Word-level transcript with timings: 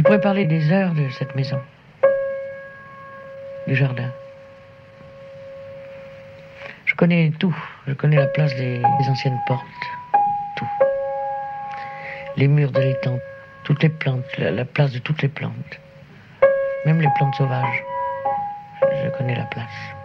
Je 0.00 0.02
pourrais 0.02 0.22
parler 0.22 0.46
des 0.46 0.72
heures 0.72 0.94
de 0.94 1.10
cette 1.10 1.34
maison, 1.34 1.60
du 3.66 3.74
jardin. 3.74 4.10
Je 6.86 6.94
connais 6.94 7.30
tout. 7.38 7.54
Je 7.86 7.92
connais 7.92 8.16
la 8.16 8.26
place 8.28 8.56
des, 8.56 8.80
anciennes 9.10 9.38
portes. 9.46 9.66
Tout. 10.56 10.66
Les 12.38 12.48
murs 12.48 12.72
de 12.72 12.80
l'étang, 12.80 13.18
toutes 13.62 13.82
les 13.82 13.90
plantes, 13.90 14.24
la, 14.38 14.64
place 14.64 14.90
de 14.90 15.00
toutes 15.00 15.20
les 15.20 15.28
plantes. 15.28 15.78
Même 16.86 17.02
les 17.02 17.10
plantes 17.18 17.34
sauvages. 17.34 17.84
je 19.04 19.10
connais 19.18 19.34
la 19.34 19.44
place. 19.44 19.99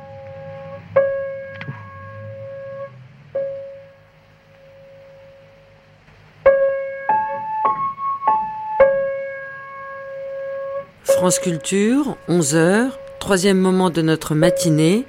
France 11.26 11.40
Culture, 11.40 12.18
11h, 12.30 12.92
troisième 13.20 13.58
moment 13.58 13.90
de 13.90 14.04
notre 14.04 14.36
matinée, 14.36 15.06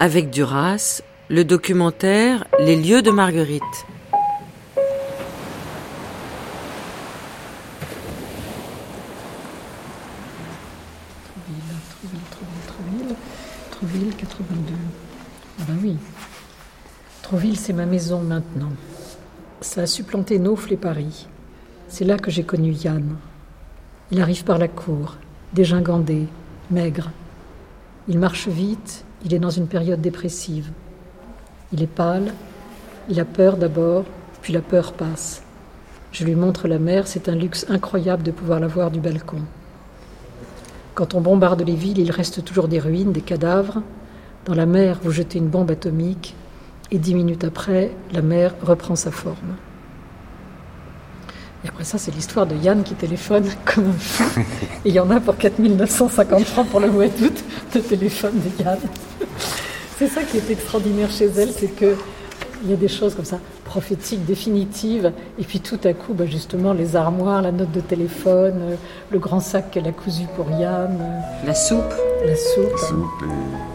avec 0.00 0.30
Duras, 0.30 1.02
le 1.28 1.44
documentaire 1.44 2.46
Les 2.58 2.74
lieux 2.74 3.02
de 3.02 3.10
Marguerite. 3.10 3.62
Trouville, 12.66 13.16
Trouville, 13.70 14.16
82. 14.16 14.74
Ah 15.58 15.64
ben 15.68 15.76
oui. 15.82 15.98
Trouville, 17.20 17.58
c'est 17.58 17.74
ma 17.74 17.84
maison 17.84 18.22
maintenant. 18.22 18.72
Ça 19.60 19.82
a 19.82 19.86
supplanté 19.86 20.38
Naufle 20.38 20.72
et 20.72 20.78
Paris. 20.78 21.28
C'est 21.88 22.06
là 22.06 22.16
que 22.16 22.30
j'ai 22.30 22.44
connu 22.44 22.72
Yann. 22.72 23.18
Il 24.10 24.22
arrive 24.22 24.44
par 24.44 24.56
la 24.56 24.68
cour 24.68 25.18
dégingandé, 25.52 26.26
maigre. 26.70 27.10
Il 28.08 28.18
marche 28.18 28.48
vite, 28.48 29.04
il 29.24 29.34
est 29.34 29.38
dans 29.38 29.50
une 29.50 29.66
période 29.66 30.00
dépressive. 30.00 30.70
Il 31.72 31.82
est 31.82 31.86
pâle, 31.86 32.32
il 33.08 33.20
a 33.20 33.24
peur 33.24 33.56
d'abord, 33.56 34.04
puis 34.40 34.52
la 34.52 34.60
peur 34.60 34.92
passe. 34.92 35.42
Je 36.10 36.24
lui 36.24 36.34
montre 36.34 36.68
la 36.68 36.78
mer, 36.78 37.06
c'est 37.06 37.28
un 37.28 37.34
luxe 37.34 37.66
incroyable 37.68 38.22
de 38.22 38.30
pouvoir 38.30 38.60
la 38.60 38.66
voir 38.66 38.90
du 38.90 39.00
balcon. 39.00 39.40
Quand 40.94 41.14
on 41.14 41.20
bombarde 41.20 41.62
les 41.62 41.74
villes, 41.74 41.98
il 41.98 42.10
reste 42.10 42.44
toujours 42.44 42.68
des 42.68 42.80
ruines, 42.80 43.12
des 43.12 43.22
cadavres. 43.22 43.82
Dans 44.44 44.54
la 44.54 44.66
mer, 44.66 44.98
vous 45.02 45.10
jetez 45.10 45.38
une 45.38 45.48
bombe 45.48 45.70
atomique, 45.70 46.34
et 46.90 46.98
dix 46.98 47.14
minutes 47.14 47.44
après, 47.44 47.92
la 48.12 48.20
mer 48.20 48.54
reprend 48.62 48.96
sa 48.96 49.10
forme. 49.10 49.56
Et 51.64 51.68
après 51.68 51.84
ça, 51.84 51.98
c'est 51.98 52.14
l'histoire 52.14 52.46
de 52.46 52.56
Yann 52.56 52.82
qui 52.82 52.94
téléphone 52.94 53.44
comme 53.64 53.88
un 53.88 53.98
fou. 53.98 54.40
Et 54.84 54.88
il 54.88 54.94
y 54.94 55.00
en 55.00 55.10
a 55.10 55.20
pour 55.20 55.36
4950 55.36 56.44
francs 56.44 56.68
pour 56.68 56.80
le 56.80 56.90
mois 56.90 57.08
d'août 57.08 57.44
de 57.74 57.80
téléphone 57.80 58.34
de 58.34 58.64
Yann. 58.64 58.78
C'est 59.98 60.08
ça 60.08 60.22
qui 60.22 60.38
est 60.38 60.50
extraordinaire 60.50 61.10
chez 61.12 61.26
elle, 61.26 61.50
c'est 61.52 61.68
que 61.68 61.94
il 62.64 62.70
y 62.70 62.72
a 62.74 62.76
des 62.76 62.88
choses 62.88 63.14
comme 63.14 63.24
ça, 63.24 63.38
prophétiques, 63.64 64.24
définitives, 64.24 65.12
et 65.38 65.44
puis 65.44 65.60
tout 65.60 65.78
à 65.84 65.92
coup, 65.92 66.12
bah 66.14 66.26
justement, 66.26 66.72
les 66.72 66.96
armoires, 66.96 67.42
la 67.42 67.52
note 67.52 67.72
de 67.72 67.80
téléphone, 67.80 68.58
euh, 68.62 68.76
le 69.10 69.18
grand 69.18 69.40
sac 69.40 69.70
qu'elle 69.70 69.86
a 69.86 69.92
cousu 69.92 70.22
pour 70.36 70.50
Yann. 70.50 70.98
Euh, 71.00 71.46
la 71.46 71.54
soupe. 71.54 71.94
La 72.24 72.36
soupe. 72.36 72.72
La 72.72 72.88
soupe 72.88 73.71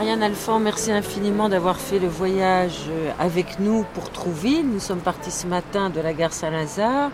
Marianne 0.00 0.22
Alphand, 0.22 0.60
merci 0.60 0.90
infiniment 0.92 1.50
d'avoir 1.50 1.76
fait 1.76 1.98
le 1.98 2.08
voyage 2.08 2.86
euh, 2.88 3.10
avec 3.18 3.58
nous 3.58 3.84
pour 3.92 4.08
Trouville. 4.08 4.66
Nous 4.66 4.80
sommes 4.80 5.00
partis 5.00 5.30
ce 5.30 5.46
matin 5.46 5.90
de 5.90 6.00
la 6.00 6.14
gare 6.14 6.32
Saint-Lazare, 6.32 7.10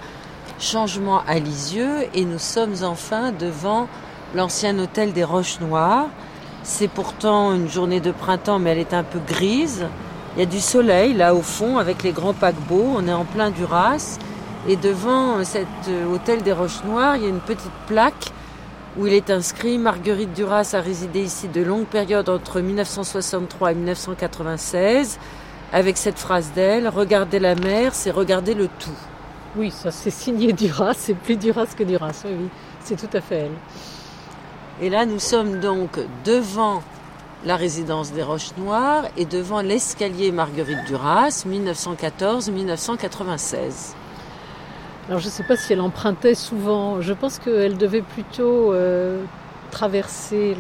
changement 0.61 1.21
à 1.27 1.41
Lisieux, 1.41 2.07
et 2.15 2.25
nous 2.25 2.39
sommes 2.39 2.75
enfin 2.85 3.33
devant 3.33 3.89
l'ancien 4.37 4.79
hôtel 4.79 5.13
des 5.13 5.25
Roches 5.25 5.59
Noires. 5.59 6.07
C'est 6.63 6.87
pourtant 6.87 7.55
une 7.55 7.69
journée 7.69 7.99
de 7.99 8.13
printemps, 8.13 8.61
mais 8.61 8.71
elle 8.71 8.79
est 8.79 8.95
un 8.95 9.03
peu 9.03 9.19
grise. 9.19 9.89
Il 10.37 10.39
y 10.39 10.43
a 10.45 10.47
du 10.47 10.61
soleil 10.61 11.13
là 11.13 11.35
au 11.35 11.43
fond 11.43 11.79
avec 11.79 12.05
les 12.05 12.13
grands 12.13 12.35
paquebots. 12.35 12.95
On 12.99 13.09
est 13.09 13.13
en 13.13 13.25
plein 13.25 13.51
Duras. 13.51 14.21
Et 14.69 14.77
devant 14.77 15.43
cet 15.43 15.67
euh, 15.89 16.07
hôtel 16.07 16.43
des 16.43 16.53
Roches 16.53 16.85
Noires, 16.85 17.17
il 17.17 17.25
y 17.25 17.27
a 17.27 17.31
une 17.31 17.41
petite 17.41 17.69
plaque 17.89 18.31
où 18.99 19.07
il 19.07 19.13
est 19.13 19.31
inscrit 19.31 19.79
Marguerite 19.79 20.33
Duras 20.33 20.71
a 20.73 20.81
résidé 20.81 21.23
ici 21.23 21.49
de 21.49 21.63
longues 21.63 21.87
périodes 21.87 22.29
entre 22.29 22.61
1963 22.61 23.73
et 23.73 23.75
1996, 23.75 25.19
avec 25.73 25.97
cette 25.97 26.19
phrase 26.19 26.53
d'elle 26.55 26.89
Regarder 26.89 27.39
la 27.39 27.55
mer, 27.55 27.95
c'est 27.95 28.11
regarder 28.11 28.55
le 28.55 28.69
tout. 28.69 28.91
Oui, 29.57 29.71
ça 29.71 29.91
c'est 29.91 30.11
signé 30.11 30.53
Duras, 30.53 30.95
c'est 30.97 31.15
plus 31.15 31.37
Duras 31.37 31.67
que 31.77 31.85
Duras, 31.85 32.23
oui, 32.25 32.33
oui, 32.41 32.49
c'est 32.85 32.97
tout 32.97 33.15
à 33.17 33.21
fait 33.21 33.37
elle. 33.37 33.53
Et 34.81 34.91
là, 34.91 35.07
nous 35.07 35.19
sommes 35.19 35.61
donc 35.61 35.99
devant 36.25 36.83
la 37.45 37.57
résidence 37.57 38.13
des 38.13 38.23
Roches 38.23 38.57
Noires 38.59 39.05
et 39.17 39.25
devant 39.25 39.63
l'escalier 39.63 40.31
Marguerite 40.33 40.85
Duras, 40.87 41.45
1914-1996. 41.49 43.95
Alors 45.09 45.21
je 45.21 45.27
ne 45.27 45.31
sais 45.31 45.45
pas 45.45 45.57
si 45.57 45.73
elle 45.73 45.81
empruntait 45.81 46.35
souvent, 46.35 47.01
je 47.01 47.13
pense 47.13 47.39
qu'elle 47.39 47.77
devait 47.77 48.03
plutôt 48.03 48.73
euh, 48.73 49.23
traverser 49.71 50.57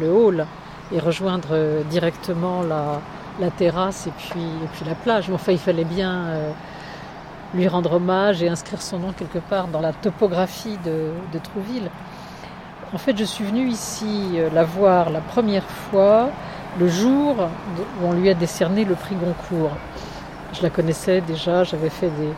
le, 0.00 0.10
hall 0.10 0.46
et 0.94 0.98
rejoindre 0.98 1.48
euh, 1.50 1.82
directement 1.90 2.62
la, 2.62 3.50
terrasse 3.50 4.06
et 4.06 4.12
puis, 4.16 4.40
la 4.86 4.94
plage. 4.94 5.28
Mais 5.28 5.34
enfin, 5.34 5.52
il 5.52 5.58
fallait 5.58 5.84
bien 5.84 6.24
euh, 6.24 6.50
lui 7.52 7.68
rendre 7.68 7.92
hommage 7.92 8.42
et 8.42 8.48
inscrire 8.48 8.80
son 8.80 8.98
nom 8.98 9.12
quelque 9.12 9.40
part 9.40 9.68
dans 9.68 9.80
la 9.80 9.92
topographie 9.92 10.78
de, 10.82 11.38
Trouville. 11.40 11.90
En 12.94 12.98
fait, 12.98 13.18
je 13.18 13.24
suis 13.24 13.44
venue 13.44 13.68
ici 13.68 14.38
la 14.54 14.64
voir 14.64 15.10
la 15.10 15.20
première 15.20 15.64
fois 15.64 16.30
le 16.80 16.88
jour 16.88 17.36
où 18.00 18.06
on 18.06 18.12
lui 18.12 18.30
a 18.30 18.34
décerné 18.34 18.86
le 18.86 18.94
prix 18.94 19.16
Goncourt. 19.16 19.76
Je 20.54 20.62
la 20.62 20.70
connaissais 20.70 21.22
déjà, 21.22 21.64
j'avais 21.64 21.88
fait 21.88 22.08
des, 22.08 22.28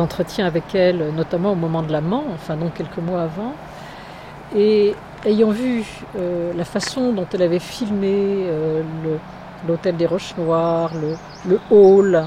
entretiens 0.00 0.46
avec 0.46 0.74
elle, 0.74 1.10
notamment 1.14 1.52
au 1.52 1.56
moment 1.56 1.82
de 1.82 1.92
la 1.92 2.00
Mans, 2.00 2.24
enfin 2.34 2.56
donc 2.56 2.74
quelques 2.74 2.98
mois 2.98 3.22
avant. 3.22 3.54
Et 4.56 4.94
ayant 5.24 5.50
vu 5.50 5.84
euh, 6.16 6.52
la 6.54 6.64
façon 6.64 7.12
dont 7.12 7.26
elle 7.32 7.42
avait 7.42 7.58
filmé 7.58 8.12
euh, 8.46 8.82
l'hôtel 9.66 9.96
des 9.96 10.06
Roches 10.06 10.34
Noires, 10.36 10.92
le, 11.48 11.58
hall, 11.70 12.24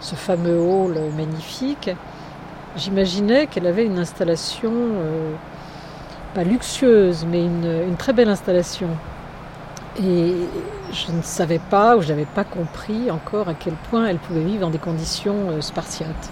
ce 0.00 0.14
fameux 0.14 0.58
hall 0.58 0.98
magnifique, 1.16 1.90
j'imaginais 2.76 3.46
qu'elle 3.46 3.66
avait 3.66 3.86
une 3.86 3.98
installation, 3.98 4.72
euh, 4.72 5.32
pas 6.34 6.44
luxueuse, 6.44 7.24
mais 7.30 7.44
une, 7.44 7.96
très 7.96 8.12
belle 8.12 8.28
installation. 8.28 8.88
Et 9.98 10.34
je 10.92 11.12
ne 11.12 11.22
savais 11.22 11.60
pas, 11.70 11.96
ou 11.96 12.02
je 12.02 12.08
n'avais 12.08 12.26
pas 12.26 12.44
compris 12.44 13.10
encore 13.10 13.48
à 13.48 13.54
quel 13.54 13.74
point 13.74 14.06
elle 14.06 14.18
pouvait 14.18 14.42
vivre 14.42 14.60
dans 14.60 14.70
des 14.70 14.78
conditions 14.78 15.60
spartiates. 15.60 16.30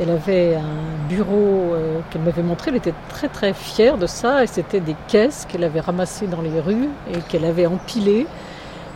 Elle 0.00 0.10
avait 0.10 0.56
un 0.56 1.08
bureau 1.08 1.74
euh, 1.74 2.00
qu'elle 2.10 2.22
m'avait 2.22 2.42
montré, 2.42 2.70
elle 2.70 2.76
était 2.76 2.94
très 3.08 3.28
très 3.28 3.52
fière 3.52 3.96
de 3.96 4.06
ça, 4.06 4.42
et 4.42 4.46
c'était 4.46 4.80
des 4.80 4.96
caisses 5.06 5.46
qu'elle 5.48 5.62
avait 5.62 5.80
ramassées 5.80 6.26
dans 6.26 6.42
les 6.42 6.60
rues 6.60 6.88
et 7.12 7.18
qu'elle 7.28 7.44
avait 7.44 7.66
empilées, 7.66 8.26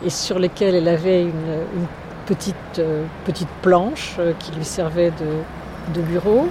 et 0.05 0.09
sur 0.09 0.39
lesquelles 0.39 0.75
elle 0.75 0.87
avait 0.89 1.23
une, 1.23 1.65
petite, 2.25 2.55
euh, 2.79 3.05
petite 3.25 3.49
planche 3.61 4.17
euh, 4.19 4.33
qui 4.39 4.51
lui 4.51 4.65
servait 4.65 5.11
de, 5.11 6.01
bureau. 6.01 6.47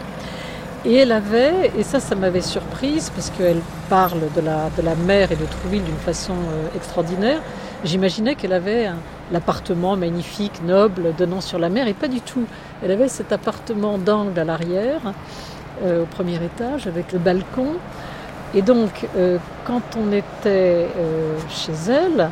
Et 0.85 0.97
elle 0.97 1.13
avait, 1.13 1.71
et 1.79 1.83
ça 1.83 2.01
ça 2.01 2.15
m'avait 2.15 2.41
surprise 2.41 3.11
parce 3.15 3.31
qu'elle 3.31 3.61
parle 3.89 4.21
de 4.35 4.41
la, 4.41 4.71
de 4.77 4.83
la 4.83 4.95
mer 4.95 5.31
et 5.31 5.37
de 5.37 5.45
Trouville 5.45 5.83
d'une 5.83 5.97
façon 5.97 6.35
extraordinaire, 6.75 7.41
j'imaginais 7.85 8.35
qu'elle 8.35 8.53
avait 8.53 8.91
l'appartement 9.33 9.97
magnifique, 9.97 10.63
noble, 10.65 11.15
donnant 11.17 11.41
sur 11.41 11.59
la 11.59 11.69
mer, 11.69 11.89
et 11.89 11.95
pas 11.95 12.09
du 12.09 12.21
tout. 12.21 12.45
Elle 12.83 12.91
avait 12.91 13.09
cet 13.09 13.33
appartement 13.33 13.99
d'angle 13.99 14.39
à 14.39 14.45
l'arrière, 14.45 15.01
euh, 15.85 16.03
au 16.03 16.07
premier 16.07 16.37
étage, 16.37 16.87
avec 16.87 17.13
le 17.13 17.19
balcon. 17.19 17.75
Et 18.55 18.63
donc, 18.63 19.07
euh, 19.17 19.39
quand 19.65 19.83
on 19.97 20.13
était 20.13 20.89
euh, 20.97 21.37
chez 21.51 21.73
elle, 21.91 22.31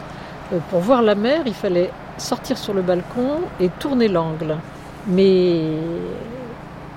pour 0.70 0.81
voir 0.81 1.02
la 1.02 1.14
mer, 1.14 1.43
il 1.44 1.54
fallait 1.54 1.90
sortir 2.19 2.56
sur 2.56 2.72
le 2.72 2.81
balcon 2.81 3.40
et 3.60 3.69
tourner 3.69 4.08
l'angle. 4.08 4.56
Mais 5.08 5.62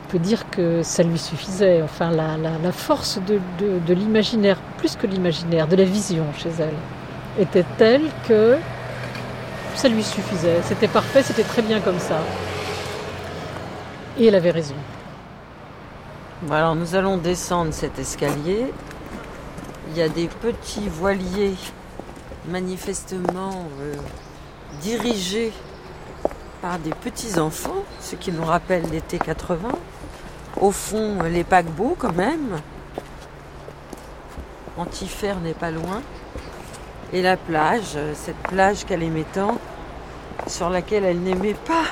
on 0.06 0.12
peut 0.12 0.20
dire 0.20 0.50
que 0.50 0.82
ça 0.84 1.04
lui 1.04 1.18
suffisait. 1.18 1.82
Enfin, 1.82 2.12
la, 2.12 2.72
force 2.72 3.20
de, 3.28 3.40
de 3.60 3.94
l'imaginaire, 3.94 4.58
plus 4.78 4.96
que 4.96 5.08
l'imaginaire, 5.08 5.68
de 5.68 5.76
la 5.76 5.84
vision 5.84 6.26
chez 6.38 6.50
elle, 6.60 6.78
était 7.38 7.66
telle 7.78 8.04
que 8.28 8.58
ça 9.76 9.88
lui 9.88 10.04
suffisait. 10.04 10.62
C'était 10.64 10.88
parfait, 10.88 11.24
c'était 11.24 11.44
très 11.44 11.62
bien 11.62 11.80
comme 11.80 12.00
ça. 12.00 12.20
Et 14.18 14.28
elle 14.28 14.36
avait 14.36 14.52
raison. 14.52 14.76
alors 16.50 16.76
nous 16.76 16.96
allons 16.96 17.18
descendre 17.18 17.74
cet 17.74 18.00
escalier 18.00 18.66
il 19.92 19.98
y 19.98 20.02
a 20.02 20.10
des 20.10 20.28
petits 20.28 20.88
voiliers 20.88 21.56
manifestement 22.48 23.66
euh, 23.82 23.96
dirigés 24.82 25.52
par 26.62 26.78
des 26.80 26.92
petits 26.92 27.40
enfants, 27.40 27.84
ce 28.00 28.16
qui 28.16 28.32
nous 28.32 28.44
rappelle 28.44 28.84
l'été 28.92 29.18
80. 29.18 29.70
Au 30.62 30.72
fond, 30.72 31.24
les 31.24 31.44
paquebots 31.44 31.96
quand 31.98 32.14
même. 32.14 32.60
Antifer 34.78 35.36
n'est 35.42 35.54
pas 35.54 35.72
loin. 35.72 36.02
Et 37.12 37.22
la 37.22 37.38
plage, 37.38 37.98
cette 38.14 38.38
plage 38.38 38.86
qu'elle 38.86 39.02
aimait 39.02 39.26
tant, 39.34 39.58
sur 40.48 40.70
laquelle 40.70 41.04
elle 41.04 41.20
n'aimait 41.20 41.56
pas 41.56 41.86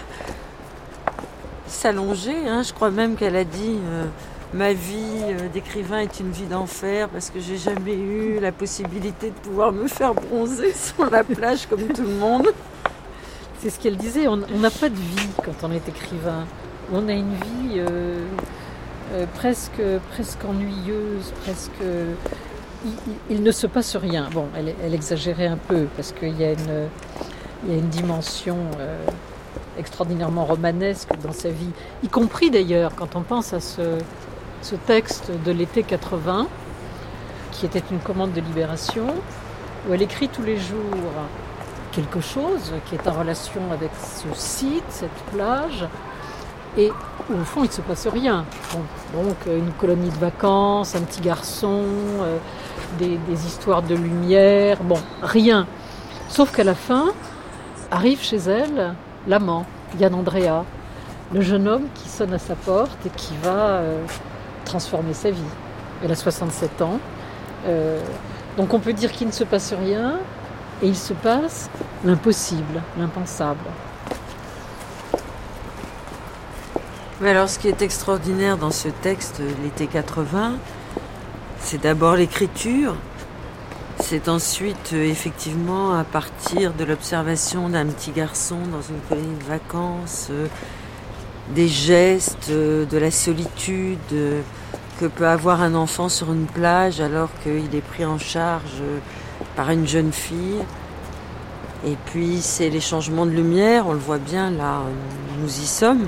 s'allonger. 1.68 2.48
Hein. 2.48 2.64
Je 2.64 2.74
crois 2.74 2.92
même 2.92 3.16
qu'elle 3.16 3.36
a 3.36 3.44
dit 3.44 3.78
euh, 3.86 4.06
ma 4.54 4.74
vie 4.74 5.24
euh, 5.24 5.50
d'écrivain 5.50 6.00
est 6.00 6.20
une 6.20 6.32
vie 6.32 6.46
d'enfer 6.46 7.10
parce 7.10 7.30
que 7.30 7.40
j'ai 7.40 7.58
jamais 7.58 7.96
eu 7.96 8.40
la 8.40 8.52
possibilité 8.52 9.30
de 9.30 9.36
pouvoir 9.36 9.72
me 9.72 9.88
faire 9.88 10.14
bronzer 10.14 10.74
sur 10.76 11.10
la 11.10 11.24
plage 11.24 11.68
comme 11.68 11.88
tout 11.88 12.04
le 12.04 12.16
monde. 12.16 12.48
C'est 13.60 13.70
ce 13.70 13.80
qu'elle 13.80 13.98
disait. 13.98 14.28
On 14.28 14.38
n'a 14.38 14.70
pas 14.70 14.90
de 14.90 14.96
vie 14.96 15.30
quand 15.44 15.64
on 15.64 15.72
est 15.72 15.88
écrivain. 15.90 16.46
On 16.94 17.10
a 17.10 17.14
une 17.14 17.34
vie 17.34 17.80
euh, 17.80 18.24
presque 19.34 19.82
ennuyeuse, 20.48 21.34
presque. 21.44 21.82
Il, 23.30 23.44
ne 23.44 23.52
se 23.52 23.68
passe 23.68 23.96
rien. 23.96 24.30
Bon, 24.34 24.48
elle, 24.56 24.94
exagérait 24.94 25.48
un 25.48 25.58
peu 25.58 25.88
parce 25.96 26.12
qu'il 26.12 26.40
y 26.40 26.44
a 26.44 26.52
une, 26.52 27.90
dimension 27.90 28.58
extraordinairement 29.78 30.46
romanesque 30.46 31.10
dans 31.24 31.32
sa 31.32 31.50
vie, 31.50 31.70
y 32.04 32.08
compris 32.08 32.50
d'ailleurs 32.50 32.94
quand 32.96 33.16
on 33.16 33.22
pense 33.22 33.54
à 33.54 33.60
ce, 33.60 34.00
texte 34.86 35.32
de 35.46 35.52
l'été 35.52 35.84
80, 35.84 36.48
qui 37.52 37.66
était 37.66 37.84
une 37.92 38.00
commande 38.00 38.34
de 38.34 38.42
libération, 38.42 39.08
où 39.88 39.94
elle 39.94 40.02
écrit 40.02 40.30
tous 40.30 40.44
les 40.44 40.58
jours 40.58 41.14
quelque 41.92 42.22
chose 42.22 42.74
qui 42.86 42.96
est 42.96 43.08
en 43.08 43.14
relation 43.14 43.62
avec 43.72 43.92
ce 43.96 44.28
site, 44.40 44.84
cette 44.90 45.10
plage, 45.34 45.88
et 46.78 46.92
au 47.34 47.44
fond 47.44 47.64
il 47.64 47.68
ne 47.68 47.72
se 47.72 47.82
passe 47.82 48.08
rien. 48.08 48.46
donc 49.14 49.36
une 49.48 49.72
colonie 49.72 50.10
de 50.10 50.18
vacances, 50.18 50.96
un 50.96 51.02
petit 51.02 51.22
garçon, 51.22 51.84
euh, 52.22 52.38
des, 53.00 53.46
histoires 53.46 53.82
de 53.82 53.96
lumière, 53.96 54.82
bon, 54.84 55.00
rien. 55.22 55.68
Sauf 56.30 56.56
qu'à 56.56 56.64
la 56.64 56.76
fin, 56.76 57.08
arrive 57.92 58.22
chez 58.22 58.38
elle 58.38 58.96
l'amant, 59.28 59.66
Yann 60.00 60.14
Andrea, 60.14 60.64
le 61.34 61.42
jeune 61.42 61.68
homme 61.68 61.88
qui 61.94 62.10
sonne 62.10 62.34
à 62.34 62.40
sa 62.40 62.56
porte 62.56 63.06
et 63.06 63.10
qui 63.10 63.34
va 63.44 63.80
euh, 63.80 64.04
transformer 64.66 65.14
sa 65.14 65.32
vie. 65.32 65.42
Elle 66.04 66.12
a 66.12 66.16
67 66.16 66.82
ans. 66.82 67.00
Euh, 67.66 68.00
donc 68.56 68.74
on 68.74 68.80
peut 68.80 68.94
dire 68.94 69.12
qu'il 69.12 69.28
ne 69.28 69.32
se 69.32 69.44
passe 69.44 69.74
rien 69.74 70.20
et 70.82 70.88
il 70.88 70.96
se 70.96 71.14
passe 71.14 71.70
l'impossible, 72.04 72.82
l'impensable. 72.98 73.60
Mais 77.20 77.32
alors 77.32 77.50
ce 77.50 77.58
qui 77.58 77.68
est 77.68 77.82
extraordinaire 77.82 78.58
dans 78.58 78.72
ce 78.72 78.90
texte, 78.90 79.42
l'été 79.64 79.88
80, 79.88 80.54
c'est 81.60 81.82
d'abord 81.82 82.16
l'écriture, 82.16 82.96
c'est 84.00 84.30
ensuite 84.30 84.92
euh, 84.94 85.04
effectivement 85.04 85.94
à 85.94 86.04
partir 86.04 86.74
de 86.74 86.84
l'observation 86.84 87.70
d'un 87.70 87.86
petit 87.88 88.12
garçon 88.12 88.58
dans 88.72 88.82
une 88.82 89.02
colonie 89.10 89.38
de 89.38 89.44
vacances, 89.44 90.28
euh, 90.32 90.48
des 91.54 91.68
gestes, 91.68 92.50
euh, 92.50 92.86
de 92.86 92.98
la 92.98 93.12
solitude 93.12 93.98
que 95.00 95.06
peut 95.08 95.28
avoir 95.28 95.62
un 95.62 95.76
enfant 95.76 96.10
sur 96.10 96.32
une 96.32 96.46
plage 96.46 97.02
alors 97.02 97.30
qu'il 97.44 97.76
est 97.76 97.82
pris 97.82 98.06
en 98.06 98.18
charge 98.18 98.82
par 99.56 99.72
une 99.72 99.88
jeune 99.88 100.12
fille. 100.12 100.64
Et 101.86 101.96
puis 102.06 102.40
c'est 102.42 102.70
les 102.70 102.82
changements 102.82 103.26
de 103.26 103.32
lumière, 103.32 103.88
on 103.88 103.94
le 103.94 104.00
voit 104.00 104.18
bien 104.18 104.50
là, 104.50 104.82
nous 105.40 105.50
y 105.50 105.68
sommes. 105.68 106.08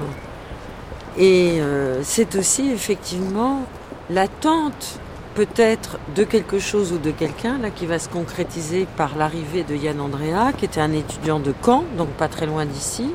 Et 1.18 1.62
c'est 2.02 2.36
aussi 2.36 2.72
effectivement 2.72 3.66
l'attente 4.10 5.00
peut-être 5.40 6.00
de 6.18 6.26
quelque 6.26 6.60
chose 6.60 6.92
ou 6.92 6.98
de 6.98 7.12
quelqu'un 7.12 7.60
là 7.60 7.70
qui 7.70 7.86
va 7.86 7.98
se 7.98 8.10
concrétiser 8.10 8.86
par 8.98 9.16
l'arrivée 9.16 9.64
de 9.64 9.74
Yann 9.74 10.02
Andrea, 10.02 10.52
qui 10.58 10.66
était 10.66 10.82
un 10.82 10.92
étudiant 10.92 11.40
de 11.40 11.54
Caen, 11.64 11.86
donc 11.98 12.10
pas 12.10 12.28
très 12.28 12.46
loin 12.46 12.66
d'ici, 12.66 13.12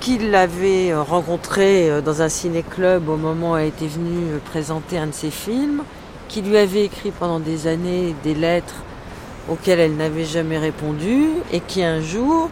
qu'il 0.00 0.30
l'avait 0.30 0.92
euh, 0.92 1.00
rencontré 1.00 1.90
euh, 1.90 2.02
dans 2.02 2.20
un 2.20 2.28
ciné-club 2.28 3.08
au 3.08 3.16
moment 3.16 3.52
où 3.52 3.56
elle 3.56 3.68
était 3.68 3.86
venue 3.86 4.34
euh, 4.34 4.38
présenter 4.44 4.98
un 4.98 5.06
de 5.06 5.14
ses 5.14 5.30
films, 5.30 5.84
qui 6.28 6.42
lui 6.42 6.58
avait 6.58 6.84
écrit 6.84 7.12
pendant 7.12 7.40
des 7.40 7.66
années 7.66 8.14
des 8.22 8.34
lettres 8.34 8.82
auxquelles 9.48 9.80
elle 9.80 9.96
n'avait 9.96 10.26
jamais 10.26 10.58
répondu, 10.58 11.28
et 11.50 11.60
qui 11.60 11.82
un 11.82 12.02
jour 12.02 12.50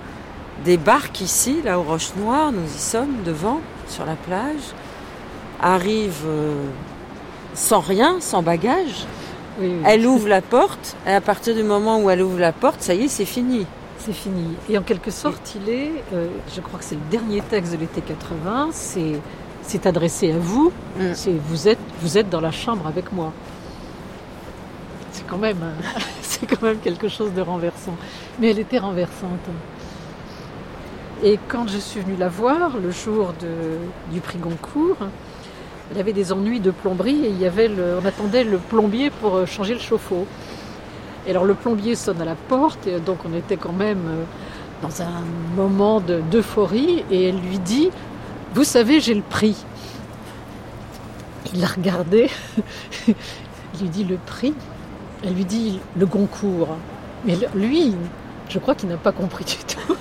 débarque 0.64 1.20
ici, 1.20 1.60
là 1.62 1.78
aux 1.78 1.82
Roches 1.82 2.14
Noires, 2.16 2.50
nous 2.50 2.64
y 2.64 2.80
sommes 2.80 3.24
devant, 3.26 3.60
sur 3.88 4.06
la 4.06 4.16
plage, 4.16 4.72
arrive 5.60 6.24
sans 7.54 7.80
rien, 7.80 8.20
sans 8.20 8.42
bagage. 8.42 9.06
Elle 9.84 10.06
ouvre 10.06 10.28
la 10.28 10.40
porte, 10.40 10.96
et 11.06 11.12
à 11.12 11.20
partir 11.20 11.54
du 11.54 11.62
moment 11.62 12.00
où 12.00 12.08
elle 12.08 12.22
ouvre 12.22 12.38
la 12.38 12.52
porte, 12.52 12.80
ça 12.80 12.94
y 12.94 13.04
est, 13.04 13.08
c'est 13.08 13.26
fini. 13.26 13.66
C'est 13.98 14.14
fini. 14.14 14.56
Et 14.70 14.78
en 14.78 14.82
quelque 14.82 15.10
sorte, 15.10 15.54
il 15.56 15.68
est, 15.68 15.92
euh, 16.14 16.28
je 16.54 16.62
crois 16.62 16.78
que 16.78 16.84
c'est 16.84 16.94
le 16.94 17.10
dernier 17.10 17.42
texte 17.42 17.72
de 17.72 17.76
l'été 17.76 18.00
80, 18.00 18.70
c'est, 18.72 19.20
c'est 19.62 19.86
adressé 19.86 20.32
à 20.32 20.38
vous, 20.38 20.72
mm. 20.98 21.12
c'est 21.12 21.32
vous 21.32 21.68
êtes, 21.68 21.78
vous 22.00 22.16
êtes 22.16 22.30
dans 22.30 22.40
la 22.40 22.52
chambre 22.52 22.86
avec 22.86 23.12
moi. 23.12 23.32
C'est 25.12 25.26
quand 25.26 25.36
même, 25.36 25.62
c'est 26.22 26.46
quand 26.46 26.62
même 26.62 26.78
quelque 26.78 27.08
chose 27.08 27.34
de 27.34 27.42
renversant. 27.42 27.96
Mais 28.38 28.50
elle 28.50 28.60
était 28.60 28.78
renversante. 28.78 29.46
Et 31.22 31.38
quand 31.48 31.68
je 31.68 31.76
suis 31.76 32.00
venue 32.00 32.16
la 32.16 32.30
voir 32.30 32.78
le 32.78 32.90
jour 32.90 33.34
de, 33.40 33.76
du 34.10 34.20
prix 34.20 34.38
Goncourt, 34.38 34.96
il 35.92 35.98
avait 35.98 36.12
des 36.12 36.32
ennuis 36.32 36.60
de 36.60 36.70
plomberie 36.70 37.24
et 37.24 37.28
il 37.28 37.40
y 37.40 37.46
avait 37.46 37.70
on 37.70 38.04
attendait 38.06 38.44
le 38.44 38.58
plombier 38.58 39.10
pour 39.10 39.36
euh, 39.36 39.46
changer 39.46 39.74
le 39.74 39.80
chauffe-eau. 39.80 40.26
Et 41.26 41.30
alors 41.30 41.44
le 41.44 41.54
plombier 41.54 41.94
sonne 41.94 42.20
à 42.20 42.24
la 42.24 42.34
porte, 42.34 42.86
et 42.86 42.98
donc 43.00 43.18
on 43.24 43.36
était 43.36 43.56
quand 43.56 43.72
même 43.72 44.02
euh, 44.06 44.24
dans 44.82 45.02
un 45.02 45.22
moment 45.56 46.00
d'euphorie, 46.00 47.04
et 47.10 47.28
elle 47.28 47.38
lui 47.38 47.58
dit 47.58 47.90
Vous 48.54 48.64
savez, 48.64 49.00
j'ai 49.00 49.14
le 49.14 49.22
prix. 49.22 49.56
Il 51.52 51.60
l'a 51.60 51.66
regardé, 51.66 52.30
il 53.08 53.80
lui 53.80 53.88
dit 53.88 54.04
le 54.04 54.16
prix, 54.16 54.54
elle 55.24 55.34
lui 55.34 55.44
dit 55.44 55.80
le 55.96 56.06
Goncourt. 56.06 56.76
Mais 57.24 57.36
lui, 57.54 57.94
je 58.48 58.58
crois 58.58 58.74
qu'il 58.74 58.88
n'a 58.88 58.96
pas 58.96 59.12
compris 59.12 59.44
du 59.44 59.56
tout. 59.56 59.96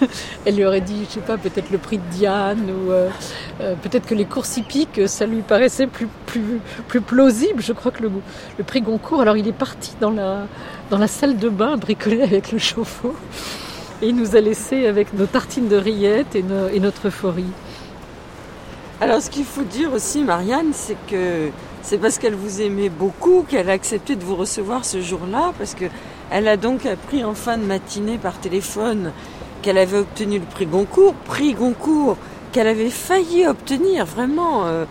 elle 0.44 0.56
lui 0.56 0.64
aurait 0.64 0.80
dit, 0.80 1.04
je 1.08 1.14
sais 1.14 1.20
pas, 1.20 1.36
peut-être 1.36 1.70
le 1.70 1.78
prix 1.78 1.98
de 1.98 2.04
Diane 2.10 2.70
ou 2.70 2.90
euh, 2.90 3.08
euh, 3.60 3.74
peut-être 3.74 4.06
que 4.06 4.14
les 4.14 4.24
courses 4.24 4.56
hippiques, 4.56 5.00
ça 5.06 5.26
lui 5.26 5.42
paraissait 5.42 5.86
plus, 5.86 6.08
plus, 6.26 6.60
plus 6.86 7.00
plausible. 7.00 7.60
Je 7.60 7.72
crois 7.72 7.90
que 7.90 8.02
le, 8.02 8.10
prix 8.64 8.80
Goncourt, 8.80 9.20
alors 9.20 9.36
il 9.36 9.48
est 9.48 9.52
parti 9.52 9.94
dans 10.00 10.10
la, 10.10 10.46
dans 10.90 10.98
la 10.98 11.08
salle 11.08 11.36
de 11.36 11.48
bain 11.48 11.76
bricolé 11.76 12.22
avec 12.22 12.52
le 12.52 12.58
chauffe-eau 12.58 13.14
et 14.00 14.08
il 14.08 14.16
nous 14.16 14.36
a 14.36 14.40
laissé 14.40 14.86
avec 14.86 15.12
nos 15.12 15.26
tartines 15.26 15.68
de 15.68 15.76
rillettes 15.76 16.36
et, 16.36 16.44
et 16.72 16.80
notre 16.80 17.08
euphorie. 17.08 17.52
Alors 19.00 19.20
ce 19.20 19.30
qu'il 19.30 19.44
faut 19.44 19.62
dire 19.62 19.92
aussi, 19.92 20.22
Marianne, 20.22 20.70
c'est 20.72 20.96
que 21.08 21.50
c'est 21.82 21.98
parce 21.98 22.18
qu'elle 22.18 22.34
vous 22.34 22.60
aimait 22.60 22.88
beaucoup 22.88 23.44
qu'elle 23.48 23.70
a 23.70 23.72
accepté 23.72 24.16
de 24.16 24.24
vous 24.24 24.36
recevoir 24.36 24.84
ce 24.84 25.00
jour-là, 25.00 25.52
parce 25.56 25.74
qu'elle 25.74 26.48
a 26.48 26.56
donc 26.56 26.84
appris 26.84 27.24
en 27.24 27.34
fin 27.34 27.58
de 27.58 27.64
matinée 27.64 28.18
par 28.18 28.38
téléphone 28.38 29.12
qu'elle 29.62 29.78
avait 29.78 29.98
obtenu 29.98 30.38
le 30.38 30.44
prix 30.44 30.66
Goncourt, 30.66 31.14
prix 31.14 31.54
Goncourt 31.54 32.16
qu'elle 32.52 32.66
avait 32.66 32.90
failli 32.90 33.46
obtenir 33.46 34.04
vraiment 34.04 34.66
euh, 34.66 34.84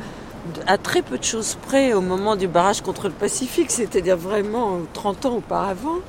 à 0.65 0.77
très 0.77 1.01
peu 1.01 1.17
de 1.17 1.23
choses 1.23 1.57
près 1.67 1.93
au 1.93 2.01
moment 2.01 2.35
du 2.35 2.47
barrage 2.47 2.81
contre 2.81 3.07
le 3.07 3.13
Pacifique, 3.13 3.71
c'est-à-dire 3.71 4.17
vraiment 4.17 4.79
30 4.93 5.25
ans 5.25 5.35
auparavant. 5.37 5.99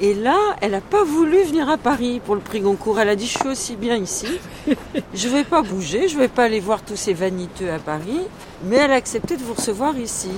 Et 0.00 0.14
là, 0.14 0.36
elle 0.60 0.72
n'a 0.72 0.80
pas 0.80 1.04
voulu 1.04 1.42
venir 1.44 1.68
à 1.68 1.76
Paris 1.76 2.20
pour 2.24 2.34
le 2.34 2.40
prix 2.40 2.60
Goncourt. 2.60 2.98
Elle 2.98 3.10
a 3.10 3.16
dit, 3.16 3.26
je 3.26 3.38
suis 3.38 3.48
aussi 3.48 3.76
bien 3.76 3.96
ici. 3.96 4.26
Je 5.14 5.28
ne 5.28 5.32
vais 5.32 5.44
pas 5.44 5.62
bouger, 5.62 6.08
je 6.08 6.16
ne 6.16 6.20
vais 6.20 6.28
pas 6.28 6.44
aller 6.44 6.58
voir 6.58 6.82
tous 6.82 6.96
ces 6.96 7.12
vaniteux 7.12 7.70
à 7.70 7.78
Paris. 7.78 8.20
Mais 8.64 8.76
elle 8.76 8.90
a 8.90 8.94
accepté 8.94 9.36
de 9.36 9.42
vous 9.42 9.54
recevoir 9.54 9.96
ici. 9.98 10.30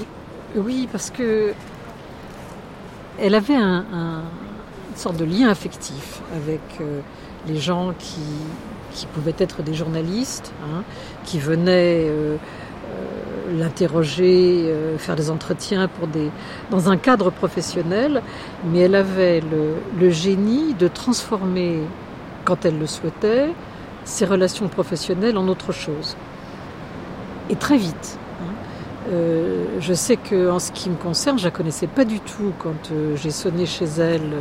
Oui, 0.56 0.88
parce 0.90 1.10
que 1.10 1.54
elle 3.18 3.34
avait 3.34 3.54
un, 3.54 3.84
une 4.90 4.96
sorte 4.96 5.16
de 5.16 5.24
lien 5.24 5.48
affectif 5.48 6.20
avec 6.34 6.60
euh, 6.80 7.00
les 7.46 7.56
gens 7.56 7.94
qui, 7.98 8.20
qui 8.94 9.06
pouvaient 9.06 9.34
être 9.38 9.62
des 9.62 9.74
journalistes, 9.74 10.52
hein, 10.62 10.84
qui 11.24 11.38
venaient 11.38 12.06
euh, 12.06 12.36
euh, 12.36 13.58
l'interroger, 13.58 14.66
euh, 14.68 14.96
faire 14.96 15.16
des 15.16 15.30
entretiens 15.30 15.90
dans 16.70 16.88
un 16.88 16.96
cadre 16.96 17.30
professionnel, 17.30 18.22
mais 18.64 18.78
elle 18.80 18.94
avait 18.94 19.42
le, 19.98 20.10
génie 20.10 20.74
de 20.74 20.88
transformer, 20.88 21.80
quand 22.44 22.64
elle 22.64 22.78
le 22.78 22.86
souhaitait, 22.86 23.50
ses 24.04 24.24
relations 24.24 24.68
professionnelles 24.68 25.36
en 25.36 25.48
autre 25.48 25.72
chose. 25.72 26.16
Et 27.50 27.56
très 27.56 27.76
vite. 27.76 28.18
Hein. 28.40 29.10
Je 29.80 29.94
sais 29.94 30.16
que 30.16 30.50
en 30.50 30.58
ce 30.58 30.72
qui 30.72 30.88
me 30.88 30.96
concerne, 30.96 31.38
je 31.38 31.44
la 31.44 31.50
connaissais 31.50 31.86
pas 31.86 32.04
du 32.04 32.20
tout 32.20 32.52
quand 32.58 32.92
j'ai 33.16 33.30
sonné 33.30 33.66
chez 33.66 33.86
elle 33.98 34.32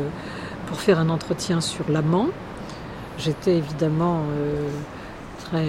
pour 0.68 0.78
faire 0.78 1.00
un 1.00 1.10
entretien 1.10 1.60
sur 1.62 1.86
l'amant. 1.90 2.28
J'étais 3.18 3.58
évidemment 3.58 4.22
très 5.46 5.68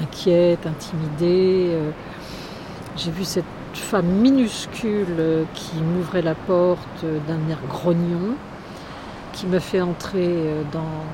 inquiète, 0.00 0.66
intimidée. 0.66 1.76
J'ai 2.96 3.10
vu 3.10 3.24
cette 3.24 3.44
femme 3.74 4.06
minuscule 4.06 5.46
qui 5.54 5.76
m'ouvrait 5.76 6.22
la 6.22 6.34
porte 6.34 7.04
d'un 7.28 7.50
air 7.50 7.58
grognon, 7.68 8.34
qui 9.32 9.46
m'a 9.46 9.60
fait 9.60 9.80
entrer 9.80 10.34
dans, 10.72 11.04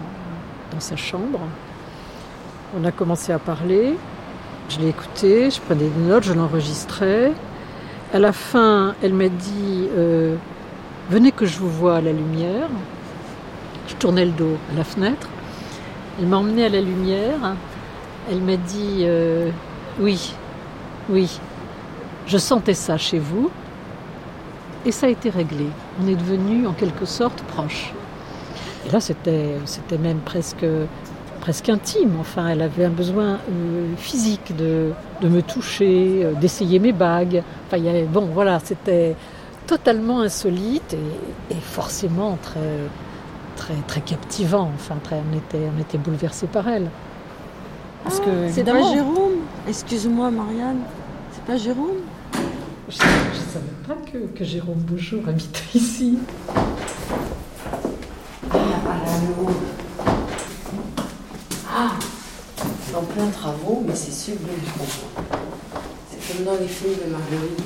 dans 0.72 0.80
sa 0.80 0.96
chambre. 0.96 1.40
On 2.78 2.84
a 2.84 2.92
commencé 2.92 3.32
à 3.32 3.38
parler. 3.38 3.96
Je 4.68 4.80
l'ai 4.80 4.88
écouté, 4.88 5.50
je 5.50 5.60
prenais 5.60 5.88
des 5.88 6.08
notes, 6.08 6.24
je 6.24 6.32
l'enregistrais. 6.32 7.32
À 8.12 8.18
la 8.18 8.32
fin, 8.32 8.94
elle 9.02 9.14
m'a 9.14 9.28
dit 9.28 9.88
euh, 9.96 10.36
Venez 11.08 11.30
que 11.30 11.46
je 11.46 11.58
vous 11.58 11.70
vois 11.70 11.96
à 11.96 12.00
la 12.00 12.12
lumière. 12.12 12.68
Je 13.88 13.94
tournais 13.94 14.24
le 14.24 14.32
dos 14.32 14.56
à 14.72 14.76
la 14.76 14.84
fenêtre. 14.84 15.28
Elle 16.18 16.26
m'a 16.26 16.38
emmené 16.38 16.64
à 16.64 16.68
la 16.68 16.80
lumière. 16.80 17.56
Elle 18.30 18.40
m'a 18.40 18.56
dit 18.56 19.00
euh, 19.02 19.50
Oui, 20.00 20.32
oui, 21.08 21.38
je 22.26 22.38
sentais 22.38 22.74
ça 22.74 22.96
chez 22.98 23.18
vous. 23.18 23.50
Et 24.84 24.92
ça 24.92 25.06
a 25.06 25.08
été 25.08 25.30
réglé. 25.30 25.66
On 26.02 26.08
est 26.08 26.14
devenu 26.14 26.66
en 26.66 26.72
quelque 26.72 27.04
sorte 27.04 27.42
proches. 27.42 27.92
Et 28.86 28.92
là, 28.92 29.00
c'était, 29.00 29.58
même 29.98 30.18
presque 30.18 30.66
presque 31.40 31.68
intime. 31.68 32.16
Enfin, 32.18 32.48
elle 32.48 32.62
avait 32.62 32.86
un 32.86 32.90
besoin 32.90 33.34
euh, 33.34 33.94
physique 33.96 34.56
de, 34.56 34.92
me 35.22 35.42
toucher, 35.42 36.24
euh, 36.24 36.32
d'essayer 36.32 36.78
mes 36.78 36.92
bagues. 36.92 37.42
Enfin, 37.66 37.80
bon, 38.10 38.28
voilà, 38.32 38.58
c'était 38.64 39.14
totalement 39.66 40.22
insolite 40.22 40.96
et, 41.50 41.54
forcément 41.60 42.38
très, 42.42 42.60
très, 43.56 43.74
très 43.86 44.00
captivant. 44.00 44.70
Enfin, 44.74 44.96
très, 45.02 45.16
on 45.16 45.36
était, 45.36 45.68
on 45.76 45.80
était 45.80 45.98
bouleversés 45.98 46.46
par 46.46 46.68
elle. 46.68 46.90
Parce 48.04 48.20
que 48.20 48.46
ah, 48.46 48.52
c'est 48.52 48.62
pas 48.62 48.92
Jérôme. 48.92 49.40
Excuse-moi, 49.68 50.30
Marianne. 50.30 50.82
C'est 51.32 51.44
pas 51.44 51.56
Jérôme. 51.56 51.98
Je, 52.88 52.94
ne 52.94 52.98
savais 52.98 53.66
pas 53.86 53.96
que, 54.10 54.18
que 54.38 54.44
Jérôme 54.44 54.78
Boujour 54.78 55.28
habitait 55.28 55.58
ici. 55.74 56.18
Ah, 58.52 58.58
ah 61.68 61.90
En 62.96 63.02
plein 63.02 63.26
travaux, 63.26 63.82
mais 63.84 63.94
c'est 63.96 64.12
sublime, 64.12 64.54
je 64.64 64.84
C'est 66.10 66.36
comme 66.36 66.44
dans 66.44 66.60
les 66.60 66.68
films 66.68 66.94
de 67.04 67.10
Marguerite. 67.10 67.62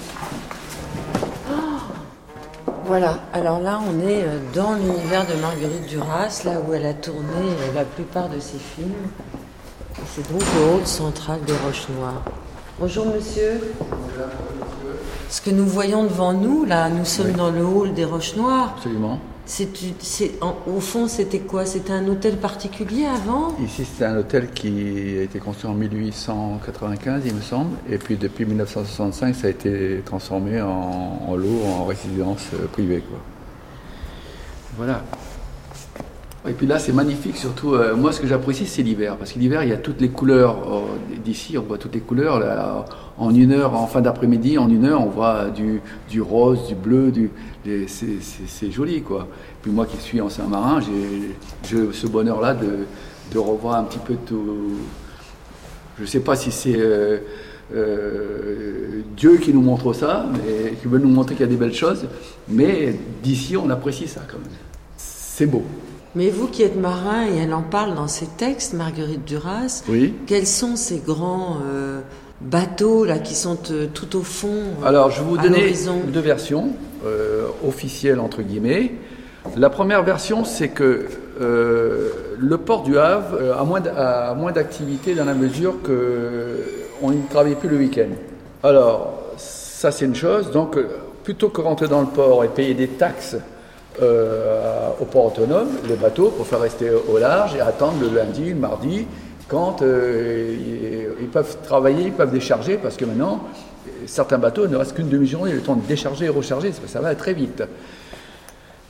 Voilà, 2.90 3.20
alors 3.32 3.60
là, 3.60 3.78
on 3.88 4.00
est 4.00 4.24
euh, 4.24 4.40
dans 4.52 4.74
l'univers 4.74 5.24
de 5.24 5.40
Marguerite 5.40 5.86
Duras, 5.86 6.42
là 6.44 6.54
où 6.58 6.74
elle 6.74 6.86
a 6.86 6.92
tourné 6.92 7.22
euh, 7.38 7.72
la 7.72 7.84
plupart 7.84 8.28
de 8.28 8.40
ses 8.40 8.58
films. 8.58 9.06
C'est 10.12 10.28
donc 10.28 10.42
le 10.56 10.74
hall 10.74 10.84
central 10.84 11.38
de 11.46 11.52
Roche-Noire. 11.64 12.20
Bonjour 12.80 13.06
monsieur. 13.06 13.60
Bonjour. 13.78 14.26
Ce 15.28 15.40
que 15.40 15.50
nous 15.50 15.66
voyons 15.66 16.02
devant 16.02 16.32
nous, 16.32 16.64
là, 16.64 16.88
nous 16.88 17.04
sommes 17.04 17.30
dans 17.30 17.52
le 17.52 17.64
hall 17.64 17.94
des 17.94 18.04
Roches 18.04 18.34
Noires. 18.34 18.74
Absolument. 18.76 19.20
C'est, 19.50 20.30
au 20.68 20.78
fond, 20.78 21.08
c'était 21.08 21.40
quoi? 21.40 21.66
C'était 21.66 21.92
un 21.92 22.06
hôtel 22.06 22.36
particulier 22.36 23.04
avant? 23.04 23.56
Ici, 23.58 23.84
c'était 23.84 24.04
un 24.04 24.16
hôtel 24.16 24.50
qui 24.52 25.16
a 25.18 25.22
été 25.22 25.40
construit 25.40 25.68
en 25.68 25.74
1895, 25.74 27.22
il 27.26 27.34
me 27.34 27.40
semble. 27.40 27.76
Et 27.90 27.98
puis, 27.98 28.16
depuis 28.16 28.44
1965, 28.44 29.34
ça 29.34 29.48
a 29.48 29.50
été 29.50 30.02
transformé 30.04 30.62
en, 30.62 31.22
en 31.26 31.34
lot, 31.34 31.64
en 31.66 31.84
résidence 31.84 32.46
euh, 32.54 32.66
privée. 32.68 33.00
Quoi. 33.00 33.18
Voilà. 34.76 35.02
Et 36.48 36.52
puis 36.52 36.68
là, 36.68 36.78
c'est 36.78 36.92
magnifique, 36.92 37.36
surtout. 37.36 37.74
Euh, 37.74 37.96
moi, 37.96 38.12
ce 38.12 38.20
que 38.20 38.28
j'apprécie, 38.28 38.66
c'est 38.66 38.82
l'hiver. 38.82 39.16
Parce 39.16 39.32
que 39.32 39.40
l'hiver, 39.40 39.64
il 39.64 39.70
y 39.70 39.74
a 39.74 39.78
toutes 39.78 40.00
les 40.00 40.10
couleurs. 40.10 40.58
Euh, 40.62 41.18
d'ici, 41.22 41.58
on 41.58 41.62
voit 41.62 41.76
toutes 41.76 41.94
les 41.94 42.00
couleurs. 42.00 42.38
Là, 42.38 42.84
en 43.20 43.34
une 43.34 43.52
heure, 43.52 43.74
en 43.74 43.86
fin 43.86 44.00
d'après-midi, 44.00 44.56
en 44.56 44.68
une 44.70 44.86
heure, 44.86 45.02
on 45.02 45.10
voit 45.10 45.50
du, 45.50 45.82
du 46.08 46.22
rose, 46.22 46.66
du 46.66 46.74
bleu. 46.74 47.12
Du, 47.12 47.30
c'est 47.86 48.70
joli, 48.72 49.02
quoi. 49.02 49.28
Puis 49.62 49.70
moi 49.70 49.84
qui 49.84 49.98
suis 49.98 50.20
ancien 50.20 50.46
marin, 50.46 50.80
j'ai 50.80 51.92
ce 51.92 52.06
bonheur-là 52.06 52.54
de, 52.54 52.86
de, 53.32 53.38
revoir 53.38 53.76
un 53.76 53.84
petit 53.84 53.98
peu 53.98 54.14
tout. 54.26 54.42
Je 55.98 56.02
ne 56.02 56.06
sais 56.06 56.20
pas 56.20 56.34
si 56.34 56.50
c'est. 56.50 56.78
Euh, 57.72 59.02
Dieu 59.16 59.36
qui 59.36 59.52
nous 59.52 59.60
montre 59.60 59.92
ça, 59.92 60.26
mais 60.32 60.72
qui 60.80 60.88
veut 60.88 60.98
nous 60.98 61.10
montrer 61.10 61.34
qu'il 61.34 61.44
y 61.44 61.48
a 61.48 61.52
des 61.52 61.58
belles 61.58 61.74
choses, 61.74 62.06
mais 62.48 62.98
d'ici 63.22 63.56
on 63.56 63.68
apprécie 63.70 64.08
ça 64.08 64.22
quand 64.26 64.38
même. 64.38 64.48
C'est 64.96 65.46
beau. 65.46 65.62
Mais 66.16 66.30
vous 66.30 66.48
qui 66.48 66.62
êtes 66.62 66.76
marin, 66.76 67.26
et 67.26 67.36
elle 67.36 67.54
en 67.54 67.62
parle 67.62 67.94
dans 67.94 68.08
ses 68.08 68.26
textes, 68.26 68.72
Marguerite 68.72 69.24
Duras, 69.24 69.84
oui. 69.88 70.14
quels 70.26 70.46
sont 70.46 70.74
ces 70.74 70.98
grands 70.98 71.58
euh, 71.64 72.00
bateaux 72.40 73.04
là 73.04 73.18
qui 73.18 73.34
sont 73.34 73.58
euh, 73.70 73.86
tout 73.92 74.16
au 74.16 74.22
fond 74.22 74.54
euh, 74.82 74.86
Alors, 74.86 75.10
je 75.10 75.20
vais 75.20 75.26
vous 75.26 75.38
donner 75.38 75.72
deux 76.08 76.20
versions 76.20 76.70
officielles, 77.66 78.20
entre 78.20 78.42
guillemets. 78.42 78.92
La 79.56 79.70
première 79.70 80.02
version, 80.02 80.44
c'est 80.44 80.68
que 80.68 81.06
le 81.38 82.58
port 82.58 82.82
du 82.82 82.98
Havre 82.98 83.38
a 83.58 83.64
moins, 83.64 83.80
moins 84.34 84.52
d'activité 84.52 85.14
dans 85.14 85.24
la 85.24 85.32
mesure 85.32 85.76
qu'on 85.82 87.10
ne 87.10 87.28
travaille 87.30 87.54
plus 87.54 87.70
le 87.70 87.78
week-end. 87.78 88.10
Alors, 88.62 89.14
ça 89.38 89.90
c'est 89.90 90.04
une 90.04 90.14
chose. 90.14 90.50
Donc, 90.50 90.76
plutôt 91.24 91.48
que 91.48 91.62
rentrer 91.62 91.88
dans 91.88 92.02
le 92.02 92.06
port 92.06 92.44
et 92.44 92.48
payer 92.48 92.74
des 92.74 92.88
taxes 92.88 93.36
euh, 94.00 94.88
au 95.00 95.04
port 95.04 95.26
autonome, 95.26 95.68
les 95.88 95.96
bateaux, 95.96 96.30
pour 96.30 96.46
faire 96.46 96.60
rester 96.60 96.90
au 96.90 97.18
large 97.18 97.54
et 97.54 97.60
attendre 97.60 97.96
le 98.00 98.14
lundi, 98.14 98.50
le 98.50 98.54
mardi, 98.54 99.06
quand 99.50 99.82
euh, 99.82 100.56
ils, 101.20 101.28
peuvent 101.28 101.56
travailler, 101.64 102.04
ils 102.04 102.12
peuvent 102.12 102.30
décharger, 102.30 102.78
parce 102.78 102.96
que 102.96 103.04
maintenant, 103.04 103.40
certains 104.06 104.38
bateaux 104.38 104.68
ne 104.68 104.76
restent 104.76 104.94
qu'une 104.94 105.08
demi-journée, 105.08 105.52
le 105.52 105.60
temps 105.60 105.74
de 105.74 105.86
décharger 105.86 106.26
et 106.26 106.28
recharger, 106.28 106.72
ça 106.86 107.00
va 107.00 107.14
très 107.16 107.34
vite. 107.34 107.62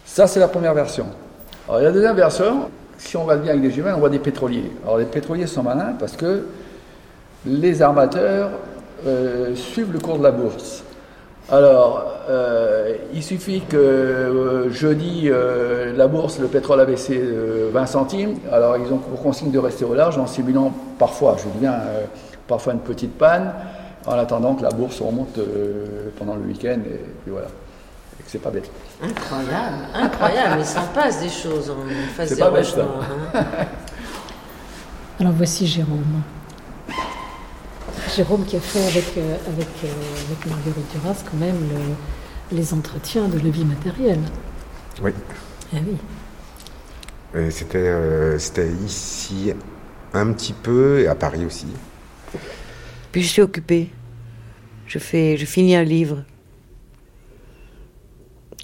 Ça, 0.05 0.27
c'est 0.27 0.41
la 0.41 0.49
première 0.49 0.75
version. 0.75 1.07
Alors, 1.67 1.81
la 1.81 1.93
deuxième 1.93 2.17
version, 2.17 2.69
si 2.99 3.17
on 3.17 3.25
va 3.25 3.37
bien 3.37 3.53
avec 3.53 3.65
les 3.65 3.71
jumelles, 3.71 3.95
on 3.95 4.01
voit 4.01 4.11
des 4.11 4.19
pétroliers. 4.19 4.71
Alors, 4.85 4.99
les 4.99 5.07
pétroliers 5.07 5.47
sont 5.47 5.63
malins 5.63 5.95
parce 5.99 6.17
que 6.17 6.45
les 7.47 7.81
armateurs 7.81 8.51
euh, 9.07 9.55
suivent 9.55 9.93
le 9.93 9.99
cours 9.99 10.19
de 10.19 10.25
la 10.25 10.31
bourse. 10.31 10.85
Alors, 11.51 12.20
euh, 12.31 12.95
il 13.13 13.25
suffit 13.25 13.61
que 13.61 13.77
euh, 13.77 14.71
jeudi, 14.71 15.25
euh, 15.25 15.97
la 15.97 16.07
bourse, 16.07 16.39
le 16.39 16.47
pétrole 16.47 16.81
a 16.81 16.85
baissé 16.85 17.21
20 17.73 17.87
centimes. 17.87 18.37
Alors, 18.53 18.77
ils 18.77 18.93
ont 18.93 18.99
pour 18.99 19.21
consigne 19.21 19.51
de 19.51 19.59
rester 19.59 19.85
au 19.85 19.95
large 19.95 20.17
en 20.17 20.29
simulant 20.29 20.73
parfois, 20.99 21.37
je 21.39 21.45
dis 21.49 21.59
bien, 21.59 21.75
parfois 22.47 22.75
une 22.75 22.81
petite 22.81 23.19
panne, 23.19 23.53
en 24.07 24.13
attendant 24.13 24.55
que 24.55 24.63
la 24.63 24.71
bourse 24.71 25.01
remonte 25.01 25.41
pendant 26.19 26.37
le 26.37 26.43
week-end. 26.43 26.79
Et, 26.87 27.01
puis 27.23 27.33
voilà. 27.33 27.49
Et 27.49 28.23
que 28.23 28.31
c'est 28.31 28.39
pas 28.39 28.51
bête. 28.51 28.71
Incroyable, 29.03 29.77
incroyable. 29.95 30.57
Il 30.61 30.67
s'en 30.67 30.87
passe 30.95 31.21
des 31.21 31.29
choses 31.29 31.71
en 31.71 31.89
face 32.15 32.29
C'est 32.29 32.39
pas 32.39 32.51
bête, 32.51 32.65
ça. 32.65 32.83
Hein. 33.35 33.45
Alors, 35.21 35.33
voici 35.33 35.67
Jérôme. 35.67 36.23
Jérôme 38.17 38.45
qui 38.45 38.57
a 38.57 38.61
fait 38.61 38.85
avec, 38.87 39.17
euh, 39.17 39.37
avec, 39.47 39.69
euh, 39.85 39.89
avec 40.27 40.47
Marguerite 40.47 40.93
Duras 40.93 41.23
quand 41.25 41.37
même 41.39 41.69
les 42.53 42.75
entretiens 42.75 43.29
de 43.29 43.39
la 43.39 43.51
vie 43.51 43.65
matérielle. 43.65 44.23
Oui. 45.03 45.13
Ah 45.73 45.79
oui. 45.87 47.51
C'était, 47.51 47.79
euh, 47.79 48.39
c'était 48.39 48.71
ici 48.85 49.53
un 50.13 50.33
petit 50.33 50.53
peu 50.53 51.01
et 51.01 51.07
à 51.07 51.15
Paris 51.15 51.45
aussi. 51.45 51.69
Puis 53.13 53.23
je 53.23 53.29
suis 53.29 53.43
occupée. 53.43 53.91
Je, 54.87 54.99
fais, 54.99 55.37
je 55.37 55.45
finis 55.47 55.77
un 55.77 55.85
livre 55.85 56.25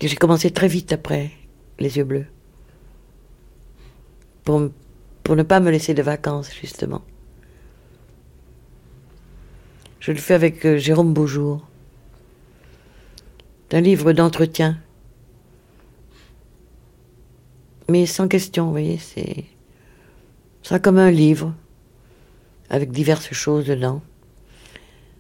que 0.01 0.09
j'ai 0.09 0.17
commencé 0.17 0.51
très 0.51 0.69
vite 0.69 0.93
après 0.93 1.31
Les 1.79 1.97
yeux 1.97 2.05
bleus. 2.05 2.27
Pour, 4.45 4.69
pour 5.23 5.37
ne 5.37 5.43
pas 5.43 5.61
me 5.61 5.71
laisser 5.71 5.95
de 5.95 6.03
vacances, 6.03 6.51
justement. 6.61 7.03
Je 10.01 10.13
le 10.13 10.19
fais 10.19 10.35
avec 10.35 10.65
euh, 10.65 10.79
Jérôme 10.79 11.13
Beaujour. 11.13 11.67
C'est 13.69 13.77
un 13.77 13.81
livre 13.81 14.13
d'entretien. 14.13 14.79
Mais 17.89 18.07
sans 18.07 18.29
question, 18.29 18.67
vous 18.67 18.71
voyez, 18.71 18.99
c'est. 18.99 19.45
Ça 20.63 20.79
comme 20.79 20.99
un 20.99 21.11
livre, 21.11 21.55
avec 22.71 22.91
diverses 22.91 23.33
choses 23.33 23.67
dedans. 23.67 24.03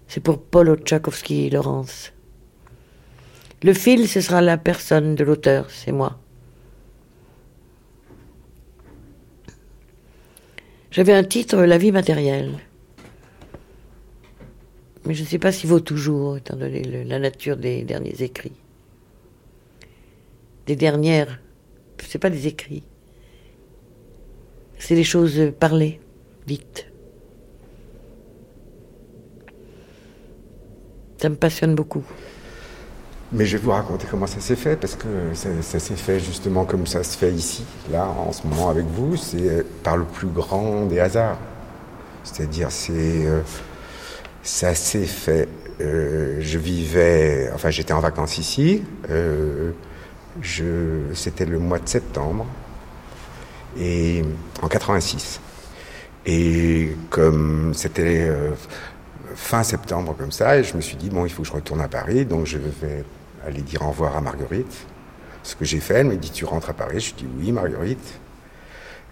C'est 0.08 0.20
pour 0.20 0.42
Paul 0.42 0.76
Tchaikovsky 0.84 1.50
Laurence. 1.50 2.12
Le 3.62 3.72
fil, 3.72 4.08
ce 4.08 4.20
sera 4.20 4.40
la 4.40 4.58
personne 4.58 5.14
de 5.14 5.24
l'auteur, 5.24 5.70
c'est 5.70 5.92
moi. 5.92 6.18
J'avais 10.90 11.12
un 11.12 11.24
titre 11.24 11.62
La 11.62 11.78
vie 11.78 11.92
matérielle. 11.92 12.58
Mais 15.06 15.14
je 15.14 15.22
ne 15.22 15.28
sais 15.28 15.38
pas 15.38 15.52
s'il 15.52 15.70
vaut 15.70 15.80
toujours, 15.80 16.36
étant 16.36 16.56
donné 16.56 16.82
la 17.04 17.20
nature 17.20 17.56
des 17.56 17.84
derniers 17.84 18.22
écrits. 18.22 18.56
Des 20.66 20.74
dernières, 20.74 21.40
c'est 22.04 22.18
pas 22.18 22.28
des 22.28 22.48
écrits. 22.48 22.82
C'est 24.78 24.96
des 24.96 25.04
choses 25.04 25.52
parlées, 25.60 26.00
dites. 26.46 26.90
Ça 31.18 31.28
me 31.28 31.36
passionne 31.36 31.76
beaucoup. 31.76 32.04
Mais 33.32 33.46
je 33.46 33.56
vais 33.56 33.62
vous 33.62 33.70
raconter 33.70 34.06
comment 34.10 34.26
ça 34.26 34.40
s'est 34.40 34.56
fait, 34.56 34.76
parce 34.76 34.96
que 34.96 35.06
ça, 35.34 35.78
s'est 35.78 35.94
fait 35.94 36.18
justement 36.18 36.64
comme 36.64 36.86
ça 36.86 37.04
se 37.04 37.16
fait 37.16 37.32
ici, 37.32 37.64
là, 37.92 38.08
en 38.08 38.32
ce 38.32 38.46
moment 38.46 38.70
avec 38.70 38.86
vous, 38.86 39.16
c'est 39.16 39.64
par 39.84 39.96
le 39.96 40.04
plus 40.04 40.28
grand 40.28 40.86
des 40.86 40.98
hasards. 40.98 41.38
C'est-à-dire, 42.24 42.70
c'est, 42.70 43.26
euh, 43.26 43.40
ça 44.46 44.74
s'est 44.74 45.06
fait. 45.06 45.48
Euh, 45.80 46.38
je 46.40 46.58
vivais, 46.58 47.50
enfin, 47.54 47.70
j'étais 47.70 47.92
en 47.92 48.00
vacances 48.00 48.38
ici. 48.38 48.82
Euh, 49.10 49.72
c'était 51.14 51.46
le 51.46 51.58
mois 51.58 51.78
de 51.78 51.88
septembre, 51.88 52.46
et 53.78 54.22
en 54.62 54.68
86. 54.68 55.40
Et 56.26 56.96
comme 57.10 57.72
c'était 57.74 58.30
fin 59.34 59.62
septembre 59.62 60.14
comme 60.18 60.32
ça, 60.32 60.58
et 60.58 60.64
je 60.64 60.76
me 60.76 60.80
suis 60.80 60.96
dit, 60.96 61.10
bon, 61.10 61.24
il 61.24 61.32
faut 61.32 61.42
que 61.42 61.48
je 61.48 61.52
retourne 61.52 61.80
à 61.80 61.88
Paris, 61.88 62.24
donc 62.24 62.46
je 62.46 62.58
vais 62.58 63.04
aller 63.46 63.62
dire 63.62 63.82
au 63.82 63.90
revoir 63.90 64.16
à 64.16 64.20
Marguerite. 64.20 64.86
Ce 65.42 65.54
que 65.54 65.64
j'ai 65.64 65.80
fait, 65.80 65.94
elle 65.94 66.06
me 66.06 66.16
dit, 66.16 66.30
tu 66.30 66.44
rentres 66.44 66.70
à 66.70 66.72
Paris? 66.72 67.00
Je 67.00 67.14
dis, 67.14 67.26
oui, 67.38 67.52
Marguerite. 67.52 68.18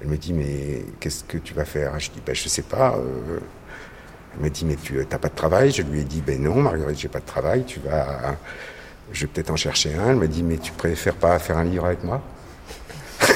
Elle 0.02 0.08
me 0.08 0.16
dit, 0.16 0.32
mais 0.32 0.84
qu'est-ce 0.98 1.22
que 1.24 1.38
tu 1.38 1.54
vas 1.54 1.64
faire? 1.64 1.98
Je 2.00 2.10
dis, 2.10 2.20
ben, 2.24 2.34
je 2.34 2.48
sais 2.48 2.62
pas. 2.62 2.96
Euh. 2.96 3.38
Elle 4.36 4.44
me 4.44 4.50
dit, 4.50 4.64
mais 4.64 4.76
tu 4.76 4.94
n'as 4.96 5.18
pas 5.18 5.28
de 5.28 5.34
travail? 5.34 5.70
Je 5.70 5.82
lui 5.82 6.00
ai 6.00 6.04
dit, 6.04 6.20
ben 6.20 6.42
non, 6.42 6.56
Marguerite, 6.56 6.98
j'ai 6.98 7.08
pas 7.08 7.20
de 7.20 7.26
travail, 7.26 7.64
tu 7.64 7.80
vas... 7.80 8.36
Je 9.12 9.22
vais 9.22 9.26
peut-être 9.26 9.50
en 9.50 9.56
chercher 9.56 9.94
un. 9.94 10.10
Elle 10.10 10.16
me 10.16 10.28
dit, 10.28 10.42
mais 10.42 10.56
tu 10.56 10.72
préfères 10.72 11.14
pas 11.14 11.38
faire 11.38 11.58
un 11.58 11.64
livre 11.64 11.84
avec 11.84 12.02
moi? 12.02 12.20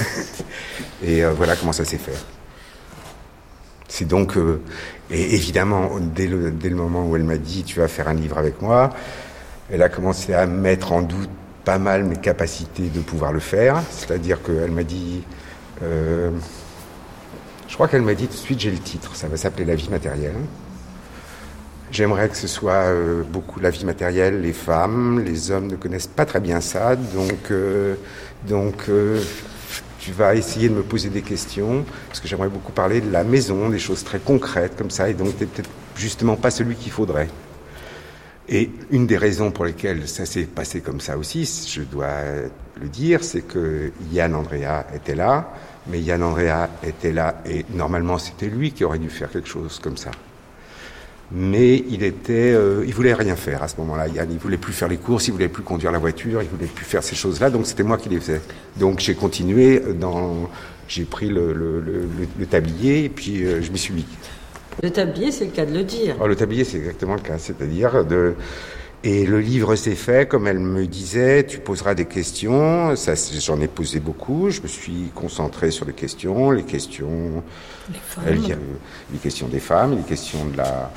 Et 1.02 1.24
euh, 1.24 1.32
voilà 1.32 1.56
comment 1.56 1.72
ça 1.72 1.84
s'est 1.84 1.98
fait. 1.98 2.16
C'est 3.88 4.06
donc, 4.06 4.36
euh, 4.36 4.60
et 5.10 5.34
évidemment, 5.34 5.90
dès 5.98 6.26
le, 6.26 6.50
dès 6.50 6.68
le 6.68 6.76
moment 6.76 7.06
où 7.06 7.16
elle 7.16 7.24
m'a 7.24 7.38
dit 7.38 7.64
tu 7.64 7.80
vas 7.80 7.88
faire 7.88 8.08
un 8.08 8.14
livre 8.14 8.36
avec 8.36 8.60
moi, 8.60 8.90
elle 9.70 9.82
a 9.82 9.88
commencé 9.88 10.34
à 10.34 10.46
mettre 10.46 10.92
en 10.92 11.02
doute 11.02 11.30
pas 11.64 11.78
mal 11.78 12.04
mes 12.04 12.16
capacités 12.16 12.88
de 12.88 13.00
pouvoir 13.00 13.32
le 13.32 13.40
faire. 13.40 13.82
C'est-à-dire 13.90 14.42
qu'elle 14.42 14.70
m'a 14.70 14.84
dit, 14.84 15.22
euh, 15.82 16.30
je 17.66 17.74
crois 17.74 17.88
qu'elle 17.88 18.02
m'a 18.02 18.14
dit 18.14 18.26
tout 18.26 18.34
de 18.34 18.38
suite 18.38 18.60
j'ai 18.60 18.70
le 18.70 18.78
titre, 18.78 19.16
ça 19.16 19.28
va 19.28 19.36
s'appeler 19.36 19.64
La 19.64 19.74
vie 19.74 19.88
matérielle. 19.88 20.36
J'aimerais 21.90 22.28
que 22.28 22.36
ce 22.36 22.46
soit 22.46 22.72
euh, 22.72 23.22
beaucoup 23.22 23.60
la 23.60 23.70
vie 23.70 23.84
matérielle, 23.84 24.42
les 24.42 24.52
femmes, 24.52 25.24
les 25.24 25.50
hommes 25.50 25.68
ne 25.68 25.76
connaissent 25.76 26.06
pas 26.06 26.26
très 26.26 26.40
bien 26.40 26.60
ça, 26.60 26.96
donc, 26.96 27.52
donc 28.46 28.90
tu 29.98 30.12
vas 30.12 30.34
essayer 30.34 30.68
de 30.68 30.74
me 30.74 30.82
poser 30.82 31.08
des 31.08 31.22
questions, 31.22 31.84
parce 32.08 32.20
que 32.20 32.28
j'aimerais 32.28 32.48
beaucoup 32.48 32.72
parler 32.72 33.00
de 33.00 33.10
la 33.10 33.24
maison, 33.24 33.68
des 33.68 33.78
choses 33.78 34.04
très 34.04 34.18
concrètes 34.18 34.76
comme 34.76 34.90
ça, 34.90 35.08
et 35.08 35.14
donc 35.14 35.36
tu 35.38 35.46
peut-être 35.46 35.70
justement 35.96 36.36
pas 36.36 36.50
celui 36.50 36.76
qu'il 36.76 36.92
faudrait. 36.92 37.28
Et 38.48 38.70
une 38.90 39.06
des 39.06 39.18
raisons 39.18 39.50
pour 39.50 39.66
lesquelles 39.66 40.08
ça 40.08 40.24
s'est 40.24 40.44
passé 40.44 40.80
comme 40.80 41.00
ça 41.00 41.18
aussi, 41.18 41.44
je 41.68 41.82
dois 41.82 42.08
le 42.80 42.88
dire, 42.88 43.22
c'est 43.22 43.42
que 43.42 43.92
Yann 44.10 44.34
Andrea 44.34 44.86
était 44.94 45.14
là, 45.14 45.52
mais 45.86 46.00
Yann 46.00 46.22
Andrea 46.22 46.68
était 46.82 47.12
là 47.12 47.42
et 47.44 47.66
normalement 47.74 48.18
c'était 48.18 48.46
lui 48.46 48.72
qui 48.72 48.84
aurait 48.84 48.98
dû 48.98 49.10
faire 49.10 49.30
quelque 49.30 49.48
chose 49.48 49.78
comme 49.82 49.98
ça 49.98 50.10
mais 51.30 51.84
il 51.88 52.02
était, 52.02 52.52
euh, 52.54 52.84
il 52.86 52.94
voulait 52.94 53.12
rien 53.12 53.36
faire 53.36 53.62
à 53.62 53.68
ce 53.68 53.76
moment-là. 53.78 54.06
Il 54.08 54.38
voulait 54.38 54.56
plus 54.56 54.72
faire 54.72 54.88
les 54.88 54.96
courses, 54.96 55.28
il 55.28 55.32
voulait 55.32 55.48
plus 55.48 55.62
conduire 55.62 55.92
la 55.92 55.98
voiture, 55.98 56.42
il 56.42 56.48
voulait 56.48 56.66
plus 56.66 56.86
faire 56.86 57.02
ces 57.02 57.14
choses-là. 57.16 57.50
Donc 57.50 57.66
c'était 57.66 57.82
moi 57.82 57.98
qui 57.98 58.08
les 58.08 58.18
faisais. 58.18 58.40
Donc 58.76 59.00
j'ai 59.00 59.14
continué 59.14 59.82
dans, 59.98 60.48
j'ai 60.88 61.04
pris 61.04 61.28
le, 61.28 61.52
le, 61.52 61.80
le, 62.38 62.46
tablier 62.46 63.04
et 63.04 63.08
puis 63.10 63.44
euh, 63.44 63.60
je 63.62 63.70
m'y 63.70 63.78
suis 63.78 63.92
mis. 63.92 64.06
Le 64.82 64.90
tablier, 64.90 65.30
c'est 65.30 65.44
le 65.44 65.50
cas 65.50 65.66
de 65.66 65.74
le 65.74 65.84
dire. 65.84 66.16
Oh, 66.20 66.26
le 66.26 66.36
tablier, 66.36 66.64
c'est 66.64 66.78
exactement 66.78 67.14
le 67.14 67.20
cas, 67.20 67.38
c'est-à-dire 67.38 68.04
de. 68.04 68.34
Et 69.04 69.26
le 69.26 69.40
livre 69.40 69.76
s'est 69.76 69.94
fait, 69.94 70.26
comme 70.26 70.48
elle 70.48 70.58
me 70.58 70.86
disait, 70.86 71.46
tu 71.46 71.58
poseras 71.58 71.94
des 71.94 72.06
questions. 72.06 72.96
Ça, 72.96 73.14
j'en 73.38 73.60
ai 73.60 73.68
posé 73.68 74.00
beaucoup. 74.00 74.50
Je 74.50 74.60
me 74.60 74.66
suis 74.66 75.12
concentré 75.14 75.70
sur 75.70 75.86
les 75.86 75.92
questions, 75.92 76.50
les 76.50 76.64
questions, 76.64 77.44
les, 78.26 78.36
les 79.12 79.18
questions 79.22 79.46
des 79.46 79.60
femmes, 79.60 79.96
les 79.96 80.02
questions 80.02 80.44
de 80.46 80.56
la, 80.56 80.90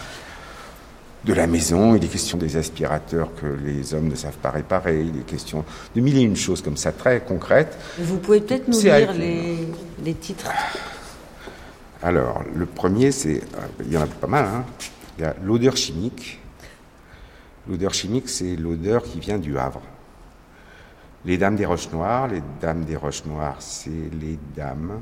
de 1.26 1.34
la 1.34 1.48
maison, 1.48 1.96
il 1.96 2.04
est 2.04 2.08
question 2.08 2.38
des 2.38 2.58
aspirateurs 2.58 3.30
que 3.36 3.46
les 3.46 3.94
hommes 3.94 4.08
ne 4.08 4.16
savent 4.16 4.38
pas 4.38 4.50
réparer, 4.50 5.02
il 5.02 5.20
est 5.20 5.26
question 5.26 5.64
de 5.96 6.02
mille 6.02 6.18
et 6.18 6.22
une 6.22 6.36
choses 6.36 6.62
comme 6.62 6.78
ça, 6.78 6.92
très 6.92 7.22
concrètes. 7.22 7.78
Vous 8.00 8.18
pouvez 8.18 8.42
peut-être 8.42 8.68
nous 8.68 8.80
lire 8.82 9.14
les, 9.14 10.14
titres 10.14 10.50
Alors, 12.02 12.44
le 12.56 12.66
premier, 12.66 13.12
c'est. 13.12 13.42
Il 13.86 13.94
y 13.94 13.98
en 13.98 14.02
a 14.02 14.08
pas 14.08 14.28
mal, 14.28 14.46
hein. 14.46 14.66
Il 15.18 15.24
y 15.24 15.26
a 15.26 15.36
l'odeur 15.44 15.78
chimique. 15.78 16.41
L'odeur 17.68 17.94
chimique, 17.94 18.30
c'est 18.30 18.56
l'odeur 18.56 19.04
qui 19.04 19.20
vient 19.20 19.38
du 19.38 19.58
Havre. 19.58 19.82
Les 21.26 21.38
Dames 21.38 21.56
des 21.56 21.66
Roches 21.66 21.92
Noires, 21.92 22.28
les 22.28 22.42
Dames 22.60 22.84
des 22.84 22.96
Roches 22.96 23.26
Noires, 23.26 23.58
c'est 23.60 23.90
les 23.90 24.40
dames. 24.56 25.02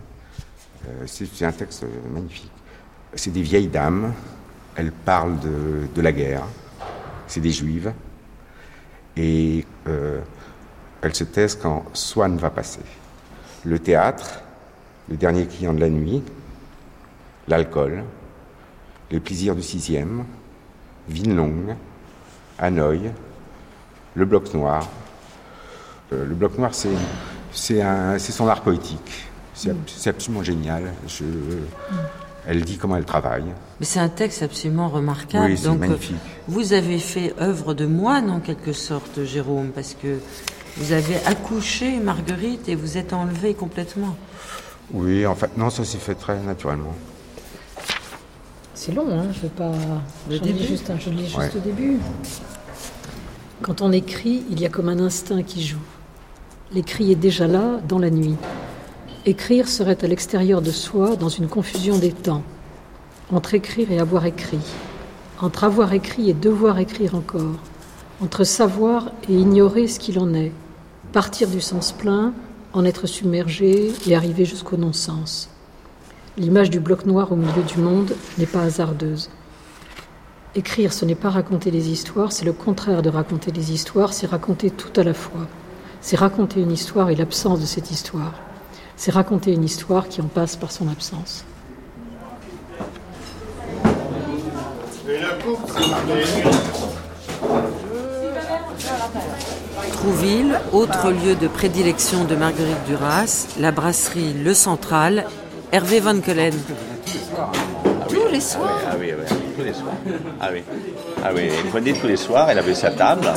Euh, 0.87 1.03
c'est 1.05 1.45
un 1.45 1.51
texte 1.51 1.85
magnifique. 2.13 2.51
C'est 3.15 3.31
des 3.31 3.41
vieilles 3.41 3.67
dames 3.67 4.13
elle 4.79 4.91
parle 4.93 5.37
de, 5.39 6.01
la 6.01 6.11
guerre. 6.13 6.43
C'est 7.27 7.41
des 7.41 7.51
juives. 7.51 7.91
Et 9.17 9.65
euh, 9.87 10.21
elle 11.01 11.13
se 11.13 11.25
taise 11.25 11.55
quand 11.55 11.83
Swann 11.93 12.37
va 12.37 12.49
passer. 12.49 12.79
Le 13.65 13.77
théâtre, 13.77 14.41
le 15.09 15.17
dernier 15.17 15.45
client 15.47 15.73
de 15.73 15.81
la 15.81 15.89
nuit, 15.89 16.23
l'alcool, 17.49 18.03
les 19.11 19.19
plaisirs 19.19 19.55
du 19.55 19.61
sixième, 19.63 20.23
Vinlong, 21.09 21.75
Hanoï, 22.59 23.11
le 24.15 24.25
bloc 24.25 24.53
noir. 24.53 24.87
Euh, 26.11 26.25
le 26.25 26.35
bloc 26.35 26.57
noir, 26.57 26.71
c'est, 26.73 27.81
son 28.19 28.47
art 28.47 28.61
poétique. 28.61 29.25
C'est, 29.53 30.09
absolument 30.09 30.43
génial. 30.43 30.83
Je, 31.07 31.25
elle 32.47 32.63
dit 32.63 32.77
comment 32.77 32.95
elle 32.95 33.05
travaille. 33.05 33.45
Mais 33.79 33.85
c'est 33.85 33.99
un 33.99 34.09
texte 34.09 34.41
absolument 34.41 34.89
remarquable. 34.89 35.51
Oui, 35.51 35.57
c'est 35.57 35.75
magnifique. 35.75 36.15
vous 36.47 36.73
avez 36.73 36.97
fait 36.97 37.33
œuvre 37.39 37.73
de 37.73 37.85
moine 37.85 38.29
en 38.29 38.39
quelque 38.39 38.73
sorte, 38.73 39.23
Jérôme, 39.25 39.69
parce 39.69 39.95
que 40.01 40.19
vous 40.77 40.93
avez 40.93 41.17
accouché 41.25 41.97
Marguerite 41.99 42.69
et 42.69 42.75
vous 42.75 42.97
êtes 42.97 43.13
enlevé 43.13 43.53
complètement. 43.53 44.15
Oui, 44.93 45.25
en 45.25 45.35
fait, 45.35 45.57
non, 45.57 45.69
ça 45.69 45.83
s'est 45.83 45.97
fait 45.97 46.15
très 46.15 46.39
naturellement. 46.39 46.95
C'est 48.81 48.93
long, 48.93 49.07
hein, 49.11 49.25
je 49.33 49.41
vais 49.41 49.49
pas. 49.49 49.73
je 50.29 50.37
lis 50.37 50.65
juste, 50.65 50.89
je 50.97 51.09
lis 51.09 51.27
juste 51.27 51.53
au 51.57 51.59
début. 51.59 51.99
Quand 53.61 53.81
on 53.81 53.91
écrit, 53.91 54.45
il 54.49 54.61
y 54.61 54.65
a 54.65 54.69
comme 54.69 54.87
un 54.87 55.01
instinct 55.01 55.43
qui 55.43 55.61
joue. 55.65 55.81
L'écrit 56.71 57.11
est 57.11 57.15
déjà 57.15 57.45
là, 57.45 57.81
dans 57.89 57.99
la 57.99 58.09
nuit. 58.09 58.37
Écrire 59.25 59.67
serait 59.67 60.01
à 60.01 60.07
l'extérieur 60.07 60.61
de 60.61 60.71
soi, 60.71 61.17
dans 61.17 61.27
une 61.27 61.49
confusion 61.49 61.97
des 61.97 62.13
temps, 62.13 62.41
entre 63.33 63.53
écrire 63.53 63.91
et 63.91 63.99
avoir 63.99 64.25
écrit, 64.25 64.65
entre 65.41 65.65
avoir 65.65 65.91
écrit 65.91 66.29
et 66.29 66.33
devoir 66.33 66.79
écrire 66.79 67.15
encore, 67.15 67.59
entre 68.21 68.45
savoir 68.45 69.11
et 69.27 69.33
ignorer 69.33 69.89
ce 69.89 69.99
qu'il 69.99 70.19
en 70.19 70.33
est, 70.33 70.53
partir 71.11 71.49
du 71.49 71.59
sens 71.59 71.91
plein, 71.91 72.31
en 72.71 72.85
être 72.85 73.07
submergé 73.07 73.91
et 74.07 74.15
arriver 74.15 74.45
jusqu'au 74.45 74.77
non-sens. 74.77 75.49
L'image 76.37 76.69
du 76.69 76.79
bloc 76.79 77.05
noir 77.05 77.31
au 77.31 77.35
milieu 77.35 77.63
du 77.63 77.79
monde 77.79 78.15
n'est 78.37 78.45
pas 78.45 78.61
hasardeuse. 78.61 79.29
Écrire, 80.55 80.93
ce 80.93 81.05
n'est 81.05 81.15
pas 81.15 81.29
raconter 81.29 81.71
les 81.71 81.89
histoires, 81.89 82.31
c'est 82.31 82.45
le 82.45 82.53
contraire 82.53 83.01
de 83.01 83.09
raconter 83.09 83.51
les 83.51 83.71
histoires, 83.71 84.13
c'est 84.13 84.27
raconter 84.27 84.71
tout 84.71 84.99
à 84.99 85.03
la 85.03 85.13
fois. 85.13 85.47
C'est 86.01 86.17
raconter 86.17 86.61
une 86.61 86.71
histoire 86.71 87.09
et 87.09 87.15
l'absence 87.15 87.59
de 87.59 87.65
cette 87.65 87.91
histoire 87.91 88.33
c'est 88.99 89.11
raconter 89.11 89.53
une 89.53 89.63
histoire 89.63 90.09
qui 90.09 90.19
en 90.19 90.25
passe 90.25 90.57
par 90.57 90.73
son 90.73 90.89
absence. 90.89 91.45
Trouville, 99.93 100.59
autre 100.73 101.11
lieu 101.11 101.35
de 101.35 101.47
prédilection 101.47 102.25
de 102.25 102.35
Marguerite 102.35 102.83
Duras, 102.87 103.47
la 103.57 103.71
brasserie 103.71 104.33
Le 104.33 104.53
Central, 104.53 105.25
Hervé 105.71 105.99
Van 105.99 106.19
Kellen. 106.19 106.53
Tous 108.08 108.27
les 108.32 108.41
soirs 108.41 108.79
Ah 108.89 108.95
oui, 108.99 109.12
ah 109.12 109.34
tous 109.55 109.63
les 109.63 109.73
soirs. 109.73 109.93
Ah 110.41 110.49
oui, 110.51 110.63
ah 111.23 111.29
oui. 111.36 111.41
elle 111.63 111.71
venait 111.71 111.93
tous 111.93 112.08
les 112.08 112.17
soirs, 112.17 112.49
elle 112.49 112.58
avait 112.60 112.73
sa 112.73 112.91
table 112.91 113.27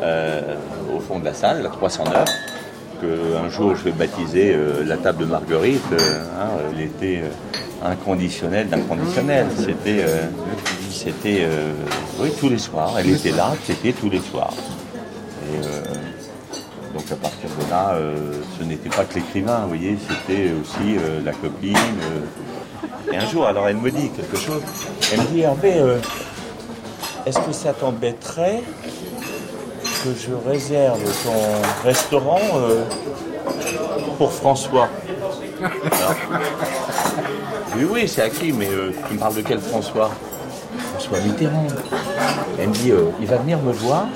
euh, 0.00 0.54
au 0.94 1.00
fond 1.00 1.18
de 1.18 1.24
la 1.24 1.34
salle, 1.34 1.62
la 1.62 1.70
309 1.70 2.24
qu'un 3.00 3.48
jour 3.50 3.74
je 3.74 3.84
vais 3.84 3.90
baptiser 3.92 4.54
euh, 4.54 4.84
la 4.84 4.96
table 4.96 5.24
de 5.24 5.30
Marguerite. 5.30 5.82
Euh, 5.92 6.22
hein, 6.40 6.48
elle 6.72 6.82
était 6.82 7.22
euh, 7.22 7.86
inconditionnelle 7.86 8.68
d'inconditionnel. 8.68 9.46
C'était 9.58 10.04
c'était 10.90 11.40
euh, 11.42 11.72
oui, 12.20 12.30
tous 12.38 12.48
les 12.48 12.58
soirs. 12.58 12.94
Elle 12.98 13.10
était 13.10 13.32
là, 13.32 13.54
c'était 13.64 13.92
tous 13.92 14.08
les 14.08 14.20
soirs. 14.20 14.54
Et, 15.52 15.66
euh, 15.66 15.82
donc 17.08 17.18
à 17.18 17.22
partir 17.22 17.48
de 17.48 17.70
là, 17.70 17.94
euh, 17.94 18.32
ce 18.58 18.64
n'était 18.64 18.88
pas 18.88 19.04
que 19.04 19.14
l'écrivain, 19.14 19.60
vous 19.62 19.68
voyez, 19.68 19.96
c'était 20.08 20.50
aussi 20.60 20.96
la 21.24 21.32
copine. 21.32 21.76
Et 23.12 23.16
un 23.16 23.26
jour, 23.26 23.46
alors 23.46 23.68
elle 23.68 23.76
me 23.76 23.90
dit 23.90 24.10
quelque 24.10 24.36
chose. 24.36 24.62
Elle 25.12 25.20
me 25.20 25.26
dit 25.26 25.40
Hervé, 25.40 25.74
est-ce 27.24 27.38
que 27.38 27.52
ça 27.52 27.72
t'embêterait 27.72 28.62
que 30.04 30.10
je 30.18 30.48
réserve 30.48 31.00
ton 31.24 31.86
restaurant 31.86 32.40
pour 34.18 34.32
François? 34.32 34.88
Oui, 37.76 37.86
oui, 37.90 38.08
c'est 38.08 38.22
acquis, 38.22 38.52
mais 38.52 38.68
tu 39.08 39.14
me 39.14 39.18
parles 39.18 39.34
de 39.34 39.42
quel 39.42 39.60
François? 39.60 40.10
François 40.90 41.20
Mitterrand. 41.20 41.66
Elle 42.58 42.68
me 42.68 42.74
dit, 42.74 42.90
euh, 42.90 43.10
il 43.20 43.26
va 43.26 43.36
venir 43.36 43.58
me 43.58 43.72
voir 43.72 44.06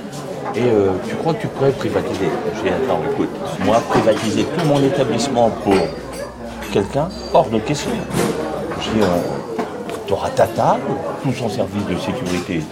et 0.55 0.63
euh, 0.63 0.91
tu 1.09 1.15
crois 1.17 1.35
que 1.35 1.43
tu 1.43 1.49
pourrais 1.49 1.71
privatiser 1.71 2.29
J'ai 2.57 2.63
dit, 2.63 2.69
attends, 2.69 3.01
écoute, 3.13 3.29
moi, 3.65 3.81
privatiser 3.89 4.45
tout 4.45 4.67
mon 4.67 4.83
établissement 4.83 5.51
pour 5.63 5.75
quelqu'un, 6.73 7.09
hors 7.33 7.49
de 7.49 7.59
question. 7.59 7.91
J'ai 8.81 8.91
dit, 8.91 9.03
euh, 9.03 9.63
tu 10.07 10.13
auras 10.13 10.31
ta 10.31 10.47
table, 10.47 10.83
tout 11.23 11.33
son 11.33 11.49
service 11.49 11.87
de 11.87 11.97
sécurité. 11.97 12.63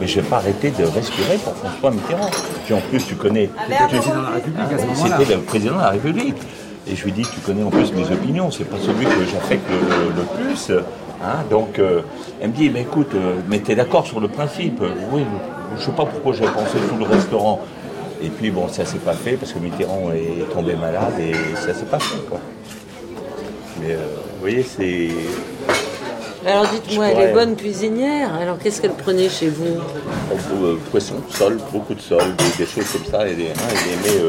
Mais 0.00 0.06
je 0.06 0.18
ne 0.18 0.22
vais 0.22 0.28
pas 0.28 0.36
arrêter 0.38 0.70
de 0.70 0.84
respirer 0.84 1.36
pour 1.44 1.54
François 1.54 1.90
Mitterrand. 1.90 2.30
Puis 2.64 2.74
en 2.74 2.80
plus, 2.80 3.06
tu 3.06 3.14
connais. 3.14 3.50
C'était 3.68 5.34
le 5.34 5.42
président 5.42 5.76
de 5.76 5.80
la 5.80 5.90
République. 5.90 6.36
Et 6.88 6.96
je 6.96 7.04
lui 7.04 7.12
dis, 7.12 7.22
tu 7.22 7.40
connais 7.40 7.62
en 7.62 7.70
plus 7.70 7.92
mes 7.92 8.10
opinions, 8.10 8.50
c'est 8.50 8.64
pas 8.64 8.78
celui 8.78 9.04
que 9.04 9.24
j'affecte 9.30 9.68
le, 9.70 10.22
plus. 10.22 10.72
Hein, 11.22 11.44
donc, 11.50 11.78
euh, 11.78 12.00
elle 12.40 12.48
me 12.48 12.54
dit, 12.54 12.70
mais 12.70 12.80
écoute, 12.80 13.10
euh, 13.14 13.36
mais 13.48 13.58
t'es 13.58 13.76
d'accord 13.76 14.06
sur 14.06 14.18
le 14.18 14.28
principe? 14.28 14.82
Oui, 15.12 15.22
je 15.76 15.84
sais 15.84 15.92
pas 15.92 16.04
pourquoi 16.04 16.32
j'ai 16.32 16.44
pensé 16.44 16.78
tout 16.88 16.96
le 16.96 17.04
restaurant. 17.04 17.60
Et 18.22 18.28
puis, 18.28 18.50
bon, 18.50 18.68
ça 18.68 18.84
s'est 18.84 18.98
pas 18.98 19.14
fait 19.14 19.32
parce 19.32 19.52
que 19.52 19.58
Mitterrand 19.58 20.12
est 20.12 20.52
tombé 20.52 20.74
malade 20.74 21.14
et 21.18 21.32
ça 21.56 21.72
s'est 21.72 21.86
pas 21.86 21.98
fait, 21.98 22.20
quoi. 22.28 22.38
Mais, 23.80 23.92
euh, 23.92 23.98
vous 24.34 24.40
voyez, 24.40 24.62
c'est... 24.62 25.08
Alors 26.46 26.66
dites-moi, 26.68 27.08
elle 27.08 27.28
est 27.28 27.32
bonne 27.32 27.54
cuisinière, 27.54 28.34
alors 28.34 28.58
qu'est-ce 28.58 28.80
qu'elle 28.80 28.92
prenait 28.92 29.28
chez 29.28 29.48
vous? 29.48 29.76
Poisson, 30.90 31.16
sol, 31.28 31.58
beaucoup 31.70 31.94
de 31.94 32.00
sol, 32.00 32.22
des, 32.58 32.64
choses 32.64 32.90
comme 32.92 33.04
ça. 33.04 33.26
Elle, 33.26 33.40
hein, 33.40 33.52
elle 33.70 34.12
aimait 34.12 34.24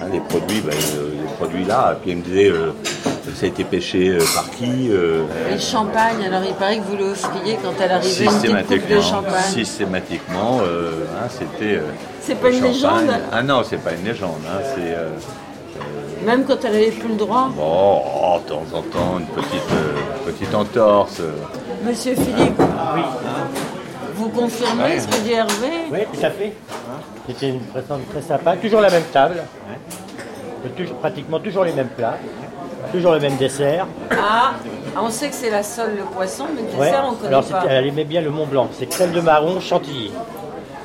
hein, 0.00 0.06
les 0.12 0.20
produits, 0.20 0.60
ben, 0.60 0.74
les 0.74 1.32
produits 1.38 1.64
là. 1.64 1.92
Et 1.92 2.02
puis 2.02 2.10
elle 2.10 2.16
me 2.18 2.22
disait, 2.22 2.50
ça 3.34 3.46
a 3.46 3.48
été 3.48 3.64
pêché 3.64 4.08
euh, 4.08 4.18
par 4.34 4.50
qui 4.50 4.90
euh, 4.90 5.24
Et 5.50 5.54
le 5.54 5.58
champagne, 5.60 6.24
alors 6.24 6.42
il 6.46 6.54
paraît 6.54 6.78
que 6.78 6.82
vous 6.82 6.96
le 6.96 7.10
offriez 7.12 7.58
quand 7.62 7.72
elle 7.80 7.92
arrivait 7.92 8.24
une 8.24 8.64
coupe 8.64 8.88
de 8.88 9.00
champagne. 9.00 9.52
Systématiquement, 9.52 10.60
euh, 10.62 11.04
hein, 11.16 11.28
c'était. 11.28 11.80
c'est 12.20 12.34
pas 12.36 12.50
une 12.50 12.62
légende 12.62 13.10
Ah 13.32 13.42
non, 13.42 13.62
c'est 13.68 13.82
pas 13.82 13.92
une 13.92 14.04
légende. 14.04 14.40
Hein, 14.46 14.60
c'est. 14.74 16.24
Même 16.24 16.44
quand 16.44 16.64
elle 16.64 16.76
avait 16.76 16.90
plus 16.92 17.08
le 17.08 17.16
droit 17.16 17.50
Bon, 17.56 18.00
oh, 18.04 18.38
de 18.44 18.48
temps 18.48 18.62
en 18.74 18.82
temps, 18.82 19.18
une 19.18 19.26
petite, 19.26 20.24
petite 20.24 20.54
entorse. 20.54 21.20
Monsieur 21.84 22.14
Philippe 22.14 22.60
Oui. 22.60 23.02
Vous 24.14 24.28
confirmez 24.28 25.00
ce 25.00 25.08
que 25.08 25.20
dit 25.24 25.32
Hervé? 25.32 25.70
Oui, 25.90 25.98
tout 26.12 26.24
à 26.24 26.30
fait. 26.30 26.52
C'était 27.26 27.48
une 27.48 27.60
personne 27.60 28.02
très 28.10 28.22
sympa. 28.22 28.56
Toujours 28.56 28.80
la 28.80 28.90
même 28.90 29.02
table. 29.12 29.42
pratiquement 31.00 31.40
toujours 31.40 31.64
les 31.64 31.72
mêmes 31.72 31.88
plats. 31.88 32.18
Toujours 32.90 33.12
le 33.12 33.20
même 33.20 33.36
dessert. 33.36 33.86
Ah, 34.10 34.52
on 35.00 35.10
sait 35.10 35.28
que 35.28 35.34
c'est 35.34 35.50
la 35.50 35.62
sole, 35.62 35.96
le 35.96 36.04
poisson, 36.04 36.46
mais 36.54 36.62
le 36.62 36.68
dessert, 36.68 37.04
on 37.08 37.14
connaît 37.14 37.28
alors, 37.28 37.44
pas. 37.44 37.64
Elle 37.68 37.86
aimait 37.86 38.04
bien 38.04 38.20
le 38.20 38.30
Mont 38.30 38.46
Blanc. 38.46 38.68
C'est 38.72 38.86
crème 38.86 39.12
de 39.12 39.20
marron 39.20 39.60
chantilly. 39.60 40.12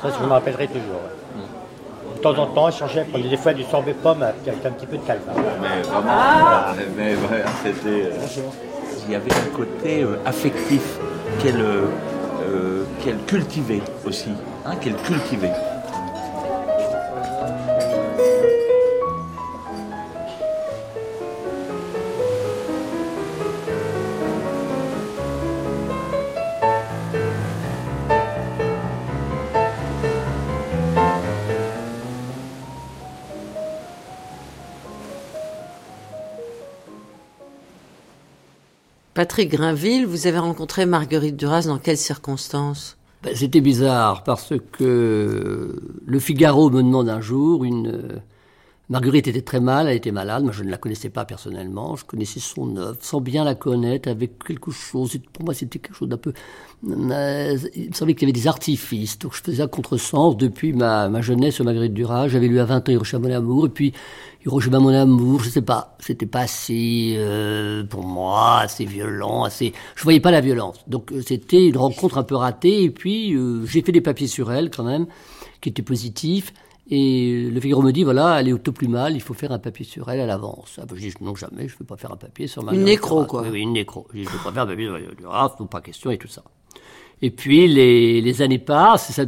Ça, 0.02 0.10
je 0.18 0.26
me 0.26 0.32
rappellerai 0.32 0.68
toujours. 0.68 1.02
De 2.16 2.22
temps 2.22 2.38
en 2.38 2.48
temps, 2.48 2.68
elle 2.68 2.74
changeait, 2.74 3.02
elle 3.02 3.08
prenait 3.08 3.30
des 3.30 3.38
fois 3.38 3.54
du 3.54 3.64
sorbet 3.64 3.94
pomme 3.94 4.24
avec 4.24 4.48
un 4.66 4.72
petit 4.72 4.88
peu 4.88 4.98
de 4.98 5.04
calva. 5.04 5.34
Mais 5.62 5.82
vraiment, 5.84 6.08
ah. 6.10 6.74
mais, 6.98 7.16
c'était. 7.64 8.06
Euh, 8.06 8.42
il 9.08 9.14
y 9.14 9.16
avait 9.16 9.32
un 9.32 9.56
côté 9.56 10.04
euh, 10.04 10.20
affectif 10.26 10.82
qu'elle 11.40 11.62
euh, 11.62 12.84
qu'elle 13.04 13.18
cultivait 13.28 13.82
aussi, 14.06 14.32
hein, 14.66 14.76
qu'elle 14.82 14.96
cultivait. 14.96 15.54
Patrick 39.18 39.50
Grinville, 39.50 40.06
vous 40.06 40.28
avez 40.28 40.38
rencontré 40.38 40.86
Marguerite 40.86 41.36
Duras 41.36 41.64
dans 41.66 41.80
quelles 41.80 41.98
circonstances? 41.98 43.00
Ben, 43.24 43.36
C'était 43.36 43.62
bizarre 43.62 44.24
parce 44.24 44.54
que 44.74 45.76
le 46.06 46.20
Figaro 46.20 46.70
me 46.70 46.84
demande 46.84 47.10
un 47.10 47.20
jour 47.20 47.66
une... 47.66 48.22
Marguerite 48.90 49.28
était 49.28 49.42
très 49.42 49.60
mal, 49.60 49.88
elle 49.88 49.98
était 49.98 50.12
malade, 50.12 50.44
moi 50.44 50.54
je 50.54 50.64
ne 50.64 50.70
la 50.70 50.78
connaissais 50.78 51.10
pas 51.10 51.26
personnellement, 51.26 51.96
je 51.98 52.06
connaissais 52.06 52.40
son 52.40 52.78
œuvre, 52.78 52.98
sans 53.02 53.20
bien 53.20 53.44
la 53.44 53.54
connaître, 53.54 54.10
avec 54.10 54.44
quelque 54.44 54.72
chose, 54.72 55.18
pour 55.34 55.44
moi 55.46 55.54
c'était 55.54 55.80
quelque 55.80 55.96
chose 55.96 56.08
d'un 56.08 56.18
peu... 56.18 56.32
Euh, 56.88 57.58
il 57.76 57.90
me 57.90 57.94
semblait 57.94 58.14
qu'il 58.14 58.28
y 58.28 58.32
avait 58.32 58.40
des 58.40 58.48
artifices, 58.48 59.20
donc 59.20 59.34
je 59.36 59.42
faisais 59.44 59.64
un 59.64 59.68
contresens 59.68 60.38
depuis 60.38 60.72
ma, 60.72 61.10
ma 61.10 61.22
jeunesse 61.22 61.60
Marguerite 61.60 61.94
Duras, 61.94 62.30
j'avais 62.30 62.48
lu 62.48 62.60
à 62.60 62.66
20 62.66 62.88
ans 62.88 62.92
Hiroshima 62.94 63.28
mon 63.28 63.36
amour, 63.36 63.66
et 63.66 63.70
puis 63.70 63.94
Hiroshima 64.48 64.80
mon 64.80 64.94
amour, 64.94 65.44
je 65.44 65.50
sais 65.50 65.62
pas, 65.62 65.98
c'était 66.00 66.26
pas 66.26 66.40
assez 66.42 67.16
euh, 67.18 67.84
pour 67.84 68.06
moi, 68.06 68.60
assez 68.60 68.86
violent, 68.86 69.44
assez. 69.44 69.74
Je 69.96 70.04
voyais 70.04 70.22
pas 70.22 70.32
la 70.32 70.40
violence. 70.40 70.78
Donc 70.88 71.12
euh, 71.12 71.22
c'était 71.22 71.68
une 71.68 71.76
rencontre 71.76 72.18
un 72.18 72.24
peu 72.24 72.36
ratée. 72.36 72.84
Et 72.84 72.90
puis 72.90 73.34
euh, 73.34 73.66
j'ai 73.66 73.82
fait 73.82 73.92
des 73.92 74.00
papiers 74.00 74.28
sur 74.28 74.50
elle 74.54 74.70
quand 74.70 74.86
même, 74.86 75.08
qui 75.60 75.68
étaient 75.68 75.82
positifs. 75.82 76.54
Et 76.90 77.50
le 77.52 77.60
Figaro 77.60 77.82
me 77.82 77.92
dit 77.92 78.04
voilà, 78.04 78.40
elle 78.40 78.48
est 78.48 78.54
au 78.54 78.60
plus 78.60 78.88
mal, 78.88 79.16
il 79.16 79.22
faut 79.22 79.34
faire 79.34 79.52
un 79.52 79.60
papier 79.60 79.86
sur 79.86 80.10
elle 80.10 80.22
à 80.22 80.26
l'avance. 80.26 80.80
Ah, 80.82 80.86
ben, 80.86 80.96
je 80.96 81.02
dis 81.02 81.14
non 81.20 81.36
jamais, 81.36 81.68
je 81.68 81.74
ne 81.74 81.80
veux 81.80 81.86
pas 81.86 81.98
faire 81.98 82.14
un 82.14 82.18
papier 82.18 82.48
sur 82.48 82.64
ma. 82.64 82.74
Une 82.74 82.86
nécro 82.86 83.26
quoi. 83.26 83.44
Oui, 83.44 83.62
une 83.62 83.74
nécro. 83.74 84.08
Je 84.14 84.20
ne 84.20 84.26
veux 84.26 84.40
pas 84.44 84.54
faire 84.54 84.64
un 84.64 84.68
papier 84.68 84.86
sur 84.86 84.98
du 84.98 85.68
pas 85.68 85.82
question 85.82 86.12
et 86.12 86.18
tout 86.18 86.30
ça. 86.30 86.44
Et 87.22 87.32
puis 87.32 87.68
les, 87.68 88.22
les 88.22 88.42
années 88.42 88.60
passent, 88.60 89.10
et, 89.10 89.14
ça, 89.14 89.24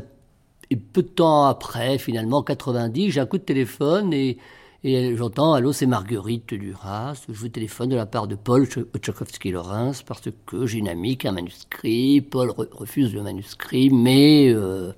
et 0.70 0.76
peu 0.78 1.02
de 1.02 1.08
temps 1.08 1.48
après, 1.48 1.98
finalement, 1.98 2.44
90, 2.44 3.12
j'ai 3.12 3.20
un 3.20 3.26
coup 3.26 3.40
de 3.40 3.44
téléphone 3.44 4.14
et 4.14 4.38
et 4.86 5.18
j'entends, 5.18 5.54
allô, 5.56 5.74
c'est 5.74 5.86
Marguerite 5.86 6.54
Duras. 6.54 7.26
Je 7.28 7.34
vous 7.34 7.50
téléphone 7.50 7.90
de 7.90 7.98
la 7.98 8.06
part 8.06 8.28
de 8.28 8.36
Paul 8.36 8.66
Tchaikovsky-Lorenz 8.66 10.04
parce 10.04 10.22
que 10.46 10.66
j'ai 10.66 10.78
une 10.78 10.88
amie 10.88 11.18
qui 11.18 11.28
a 11.28 11.32
un 11.32 11.34
manuscrit. 11.34 12.22
Paul 12.22 12.54
refuse 12.72 13.14
le 13.14 13.22
manuscrit, 13.22 13.90
mais, 13.90 14.48
euh, 14.48 14.94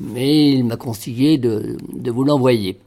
mais 0.00 0.50
il 0.50 0.64
m'a 0.64 0.76
conseillé 0.76 1.38
de, 1.38 1.76
de 1.92 2.10
vous 2.10 2.24
l'envoyer. 2.24 2.78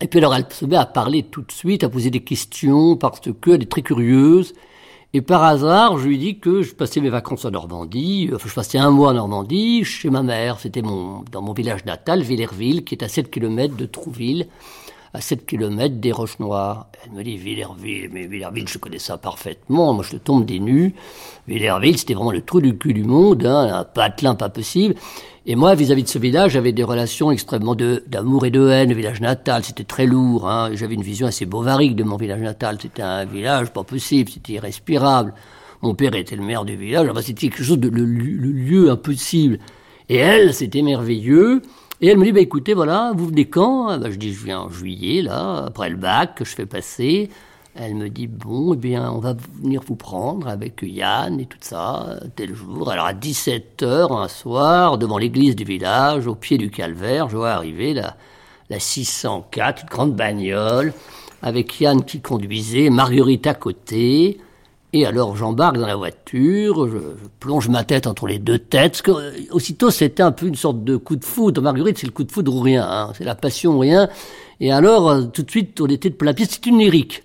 Et 0.00 0.08
puis 0.08 0.18
alors, 0.18 0.34
elle 0.34 0.46
se 0.50 0.66
met 0.66 0.76
à 0.76 0.86
parler 0.86 1.22
tout 1.22 1.42
de 1.42 1.52
suite, 1.52 1.84
à 1.84 1.88
poser 1.88 2.10
des 2.10 2.20
questions 2.20 2.96
parce 2.96 3.20
qu'elle 3.20 3.62
est 3.62 3.70
très 3.70 3.82
curieuse. 3.82 4.52
Et 5.14 5.22
par 5.22 5.42
hasard, 5.44 5.96
je 5.98 6.08
lui 6.08 6.18
dis 6.18 6.38
que 6.38 6.60
je 6.62 6.74
passais 6.74 7.00
mes 7.00 7.08
vacances 7.08 7.46
en 7.46 7.50
Normandie, 7.50 8.28
enfin 8.34 8.48
je 8.48 8.54
passais 8.54 8.76
un 8.76 8.90
mois 8.90 9.10
en 9.10 9.14
Normandie, 9.14 9.84
chez 9.84 10.10
ma 10.10 10.22
mère, 10.22 10.60
c'était 10.60 10.82
mon, 10.82 11.24
dans 11.32 11.40
mon 11.40 11.54
village 11.54 11.86
natal, 11.86 12.22
Villerville, 12.22 12.84
qui 12.84 12.96
est 12.96 13.02
à 13.02 13.08
7 13.08 13.30
km 13.30 13.76
de 13.76 13.86
Trouville 13.86 14.46
à 15.16 15.20
7 15.22 15.46
km 15.46 15.94
des 15.96 16.12
Roches 16.12 16.38
Noires. 16.40 16.88
Elle 17.02 17.12
me 17.12 17.24
dit 17.24 17.38
Villerville, 17.38 18.10
mais 18.12 18.26
Villerville, 18.26 18.68
je 18.68 18.76
connais 18.76 18.98
ça 18.98 19.16
parfaitement, 19.16 19.94
moi 19.94 20.04
je 20.06 20.18
tombe 20.18 20.44
des 20.44 20.60
nues. 20.60 20.94
Villerville, 21.48 21.96
c'était 21.96 22.12
vraiment 22.12 22.32
le 22.32 22.42
trou 22.42 22.60
du 22.60 22.76
cul 22.76 22.92
du 22.92 23.02
monde, 23.02 23.46
hein, 23.46 23.70
un 23.72 23.84
patelin 23.84 24.34
pas 24.34 24.50
possible. 24.50 24.94
Et 25.46 25.56
moi, 25.56 25.74
vis-à-vis 25.74 26.02
de 26.02 26.08
ce 26.08 26.18
village, 26.18 26.52
j'avais 26.52 26.72
des 26.72 26.82
relations 26.82 27.30
extrêmement 27.30 27.74
d'amour 27.74 28.44
et 28.44 28.50
de 28.50 28.68
haine. 28.68 28.90
Le 28.90 28.94
village 28.94 29.22
natal, 29.22 29.64
c'était 29.64 29.84
très 29.84 30.04
lourd. 30.04 30.50
Hein. 30.50 30.70
J'avais 30.74 30.94
une 30.94 31.02
vision 31.02 31.26
assez 31.26 31.46
bovarique 31.46 31.96
de 31.96 32.02
mon 32.02 32.16
village 32.16 32.40
natal. 32.40 32.76
C'était 32.82 33.02
un 33.02 33.24
village 33.24 33.72
pas 33.72 33.84
possible, 33.84 34.28
c'était 34.28 34.54
irrespirable. 34.54 35.32
Mon 35.82 35.94
père 35.94 36.14
était 36.14 36.36
le 36.36 36.42
maire 36.42 36.64
du 36.64 36.76
village. 36.76 37.08
Enfin, 37.08 37.22
c'était 37.22 37.48
quelque 37.48 37.62
chose 37.62 37.78
de 37.78 37.88
le 37.88 38.04
lieu 38.04 38.90
impossible. 38.90 39.60
Et 40.08 40.16
elle, 40.16 40.52
c'était 40.52 40.82
merveilleux. 40.82 41.62
Et 42.00 42.08
elle 42.08 42.18
me 42.18 42.24
dit, 42.24 42.32
bah, 42.32 42.40
écoutez, 42.40 42.74
voilà, 42.74 43.12
vous 43.16 43.26
venez 43.26 43.46
quand? 43.46 43.88
Ah, 43.88 43.98
bah, 43.98 44.10
Je 44.10 44.16
dis, 44.16 44.32
je 44.32 44.44
viens 44.44 44.60
en 44.60 44.70
juillet, 44.70 45.22
là, 45.22 45.64
après 45.66 45.88
le 45.88 45.96
bac 45.96 46.34
que 46.34 46.44
je 46.44 46.54
fais 46.54 46.66
passer. 46.66 47.30
Elle 47.74 47.94
me 47.94 48.08
dit, 48.08 48.26
bon, 48.26 48.74
eh 48.74 48.76
bien, 48.76 49.10
on 49.10 49.18
va 49.18 49.34
venir 49.62 49.82
vous 49.86 49.96
prendre 49.96 50.48
avec 50.48 50.80
Yann 50.82 51.40
et 51.40 51.46
tout 51.46 51.58
ça, 51.60 52.20
tel 52.34 52.54
jour. 52.54 52.90
Alors 52.90 53.06
à 53.06 53.12
17h, 53.12 54.12
un 54.12 54.28
soir, 54.28 54.98
devant 54.98 55.18
l'église 55.18 55.56
du 55.56 55.64
village, 55.64 56.26
au 56.26 56.34
pied 56.34 56.56
du 56.58 56.70
calvaire, 56.70 57.28
je 57.28 57.36
vois 57.36 57.50
arriver 57.50 57.92
la, 57.92 58.16
la 58.70 58.80
604, 58.80 59.82
une 59.82 59.88
grande 59.88 60.16
bagnole, 60.16 60.94
avec 61.42 61.78
Yann 61.80 62.02
qui 62.02 62.20
conduisait, 62.20 62.88
Marguerite 62.88 63.46
à 63.46 63.54
côté. 63.54 64.38
Et 64.96 65.04
alors 65.04 65.36
j'embarque 65.36 65.76
dans 65.76 65.86
la 65.86 65.94
voiture, 65.94 66.88
je, 66.88 66.96
plonge 67.38 67.68
ma 67.68 67.84
tête 67.84 68.06
entre 68.06 68.26
les 68.26 68.38
deux 68.38 68.58
têtes. 68.58 69.02
que, 69.02 69.10
euh, 69.10 69.32
aussitôt, 69.50 69.90
c'était 69.90 70.22
un 70.22 70.32
peu 70.32 70.46
une 70.46 70.54
sorte 70.54 70.84
de 70.84 70.96
coup 70.96 71.16
de 71.16 71.24
foudre. 71.24 71.60
Marguerite, 71.60 71.98
c'est 71.98 72.06
le 72.06 72.12
coup 72.12 72.24
de 72.24 72.32
foudre 72.32 72.54
ou 72.54 72.60
rien. 72.60 72.88
Hein. 72.90 73.12
C'est 73.14 73.24
la 73.24 73.34
passion 73.34 73.74
ou 73.74 73.80
rien. 73.80 74.08
Et 74.58 74.72
alors, 74.72 75.10
euh, 75.10 75.24
tout 75.24 75.42
de 75.42 75.50
suite, 75.50 75.78
on 75.82 75.86
était 75.88 76.08
de 76.08 76.14
plein 76.14 76.32
pied. 76.32 76.46
C'est 76.48 76.64
une 76.64 76.78
lyrique. 76.78 77.24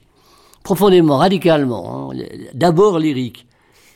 Profondément, 0.63 1.15
radicalement. 1.15 2.11
Hein. 2.11 2.17
D'abord 2.53 2.99
lyrique. 2.99 3.47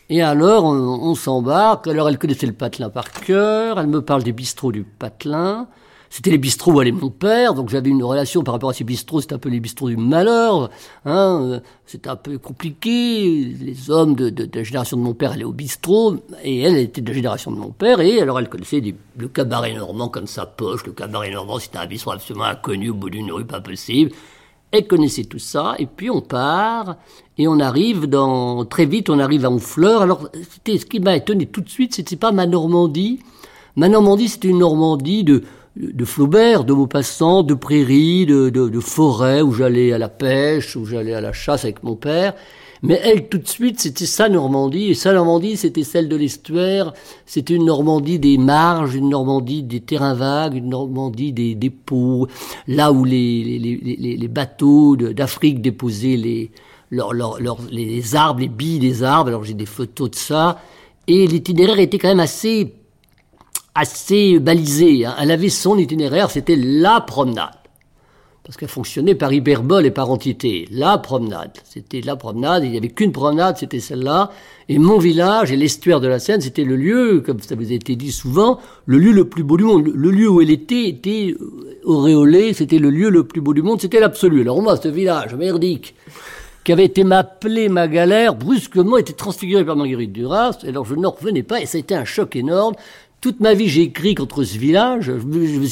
Et 0.09 0.21
alors, 0.21 0.63
on, 0.63 0.77
on 0.77 1.13
s'embarque. 1.13 1.87
Alors, 1.87 2.07
elle 2.07 2.17
connaissait 2.17 2.47
le 2.47 2.53
patelin 2.53 2.89
par 2.89 3.11
cœur. 3.11 3.77
Elle 3.77 3.87
me 3.87 4.01
parle 4.01 4.23
des 4.23 4.31
bistrots 4.31 4.71
du 4.71 4.85
patelin. 4.85 5.67
C'était 6.15 6.31
les 6.31 6.37
bistrots 6.37 6.71
où 6.71 6.79
allait 6.79 6.93
mon 6.93 7.09
père, 7.09 7.53
donc 7.53 7.67
j'avais 7.67 7.89
une 7.89 8.01
relation 8.01 8.41
par 8.41 8.53
rapport 8.53 8.69
à 8.69 8.73
ces 8.73 8.85
bistrots, 8.85 9.19
c'était 9.19 9.33
un 9.33 9.37
peu 9.37 9.49
les 9.49 9.59
bistrots 9.59 9.89
du 9.89 9.97
malheur, 9.97 10.69
hein, 11.03 11.59
c'était 11.85 12.07
un 12.07 12.15
peu 12.15 12.37
compliqué, 12.37 13.53
les 13.59 13.91
hommes 13.91 14.15
de, 14.15 14.49
la 14.53 14.63
génération 14.63 14.95
de 14.95 15.01
mon 15.01 15.13
père 15.13 15.33
allaient 15.33 15.43
au 15.43 15.51
bistrot, 15.51 16.15
et 16.41 16.61
elle 16.61 16.77
était 16.77 17.01
de 17.01 17.09
la 17.09 17.13
génération 17.15 17.51
de 17.51 17.57
mon 17.57 17.71
père, 17.71 17.99
et 17.99 18.21
alors 18.21 18.39
elle 18.39 18.47
connaissait 18.47 18.81
le 19.17 19.27
cabaret 19.27 19.73
normand 19.73 20.07
comme 20.07 20.25
sa 20.25 20.45
poche, 20.45 20.85
le 20.85 20.93
cabaret 20.93 21.31
normand 21.31 21.59
c'était 21.59 21.79
un 21.79 21.85
bistrot 21.85 22.11
absolument 22.11 22.45
inconnu 22.45 22.91
au 22.91 22.93
bout 22.93 23.09
d'une 23.09 23.29
rue, 23.29 23.43
pas 23.43 23.59
possible, 23.59 24.11
elle 24.71 24.87
connaissait 24.87 25.25
tout 25.25 25.37
ça, 25.37 25.75
et 25.79 25.85
puis 25.85 26.09
on 26.09 26.21
part, 26.21 26.95
et 27.37 27.49
on 27.49 27.59
arrive 27.59 28.05
dans, 28.05 28.63
très 28.63 28.85
vite 28.85 29.09
on 29.09 29.19
arrive 29.19 29.43
à 29.43 29.51
Honfleur, 29.51 30.03
alors 30.03 30.29
c'était, 30.49 30.77
ce 30.77 30.85
qui 30.85 31.01
m'a 31.01 31.17
étonné 31.17 31.45
tout 31.45 31.59
de 31.59 31.69
suite, 31.69 31.93
c'était 31.93 32.15
pas 32.15 32.31
ma 32.31 32.45
Normandie, 32.45 33.19
ma 33.75 33.89
Normandie 33.89 34.29
c'était 34.29 34.47
une 34.47 34.59
Normandie 34.59 35.25
de, 35.25 35.43
de 35.75 36.05
Flaubert, 36.05 36.63
de 36.63 36.73
Maupassant, 36.73 37.43
de 37.43 37.53
prairies, 37.53 38.25
de, 38.25 38.49
de, 38.49 38.69
de 38.69 38.79
forêts 38.79 39.41
où 39.41 39.51
j'allais 39.51 39.91
à 39.91 39.97
la 39.97 40.09
pêche, 40.09 40.75
où 40.75 40.85
j'allais 40.85 41.13
à 41.13 41.21
la 41.21 41.33
chasse 41.33 41.65
avec 41.65 41.83
mon 41.83 41.95
père. 41.95 42.33
Mais 42.81 42.99
elle, 43.03 43.29
tout 43.29 43.39
de 43.39 43.47
suite, 43.47 43.79
c'était 43.79 44.05
sa 44.05 44.29
Normandie. 44.29 44.91
Et 44.91 44.93
sa 44.93 45.11
Normandie, 45.11 45.57
c'était 45.57 45.83
celle 45.83 46.07
de 46.07 46.15
l'estuaire. 46.15 46.93
C'était 47.25 47.55
une 47.55 47.65
Normandie 47.65 48.19
des 48.19 48.37
marges, 48.37 48.95
une 48.95 49.09
Normandie 49.09 49.63
des 49.63 49.79
terrains 49.79 50.13
vagues, 50.13 50.55
une 50.55 50.69
Normandie 50.69 51.33
des 51.33 51.55
dépôts, 51.55 52.27
là 52.67 52.91
où 52.91 53.03
les, 53.03 53.43
les, 53.43 53.79
les, 53.81 54.17
les 54.17 54.27
bateaux 54.27 54.95
d'Afrique 54.95 55.61
déposaient 55.61 56.17
les, 56.17 56.51
les 56.91 58.15
arbres, 58.15 58.39
les 58.39 58.49
billes 58.49 58.79
des 58.79 59.03
arbres. 59.03 59.29
Alors 59.29 59.43
j'ai 59.43 59.55
des 59.55 59.65
photos 59.65 60.11
de 60.11 60.15
ça. 60.15 60.59
Et 61.07 61.27
l'itinéraire 61.27 61.79
était 61.79 61.97
quand 61.97 62.09
même 62.09 62.19
assez 62.19 62.73
assez 63.75 64.39
balisée. 64.39 65.05
Hein. 65.05 65.15
Elle 65.19 65.31
avait 65.31 65.49
son 65.49 65.77
itinéraire, 65.77 66.31
c'était 66.31 66.55
la 66.55 67.01
promenade. 67.01 67.53
Parce 68.43 68.57
qu'elle 68.57 68.69
fonctionnait 68.69 69.15
par 69.15 69.33
hyperbole 69.33 69.87
et 69.87 69.91
par 69.91 70.11
entité. 70.11 70.67
La 70.69 70.99
promenade. 70.99 71.53
C'était 71.63 72.01
la 72.01 72.15
promenade, 72.15 72.63
il 72.63 72.71
n'y 72.71 72.77
avait 72.77 72.89
qu'une 72.89 73.11
promenade, 73.11 73.57
c'était 73.57 73.79
celle-là. 73.79 74.29
Et 74.69 74.77
mon 74.77 74.99
village 74.99 75.51
et 75.51 75.55
l'estuaire 75.55 75.99
de 75.99 76.07
la 76.07 76.19
Seine, 76.19 76.41
c'était 76.41 76.63
le 76.63 76.75
lieu, 76.75 77.23
comme 77.25 77.39
ça 77.39 77.55
vous 77.55 77.71
a 77.71 77.73
été 77.73 77.95
dit 77.95 78.11
souvent, 78.11 78.59
le 78.85 78.99
lieu 78.99 79.11
le 79.11 79.27
plus 79.27 79.43
beau 79.43 79.57
du 79.57 79.63
monde. 79.63 79.87
Le 79.87 80.11
lieu 80.11 80.29
où 80.29 80.41
elle 80.41 80.51
était 80.51 80.87
était 80.87 81.35
auréolé, 81.83 82.53
c'était 82.53 82.77
le 82.77 82.91
lieu 82.91 83.09
le 83.09 83.23
plus 83.23 83.41
beau 83.41 83.55
du 83.55 83.63
monde, 83.63 83.81
c'était 83.81 83.99
l'absolu. 83.99 84.41
Alors 84.41 84.61
moi, 84.61 84.77
ce 84.77 84.89
village 84.89 85.33
merdique, 85.33 85.95
qui 86.65 86.71
avait 86.71 86.85
été 86.85 87.03
m'appeler 87.03 87.69
ma 87.69 87.87
galère, 87.87 88.35
brusquement 88.35 88.97
était 88.97 89.13
transfiguré 89.13 89.63
par 89.63 89.75
Marguerite 89.75 90.11
Duras. 90.11 90.57
Alors 90.67 90.83
je 90.83 90.95
n'en 90.95 91.11
revenais 91.11 91.43
pas 91.43 91.61
et 91.61 91.67
ça 91.67 91.77
a 91.77 91.79
été 91.79 91.93
un 91.93 92.05
choc 92.05 92.35
énorme. 92.35 92.73
Toute 93.25 93.39
ma 93.39 93.55
vie, 93.55 93.67
j'ai 93.67 93.81
écrit 93.81 94.13
contre 94.13 94.43
ce 94.43 94.55
village. 94.55 95.11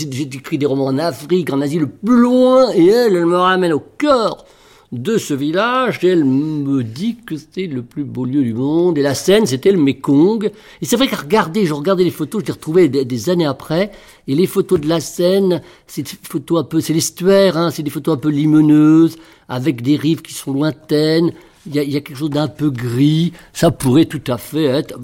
J'ai 0.09 0.21
écrit 0.23 0.57
des 0.57 0.65
romans 0.65 0.87
en 0.87 0.97
Afrique, 0.97 1.53
en 1.53 1.61
Asie, 1.61 1.77
le 1.77 1.85
plus 1.85 2.19
loin. 2.19 2.73
Et 2.73 2.87
elle, 2.87 3.15
elle 3.15 3.27
me 3.27 3.37
ramène 3.37 3.73
au 3.73 3.79
cœur 3.79 4.43
de 4.91 5.19
ce 5.19 5.35
village. 5.35 5.99
Et 6.01 6.07
elle 6.07 6.25
me 6.25 6.83
dit 6.83 7.17
que 7.23 7.37
c'était 7.37 7.67
le 7.67 7.83
plus 7.83 8.05
beau 8.05 8.25
lieu 8.25 8.41
du 8.41 8.55
monde. 8.55 8.97
Et 8.97 9.03
la 9.03 9.13
scène, 9.13 9.45
c'était 9.45 9.71
le 9.71 9.77
Mekong. 9.77 10.45
Et 10.81 10.85
c'est 10.87 10.95
vrai 10.95 11.07
qu'à 11.07 11.17
regarder, 11.17 11.67
je 11.67 11.75
regardais 11.75 12.03
les 12.03 12.09
photos, 12.09 12.41
je 12.41 12.47
les 12.47 12.53
retrouvais 12.53 12.89
des, 12.89 13.29
années 13.29 13.45
après. 13.45 13.91
Et 14.27 14.33
les 14.33 14.47
photos 14.47 14.81
de 14.81 14.89
la 14.89 14.99
Seine, 14.99 15.61
c'est 15.85 16.01
des 16.01 16.17
photos 16.23 16.61
un 16.61 16.63
peu, 16.63 16.81
c'est 16.81 16.93
l'estuaire, 16.93 17.55
hein, 17.55 17.69
c'est 17.69 17.83
des 17.83 17.91
photos 17.91 18.15
un 18.15 18.19
peu 18.19 18.29
limoneuses, 18.29 19.17
avec 19.47 19.83
des 19.83 19.95
rives 19.95 20.23
qui 20.23 20.33
sont 20.33 20.53
lointaines 20.53 21.31
il 21.65 21.75
y, 21.75 21.79
a, 21.79 21.83
y 21.83 21.95
a, 21.95 22.01
quelque 22.01 22.17
chose 22.17 22.29
d'un 22.29 22.47
peu 22.47 22.69
gris. 22.69 23.33
Ça 23.53 23.71
pourrait 23.71 24.05
tout 24.05 24.21
à 24.27 24.37
fait 24.37 24.65
être. 24.65 24.99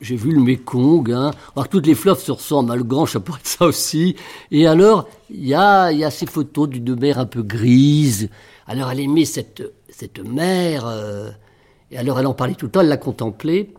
J'ai 0.00 0.16
vu 0.16 0.32
le 0.32 0.40
Mekong. 0.40 1.10
Hein. 1.10 1.30
Alors 1.54 1.68
toutes 1.68 1.86
les 1.86 1.94
fleuves 1.94 2.20
se 2.20 2.32
ressemblent. 2.32 2.70
Hein, 2.70 2.76
le 2.76 2.84
Grand, 2.84 3.06
ça 3.06 3.20
pourrait 3.20 3.40
être 3.40 3.46
ça 3.46 3.64
aussi. 3.64 4.16
Et 4.50 4.66
alors, 4.66 5.08
il 5.30 5.46
y 5.46 5.54
a, 5.54 5.92
y 5.92 6.04
a 6.04 6.10
ces 6.10 6.26
photos 6.26 6.68
d'une 6.68 6.98
mer 6.98 7.18
un 7.18 7.26
peu 7.26 7.42
grise. 7.42 8.28
Alors 8.66 8.90
elle 8.90 9.00
aimait 9.00 9.24
cette, 9.24 9.62
cette 9.88 10.18
mer. 10.18 10.84
Euh, 10.86 11.30
et 11.90 11.98
alors 11.98 12.20
elle 12.20 12.26
en 12.26 12.34
parlait 12.34 12.54
tout 12.54 12.66
le 12.66 12.72
temps. 12.72 12.80
Elle 12.80 12.88
la 12.88 12.98
contemplait. 12.98 13.70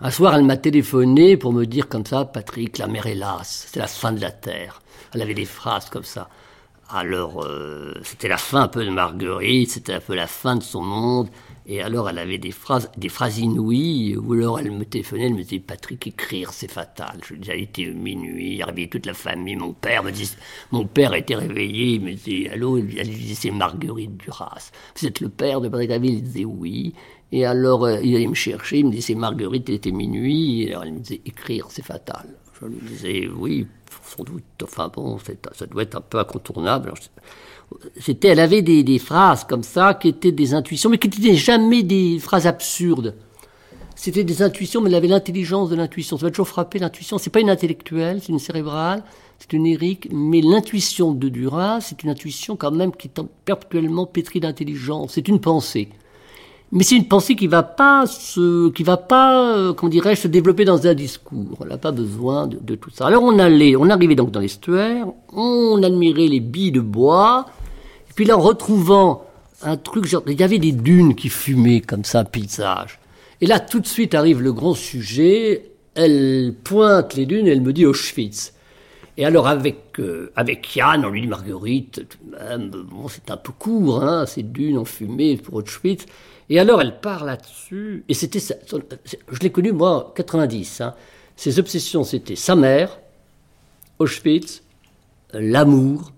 Un 0.00 0.10
soir, 0.10 0.36
elle 0.36 0.44
m'a 0.44 0.56
téléphoné 0.56 1.36
pour 1.36 1.52
me 1.52 1.64
dire 1.64 1.88
comme 1.88 2.06
ça, 2.06 2.24
Patrick, 2.24 2.78
la 2.78 2.86
mer 2.86 3.06
est 3.06 3.16
lasse. 3.16 3.66
C'est 3.72 3.80
la 3.80 3.88
fin 3.88 4.12
de 4.12 4.20
la 4.20 4.30
terre. 4.30 4.80
Elle 5.12 5.22
avait 5.22 5.34
des 5.34 5.44
phrases 5.44 5.90
comme 5.90 6.04
ça. 6.04 6.28
Alors, 6.90 7.44
euh, 7.44 7.92
c'était 8.02 8.28
la 8.28 8.38
fin 8.38 8.62
un 8.62 8.68
peu 8.68 8.82
de 8.82 8.90
Marguerite, 8.90 9.70
c'était 9.70 9.92
un 9.92 10.00
peu 10.00 10.14
la 10.14 10.26
fin 10.26 10.56
de 10.56 10.62
son 10.62 10.82
monde. 10.82 11.28
Et 11.66 11.82
alors, 11.82 12.08
elle 12.08 12.18
avait 12.18 12.38
des 12.38 12.50
phrases, 12.50 12.90
des 12.96 13.10
phrases 13.10 13.40
inouïes, 13.40 14.16
ou 14.16 14.32
alors 14.32 14.58
elle 14.58 14.70
me 14.70 14.86
téléphonait, 14.86 15.26
elle 15.26 15.34
me 15.34 15.42
disait 15.42 15.58
Patrick, 15.58 16.06
écrire, 16.06 16.50
c'est 16.50 16.70
fatal. 16.70 17.20
Je 17.28 17.34
disais, 17.34 17.60
était 17.60 17.84
minuit, 17.90 18.56
il 18.56 18.64
réveillé 18.64 18.88
toute 18.88 19.04
la 19.04 19.12
famille. 19.12 19.54
Mon 19.56 19.74
père 19.74 20.02
me 20.02 20.10
dit, 20.10 20.30
mon 20.72 20.86
père 20.86 21.12
était 21.12 21.34
réveillé, 21.34 21.96
il 21.96 22.00
me 22.00 22.14
disait, 22.14 22.48
allô, 22.48 22.78
elle 22.78 22.86
disait, 22.86 23.34
c'est 23.34 23.50
Marguerite 23.50 24.16
Duras. 24.16 24.70
Vous 24.96 25.06
êtes 25.06 25.20
le 25.20 25.28
père 25.28 25.60
de 25.60 25.68
Patrick 25.68 25.90
David? 25.90 26.14
Il 26.14 26.22
disait 26.22 26.44
oui. 26.46 26.94
Et 27.32 27.44
alors, 27.44 27.84
euh, 27.84 28.00
il 28.02 28.16
allait 28.16 28.26
me 28.26 28.32
chercher, 28.32 28.78
il 28.78 28.86
me 28.86 28.90
disait, 28.92 29.08
c'est 29.08 29.14
Marguerite, 29.14 29.68
il 29.68 29.74
était 29.74 29.90
minuit. 29.90 30.62
Et 30.62 30.70
alors, 30.70 30.84
elle 30.84 30.94
me 30.94 31.00
disait, 31.00 31.20
écrire, 31.26 31.66
c'est 31.68 31.84
fatal. 31.84 32.28
Je 32.60 32.66
lui 32.66 32.80
disais, 32.88 33.28
oui, 33.36 33.66
sans 34.04 34.24
doute, 34.24 34.42
enfin 34.62 34.90
bon, 34.92 35.18
ça 35.52 35.66
doit 35.66 35.82
être 35.82 35.96
un 35.96 36.00
peu 36.00 36.18
incontournable. 36.18 36.92
C'était, 38.00 38.28
elle 38.28 38.40
avait 38.40 38.62
des, 38.62 38.98
phrases 38.98 39.44
comme 39.44 39.62
ça 39.62 39.94
qui 39.94 40.08
étaient 40.08 40.32
des 40.32 40.54
intuitions, 40.54 40.90
mais 40.90 40.98
qui 40.98 41.08
n'étaient 41.08 41.36
jamais 41.36 41.82
des 41.82 42.18
phrases 42.18 42.46
absurdes. 42.46 43.14
C'était 43.94 44.24
des 44.24 44.42
intuitions, 44.42 44.80
mais 44.80 44.88
elle 44.90 44.96
avait 44.96 45.08
l'intelligence 45.08 45.70
de 45.70 45.76
l'intuition. 45.76 46.18
Ça 46.18 46.26
m'a 46.26 46.30
toujours 46.30 46.48
frappé, 46.48 46.78
l'intuition. 46.78 47.18
C'est 47.18 47.30
pas 47.30 47.40
une 47.40 47.50
intellectuelle, 47.50 48.20
c'est 48.22 48.28
une 48.28 48.38
cérébrale, 48.38 49.02
c'est 49.38 49.52
une 49.52 49.64
lyrique, 49.64 50.08
mais 50.12 50.40
l'intuition 50.40 51.12
de 51.12 51.28
Duras, 51.28 51.80
c'est 51.80 52.02
une 52.04 52.10
intuition 52.10 52.56
quand 52.56 52.70
même 52.70 52.92
qui 52.92 53.08
est 53.08 53.20
perpétuellement 53.44 54.06
pétrie 54.06 54.40
d'intelligence. 54.40 55.12
C'est 55.14 55.28
une 55.28 55.40
pensée. 55.40 55.88
Mais 56.70 56.84
c'est 56.84 56.96
une 56.96 57.08
pensée 57.08 57.34
qui 57.34 57.46
va 57.46 57.62
pas 57.62 58.06
se, 58.06 58.68
qui 58.70 58.82
va 58.82 58.98
pas, 58.98 59.56
euh, 59.56 59.72
comment 59.72 59.88
dirais-je, 59.88 60.22
se 60.22 60.28
développer 60.28 60.66
dans 60.66 60.86
un 60.86 60.92
discours. 60.92 61.56
Elle 61.62 61.68
n'a 61.68 61.78
pas 61.78 61.92
besoin 61.92 62.46
de, 62.46 62.58
de, 62.60 62.74
tout 62.74 62.90
ça. 62.90 63.06
Alors 63.06 63.22
on 63.22 63.38
allait, 63.38 63.74
on 63.74 63.88
arrivait 63.88 64.14
donc 64.14 64.30
dans 64.30 64.40
l'estuaire, 64.40 65.06
on 65.32 65.82
admirait 65.82 66.26
les 66.26 66.40
billes 66.40 66.72
de 66.72 66.80
bois, 66.80 67.46
et 68.10 68.12
puis 68.14 68.26
là 68.26 68.36
en 68.36 68.40
retrouvant 68.40 69.24
un 69.62 69.76
truc, 69.78 70.04
genre, 70.04 70.22
il 70.26 70.38
y 70.38 70.42
avait 70.42 70.58
des 70.58 70.72
dunes 70.72 71.14
qui 71.14 71.30
fumaient 71.30 71.80
comme 71.80 72.04
ça, 72.04 72.20
un 72.20 72.24
paysage. 72.24 73.00
Et 73.40 73.46
là 73.46 73.60
tout 73.60 73.80
de 73.80 73.86
suite 73.86 74.14
arrive 74.14 74.42
le 74.42 74.52
grand 74.52 74.74
sujet, 74.74 75.70
elle 75.94 76.54
pointe 76.64 77.14
les 77.14 77.24
dunes, 77.24 77.46
et 77.46 77.50
elle 77.50 77.62
me 77.62 77.72
dit 77.72 77.86
Auschwitz. 77.86 78.52
Et 79.16 79.24
alors 79.24 79.48
avec 79.48 79.98
euh, 79.98 80.30
avec 80.36 80.76
Yann, 80.76 81.04
on 81.04 81.08
lui 81.08 81.22
dit 81.22 81.28
Marguerite, 81.28 82.06
même, 82.30 82.70
bon 82.70 83.08
c'est 83.08 83.30
un 83.30 83.38
peu 83.38 83.52
court, 83.52 84.02
hein, 84.02 84.26
ces 84.26 84.42
dunes 84.42 84.76
en 84.76 84.84
fumée 84.84 85.38
pour 85.38 85.54
Auschwitz. 85.54 86.04
Et 86.50 86.58
alors 86.58 86.80
elle 86.80 87.00
part 87.00 87.24
là-dessus, 87.24 88.04
et 88.08 88.14
c'était, 88.14 88.40
je 88.40 89.38
l'ai 89.40 89.50
connu 89.50 89.72
moi 89.72 89.90
en 89.90 90.10
90. 90.10 90.80
Hein. 90.80 90.94
Ses 91.36 91.58
obsessions, 91.58 92.04
c'était 92.04 92.36
sa 92.36 92.56
mère, 92.56 92.98
Auschwitz, 93.98 94.62
l'amour, 95.32 96.12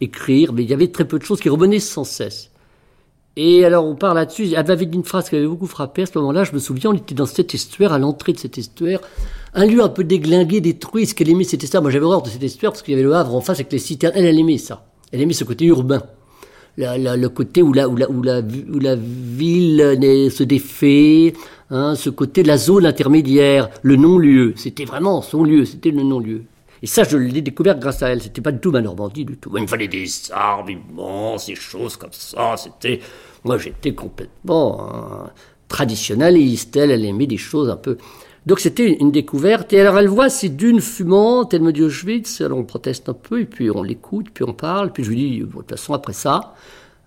écrire, 0.00 0.52
mais 0.52 0.62
il 0.62 0.70
y 0.70 0.74
avait 0.74 0.88
très 0.88 1.06
peu 1.06 1.18
de 1.18 1.24
choses 1.24 1.40
qui 1.40 1.48
revenaient 1.48 1.80
sans 1.80 2.04
cesse. 2.04 2.50
Et 3.36 3.64
alors 3.64 3.84
on 3.84 3.94
part 3.94 4.14
là-dessus, 4.14 4.48
elle 4.54 4.70
avait 4.70 4.86
dit 4.86 4.96
une 4.96 5.04
phrase 5.04 5.28
qui 5.28 5.36
avait 5.36 5.46
beaucoup 5.46 5.66
frappé 5.66 6.02
à 6.02 6.06
ce 6.06 6.18
moment-là, 6.18 6.44
je 6.44 6.52
me 6.52 6.58
souviens, 6.58 6.90
on 6.90 6.94
était 6.94 7.14
dans 7.14 7.26
cet 7.26 7.54
estuaire, 7.54 7.92
à 7.92 7.98
l'entrée 7.98 8.32
de 8.32 8.38
cet 8.38 8.58
estuaire, 8.58 9.00
un 9.54 9.66
lieu 9.66 9.80
un 9.82 9.88
peu 9.88 10.02
déglingué, 10.02 10.60
détruit, 10.60 11.06
ce 11.06 11.14
qu'elle 11.14 11.28
aimait 11.28 11.44
c'était 11.44 11.68
ça, 11.68 11.80
moi 11.80 11.90
j'avais 11.90 12.04
horreur 12.04 12.22
de 12.22 12.30
cet 12.30 12.42
estuaire 12.42 12.72
parce 12.72 12.82
qu'il 12.82 12.92
y 12.92 12.96
avait 12.96 13.04
le 13.04 13.14
Havre 13.14 13.34
en 13.34 13.40
face 13.40 13.58
avec 13.58 13.70
les 13.70 13.78
citernes, 13.78 14.14
elle, 14.16 14.24
elle 14.24 14.38
aimait 14.40 14.58
ça, 14.58 14.86
elle 15.12 15.20
aimait 15.20 15.34
ce 15.34 15.44
côté 15.44 15.66
urbain 15.66 16.02
le 16.78 17.26
côté 17.28 17.62
où 17.62 17.72
la, 17.72 17.86
ville 18.96 20.30
se 20.30 20.42
défait, 20.44 21.32
hein, 21.70 21.94
ce 21.94 22.10
côté 22.10 22.42
de 22.42 22.48
la 22.48 22.56
zone 22.56 22.86
intermédiaire, 22.86 23.68
le 23.82 23.96
non-lieu. 23.96 24.54
C'était 24.56 24.84
vraiment 24.84 25.22
son 25.22 25.44
lieu, 25.44 25.64
c'était 25.64 25.90
le 25.90 26.02
non-lieu. 26.02 26.42
Et 26.80 26.86
ça, 26.86 27.02
je 27.02 27.16
l'ai 27.16 27.42
découvert 27.42 27.76
grâce 27.78 28.02
à 28.02 28.10
elle. 28.10 28.22
C'était 28.22 28.40
pas 28.40 28.52
du 28.52 28.60
tout 28.60 28.70
ma 28.70 28.80
Normandie, 28.80 29.24
du 29.24 29.36
tout. 29.36 29.50
Il 29.56 29.62
me 29.62 29.66
fallait 29.66 29.88
des 29.88 30.06
arbres 30.30 30.70
immenses, 30.70 31.46
des 31.46 31.56
choses 31.56 31.96
comme 31.96 32.12
ça. 32.12 32.54
C'était, 32.56 33.00
moi, 33.42 33.58
j'étais 33.58 33.94
complètement 33.94 34.88
hein, 34.88 35.30
traditionnaliste. 35.66 36.76
Elle, 36.76 36.92
elle 36.92 37.04
aimait 37.04 37.26
des 37.26 37.36
choses 37.36 37.68
un 37.68 37.76
peu. 37.76 37.98
Donc 38.48 38.60
c'était 38.60 38.96
une 38.98 39.12
découverte. 39.12 39.74
Et 39.74 39.80
alors 39.80 39.98
elle 39.98 40.08
voit 40.08 40.30
ces 40.30 40.48
dunes 40.48 40.80
fumantes, 40.80 41.52
elle 41.52 41.60
me 41.60 41.70
dit 41.70 41.82
Auschwitz, 41.82 42.40
alors 42.40 42.56
on 42.56 42.64
proteste 42.64 43.10
un 43.10 43.12
peu, 43.12 43.42
et 43.42 43.44
puis 43.44 43.70
on 43.70 43.82
l'écoute, 43.82 44.28
puis 44.32 44.42
on 44.42 44.54
parle, 44.54 44.90
puis 44.90 45.04
je 45.04 45.10
lui 45.10 45.16
dis, 45.16 45.40
de 45.40 45.44
toute 45.44 45.68
façon 45.68 45.92
après 45.92 46.14
ça, 46.14 46.54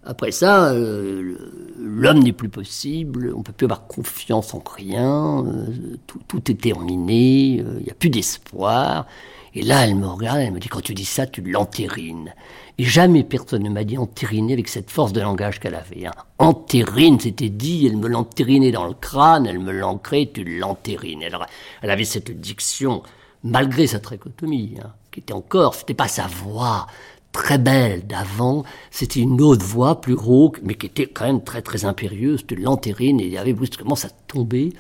Après 0.04 0.32
ça, 0.32 0.72
euh, 0.72 1.34
l'homme 1.80 2.20
n'est 2.20 2.32
plus 2.32 2.50
possible, 2.50 3.34
on 3.36 3.42
peut 3.42 3.54
plus 3.54 3.66
avoir 3.66 3.88
confiance 3.88 4.54
en 4.54 4.64
rien, 4.64 5.44
euh, 5.48 5.98
tout, 6.28 6.52
est 6.52 6.62
terminé, 6.62 7.58
il 7.58 7.84
n'y 7.86 7.90
a 7.90 7.96
plus 7.96 8.12
d'espoir. 8.12 9.08
Et 9.56 9.64
là, 9.64 9.84
elle 9.86 9.96
me 9.96 10.08
regarde, 10.08 10.42
elle 10.42 10.54
me 10.54 10.60
dit, 10.60 10.70
quand 10.70 10.82
tu 10.82 10.94
dis 10.94 11.06
ça, 11.06 11.26
tu 11.26 11.42
l'entérines. 11.42 12.34
Et 12.78 12.84
jamais 12.84 13.24
personne 13.24 13.64
ne 13.64 13.70
m'a 13.70 13.84
dit 13.84 13.98
entériner 13.98 14.54
avec 14.54 14.68
cette 14.68 14.90
force 14.90 15.14
de 15.14 15.22
langage 15.22 15.60
qu'elle 15.60 15.76
avait. 15.76 16.06
Hein. 16.06 16.14
Entérine, 16.40 17.20
c'était 17.20 17.50
dit, 17.50 17.86
elle 17.86 17.98
me 17.98 18.08
l'entérinait 18.08 18.72
dans 18.72 18.88
le 18.88 18.94
crâne, 18.94 19.46
elle 19.46 19.60
me 19.60 19.72
l'ancrait, 19.72 20.30
tu 20.34 20.44
l'entérines. 20.44 21.22
Elle, 21.22 21.38
elle, 21.82 21.92
avait 21.92 22.06
cette 22.06 22.40
diction, 22.40 23.04
malgré 23.44 23.88
sa 23.88 24.00
trichotomie, 24.00 24.78
hein, 24.84 24.92
qui 25.12 25.20
était 25.20 25.34
encore, 25.34 25.76
c'était 25.76 25.94
pas 25.94 26.08
sa 26.08 26.28
voix 26.28 26.88
très 27.32 27.58
belle 27.58 28.06
d'avant, 28.08 28.64
c'était 28.90 29.22
une 29.22 29.42
autre 29.42 29.66
voix 29.66 30.02
plus 30.02 30.14
rauque, 30.14 30.60
mais 30.64 30.76
qui 30.76 30.88
était 30.88 31.08
quand 31.08 31.26
même 31.26 31.44
très 31.44 31.62
très 31.62 31.86
impérieuse, 31.86 32.46
tu 32.46 32.56
l'entérines, 32.56 33.20
et 33.22 33.26
il 33.26 33.32
y 33.32 33.38
avait 33.38 33.54
brusquement 33.54 33.96
ça 33.96 34.10
tombait 34.28 34.74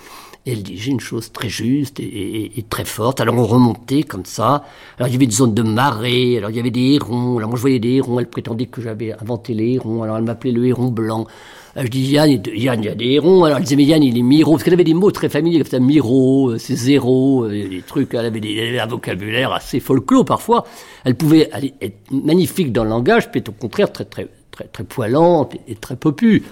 elle 0.46 0.64
disait 0.64 0.92
une 0.92 1.00
chose 1.00 1.32
très 1.32 1.50
juste 1.50 2.00
et, 2.00 2.66
très 2.70 2.86
forte. 2.86 3.22
Alors 3.22 3.36
on 3.36 3.46
remontait 3.46 4.04
comme 4.04 4.26
ça. 4.26 4.64
Alors 4.98 5.08
il 5.08 5.14
y 5.14 5.16
avait 5.16 5.28
des 5.28 5.36
zones 5.36 5.54
de 5.54 5.62
marée, 5.62 6.38
alors 6.38 6.50
il 6.50 6.56
y 6.56 6.60
avait 6.60 6.72
des 6.72 6.94
hérons. 6.94 7.38
Alors 7.38 7.50
moi 7.50 7.58
je 7.58 7.62
voyais 7.62 7.80
des 7.80 7.96
hérons, 7.96 8.20
elle 8.20 8.30
prétendait 8.30 8.66
que 8.66 8.82
j'avais 8.82 9.14
inventé 9.14 9.54
les 9.54 9.74
hérons. 9.74 10.04
Alors 10.04 10.18
elle 10.18 10.24
m'appelait 10.24 10.52
le 10.52 10.66
héron 10.66 10.88
blanc. 10.88 11.28
je 11.76 11.88
dis 11.88 12.12
Yann, 12.12 12.42
Yann, 12.56 12.80
il 12.82 12.86
y 12.86 12.90
a 12.90 12.96
des 12.96 13.12
hérons. 13.12 13.44
Alors 13.44 13.58
elle 13.58 13.64
disait 13.64 13.76
mais 13.76 13.84
Yann, 13.84 14.02
il 14.02 14.18
est 14.18 14.24
miro. 14.24 14.54
Parce 14.54 14.64
qu'elle 14.64 14.74
avait 14.74 14.84
des 14.84 14.96
mots 14.96 15.12
très 15.12 15.30
familiers 15.30 15.60
comme 15.60 15.70
ça, 15.70 15.80
miro, 15.80 16.58
c'est 16.58 16.76
zéro, 16.76 17.48
des 17.48 17.84
trucs. 17.86 18.14
Elle 18.16 18.26
avait, 18.26 18.40
des, 18.40 18.56
elle 18.56 18.80
un 18.80 18.88
vocabulaire 18.88 19.54
assez 19.54 19.80
folklore 19.80 20.26
parfois. 20.26 20.66
Elle 21.04 21.16
pouvait 21.16 21.52
être 21.82 22.12
magnifique 22.12 22.72
dans 22.72 22.84
le 22.84 22.90
langage, 22.90 23.32
puis 23.32 23.44
au 23.48 23.52
contraire 23.52 23.92
très 23.92 24.06
très 24.06 24.28
très 24.52 24.66
très 24.66 24.84
poilante 24.84 25.56
et, 25.68 25.76
très 25.76 25.96
popu. 25.96 26.44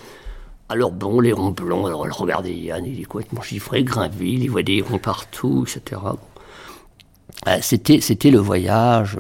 Alors 0.72 0.92
bon, 0.92 1.20
les 1.20 1.34
ronds 1.34 1.50
blancs, 1.50 1.88
alors 1.88 2.18
regardez 2.18 2.54
Yann, 2.54 2.86
il 2.86 3.02
est 3.02 3.06
complètement 3.06 3.42
chiffré, 3.42 3.84
Grinville, 3.84 4.44
il 4.44 4.52
voit 4.52 4.62
des 4.62 4.82
ronds 4.82 5.00
partout, 5.00 5.66
etc. 5.68 6.02
Euh, 7.48 7.58
c'était, 7.62 8.02
c'était 8.02 8.30
le 8.30 8.38
voyage. 8.38 9.18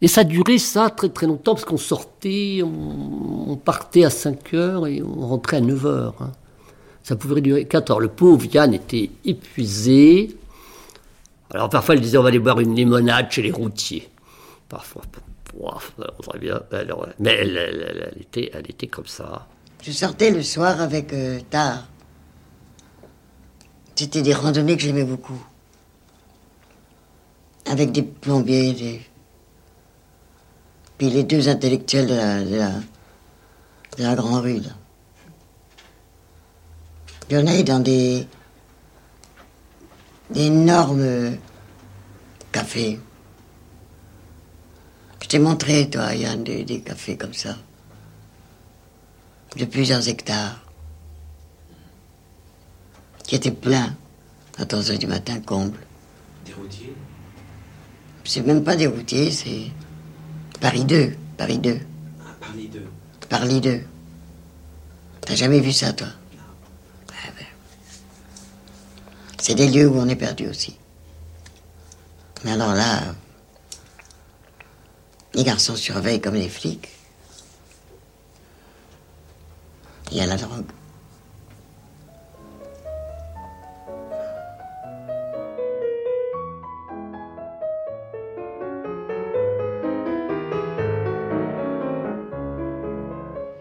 Et 0.00 0.06
ça 0.06 0.22
durait 0.22 0.58
ça 0.58 0.90
très 0.90 1.08
très 1.08 1.26
longtemps, 1.26 1.54
parce 1.54 1.64
qu'on 1.64 1.76
sortait, 1.76 2.62
on, 2.62 3.56
partait 3.56 4.04
à 4.04 4.10
5 4.10 4.54
heures 4.54 4.86
et 4.86 5.02
on 5.02 5.26
rentrait 5.26 5.56
à 5.56 5.60
9 5.60 5.86
heures. 5.86 6.14
Hein. 6.20 6.30
Ça 7.02 7.16
pouvait 7.16 7.40
durer 7.40 7.64
4 7.64 7.90
heures. 7.90 8.00
Le 8.00 8.08
pauvre 8.08 8.46
Yann 8.46 8.72
était 8.72 9.10
épuisé. 9.24 10.36
Alors 11.50 11.68
parfois, 11.70 11.96
il 11.96 12.00
disait 12.00 12.18
on 12.18 12.22
va 12.22 12.28
aller 12.28 12.38
boire 12.38 12.60
une 12.60 12.76
limonade 12.76 13.32
chez 13.32 13.42
les 13.42 13.50
routiers. 13.50 14.08
Parfois, 14.68 15.02
très 16.22 16.38
bien. 16.38 16.60
mais 17.18 17.30
elle, 17.32 18.12
était, 18.20 18.50
elle 18.52 18.70
était 18.70 18.86
comme 18.86 19.06
ça. 19.06 19.48
Je 19.82 19.92
sortais 19.92 20.30
le 20.30 20.42
soir 20.42 20.80
avec 20.80 21.12
euh, 21.12 21.40
Tard. 21.50 21.86
C'était 23.94 24.22
des 24.22 24.34
randonnées 24.34 24.76
que 24.76 24.82
j'aimais 24.82 25.04
beaucoup. 25.04 25.40
Avec 27.66 27.92
des 27.92 28.02
plombiers, 28.02 28.72
des... 28.72 29.02
puis 30.96 31.10
les 31.10 31.24
deux 31.24 31.48
intellectuels 31.48 32.06
de 32.06 32.14
la, 32.14 32.44
de 32.44 34.02
la, 34.02 34.14
Grande 34.14 34.42
Rue. 34.42 34.60
Là. 34.60 34.70
Il 37.30 37.36
y 37.36 37.38
en 37.38 37.62
dans 37.64 37.80
des 37.80 38.26
d'énormes 40.30 41.36
cafés. 42.52 43.00
Je 45.22 45.28
t'ai 45.28 45.38
montré, 45.38 45.90
toi, 45.90 46.14
Yann, 46.14 46.42
des 46.42 46.80
cafés 46.80 47.16
comme 47.16 47.34
ça 47.34 47.56
de 49.56 49.64
plusieurs 49.64 50.06
hectares, 50.08 50.60
qui 53.24 53.34
étaient 53.34 53.50
pleins 53.50 53.94
à 54.58 54.64
11 54.70 54.90
heures 54.90 54.98
du 54.98 55.06
matin, 55.06 55.40
comble. 55.40 55.78
Des 56.44 56.52
routiers? 56.52 56.94
C'est 58.24 58.42
même 58.42 58.62
pas 58.62 58.76
des 58.76 58.86
routiers, 58.86 59.30
c'est 59.30 59.70
Paris 60.60 60.84
2. 60.84 61.16
Paris 61.36 61.58
2. 61.58 61.80
Ah, 62.20 62.24
Paris 62.40 62.68
2. 62.72 62.82
Paris 63.28 63.60
2. 63.60 63.80
T'as 65.22 65.34
jamais 65.34 65.60
vu 65.60 65.72
ça, 65.72 65.92
toi? 65.92 66.08
Non. 66.34 66.42
Ah, 67.10 67.30
ben. 67.38 67.46
C'est 69.40 69.54
des 69.54 69.68
lieux 69.68 69.88
où 69.88 69.98
on 69.98 70.08
est 70.08 70.16
perdu 70.16 70.48
aussi. 70.48 70.76
Mais 72.44 72.52
alors 72.52 72.74
là, 72.74 73.14
les 75.34 75.44
garçons 75.44 75.76
surveillent 75.76 76.20
comme 76.20 76.34
les 76.34 76.48
flics. 76.48 76.88
Il 80.10 80.16
y 80.16 80.20
a 80.20 80.26
la 80.26 80.36
drogue. 80.36 80.64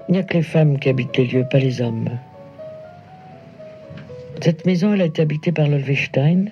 Il 0.08 0.14
n'y 0.14 0.20
a 0.20 0.24
que 0.24 0.36
les 0.36 0.42
femmes 0.42 0.80
qui 0.80 0.88
habitent 0.88 1.18
les 1.18 1.28
lieux, 1.28 1.46
pas 1.52 1.60
les 1.60 1.82
hommes. 1.82 2.10
Cette 4.42 4.66
maison, 4.66 4.94
elle 4.94 5.02
a 5.02 5.06
été 5.06 5.22
habitée 5.22 5.52
par 5.52 5.68
Lolvestein, 5.68 6.46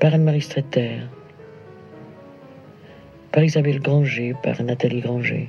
par 0.00 0.12
Anne-Marie 0.12 0.42
Stretter, 0.42 0.98
par 3.32 3.42
Isabelle 3.42 3.80
Granger, 3.80 4.34
par 4.42 4.62
Nathalie 4.62 5.00
Granger 5.00 5.48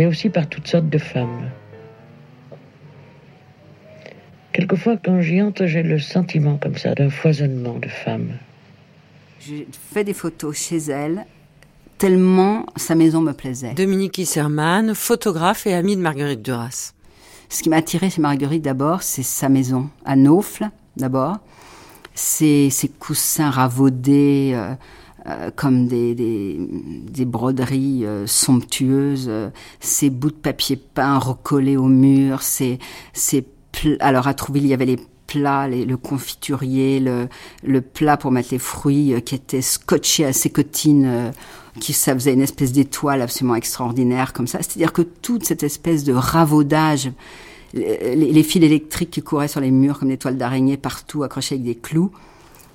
mais 0.00 0.06
aussi 0.06 0.30
par 0.30 0.48
toutes 0.48 0.66
sortes 0.66 0.88
de 0.88 0.96
femmes. 0.96 1.50
Quelquefois, 4.50 4.96
quand 4.96 5.20
j'y 5.20 5.42
entre, 5.42 5.66
j'ai 5.66 5.82
le 5.82 5.98
sentiment 5.98 6.56
comme 6.56 6.78
ça 6.78 6.94
d'un 6.94 7.10
foisonnement 7.10 7.74
de 7.74 7.88
femmes. 7.88 8.32
J'ai 9.40 9.68
fait 9.92 10.02
des 10.02 10.14
photos 10.14 10.56
chez 10.56 10.78
elle, 10.78 11.26
tellement 11.98 12.64
sa 12.76 12.94
maison 12.94 13.20
me 13.20 13.32
plaisait. 13.32 13.74
Dominique 13.74 14.16
Isserman, 14.16 14.94
photographe 14.94 15.66
et 15.66 15.74
amie 15.74 15.96
de 15.96 16.00
Marguerite 16.00 16.40
Duras. 16.40 16.94
Ce 17.50 17.62
qui 17.62 17.68
m'a 17.68 17.76
attiré 17.76 18.08
chez 18.08 18.22
Marguerite 18.22 18.62
d'abord, 18.62 19.02
c'est 19.02 19.22
sa 19.22 19.50
maison 19.50 19.90
à 20.06 20.16
Naufle, 20.16 20.70
d'abord. 20.96 21.40
Ses, 22.14 22.70
ses 22.70 22.88
coussins 22.88 23.50
ravaudés, 23.50 24.52
euh, 24.54 24.72
euh, 25.26 25.50
comme 25.54 25.86
des, 25.86 26.14
des, 26.14 27.24
broderies 27.26 28.06
euh, 28.06 28.26
somptueuses, 28.26 29.26
euh, 29.28 29.50
ces 29.78 30.08
bouts 30.08 30.30
de 30.30 30.34
papier 30.34 30.76
peint 30.76 31.18
recollés 31.18 31.76
au 31.76 31.88
mur, 31.88 32.40
ces, 32.40 32.78
ces 33.12 33.44
alors 34.00 34.28
à 34.28 34.34
Trouville 34.34 34.64
il 34.64 34.70
y 34.70 34.74
avait 34.74 34.86
les 34.86 34.98
plats, 35.26 35.68
le 35.68 35.96
confiturier, 35.96 37.00
le, 37.00 37.28
le, 37.62 37.82
plat 37.82 38.16
pour 38.16 38.30
mettre 38.32 38.48
les 38.52 38.58
fruits 38.58 39.14
qui 39.22 39.34
était 39.34 39.60
scotché 39.60 40.24
à 40.24 40.32
ses 40.32 40.48
cotines, 40.48 41.32
qui 41.80 41.92
ça 41.92 42.14
faisait 42.14 42.32
une 42.32 42.40
espèce 42.40 42.72
d'étoile 42.72 43.20
absolument 43.20 43.56
extraordinaire 43.56 44.32
comme 44.32 44.46
ça. 44.46 44.58
C'est-à-dire 44.62 44.92
que 44.92 45.02
toute 45.02 45.44
cette 45.44 45.62
espèce 45.62 46.02
de 46.02 46.14
ravaudage, 46.14 47.12
les, 47.74 48.14
les, 48.14 48.42
fils 48.42 48.64
électriques 48.64 49.10
qui 49.10 49.22
couraient 49.22 49.48
sur 49.48 49.60
les 49.60 49.70
murs 49.70 49.98
comme 49.98 50.08
des 50.08 50.18
toiles 50.18 50.38
d'araignée 50.38 50.78
partout 50.78 51.22
accrochées 51.22 51.56
avec 51.56 51.64
des 51.64 51.76
clous, 51.76 52.10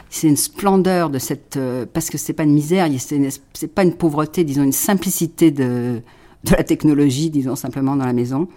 c'est 0.09 0.27
une 0.27 0.37
splendeur 0.37 1.09
de 1.09 1.19
cette 1.19 1.57
euh, 1.57 1.85
parce 1.91 2.09
que 2.09 2.17
c'est 2.17 2.33
pas 2.33 2.43
une 2.43 2.53
misère, 2.53 2.87
c'est 3.53 3.67
pas 3.67 3.83
une 3.83 3.93
pauvreté, 3.93 4.43
disons 4.43 4.63
une 4.63 4.71
simplicité 4.71 5.51
de 5.51 6.01
de 6.43 6.51
la 6.51 6.63
technologie, 6.63 7.31
disons 7.31 7.55
simplement 7.55 7.95
dans 7.95 8.05
la 8.05 8.13
maison, 8.13 8.47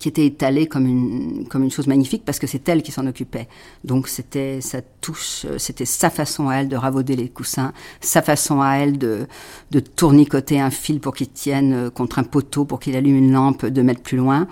qui 0.00 0.08
était 0.08 0.24
étalée 0.26 0.66
comme 0.66 0.86
une 0.86 1.46
comme 1.48 1.62
une 1.62 1.70
chose 1.70 1.86
magnifique 1.86 2.24
parce 2.24 2.38
que 2.38 2.46
c'est 2.46 2.68
elle 2.68 2.82
qui 2.82 2.90
s'en 2.90 3.06
occupait. 3.06 3.48
Donc 3.84 4.08
c'était 4.08 4.60
sa 4.60 4.82
touche, 4.82 5.44
euh, 5.44 5.58
c'était 5.58 5.84
sa 5.84 6.10
façon 6.10 6.48
à 6.48 6.56
elle 6.56 6.68
de 6.68 6.76
ravauder 6.76 7.16
les 7.16 7.28
coussins, 7.28 7.72
sa 8.00 8.22
façon 8.22 8.60
à 8.60 8.76
elle 8.76 8.98
de 8.98 9.26
de 9.70 9.80
tournicoter 9.80 10.60
un 10.60 10.70
fil 10.70 11.00
pour 11.00 11.14
qu'il 11.14 11.28
tienne 11.28 11.72
euh, 11.72 11.90
contre 11.90 12.18
un 12.18 12.24
poteau 12.24 12.64
pour 12.64 12.80
qu'il 12.80 12.96
allume 12.96 13.16
une 13.16 13.32
lampe 13.32 13.66
deux 13.66 13.82
mètres 13.82 14.02
plus 14.02 14.18
loin. 14.18 14.48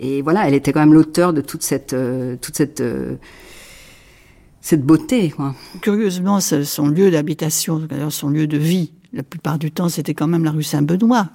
Et 0.00 0.22
voilà, 0.22 0.46
elle 0.46 0.54
était 0.54 0.72
quand 0.72 0.80
même 0.80 0.94
l'auteur 0.94 1.32
de 1.32 1.40
toute 1.40 1.64
cette 1.64 1.96
toute 2.40 2.56
cette 2.56 2.80
cette 4.60 4.82
beauté. 4.82 5.30
Quoi. 5.30 5.54
Curieusement, 5.80 6.40
son 6.40 6.88
lieu 6.88 7.10
d'habitation, 7.10 7.86
son 8.10 8.28
lieu 8.28 8.46
de 8.46 8.58
vie, 8.58 8.92
la 9.12 9.22
plupart 9.22 9.58
du 9.58 9.70
temps, 9.70 9.88
c'était 9.88 10.14
quand 10.14 10.26
même 10.26 10.44
la 10.44 10.50
rue 10.50 10.62
Saint-Benoît. 10.62 11.30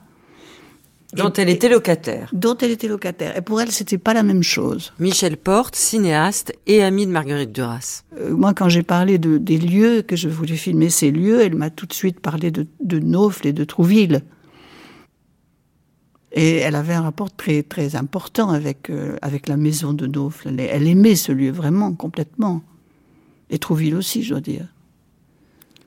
Dont 1.14 1.32
elle 1.34 1.50
était 1.50 1.70
locataire. 1.70 2.30
Dont 2.34 2.58
elle 2.58 2.72
était 2.72 2.88
locataire. 2.88 3.38
Et 3.38 3.42
pour 3.42 3.62
elle, 3.62 3.72
c'était 3.72 4.00
pas 4.00 4.14
la 4.14 4.24
même 4.24 4.42
chose. 4.42 4.94
Michel 5.00 5.38
Porte, 5.38 5.76
cinéaste 5.76 6.54
et 6.66 6.84
ami 6.84 7.06
de 7.06 7.12
Marguerite 7.12 7.52
Duras. 7.52 8.04
Euh, 8.20 8.36
moi, 8.36 8.54
quand 8.54 8.68
j'ai 8.68 8.82
parlé 8.82 9.20
de, 9.20 9.38
des 9.38 9.58
lieux, 9.58 10.02
que 10.02 10.16
je 10.16 10.28
voulais 10.28 10.56
filmer 10.56 10.90
ces 10.90 11.12
lieux, 11.12 11.42
elle 11.42 11.56
m'a 11.56 11.70
tout 11.70 11.86
de 11.86 11.94
suite 11.94 12.20
parlé 12.20 12.50
de, 12.50 12.66
de 12.80 12.98
Naufle 12.98 13.48
et 13.48 13.54
de 13.54 13.64
Trouville. 13.64 14.24
Et 16.32 16.58
elle 16.58 16.76
avait 16.76 16.96
un 16.96 17.02
rapport 17.02 17.32
très, 17.32 17.62
très 17.62 17.96
important 17.96 18.50
avec, 18.50 18.90
euh, 18.90 19.16
avec 19.22 19.48
la 19.48 19.56
maison 19.56 19.94
de 19.94 20.08
Naufle. 20.08 20.50
elle 20.58 20.88
aimait 20.88 21.16
ce 21.16 21.32
lieu 21.32 21.52
vraiment 21.52 21.94
complètement. 21.94 22.64
Et 23.50 23.60
Trouville 23.60 23.96
aussi, 23.96 24.24
je 24.24 24.30
dois 24.32 24.42
dire. 24.42 24.68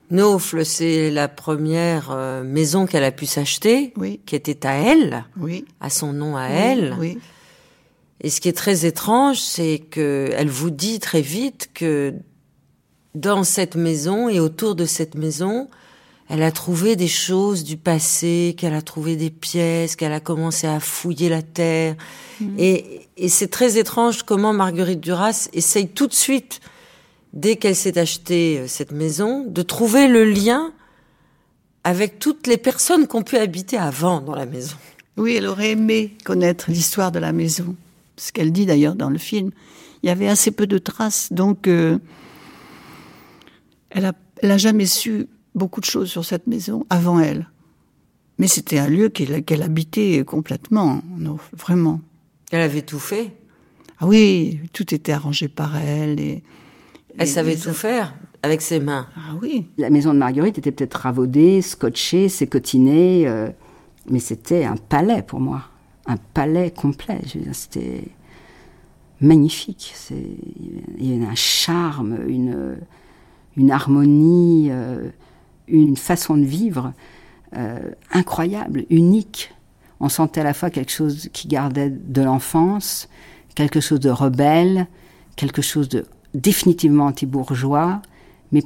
Naufle, 0.09 0.65
c'est 0.65 1.11
la 1.11 1.27
première 1.27 2.11
euh, 2.11 2.43
maison 2.43 2.85
qu'elle 2.85 3.03
a 3.03 3.11
pu 3.11 3.25
s'acheter, 3.25 3.93
qui 4.25 4.35
était 4.35 4.65
à 4.65 4.73
elle, 4.73 5.25
à 5.81 5.89
son 5.89 6.13
nom 6.13 6.37
à 6.37 6.47
elle. 6.47 6.95
Et 8.21 8.29
ce 8.29 8.41
qui 8.41 8.49
est 8.49 8.57
très 8.57 8.85
étrange, 8.85 9.39
c'est 9.39 9.79
que 9.79 10.31
elle 10.35 10.49
vous 10.49 10.71
dit 10.71 10.99
très 10.99 11.21
vite 11.21 11.69
que 11.73 12.13
dans 13.15 13.43
cette 13.43 13.75
maison 13.75 14.29
et 14.29 14.39
autour 14.39 14.75
de 14.75 14.85
cette 14.85 15.15
maison, 15.15 15.67
elle 16.29 16.43
a 16.43 16.51
trouvé 16.51 16.95
des 16.95 17.07
choses 17.07 17.63
du 17.63 17.77
passé, 17.77 18.55
qu'elle 18.57 18.73
a 18.73 18.81
trouvé 18.81 19.15
des 19.15 19.29
pièces, 19.29 19.95
qu'elle 19.95 20.11
a 20.11 20.19
commencé 20.19 20.67
à 20.67 20.79
fouiller 20.79 21.29
la 21.29 21.41
terre. 21.41 21.95
Mhm. 22.41 22.55
Et, 22.57 23.01
c'est 23.29 23.49
très 23.49 23.77
étrange 23.77 24.23
comment 24.23 24.53
Marguerite 24.53 24.99
Duras 24.99 25.49
essaye 25.53 25.87
tout 25.87 26.05
de 26.05 26.13
suite, 26.13 26.59
dès 27.33 27.55
qu'elle 27.55 27.75
s'est 27.75 27.97
acheté 27.97 28.59
euh, 28.59 28.67
cette 28.67 28.91
maison, 28.91 29.45
de 29.47 29.61
trouver 29.61 30.07
le 30.07 30.23
lien 30.23 30.71
avec 31.83 32.19
toutes 32.19 32.47
les 32.47 32.57
personnes 32.57 33.07
qu'on 33.07 33.23
pu 33.23 33.37
habiter 33.37 33.77
avant 33.77 34.21
dans 34.21 34.35
la 34.35 34.45
maison. 34.45 34.75
Oui, 35.15 35.35
elle 35.35 35.47
aurait 35.47 35.71
aimé 35.71 36.15
connaître 36.23 36.69
l'histoire 36.69 37.11
de 37.11 37.19
la 37.19 37.31
maison. 37.31 37.75
Ce 38.17 38.31
qu'elle 38.31 38.51
dit 38.51 38.65
d'ailleurs 38.65 38.95
dans 38.95 39.09
le 39.09 39.17
film. 39.17 39.51
Il 40.03 40.07
y 40.07 40.09
avait 40.09 40.27
assez 40.27 40.51
peu 40.51 40.67
de 40.67 40.77
traces, 40.77 41.31
donc 41.31 41.67
euh, 41.67 41.97
elle 43.89 44.05
a, 44.05 44.13
elle 44.41 44.51
a 44.51 44.57
jamais 44.57 44.85
su 44.85 45.27
beaucoup 45.55 45.81
de 45.81 45.85
choses 45.85 46.09
sur 46.09 46.23
cette 46.23 46.45
maison 46.45 46.85
avant 46.89 47.19
elle. 47.19 47.47
Mais 48.37 48.47
c'était 48.47 48.77
un 48.77 48.87
lieu 48.87 49.09
qu'elle 49.09 49.63
habitait 49.63 50.23
complètement, 50.25 51.01
vraiment. 51.53 52.01
Elle 52.51 52.61
avait 52.61 52.83
tout 52.83 52.99
fait 52.99 53.31
Ah 53.99 54.05
oui, 54.05 54.59
tout 54.73 54.93
était 54.93 55.11
arrangé 55.11 55.47
par 55.47 55.75
elle. 55.77 56.19
Et, 56.19 56.43
elle 57.17 57.27
savait 57.27 57.55
tout 57.55 57.73
faire 57.73 58.13
avec 58.43 58.61
ses 58.61 58.79
mains. 58.79 59.07
Ah 59.15 59.35
oui. 59.41 59.67
La 59.77 59.89
maison 59.89 60.13
de 60.13 60.19
Marguerite 60.19 60.57
était 60.57 60.71
peut-être 60.71 60.95
ravaudée, 60.95 61.61
scotchée, 61.61 62.29
sécotinée, 62.29 63.27
euh, 63.27 63.49
mais 64.09 64.19
c'était 64.19 64.65
un 64.65 64.77
palais 64.77 65.21
pour 65.21 65.39
moi. 65.39 65.63
Un 66.05 66.17
palais 66.17 66.71
complet. 66.71 67.19
C'était 67.51 68.03
magnifique. 69.19 69.93
Il 70.11 71.05
y 71.05 71.15
avait 71.15 71.25
un 71.25 71.35
charme, 71.35 72.17
une, 72.27 72.77
une 73.57 73.71
harmonie. 73.71 74.67
Euh, 74.69 75.09
une 75.67 75.97
façon 75.97 76.37
de 76.37 76.43
vivre 76.43 76.93
euh, 77.55 77.91
incroyable, 78.11 78.85
unique. 78.89 79.53
On 79.99 80.09
sentait 80.09 80.41
à 80.41 80.43
la 80.43 80.53
fois 80.53 80.69
quelque 80.69 80.91
chose 80.91 81.29
qui 81.33 81.47
gardait 81.47 81.89
de 81.89 82.21
l'enfance, 82.21 83.09
quelque 83.55 83.79
chose 83.79 83.99
de 83.99 84.09
rebelle, 84.09 84.87
quelque 85.35 85.61
chose 85.61 85.89
de 85.89 86.05
définitivement 86.37 87.05
anti-bourgeois, 87.05 88.01
mais 88.51 88.61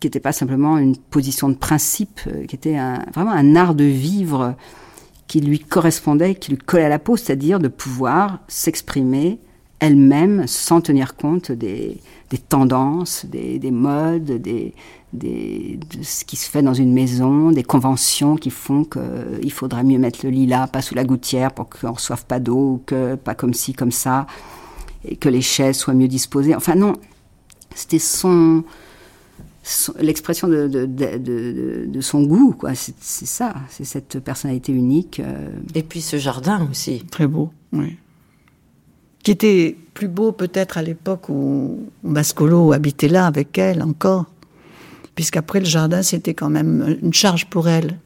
qui 0.00 0.06
n'était 0.06 0.20
pas 0.20 0.32
simplement 0.32 0.78
une 0.78 0.96
position 0.96 1.48
de 1.48 1.54
principe, 1.54 2.20
euh, 2.26 2.44
qui 2.46 2.56
était 2.56 2.78
vraiment 3.14 3.32
un 3.32 3.56
art 3.56 3.74
de 3.74 3.84
vivre 3.84 4.54
qui 5.26 5.40
lui 5.40 5.58
correspondait, 5.58 6.34
qui 6.34 6.50
lui 6.50 6.58
collait 6.58 6.84
à 6.84 6.88
la 6.88 6.98
peau, 6.98 7.16
c'est-à-dire 7.16 7.58
de 7.58 7.68
pouvoir 7.68 8.40
s'exprimer 8.48 9.38
elle-même 9.80 10.46
sans 10.46 10.80
tenir 10.80 11.16
compte 11.16 11.52
des, 11.52 12.00
tendances, 12.48 13.26
des, 13.26 13.58
des 13.58 13.70
modes, 13.70 14.24
des, 14.24 14.74
des, 15.12 15.78
de 15.78 16.02
ce 16.02 16.24
qui 16.24 16.36
se 16.36 16.48
fait 16.48 16.62
dans 16.62 16.74
une 16.74 16.92
maison, 16.92 17.50
des 17.50 17.62
conventions 17.62 18.36
qui 18.36 18.50
font 18.50 18.84
qu'il 18.84 19.52
faudrait 19.52 19.84
mieux 19.84 19.98
mettre 19.98 20.20
le 20.24 20.30
lilas, 20.30 20.66
pas 20.66 20.82
sous 20.82 20.94
la 20.94 21.04
gouttière 21.04 21.52
pour 21.52 21.68
qu'on 21.68 21.88
ne 21.88 21.92
reçoive 21.94 22.24
pas 22.26 22.40
d'eau, 22.40 22.82
que 22.86 23.14
pas 23.14 23.34
comme 23.34 23.54
ci, 23.54 23.72
comme 23.72 23.92
ça, 23.92 24.26
et 25.04 25.16
que 25.16 25.28
les 25.28 25.40
chaises 25.42 25.76
soient 25.76 25.94
mieux 25.94 26.08
disposées. 26.08 26.54
Enfin 26.54 26.74
non, 26.74 26.94
c'était 27.74 27.98
son, 27.98 28.64
l'expression 29.98 30.48
de, 30.48 30.68
de, 30.68 30.86
de, 30.86 31.84
de, 31.86 32.00
son 32.00 32.22
goût, 32.22 32.54
quoi. 32.58 32.74
C'est, 32.74 32.94
ça, 33.00 33.54
c'est 33.70 33.84
cette 33.84 34.20
personnalité 34.20 34.72
unique. 34.72 35.20
Euh. 35.20 35.48
Et 35.74 35.82
puis 35.82 36.00
ce 36.00 36.16
jardin 36.16 36.68
aussi. 36.70 37.04
Très 37.10 37.26
beau, 37.26 37.50
oui. 37.72 37.96
Qui 39.22 39.30
était 39.30 39.76
plus 39.94 40.08
beau 40.08 40.32
peut-être 40.32 40.76
à 40.76 40.82
l'époque 40.82 41.30
où 41.30 41.86
Mascolo 42.02 42.72
habitait 42.72 43.08
là 43.08 43.26
avec 43.26 43.56
elle 43.56 43.82
encore 43.82 44.26
puisqu'après 45.14 45.60
le 45.60 45.66
jardin, 45.66 46.02
c'était 46.02 46.34
quand 46.34 46.50
même 46.50 46.98
une 47.02 47.12
charge 47.14 47.46
pour 47.46 47.68
elle. 47.68 47.98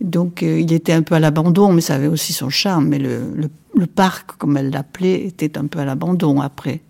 Donc 0.00 0.42
euh, 0.42 0.60
il 0.60 0.72
était 0.72 0.92
un 0.92 1.02
peu 1.02 1.14
à 1.14 1.20
l'abandon, 1.20 1.72
mais 1.72 1.80
ça 1.80 1.94
avait 1.94 2.06
aussi 2.06 2.32
son 2.32 2.50
charme. 2.50 2.88
Mais 2.88 2.98
le, 2.98 3.32
le, 3.74 3.86
parc, 3.86 4.36
comme 4.36 4.56
elle 4.56 4.70
l'appelait, 4.70 5.24
était 5.26 5.58
un 5.58 5.66
peu 5.66 5.78
à 5.78 5.84
l'abandon 5.84 6.40
après. 6.40 6.80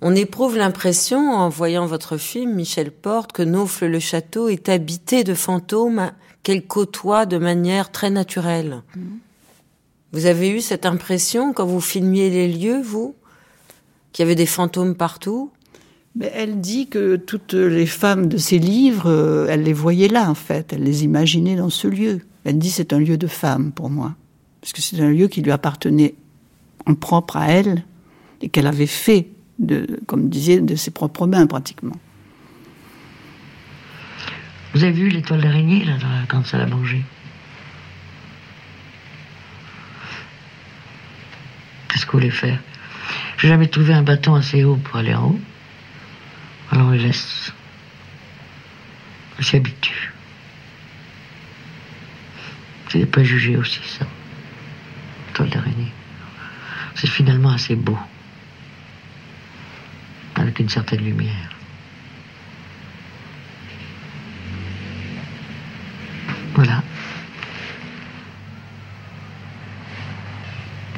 On 0.00 0.14
éprouve 0.14 0.56
l'impression, 0.56 1.32
en 1.32 1.48
voyant 1.48 1.86
votre 1.86 2.16
film, 2.16 2.54
Michel 2.54 2.92
Porte, 2.92 3.32
que 3.32 3.42
Naufle-le-Château 3.42 4.48
est 4.48 4.68
habité 4.68 5.24
de 5.24 5.34
fantômes 5.34 6.12
qu'elle 6.44 6.66
côtoie 6.66 7.26
de 7.26 7.36
manière 7.36 7.90
très 7.90 8.10
naturelle. 8.10 8.82
Mm. 8.96 9.00
Vous 10.12 10.26
avez 10.26 10.48
eu 10.50 10.60
cette 10.60 10.86
impression 10.86 11.52
quand 11.52 11.66
vous 11.66 11.80
filmiez 11.80 12.30
les 12.30 12.48
lieux, 12.48 12.80
vous? 12.80 13.14
Qu'il 14.12 14.22
y 14.22 14.26
avait 14.26 14.36
des 14.36 14.46
fantômes 14.46 14.94
partout? 14.94 15.50
Elle 16.20 16.60
dit 16.60 16.88
que 16.88 17.16
toutes 17.16 17.54
les 17.54 17.86
femmes 17.86 18.28
de 18.28 18.38
ses 18.38 18.58
livres, 18.58 19.10
euh, 19.10 19.46
elle 19.48 19.62
les 19.62 19.72
voyait 19.72 20.08
là 20.08 20.28
en 20.28 20.34
fait, 20.34 20.72
elle 20.72 20.82
les 20.82 21.04
imaginait 21.04 21.56
dans 21.56 21.70
ce 21.70 21.86
lieu. 21.88 22.20
Elle 22.44 22.58
dit 22.58 22.70
c'est 22.70 22.92
un 22.92 22.98
lieu 22.98 23.16
de 23.16 23.26
femme 23.26 23.72
pour 23.72 23.90
moi, 23.90 24.14
parce 24.60 24.72
que 24.72 24.80
c'est 24.80 25.00
un 25.00 25.10
lieu 25.10 25.28
qui 25.28 25.42
lui 25.42 25.52
appartenait 25.52 26.14
en 26.86 26.94
propre 26.94 27.36
à 27.36 27.48
elle 27.48 27.84
et 28.40 28.48
qu'elle 28.48 28.66
avait 28.66 28.86
fait, 28.86 29.28
de, 29.58 29.86
comme 30.06 30.28
disait, 30.28 30.60
de 30.60 30.76
ses 30.76 30.90
propres 30.90 31.26
mains 31.26 31.46
pratiquement. 31.46 31.96
Vous 34.74 34.84
avez 34.84 34.92
vu 34.92 35.08
l'étoile 35.08 35.40
d'araignée 35.40 35.84
là 35.84 35.94
quand 36.28 36.44
ça 36.44 36.58
l'a 36.58 36.66
mangé 36.66 37.02
Qu'est-ce 41.88 42.04
que 42.06 42.12
vous 42.12 42.18
voulez 42.18 42.30
faire? 42.30 42.60
J'ai 43.38 43.48
jamais 43.48 43.66
trouvé 43.66 43.94
un 43.94 44.02
bâton 44.02 44.34
assez 44.34 44.62
haut 44.64 44.76
pour 44.76 44.96
aller 44.96 45.14
en 45.14 45.30
haut. 45.30 45.40
Alors 46.70 46.88
on 46.88 46.90
les 46.90 46.98
laisse. 46.98 47.52
On 49.38 49.42
s'y 49.42 49.56
habitue. 49.56 50.12
C'est 52.88 53.06
pas 53.06 53.22
jugé 53.22 53.56
aussi, 53.56 53.80
ça. 53.86 54.06
Toile 55.34 55.50
d'araignée. 55.50 55.92
C'est 56.94 57.06
finalement 57.06 57.50
assez 57.50 57.76
beau. 57.76 57.98
Avec 60.36 60.58
une 60.58 60.68
certaine 60.68 61.04
lumière. 61.04 61.50
Voilà. 66.54 66.82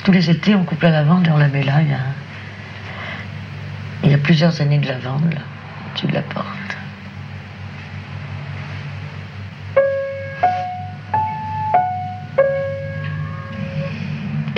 Tous 0.04 0.12
les 0.12 0.30
étés, 0.30 0.54
on 0.54 0.64
coupe 0.64 0.82
la 0.82 0.90
lavande 0.90 1.26
et 1.26 1.30
on 1.30 1.36
la 1.36 1.48
met 1.48 1.62
là. 1.62 1.82
Il 1.82 1.90
y 1.90 1.92
a, 1.92 2.00
il 4.04 4.10
y 4.10 4.14
a 4.14 4.18
plusieurs 4.18 4.60
années 4.60 4.78
de 4.78 4.86
lavande, 4.86 5.34
là 5.34 5.40
au-dessus 5.90 6.06
de 6.06 6.14
la 6.14 6.22
porte. 6.22 6.46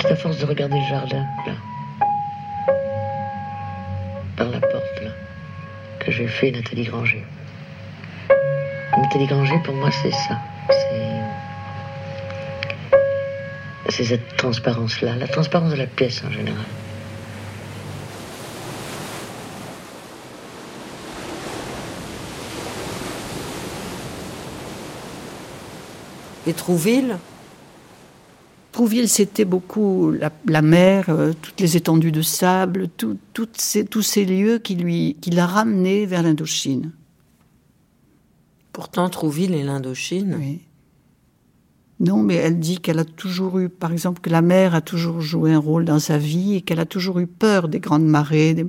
C'est 0.01 0.11
à 0.11 0.15
force 0.15 0.37
de 0.37 0.45
regarder 0.45 0.79
le 0.79 0.85
jardin, 0.85 1.25
là, 1.45 1.53
par 4.35 4.49
la 4.49 4.59
porte, 4.59 5.01
là, 5.01 5.11
que 5.99 6.11
j'ai 6.11 6.27
fait 6.27 6.51
Nathalie 6.51 6.83
Granger. 6.83 7.23
Nathalie 8.97 9.27
Granger, 9.27 9.59
pour 9.63 9.75
moi, 9.75 9.89
c'est 9.91 10.11
ça. 10.11 10.39
C'est 13.89 14.05
cette 14.05 14.37
transparence-là, 14.37 15.15
la 15.17 15.27
transparence 15.27 15.71
de 15.71 15.77
la 15.77 15.85
pièce 15.85 16.23
en 16.27 16.31
général. 16.31 16.65
Et 26.45 26.53
Trouville 26.53 27.17
Trouville, 28.73 29.07
c'était 29.07 29.45
beaucoup 29.45 30.11
la, 30.11 30.61
mer, 30.63 31.05
euh, 31.09 31.31
toutes 31.39 31.59
les 31.61 31.77
étendues 31.77 32.11
de 32.11 32.23
sable, 32.23 32.89
ces, 33.55 33.85
tous 33.85 34.01
ces 34.01 34.25
lieux 34.25 34.57
qui, 34.57 34.73
lui, 34.73 35.15
qui 35.21 35.29
l'a 35.29 35.45
ramené 35.45 36.07
vers 36.07 36.23
l'Indochine. 36.23 36.91
Pourtant, 38.71 39.09
Trouville 39.09 39.53
est 39.53 39.63
l'Indochine. 39.63 40.35
Oui. 40.39 40.61
Non, 41.99 42.23
mais 42.23 42.33
elle 42.33 42.59
dit 42.59 42.79
qu'elle 42.79 42.97
a 42.97 43.05
toujours 43.05 43.59
eu, 43.59 43.69
par 43.69 43.91
exemple, 43.91 44.21
que 44.21 44.31
la 44.31 44.41
mer 44.41 44.73
a 44.73 44.81
toujours 44.81 45.21
joué 45.21 45.53
un 45.53 45.59
rôle 45.59 45.85
dans 45.85 45.99
sa 45.99 46.17
vie 46.17 46.55
et 46.55 46.61
qu'elle 46.61 46.79
a 46.79 46.87
toujours 46.87 47.19
eu 47.19 47.27
peur 47.27 47.67
des 47.67 47.79
grandes 47.79 48.07
marées. 48.07 48.65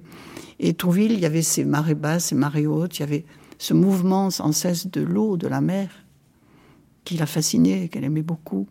Et 0.60 0.74
Trouville, 0.74 1.12
il 1.12 1.20
y 1.20 1.26
avait 1.26 1.40
ces 1.40 1.64
marées 1.64 1.94
basses, 1.94 2.26
ces 2.26 2.34
marées 2.34 2.66
hautes, 2.66 2.98
il 2.98 3.00
y 3.00 3.04
avait 3.04 3.24
ce 3.56 3.72
mouvement 3.72 4.28
sans 4.28 4.52
cesse 4.52 4.86
de 4.86 5.00
l'eau, 5.00 5.38
de 5.38 5.48
la 5.48 5.62
mer 5.62 6.03
qui 7.04 7.16
l'a 7.16 7.26
fascinée, 7.26 7.88
qu'elle 7.88 8.04
aimait 8.04 8.22
beaucoup. 8.22 8.66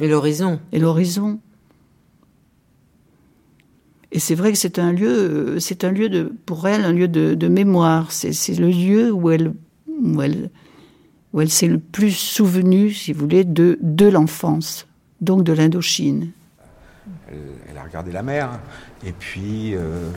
Et 0.00 0.08
l'horizon. 0.08 0.60
Et 0.72 0.78
l'horizon. 0.78 1.38
Et 4.10 4.18
c'est 4.18 4.34
vrai 4.34 4.52
que 4.52 4.58
c'est 4.58 4.78
un 4.78 4.92
lieu, 4.92 5.58
c'est 5.58 5.84
un 5.84 5.90
lieu 5.90 6.08
de, 6.08 6.32
pour 6.44 6.68
elle, 6.68 6.84
un 6.84 6.92
lieu 6.92 7.08
de, 7.08 7.48
mémoire. 7.48 8.12
C'est 8.12 8.58
le 8.58 8.68
lieu 8.68 9.10
où 9.10 9.30
elle, 9.30 9.54
où 9.88 10.20
elle, 10.20 10.50
où 11.32 11.40
elle 11.40 11.50
s'est 11.50 11.68
le 11.68 11.78
plus 11.78 12.10
souvenue, 12.10 12.92
si 12.92 13.12
vous 13.12 13.20
voulez, 13.20 13.44
de, 13.44 13.78
de 13.80 14.06
l'enfance, 14.06 14.86
donc 15.22 15.44
de 15.44 15.52
l'Indochine. 15.52 16.30
Elle, 17.68 17.78
a 17.78 17.82
regardé 17.82 18.12
la 18.12 18.22
mer, 18.22 18.60
et 19.04 19.12
puis 19.12 19.74
euh, 19.74 20.10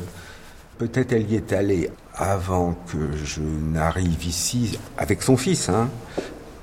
peut-être 0.77 1.13
elle 1.13 1.31
y 1.31 1.35
est 1.35 1.53
allée 1.53 1.89
avant 2.13 2.73
que 2.73 3.15
je 3.15 3.41
n'arrive 3.41 4.25
ici 4.25 4.77
avec 4.97 5.21
son 5.21 5.37
fils. 5.37 5.69
Hein. 5.69 5.89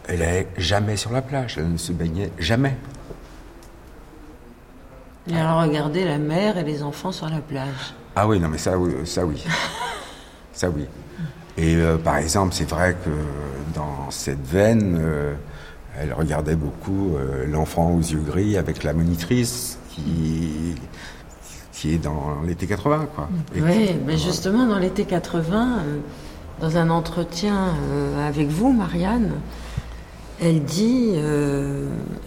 Elle 0.09 0.21
n'est 0.21 0.49
jamais 0.59 0.97
sur 0.97 1.13
la 1.13 1.23
plage, 1.23 1.57
elle 1.59 1.73
ne 1.73 1.77
se 1.77 1.93
baignait 1.93 2.31
jamais. 2.39 2.77
Et 5.29 5.37
alors 5.37 5.63
regardez 5.63 6.05
la 6.05 6.19
mer 6.19 6.59
et 6.59 6.65
les 6.65 6.83
enfants 6.83 7.13
sur 7.13 7.29
la 7.29 7.39
plage. 7.39 7.95
Ah 8.17 8.27
oui, 8.27 8.41
non 8.41 8.49
mais 8.49 8.59
ça, 8.59 8.73
ça 9.05 9.25
oui. 9.25 9.45
ça 10.53 10.69
oui. 10.69 10.87
Et 11.57 11.77
euh, 11.77 11.97
par 11.97 12.17
exemple, 12.17 12.55
c'est 12.55 12.69
vrai 12.69 12.97
que 13.05 13.11
dans 13.75 14.11
cette 14.11 14.45
veine, 14.45 14.99
euh, 15.01 15.35
elle 15.99 16.13
regardait 16.13 16.57
beaucoup 16.57 17.15
euh, 17.17 17.47
l'enfant 17.47 17.91
aux 17.91 18.01
yeux 18.01 18.21
gris 18.21 18.57
avec 18.57 18.83
la 18.83 18.93
monitrice 18.95 19.79
qui, 19.91 20.75
qui 21.73 21.95
est 21.95 21.99
dans 21.99 22.43
l'été 22.47 22.67
80. 22.67 23.09
Quoi. 23.15 23.29
oui, 23.55 23.97
mais 24.07 24.17
justement, 24.17 24.67
dans 24.67 24.79
l'été 24.79 25.05
80, 25.05 25.83
dans 26.61 26.77
un 26.77 26.91
entretien 26.91 27.75
avec 28.27 28.49
vous, 28.49 28.73
Marianne, 28.73 29.33
elle 30.43 30.63
dit, 30.63 31.13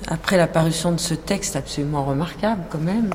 après 0.08 0.38
la 0.38 0.48
parution 0.48 0.92
de 0.92 1.00
ce 1.00 1.14
texte 1.14 1.56
absolument 1.56 2.06
remarquable 2.06 2.64
quand 2.70 2.80
même, 2.80 3.10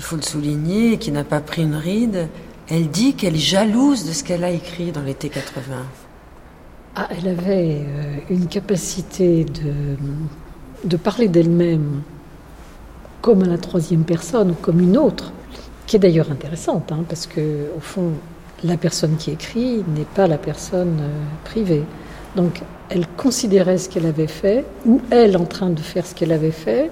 il 0.00 0.02
faut 0.02 0.16
le 0.16 0.22
souligner, 0.22 0.96
qui 0.96 1.12
n'a 1.12 1.24
pas 1.24 1.40
pris 1.40 1.62
une 1.62 1.74
ride, 1.74 2.28
elle 2.70 2.88
dit 2.88 3.14
qu'elle 3.14 3.34
est 3.34 3.38
jalouse 3.38 4.06
de 4.06 4.12
ce 4.12 4.24
qu'elle 4.24 4.44
a 4.44 4.50
écrit 4.50 4.92
dans 4.92 5.02
l'été 5.02 5.28
80. 5.28 5.76
Ah, 6.96 7.08
elle 7.10 7.28
avait 7.28 7.82
euh, 7.82 8.16
une 8.30 8.46
capacité 8.46 9.44
de, 9.44 9.96
de 10.84 10.96
parler 10.96 11.28
d'elle-même 11.28 12.02
comme 13.20 13.42
à 13.42 13.46
la 13.46 13.58
troisième 13.58 14.04
personne 14.04 14.52
ou 14.52 14.54
comme 14.54 14.80
une 14.80 14.96
autre, 14.96 15.32
qui 15.86 15.96
est 15.96 15.98
d'ailleurs 15.98 16.30
intéressante, 16.30 16.92
hein, 16.92 17.04
parce 17.08 17.26
que 17.26 17.66
au 17.76 17.80
fond, 17.80 18.12
la 18.64 18.76
personne 18.76 19.16
qui 19.16 19.32
écrit 19.32 19.84
n'est 19.94 20.04
pas 20.04 20.26
la 20.26 20.38
personne 20.38 20.98
euh, 21.00 21.22
privée. 21.44 21.84
Donc, 22.36 22.62
elle 22.88 23.06
considérait 23.16 23.78
ce 23.78 23.88
qu'elle 23.88 24.06
avait 24.06 24.26
fait, 24.26 24.64
ou 24.86 25.00
elle 25.10 25.36
en 25.36 25.44
train 25.44 25.70
de 25.70 25.80
faire 25.80 26.06
ce 26.06 26.14
qu'elle 26.14 26.32
avait 26.32 26.50
fait, 26.50 26.90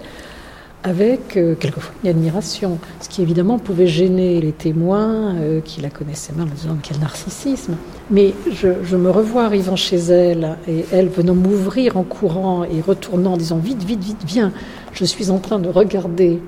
avec 0.84 1.36
euh, 1.36 1.54
quelquefois 1.54 1.92
une 2.04 2.10
admiration, 2.10 2.78
ce 3.00 3.08
qui 3.08 3.20
évidemment 3.20 3.58
pouvait 3.58 3.88
gêner 3.88 4.40
les 4.40 4.52
témoins 4.52 5.34
euh, 5.34 5.60
qui 5.60 5.80
la 5.80 5.90
connaissaient 5.90 6.32
mal 6.32 6.46
en 6.46 6.54
disant 6.54 6.78
quel 6.80 6.98
narcissisme. 6.98 7.76
Mais 8.10 8.32
je, 8.52 8.96
me 8.96 9.10
revois 9.10 9.44
arrivant 9.44 9.76
chez 9.76 9.96
elle 9.96 10.56
et 10.68 10.84
elle 10.92 11.08
venant 11.08 11.34
m'ouvrir 11.34 11.96
en 11.96 12.04
courant 12.04 12.64
et 12.64 12.80
retournant 12.80 13.32
en 13.32 13.36
disant 13.36 13.58
vite, 13.58 13.82
vite, 13.82 14.02
vite, 14.02 14.22
viens, 14.24 14.52
je 14.92 15.04
suis 15.04 15.30
en 15.30 15.38
train 15.38 15.58
de 15.58 15.68
regarder 15.68 16.40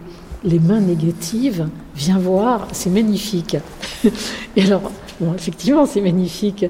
les 0.44 0.58
mains 0.58 0.80
négatives, 0.80 1.66
viens 1.96 2.18
voir, 2.18 2.68
c'est 2.72 2.90
magnifique. 2.90 3.56
et 4.56 4.62
alors, 4.62 4.90
effectivement, 5.34 5.86
c'est 5.86 6.00
magnifique. 6.00 6.64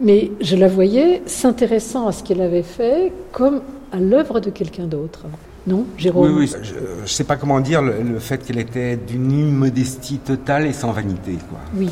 Mais 0.00 0.30
je 0.40 0.56
la 0.56 0.68
voyais 0.68 1.22
s'intéressant 1.26 2.06
à 2.06 2.12
ce 2.12 2.22
qu'elle 2.22 2.40
avait 2.40 2.62
fait 2.62 3.12
comme 3.32 3.60
à 3.92 3.98
l'œuvre 3.98 4.40
de 4.40 4.50
quelqu'un 4.50 4.86
d'autre. 4.86 5.26
Non, 5.66 5.84
Jérôme 5.98 6.36
Oui, 6.36 6.48
oui. 6.50 6.60
Je 6.62 7.02
ne 7.02 7.06
sais 7.06 7.24
pas 7.24 7.36
comment 7.36 7.60
dire 7.60 7.82
le, 7.82 8.18
fait 8.18 8.38
qu'elle 8.38 8.58
était 8.58 8.96
d'une 8.96 9.30
immodestie 9.30 10.18
totale 10.18 10.66
et 10.66 10.72
sans 10.72 10.92
vanité. 10.92 11.36
Quoi. 11.48 11.58
Oui, 11.76 11.90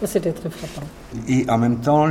ça 0.00 0.06
c'était 0.06 0.32
très 0.32 0.50
frappant. 0.50 0.86
Et 1.28 1.48
en 1.48 1.58
même 1.58 1.78
temps, 1.78 2.08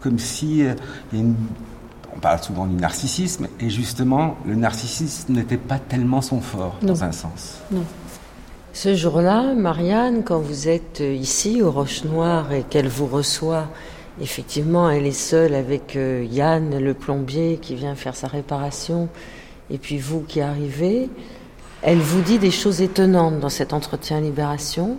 comme 0.00 0.18
si 0.18 0.62
euh, 0.62 0.74
on 1.14 2.18
parle 2.20 2.42
souvent 2.42 2.66
du 2.66 2.76
narcissisme, 2.76 3.48
et 3.58 3.70
justement, 3.70 4.36
le 4.46 4.54
narcissisme 4.54 5.32
n'était 5.32 5.56
pas 5.56 5.78
tellement 5.78 6.20
son 6.20 6.40
fort, 6.40 6.76
dans 6.82 7.02
un 7.02 7.12
sens. 7.12 7.60
Non. 7.70 7.84
Ce 8.74 8.94
jour-là, 8.94 9.54
Marianne, 9.54 10.22
quand 10.24 10.40
vous 10.40 10.68
êtes 10.68 11.00
ici, 11.00 11.62
aux 11.62 11.70
Roches 11.70 12.04
Noires, 12.04 12.52
et 12.52 12.64
qu'elle 12.64 12.88
vous 12.88 13.06
reçoit, 13.06 13.68
effectivement, 14.20 14.90
elle 14.90 15.06
est 15.06 15.12
seule 15.12 15.54
avec 15.54 15.96
euh, 15.96 16.26
Yann, 16.30 16.78
le 16.78 16.94
plombier, 16.94 17.58
qui 17.60 17.74
vient 17.74 17.94
faire 17.94 18.14
sa 18.14 18.28
réparation 18.28 19.08
et 19.70 19.78
puis 19.78 19.98
vous 19.98 20.20
qui 20.20 20.40
arrivez, 20.40 21.08
elle 21.82 21.98
vous 21.98 22.20
dit 22.20 22.38
des 22.38 22.50
choses 22.50 22.80
étonnantes 22.80 23.40
dans 23.40 23.48
cet 23.48 23.72
entretien 23.72 24.20
Libération. 24.20 24.96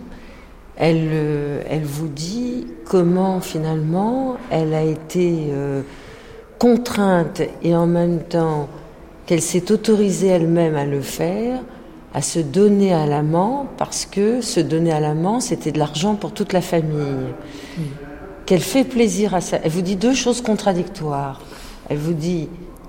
Elle, 0.76 1.08
euh, 1.12 1.80
vous 1.82 2.08
dit 2.08 2.66
comment 2.84 3.40
finalement 3.40 4.36
elle 4.50 4.74
a 4.74 4.82
été 4.82 5.48
euh, 5.50 5.82
contrainte 6.58 7.42
et 7.62 7.74
en 7.74 7.86
même 7.86 8.20
temps 8.20 8.68
qu'elle 9.24 9.40
s'est 9.40 9.72
autorisée 9.72 10.28
elle-même 10.28 10.76
à 10.76 10.84
le 10.84 11.00
faire, 11.00 11.60
à 12.12 12.22
se 12.22 12.38
donner 12.38 12.92
à 12.92 13.06
l'amant, 13.06 13.66
parce 13.78 14.06
que 14.06 14.40
se 14.40 14.60
donner 14.60 14.92
à 14.92 15.00
l'amant, 15.00 15.40
c'était 15.40 15.72
de 15.72 15.78
l'argent 15.78 16.14
pour 16.14 16.32
toute 16.32 16.52
la 16.52 16.60
famille. 16.60 17.32
Qu'elle 18.46 18.60
fait 18.60 18.84
plaisir 18.84 19.34
à 19.34 19.40
ça. 19.40 19.58
Elle 19.62 19.70
vous 19.70 19.82
dit 19.82 19.96
deux 19.96 20.14
choses 20.14 20.40
contradictoires. 20.40 21.40
Elle 21.88 21.98
vous 21.98 22.14
dit, 22.14 22.48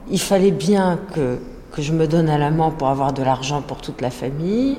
il 0.09 0.19
fallait 0.19 0.51
bien 0.51 0.99
que 1.13 1.39
que 1.77 1.83
je 1.83 1.93
me 1.93 2.07
donne 2.07 2.27
à 2.27 2.39
l'amant 2.39 2.71
pour 2.71 2.87
avoir 2.87 3.13
de 3.13 3.21
l'argent 3.21 3.61
pour 3.61 3.77
toute 3.77 4.01
la 4.01 4.09
famille, 4.09 4.77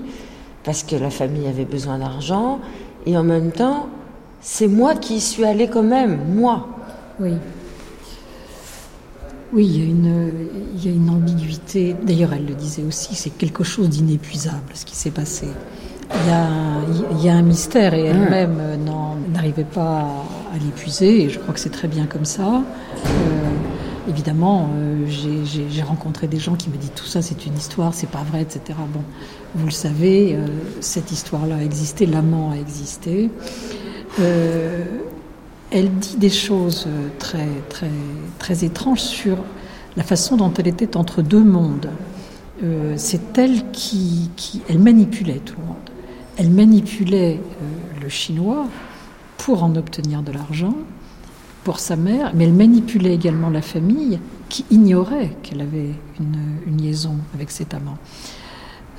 parce 0.64 0.82
que 0.82 0.96
la 0.96 1.10
famille 1.10 1.46
avait 1.46 1.64
besoin 1.64 1.98
d'argent, 1.98 2.58
et 3.06 3.16
en 3.16 3.22
même 3.22 3.52
temps, 3.52 3.88
c'est 4.40 4.66
moi 4.66 4.96
qui 4.96 5.16
y 5.16 5.20
suis 5.20 5.44
allée 5.44 5.68
quand 5.68 5.84
même, 5.84 6.18
moi. 6.34 6.66
Oui. 7.20 7.34
Oui, 9.52 9.64
il 9.64 9.78
y, 9.78 9.80
a 9.80 9.84
une, 9.84 10.32
il 10.74 10.84
y 10.84 10.88
a 10.88 10.90
une 10.92 11.08
ambiguïté. 11.08 11.94
D'ailleurs, 12.02 12.34
elle 12.34 12.46
le 12.46 12.54
disait 12.54 12.82
aussi, 12.82 13.14
c'est 13.14 13.30
quelque 13.30 13.64
chose 13.64 13.88
d'inépuisable 13.88 14.72
ce 14.74 14.84
qui 14.84 14.94
s'est 14.94 15.10
passé. 15.10 15.46
Il 16.14 16.26
y, 16.26 16.30
a, 16.30 16.48
il 17.12 17.24
y 17.24 17.28
a 17.28 17.34
un 17.34 17.42
mystère 17.42 17.94
et 17.94 18.04
elle-même 18.04 18.60
n'arrivait 19.32 19.64
pas 19.64 20.06
à 20.54 20.58
l'épuiser, 20.58 21.24
et 21.24 21.28
je 21.30 21.38
crois 21.38 21.52
que 21.54 21.60
c'est 21.60 21.68
très 21.70 21.88
bien 21.88 22.06
comme 22.06 22.24
ça. 22.24 22.62
Euh, 23.04 23.48
Évidemment, 24.08 24.70
euh, 24.74 25.06
j'ai 25.06 25.82
rencontré 25.82 26.28
des 26.28 26.38
gens 26.38 26.54
qui 26.54 26.70
me 26.70 26.76
disent 26.76 26.92
tout 26.94 27.04
ça, 27.04 27.20
c'est 27.20 27.44
une 27.44 27.54
histoire, 27.56 27.92
c'est 27.92 28.08
pas 28.08 28.22
vrai, 28.22 28.40
etc. 28.40 28.78
Bon, 28.92 29.02
vous 29.54 29.66
le 29.66 29.72
savez, 29.72 30.34
euh, 30.34 30.46
cette 30.80 31.12
histoire-là 31.12 31.56
a 31.56 31.62
existé, 31.62 32.06
l'amant 32.06 32.50
a 32.52 32.56
existé. 32.56 33.30
Euh, 34.18 34.84
elle 35.70 35.90
dit 35.90 36.16
des 36.16 36.30
choses 36.30 36.88
très, 37.18 37.48
très, 37.68 37.90
très 38.38 38.64
étranges 38.64 39.02
sur 39.02 39.36
la 39.98 40.02
façon 40.02 40.38
dont 40.38 40.54
elle 40.56 40.68
était 40.68 40.96
entre 40.96 41.20
deux 41.20 41.44
mondes. 41.44 41.90
c'est 42.96 43.38
elle 43.38 43.70
qui, 43.72 44.30
qui, 44.36 44.62
elle 44.70 44.78
manipulait 44.78 45.40
tout 45.44 45.56
le 45.60 45.66
monde. 45.66 45.87
Elle 46.38 46.50
manipulait 46.50 47.40
le 48.00 48.08
chinois 48.08 48.66
pour 49.38 49.64
en 49.64 49.74
obtenir 49.74 50.22
de 50.22 50.30
l'argent 50.30 50.74
pour 51.64 51.80
sa 51.80 51.96
mère, 51.96 52.30
mais 52.34 52.44
elle 52.44 52.52
manipulait 52.52 53.12
également 53.12 53.50
la 53.50 53.60
famille 53.60 54.20
qui 54.48 54.64
ignorait 54.70 55.32
qu'elle 55.42 55.60
avait 55.60 55.90
une, 56.20 56.78
liaison 56.78 57.16
avec 57.34 57.50
cet 57.50 57.74
amant. 57.74 57.98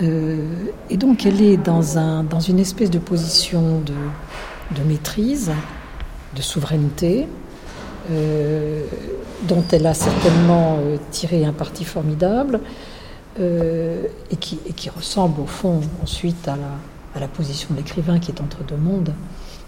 Euh, 0.02 0.54
et 0.90 0.98
donc 0.98 1.26
elle 1.26 1.42
est 1.42 1.56
dans, 1.56 1.98
un, 1.98 2.24
dans 2.24 2.42
une 2.42 2.60
espèce 2.60 2.90
de 2.90 3.00
position 3.00 3.82
de, 3.86 4.84
maîtrise, 4.84 5.52
de 6.36 6.42
souveraineté, 6.42 7.26
euh, 8.12 8.84
dont 9.48 9.64
elle 9.72 9.88
a 9.88 9.94
certainement 9.94 10.78
euh, 10.80 10.98
tiré 11.12 11.46
un 11.46 11.54
parti 11.54 11.86
formidable, 11.86 12.60
et 13.40 14.36
qui, 14.36 14.60
et, 14.68 14.74
qui, 14.74 14.90
ressemble 14.90 15.40
au 15.40 15.46
fond 15.46 15.80
ensuite 16.04 16.46
à 16.50 16.58
la, 16.58 16.72
à 17.20 17.22
la 17.22 17.28
position 17.28 17.68
de 17.72 17.78
l'écrivain 17.78 18.18
qui 18.20 18.32
est 18.32 18.42
entre 18.42 18.64
deux 18.64 18.78
mondes, 18.78 19.14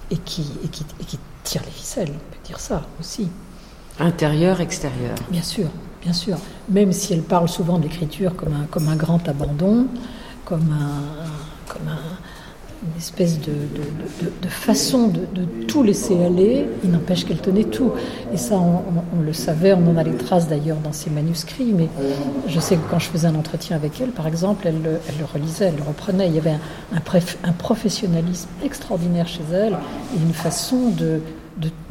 et 0.09 0.17
qui, 0.17 0.45
et 0.63 0.67
qui, 0.67 0.85
et 0.99 1.03
qui 1.03 1.19
tire 1.43 1.61
les 1.65 1.71
ficelles, 1.71 2.09
on 2.09 2.31
peut 2.33 2.43
dire 2.45 2.59
ça 2.59 2.83
aussi. 2.99 3.29
Intérieur, 3.99 4.61
extérieur. 4.61 5.15
Bien 5.29 5.41
sûr, 5.41 5.67
bien 6.01 6.13
sûr. 6.13 6.37
Même 6.69 6.91
si 6.93 7.13
elle 7.13 7.23
parle 7.23 7.49
souvent 7.49 7.77
de 7.77 7.83
l'écriture 7.83 8.35
comme 8.35 8.53
un, 8.53 8.65
comme 8.65 8.87
un 8.87 8.95
grand 8.95 9.27
abandon, 9.27 9.87
comme 10.45 10.71
un, 10.71 11.71
comme 11.71 11.87
un, 11.87 11.99
une 12.83 12.97
espèce 12.97 13.39
de, 13.39 13.53
façon 14.49 15.07
de, 15.07 15.45
tout 15.67 15.83
laisser 15.83 16.23
aller, 16.23 16.65
il 16.83 16.89
n'empêche 16.89 17.25
qu'elle 17.25 17.37
tenait 17.37 17.65
tout. 17.65 17.91
Et 18.33 18.37
ça, 18.37 18.55
on, 18.59 19.21
le 19.21 19.33
savait, 19.33 19.73
on 19.73 19.87
en 19.87 19.97
a 19.97 20.03
les 20.03 20.15
traces 20.15 20.47
d'ailleurs 20.47 20.77
dans 20.77 20.91
ses 20.91 21.11
manuscrits, 21.11 21.73
mais 21.75 21.89
je 22.47 22.59
sais 22.59 22.75
que 22.75 22.89
quand 22.89 22.97
je 22.97 23.07
faisais 23.07 23.27
un 23.27 23.35
entretien 23.35 23.75
avec 23.75 24.01
elle, 24.01 24.09
par 24.09 24.25
exemple, 24.25 24.67
elle, 24.67 24.81
le 24.81 25.25
relisait, 25.31 25.65
elle 25.65 25.75
le 25.75 25.83
reprenait. 25.83 26.27
Il 26.27 26.35
y 26.35 26.39
avait 26.39 26.55
un, 26.93 27.51
professionnalisme 27.51 28.49
extraordinaire 28.63 29.27
chez 29.27 29.43
elle 29.53 29.73
et 30.15 30.21
une 30.21 30.33
façon 30.33 30.89
de, 30.89 31.21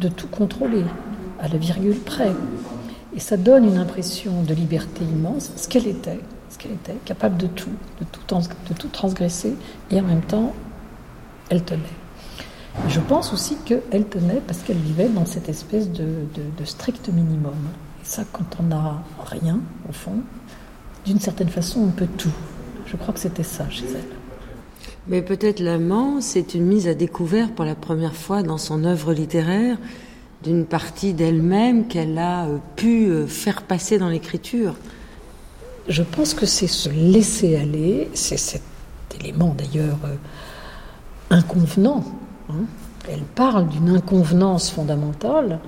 tout 0.09 0.29
contrôler, 0.29 0.85
à 1.41 1.47
la 1.47 1.57
virgule 1.57 2.01
près. 2.01 2.33
Et 3.15 3.21
ça 3.21 3.37
donne 3.37 3.65
une 3.65 3.79
impression 3.79 4.43
de 4.43 4.55
liberté 4.55 5.05
immense, 5.05 5.53
ce 5.55 5.69
qu'elle 5.69 5.87
était, 5.87 6.21
ce 6.49 6.59
qu'elle 6.59 6.73
était, 6.73 6.97
capable 7.05 7.37
de 7.37 7.47
tout, 7.47 7.71
de 8.01 8.75
tout 8.75 8.89
transgresser, 8.89 9.55
et 9.93 10.01
en 10.01 10.05
même 10.05 10.23
temps 10.23 10.53
elle 11.51 11.63
tenait. 11.63 11.83
Je 12.89 13.01
pense 13.01 13.33
aussi 13.33 13.57
qu'elle 13.65 14.07
tenait 14.09 14.41
parce 14.47 14.61
qu'elle 14.61 14.79
vivait 14.79 15.09
dans 15.09 15.27
cette 15.27 15.49
espèce 15.49 15.91
de, 15.91 16.07
de 16.59 16.65
strict 16.65 17.09
minimum. 17.09 17.57
Et 18.03 18.07
ça, 18.07 18.23
quand 18.33 18.57
on 18.59 18.63
n'a 18.65 19.03
rien, 19.27 19.61
au 19.89 19.93
fond, 19.93 20.23
d'une 21.05 21.21
certaine 21.21 21.49
façon, 21.49 21.81
on 21.81 21.91
peut 21.91 22.09
tout. 22.17 22.33
Je 22.87 22.97
crois 22.97 23.13
que 23.13 23.21
c'était 23.21 23.43
ça 23.43 23.69
chez 23.69 23.87
elle. 23.87 24.17
Mais 25.09 25.23
peut-être 25.23 25.61
l'amant, 25.61 26.21
c'est 26.21 26.55
une 26.55 26.67
mise 26.67 26.89
à 26.89 26.95
découvert 26.95 27.53
pour 27.53 27.65
la 27.65 27.75
première 27.75 28.15
fois 28.15 28.43
dans 28.43 28.59
son 28.59 28.85
œuvre 28.85 29.13
littéraire 29.13 29.77
d'une 30.43 30.65
partie 30.65 31.13
d'elle-même 31.13 31.87
qu'elle 31.87 32.17
a 32.19 32.47
euh, 32.47 32.59
pu 32.77 33.07
euh, 33.07 33.27
faire 33.27 33.63
passer 33.63 33.99
dans 33.99 34.09
l'écriture. 34.09 34.75
Je 35.89 36.03
pense 36.03 36.35
que 36.35 36.47
c'est 36.47 36.67
se 36.67 36.89
laisser 36.89 37.57
aller, 37.57 38.09
c'est 38.15 38.39
cet 38.39 38.63
élément 39.21 39.55
d'ailleurs 39.57 39.99
euh, 40.05 40.15
inconvenant. 41.31 42.05
Hein. 42.51 42.65
Elle 43.09 43.23
parle 43.23 43.69
d'une 43.69 43.89
inconvenance 43.91 44.71
fondamentale. 44.71 45.61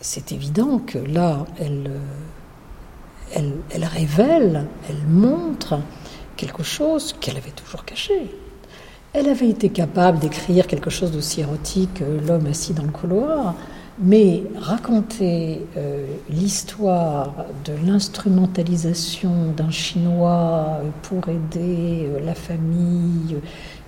C'est 0.00 0.32
évident 0.32 0.78
que 0.78 0.98
là, 0.98 1.44
elle, 1.58 1.90
elle, 3.34 3.52
elle 3.70 3.84
révèle, 3.84 4.66
elle 4.88 5.06
montre 5.08 5.80
quelque 6.36 6.62
chose 6.62 7.14
qu'elle 7.20 7.36
avait 7.36 7.50
toujours 7.50 7.84
caché. 7.84 8.30
Elle 9.12 9.28
avait 9.28 9.48
été 9.48 9.68
capable 9.68 10.18
d'écrire 10.18 10.66
quelque 10.66 10.90
chose 10.90 11.12
d'aussi 11.12 11.40
érotique 11.40 11.94
que 11.94 12.04
l'homme 12.26 12.46
assis 12.46 12.72
dans 12.72 12.84
le 12.84 12.90
couloir, 12.90 13.54
mais 13.98 14.44
raconter 14.58 15.66
euh, 15.76 16.06
l'histoire 16.30 17.34
de 17.64 17.72
l'instrumentalisation 17.86 19.52
d'un 19.56 19.70
Chinois 19.70 20.80
pour 21.02 21.28
aider 21.28 22.06
euh, 22.06 22.20
la 22.24 22.34
famille, 22.34 23.36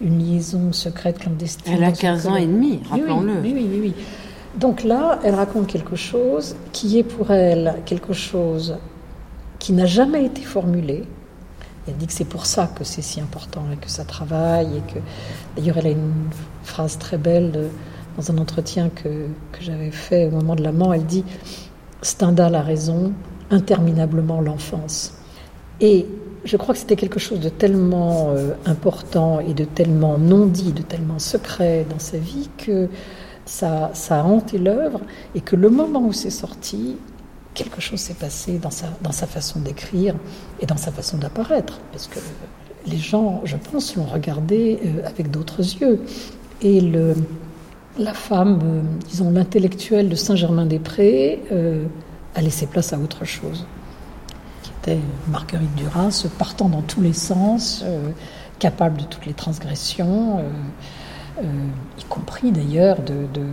une 0.00 0.18
liaison 0.18 0.72
secrète 0.72 1.18
clandestine. 1.18 1.74
Elle 1.74 1.84
a 1.84 1.92
15 1.92 2.26
ans 2.26 2.36
et 2.36 2.46
demi, 2.46 2.80
rappelons-le. 2.90 3.40
Oui, 3.40 3.52
oui, 3.54 3.66
oui, 3.70 3.80
oui, 3.82 3.94
Donc 4.58 4.84
là, 4.84 5.18
elle 5.24 5.34
raconte 5.34 5.68
quelque 5.68 5.96
chose 5.96 6.54
qui 6.72 6.98
est 6.98 7.04
pour 7.04 7.30
elle 7.30 7.76
quelque 7.86 8.12
chose 8.12 8.76
qui 9.58 9.72
n'a 9.72 9.86
jamais 9.86 10.26
été 10.26 10.42
formulé, 10.42 11.04
elle 11.86 11.96
dit 11.96 12.06
que 12.06 12.12
c'est 12.12 12.24
pour 12.24 12.46
ça 12.46 12.66
que 12.66 12.84
c'est 12.84 13.02
si 13.02 13.20
important 13.20 13.64
et 13.72 13.76
que 13.76 13.90
ça 13.90 14.04
travaille. 14.04 14.76
Et 14.76 14.92
que 14.92 14.98
d'ailleurs, 15.56 15.78
elle 15.78 15.86
a 15.86 15.90
une 15.90 16.28
phrase 16.62 16.98
très 16.98 17.18
belle 17.18 17.70
dans 18.16 18.30
un 18.30 18.38
entretien 18.38 18.88
que, 18.88 19.26
que 19.52 19.60
j'avais 19.60 19.90
fait 19.90 20.26
au 20.26 20.30
moment 20.30 20.54
de 20.54 20.62
l'amant. 20.62 20.92
Elle 20.92 21.06
dit 21.06 21.24
Stendhal 22.02 22.54
a 22.54 22.62
raison, 22.62 23.12
interminablement 23.50 24.40
l'enfance. 24.40 25.14
Et 25.80 26.06
je 26.44 26.56
crois 26.56 26.74
que 26.74 26.80
c'était 26.80 26.96
quelque 26.96 27.18
chose 27.18 27.40
de 27.40 27.48
tellement 27.48 28.30
euh, 28.30 28.52
important 28.66 29.40
et 29.40 29.54
de 29.54 29.64
tellement 29.64 30.18
non 30.18 30.46
dit, 30.46 30.72
de 30.72 30.82
tellement 30.82 31.18
secret 31.18 31.86
dans 31.88 31.98
sa 31.98 32.18
vie 32.18 32.50
que 32.58 32.88
ça, 33.46 33.90
ça 33.94 34.20
a 34.20 34.22
hanté 34.22 34.58
l'œuvre 34.58 35.00
et 35.34 35.40
que 35.40 35.56
le 35.56 35.70
moment 35.70 36.06
où 36.06 36.12
c'est 36.12 36.30
sorti, 36.30 36.96
quelque 37.54 37.80
chose 37.80 38.00
s'est 38.00 38.14
passé 38.14 38.58
dans 38.58 38.70
sa, 38.70 38.86
dans 39.02 39.12
sa 39.12 39.26
façon 39.26 39.60
d'écrire 39.60 40.14
et 40.60 40.66
dans 40.66 40.76
sa 40.76 40.92
façon 40.92 41.16
d'apparaître. 41.16 41.80
Parce 41.92 42.06
que 42.06 42.18
les 42.86 42.98
gens, 42.98 43.40
je 43.44 43.56
pense, 43.56 43.96
l'ont 43.96 44.04
regardé 44.04 44.78
euh, 44.84 45.06
avec 45.06 45.30
d'autres 45.30 45.60
yeux. 45.60 46.00
Et 46.60 46.80
le, 46.80 47.14
la 47.98 48.14
femme, 48.14 48.58
euh, 48.62 48.82
disons 49.08 49.30
l'intellectuel 49.30 50.08
de 50.08 50.14
Saint-Germain-des-Prés, 50.14 51.42
euh, 51.52 51.84
a 52.34 52.42
laissé 52.42 52.66
place 52.66 52.92
à 52.92 52.98
autre 52.98 53.24
chose, 53.24 53.66
qui 54.62 54.72
était 54.82 54.98
Marguerite 55.28 55.74
Duras, 55.76 56.26
partant 56.38 56.68
dans 56.68 56.82
tous 56.82 57.00
les 57.00 57.12
sens, 57.12 57.84
capable 58.58 58.98
de 58.98 59.04
toutes 59.04 59.26
les 59.26 59.34
transgressions, 59.34 60.42
y 61.40 62.04
compris 62.08 62.50
d'ailleurs 62.50 63.00
de, 63.00 63.26
de 63.32 63.46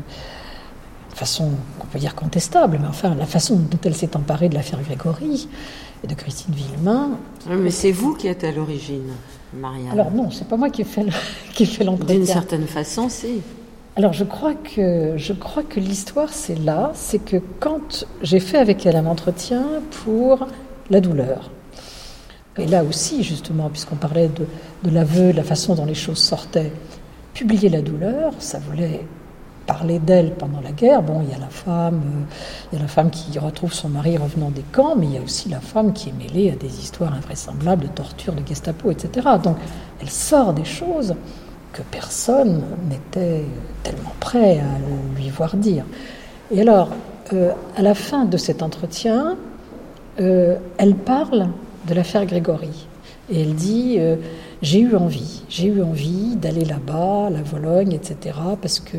façon 1.15 1.51
qu'on 1.77 1.87
peut 1.87 1.99
dire 1.99 2.15
contestable, 2.15 2.79
mais 2.81 2.87
enfin 2.87 3.13
la 3.13 3.27
façon 3.27 3.57
dont 3.57 3.77
elle 3.85 3.95
s'est 3.95 4.17
emparée 4.17 4.49
de 4.49 4.55
l'affaire 4.55 4.81
Grégory 4.81 5.47
et 6.03 6.07
de 6.07 6.15
Christine 6.15 6.55
Villemain. 6.55 7.11
mais 7.47 7.69
c'est 7.69 7.91
vous 7.91 8.15
qui 8.15 8.27
êtes 8.27 8.43
à 8.43 8.51
l'origine, 8.51 9.11
Marianne. 9.53 9.91
Alors 9.91 10.11
non, 10.11 10.31
c'est 10.31 10.47
pas 10.47 10.57
moi 10.57 10.69
qui 10.71 10.81
ai 10.81 10.85
fait 10.85 11.03
l'entretien. 11.83 12.15
D'une 12.15 12.25
certaine 12.25 12.67
façon, 12.67 13.07
c'est. 13.09 13.37
Alors 13.97 14.13
je 14.13 14.23
crois 14.23 14.53
que 14.53 15.17
je 15.17 15.33
crois 15.33 15.63
que 15.63 15.81
l'histoire 15.81 16.29
c'est 16.29 16.55
là, 16.55 16.91
c'est 16.93 17.19
que 17.19 17.37
quand 17.59 18.05
j'ai 18.21 18.39
fait 18.39 18.57
avec 18.57 18.85
elle 18.85 18.95
un 18.95 19.05
entretien 19.05 19.65
pour 20.03 20.47
la 20.89 21.01
douleur. 21.01 21.51
Et 22.57 22.67
là 22.67 22.83
aussi, 22.83 23.23
justement, 23.23 23.69
puisqu'on 23.69 23.95
parlait 23.95 24.29
de, 24.29 24.45
de 24.83 24.93
l'aveu, 24.93 25.31
de 25.31 25.37
la 25.37 25.43
façon 25.43 25.75
dont 25.75 25.85
les 25.85 25.93
choses 25.93 26.19
sortaient, 26.19 26.71
publier 27.33 27.69
la 27.69 27.81
douleur, 27.81 28.33
ça 28.39 28.59
voulait 28.59 29.05
parler 29.65 29.99
d'elle 29.99 30.35
pendant 30.35 30.61
la 30.61 30.71
guerre. 30.71 31.01
Bon, 31.01 31.21
il 31.23 31.29
y 31.29 31.33
a 31.33 31.37
la 31.37 31.49
femme, 31.49 32.01
euh, 32.05 32.33
il 32.71 32.75
y 32.75 32.79
a 32.79 32.81
la 32.81 32.89
femme 32.89 33.09
qui 33.09 33.37
retrouve 33.39 33.73
son 33.73 33.89
mari 33.89 34.17
revenant 34.17 34.49
des 34.51 34.63
camps, 34.71 34.95
mais 34.97 35.05
il 35.05 35.13
y 35.13 35.17
a 35.17 35.21
aussi 35.21 35.49
la 35.49 35.59
femme 35.59 35.93
qui 35.93 36.09
est 36.09 36.13
mêlée 36.13 36.51
à 36.51 36.55
des 36.55 36.79
histoires 36.79 37.13
invraisemblables 37.13 37.83
de 37.83 37.89
torture, 37.89 38.33
de 38.33 38.45
Gestapo, 38.45 38.91
etc. 38.91 39.27
Donc, 39.43 39.57
elle 40.01 40.09
sort 40.09 40.53
des 40.53 40.65
choses 40.65 41.15
que 41.73 41.81
personne 41.81 42.61
n'était 42.89 43.45
tellement 43.83 44.13
prêt 44.19 44.59
à 44.59 45.17
lui 45.17 45.29
voir 45.29 45.55
dire. 45.55 45.85
Et 46.51 46.61
alors, 46.61 46.89
euh, 47.33 47.51
à 47.75 47.81
la 47.81 47.93
fin 47.93 48.25
de 48.25 48.37
cet 48.37 48.61
entretien, 48.61 49.37
euh, 50.19 50.57
elle 50.77 50.95
parle 50.95 51.47
de 51.87 51.93
l'affaire 51.93 52.25
Grégory. 52.25 52.87
Et 53.29 53.41
elle 53.41 53.55
dit 53.55 53.97
J'ai 54.61 54.79
eu 54.81 54.95
envie, 54.95 55.43
j'ai 55.47 55.67
eu 55.67 55.81
envie 55.81 56.35
d'aller 56.35 56.65
là-bas, 56.65 57.29
la 57.29 57.41
Vologne, 57.41 57.93
etc., 57.93 58.35
parce 58.61 58.81
que 58.81 58.97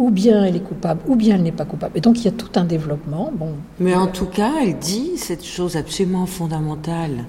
ou 0.00 0.10
bien 0.10 0.44
elle 0.44 0.56
est 0.56 0.60
coupable, 0.60 1.00
ou 1.06 1.14
bien 1.14 1.34
elle 1.34 1.42
n'est 1.42 1.52
pas 1.52 1.66
coupable. 1.66 1.92
Et 1.96 2.00
donc 2.00 2.18
il 2.18 2.24
y 2.24 2.28
a 2.28 2.32
tout 2.32 2.50
un 2.58 2.64
développement. 2.64 3.30
Bon. 3.34 3.52
Mais 3.78 3.94
en 3.94 4.06
tout 4.06 4.26
cas, 4.26 4.52
elle 4.62 4.78
dit 4.78 5.12
cette 5.16 5.44
chose 5.44 5.76
absolument 5.76 6.26
fondamentale 6.26 7.24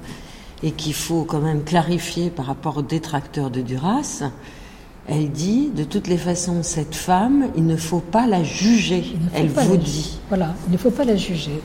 et 0.63 0.71
qu'il 0.71 0.93
faut 0.93 1.23
quand 1.23 1.39
même 1.39 1.63
clarifier 1.63 2.29
par 2.29 2.45
rapport 2.45 2.77
aux 2.77 2.81
détracteurs 2.81 3.49
de 3.49 3.61
Duras. 3.61 4.23
Elle 5.07 5.31
dit, 5.31 5.71
de 5.75 5.83
toutes 5.83 6.07
les 6.07 6.17
façons, 6.17 6.61
cette 6.63 6.95
femme, 6.95 7.47
il 7.55 7.65
ne 7.65 7.75
faut 7.75 7.99
pas 7.99 8.27
la 8.27 8.43
juger. 8.43 9.03
Elle 9.33 9.49
vous 9.49 9.77
dit. 9.77 10.19
Voilà, 10.29 10.53
il 10.67 10.71
ne 10.71 10.77
faut 10.77 10.91
pas 10.91 11.03
la 11.03 11.15
juger. 11.15 11.59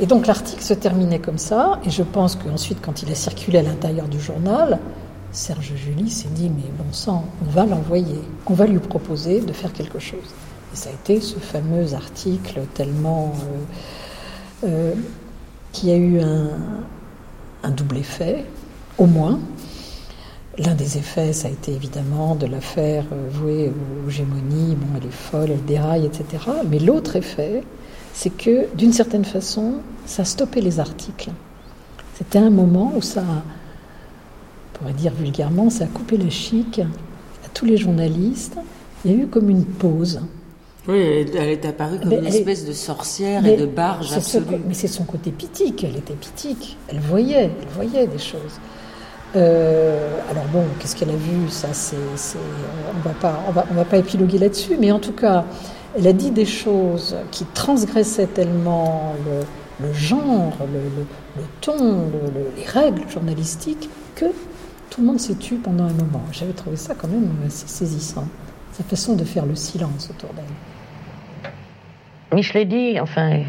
Et 0.00 0.06
donc 0.06 0.26
l'article 0.26 0.62
se 0.62 0.74
terminait 0.74 1.18
comme 1.18 1.38
ça, 1.38 1.80
et 1.84 1.90
je 1.90 2.02
pense 2.02 2.36
qu'ensuite, 2.36 2.78
quand 2.80 3.02
il 3.02 3.10
a 3.10 3.14
circulé 3.14 3.58
à 3.58 3.62
l'intérieur 3.62 4.08
du 4.08 4.20
journal, 4.20 4.78
Serge 5.32 5.72
Julie 5.76 6.10
s'est 6.10 6.28
dit 6.28 6.50
mais 6.50 6.70
bon 6.76 6.92
sang, 6.92 7.24
on 7.46 7.50
va 7.50 7.66
l'envoyer, 7.66 8.20
on 8.46 8.54
va 8.54 8.66
lui 8.66 8.78
proposer 8.78 9.40
de 9.40 9.52
faire 9.52 9.72
quelque 9.72 9.98
chose. 9.98 10.34
Et 10.72 10.76
ça 10.76 10.90
a 10.90 10.92
été 10.92 11.20
ce 11.20 11.38
fameux 11.38 11.94
article 11.94 12.60
tellement 12.74 13.34
euh, 14.64 14.66
euh, 14.66 14.94
qui 15.72 15.90
a 15.90 15.96
eu 15.96 16.20
un, 16.20 16.50
double 17.70 17.98
effet, 17.98 18.44
au 18.98 19.06
moins. 19.06 19.40
L'un 20.58 20.74
des 20.74 20.98
effets, 20.98 21.32
ça 21.32 21.48
a 21.48 21.50
été 21.50 21.72
évidemment 21.72 22.34
de 22.34 22.46
la 22.46 22.60
faire 22.60 23.04
euh, 23.12 23.28
vouer 23.30 23.72
aux 24.06 24.10
gémonies, 24.10 24.74
bon, 24.74 24.98
elle 24.98 25.08
est 25.08 25.10
folle, 25.10 25.50
elle 25.50 25.64
déraille, 25.64 26.04
etc. 26.04 26.44
Mais 26.68 26.78
l'autre 26.78 27.16
effet, 27.16 27.62
c'est 28.12 28.36
que 28.36 28.66
d'une 28.74 28.92
certaine 28.92 29.24
façon, 29.24 29.76
ça 30.04 30.22
a 30.22 30.24
stoppé 30.24 30.60
les 30.60 30.78
articles. 30.78 31.30
C'était 32.18 32.38
un 32.38 32.50
moment 32.50 32.92
où 32.94 33.00
ça 33.00 33.24
on 34.82 34.86
va 34.86 34.92
dire 34.92 35.12
vulgairement, 35.12 35.70
ça 35.70 35.84
a 35.84 35.86
coupé 35.86 36.16
la 36.16 36.30
chic 36.30 36.80
à 36.80 37.48
tous 37.54 37.64
les 37.64 37.76
journalistes. 37.76 38.56
Il 39.04 39.12
y 39.12 39.14
a 39.14 39.24
eu 39.24 39.26
comme 39.26 39.48
une 39.48 39.64
pause. 39.64 40.20
Oui, 40.88 40.98
elle 40.98 41.48
est 41.48 41.64
apparue 41.64 42.00
comme 42.00 42.12
une 42.12 42.26
espèce 42.26 42.64
de 42.66 42.72
sorcière 42.72 43.46
et 43.46 43.56
de 43.56 43.66
barge 43.66 44.12
absolue. 44.12 44.60
mais 44.66 44.74
c'est 44.74 44.88
son 44.88 45.04
côté 45.04 45.30
pitique, 45.30 45.84
elle 45.84 45.96
était 45.96 46.14
pitique. 46.14 46.76
Elle 46.88 46.98
voyait, 46.98 47.50
elle 47.60 47.68
voyait 47.74 48.06
des 48.06 48.18
choses. 48.18 48.58
Euh, 49.36 50.18
alors 50.30 50.44
bon, 50.52 50.64
qu'est-ce 50.78 50.96
qu'elle 50.96 51.10
a 51.10 51.16
vu? 51.16 51.48
Ça, 51.48 51.68
c'est, 51.72 51.96
on 51.96 53.08
va 53.08 53.14
pas, 53.14 53.40
on 53.48 53.52
va, 53.52 53.64
on 53.70 53.74
va 53.74 53.84
pas 53.84 53.98
épiloguer 53.98 54.38
là-dessus, 54.38 54.76
mais 54.78 54.90
en 54.92 54.98
tout 54.98 55.12
cas, 55.12 55.44
elle 55.96 56.06
a 56.06 56.12
dit 56.12 56.30
des 56.32 56.44
choses 56.44 57.16
qui 57.30 57.44
transgressaient 57.54 58.26
tellement 58.26 59.14
le, 59.24 59.86
le 59.86 59.92
genre, 59.92 60.52
le, 60.72 60.80
le, 61.40 61.46
ton, 61.60 62.10
les 62.56 62.64
règles 62.66 63.08
journalistiques 63.08 63.88
que 64.16 64.26
tout 64.90 65.00
le 65.00 65.06
monde 65.06 65.20
s'est 65.20 65.36
tu 65.36 65.54
pendant 65.54 65.84
un 65.84 65.92
moment. 65.92 66.24
J'avais 66.32 66.52
trouvé 66.52 66.76
ça 66.76 66.94
quand 66.94 67.08
même 67.08 67.30
assez 67.46 67.68
saisissant, 67.68 68.26
sa 68.72 68.82
façon 68.84 69.14
de 69.14 69.24
faire 69.24 69.46
le 69.46 69.54
silence 69.54 70.10
autour 70.10 70.34
d'elle. 70.34 70.44
Michelet 72.32 72.64
dit, 72.64 72.98
enfin, 73.00 73.40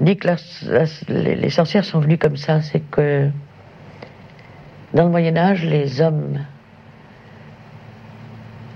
dit 0.00 0.16
que 0.16 0.28
les, 1.08 1.50
sorcières 1.50 1.84
sont 1.84 2.00
venues 2.00 2.18
comme 2.18 2.36
ça, 2.36 2.62
c'est 2.62 2.80
que 2.80 3.28
dans 4.94 5.04
le 5.04 5.10
Moyen 5.10 5.36
Âge, 5.36 5.64
les 5.64 6.00
hommes 6.00 6.44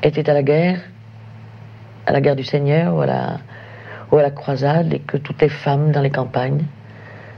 étaient 0.02 0.28
à 0.28 0.34
la 0.34 0.42
guerre, 0.42 0.80
à 2.06 2.12
la 2.12 2.20
guerre 2.20 2.36
du 2.36 2.44
Seigneur 2.44 2.94
ou 2.94 3.00
à 3.00 3.06
la, 3.06 3.38
ou 4.10 4.16
à 4.16 4.22
la 4.22 4.30
croisade, 4.30 4.92
et 4.92 5.00
que 5.00 5.16
toutes 5.16 5.40
les 5.40 5.48
femmes 5.48 5.92
dans 5.92 6.02
les 6.02 6.10
campagnes 6.10 6.64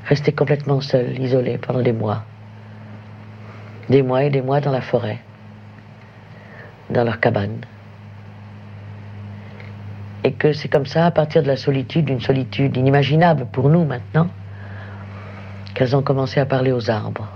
restaient 0.07 0.33
complètement 0.33 0.81
seules, 0.81 1.19
isolées 1.21 1.59
pendant 1.59 1.83
des 1.83 1.93
mois 1.93 2.25
des 3.89 4.03
mois 4.03 4.25
et 4.25 4.31
des 4.31 4.43
mois 4.43 4.61
dans 4.61 4.73
la 4.73 4.81
forêt. 4.81 5.19
dans 6.91 7.05
leur 7.05 7.21
cabane. 7.21 7.59
Et 10.29 10.33
que 10.33 10.53
c'est 10.53 10.69
comme 10.69 10.85
ça, 10.85 11.07
à 11.07 11.11
partir 11.11 11.43
de 11.43 11.47
la 11.47 11.57
solitude, 11.57 12.11
une 12.11 12.21
solitude 12.21 12.77
inimaginable 12.77 13.47
pour 13.51 13.71
nous 13.71 13.87
maintenant, 13.87 14.29
qu'elles 15.73 15.97
ont 15.97 16.03
commencé 16.03 16.39
à 16.39 16.45
parler 16.45 16.71
aux 16.71 16.91
arbres, 16.91 17.27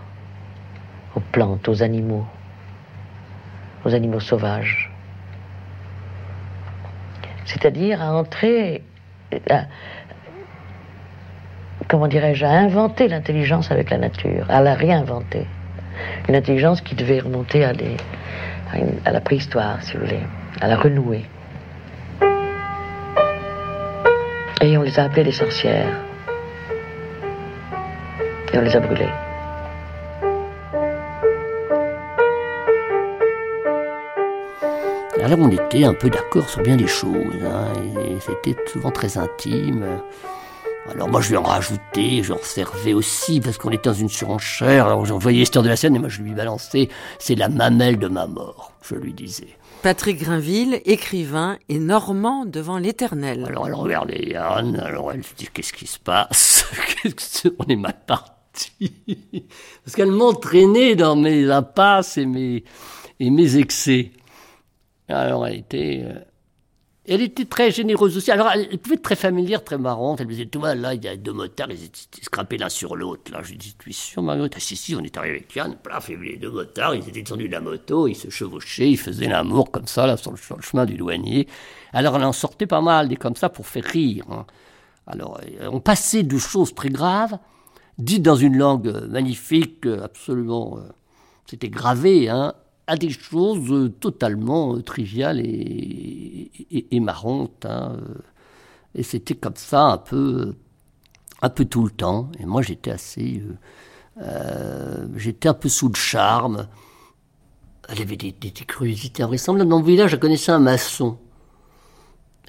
aux 1.16 1.20
plantes, 1.20 1.66
aux 1.70 1.82
animaux, 1.82 2.26
aux 3.86 3.94
animaux 3.94 4.20
sauvages. 4.20 4.92
C'est-à-dire 7.46 8.02
à 8.02 8.12
entrer, 8.12 8.82
comment 11.88 12.08
dirais-je, 12.08 12.44
à 12.44 12.50
inventer 12.50 13.08
l'intelligence 13.08 13.70
avec 13.70 13.88
la 13.88 13.96
nature, 13.96 14.44
à 14.50 14.60
la 14.60 14.74
réinventer. 14.74 15.46
Une 16.28 16.36
intelligence 16.36 16.82
qui 16.82 16.94
devait 16.94 17.20
remonter 17.20 17.64
à, 17.64 17.72
à, 19.06 19.10
la 19.10 19.20
préhistoire, 19.22 19.82
si 19.82 19.94
vous 19.94 20.04
voulez, 20.04 20.20
à 20.60 20.68
la 20.68 20.76
renouer. 20.76 21.24
Et 24.62 24.78
on 24.78 24.82
les 24.82 24.96
a 24.96 25.04
appelées 25.04 25.24
les 25.24 25.32
sorcières. 25.32 26.04
Et 28.52 28.58
on 28.58 28.60
les 28.60 28.76
a 28.76 28.78
brûlées. 28.78 29.10
Alors 35.20 35.38
on 35.40 35.50
était 35.50 35.82
un 35.82 35.94
peu 35.94 36.08
d'accord 36.10 36.48
sur 36.48 36.62
bien 36.62 36.76
des 36.76 36.86
choses, 36.86 37.44
hein, 37.44 37.72
et 38.00 38.20
c'était 38.20 38.56
souvent 38.66 38.92
très 38.92 39.18
intime. 39.18 39.84
Alors 40.92 41.08
moi 41.08 41.20
je 41.20 41.30
lui 41.30 41.36
en 41.36 41.42
rajoutais, 41.42 42.22
j'en 42.22 42.38
servais 42.42 42.92
aussi 42.92 43.40
parce 43.40 43.58
qu'on 43.58 43.70
était 43.70 43.88
dans 43.88 43.94
une 43.94 44.08
surenchère. 44.08 44.86
Alors 44.86 45.06
j'envoyais 45.06 45.40
l'histoire 45.40 45.64
de 45.64 45.70
la 45.70 45.76
scène 45.76 45.96
et 45.96 45.98
moi 45.98 46.08
je 46.08 46.22
lui 46.22 46.34
balançais 46.34 46.88
c'est 47.18 47.34
la 47.34 47.48
mamelle 47.48 47.98
de 47.98 48.08
ma 48.08 48.26
mort, 48.28 48.72
je 48.82 48.94
lui 48.94 49.12
disais. 49.12 49.56
Patrick 49.82 50.20
Grinville, 50.20 50.80
écrivain 50.84 51.58
et 51.68 51.80
normand 51.80 52.46
devant 52.46 52.78
l'éternel. 52.78 53.44
Alors 53.48 53.66
elle 53.66 53.74
regardait 53.74 54.28
Yann, 54.30 54.76
alors 54.76 55.12
elle 55.12 55.24
se 55.24 55.34
dit 55.34 55.48
qu'est-ce 55.52 55.72
qui 55.72 55.88
se 55.88 55.98
passe? 55.98 56.64
On 57.58 57.64
est 57.66 57.76
mal 57.76 57.96
parti? 58.06 58.92
Parce 59.84 59.96
qu'elle 59.96 60.12
m'entraînait 60.12 60.94
dans 60.94 61.16
mes 61.16 61.50
impasses 61.50 62.16
et 62.16 62.26
mes, 62.26 62.62
et 63.18 63.30
mes 63.30 63.56
excès. 63.56 64.12
Alors 65.08 65.48
elle 65.48 65.58
était... 65.58 66.06
Euh, 67.08 67.14
elle 67.14 67.22
était 67.22 67.44
très 67.44 67.70
généreuse 67.70 68.16
aussi. 68.16 68.30
Alors, 68.30 68.50
elle 68.52 68.78
pouvait 68.78 68.96
être 68.96 69.02
très 69.02 69.16
familière, 69.16 69.64
très 69.64 69.78
marrante. 69.78 70.20
Elle 70.20 70.26
me 70.26 70.32
disait, 70.32 70.46
tu 70.46 70.58
vois, 70.58 70.74
là, 70.74 70.94
il 70.94 71.04
y 71.04 71.08
a 71.08 71.16
deux 71.16 71.32
motards, 71.32 71.70
ils 71.70 71.84
étaient 71.84 72.22
scrapés 72.22 72.58
l'un 72.58 72.68
sur 72.68 72.96
l'autre. 72.96 73.32
Là, 73.32 73.40
je 73.42 73.50
lui 73.50 73.58
dis, 73.58 73.74
tu 73.78 73.90
es 73.90 73.92
sûr, 73.92 74.22
Marguerite? 74.22 74.54
Ah, 74.56 74.60
si, 74.60 74.76
si, 74.76 74.94
on 74.94 75.00
est 75.00 75.16
arrivé 75.16 75.36
avec 75.36 75.54
Yann, 75.54 75.76
plaf, 75.82 76.10
et 76.10 76.16
les 76.16 76.36
deux 76.36 76.50
motards, 76.50 76.94
ils 76.94 77.08
étaient 77.08 77.22
descendus 77.22 77.48
de 77.48 77.52
la 77.52 77.60
moto, 77.60 78.06
ils 78.06 78.14
se 78.14 78.30
chevauchaient, 78.30 78.90
ils 78.90 78.98
faisaient 78.98 79.28
l'amour 79.28 79.70
comme 79.70 79.86
ça, 79.86 80.06
là, 80.06 80.16
sur 80.16 80.30
le, 80.30 80.38
chemin 80.62 80.86
du 80.86 80.94
douanier. 80.94 81.48
Alors, 81.92 82.16
elle 82.16 82.24
en 82.24 82.32
sortait 82.32 82.66
pas 82.66 82.80
mal, 82.80 83.08
des 83.08 83.16
comme 83.16 83.36
ça, 83.36 83.48
pour 83.48 83.66
faire 83.66 83.84
rire. 83.84 84.24
Hein. 84.30 84.46
Alors, 85.06 85.40
euh, 85.60 85.68
on 85.72 85.80
passait 85.80 86.22
de 86.22 86.38
choses 86.38 86.74
très 86.74 86.90
graves, 86.90 87.38
dites 87.98 88.22
dans 88.22 88.36
une 88.36 88.56
langue 88.56 89.08
magnifique, 89.08 89.86
absolument. 89.86 90.78
Euh, 90.78 90.88
c'était 91.46 91.68
gravé, 91.68 92.28
hein, 92.30 92.54
à 92.86 92.96
des 92.96 93.10
choses 93.10 93.70
euh, 93.70 93.88
totalement 93.88 94.76
euh, 94.76 94.82
triviales 94.82 95.40
et, 95.40 96.50
et, 96.90 97.00
marrantes. 97.00 97.64
Hein, 97.64 97.96
euh. 98.00 98.14
Et 98.94 99.02
c'était 99.02 99.34
comme 99.34 99.56
ça 99.56 99.84
un 99.84 99.98
peu, 99.98 100.54
un 101.40 101.48
peu 101.48 101.64
tout 101.64 101.84
le 101.84 101.90
temps. 101.90 102.30
Et 102.38 102.44
moi, 102.44 102.62
j'étais 102.62 102.90
assez, 102.90 103.42
j'étais 105.16 105.48
un 105.48 105.54
peu 105.54 105.68
sous 105.70 105.88
le 105.88 105.94
charme. 105.94 106.68
Elle 107.88 108.02
avait 108.02 108.16
des, 108.16 108.32
des, 108.32 108.50
des 108.50 108.64
curiosités 108.64 109.22
invraisemblables. 109.22 109.70
Dans 109.70 109.78
mon 109.78 109.82
village, 109.84 110.10
je 110.10 110.16
connaissais 110.16 110.52
un 110.52 110.58
maçon. 110.58 111.18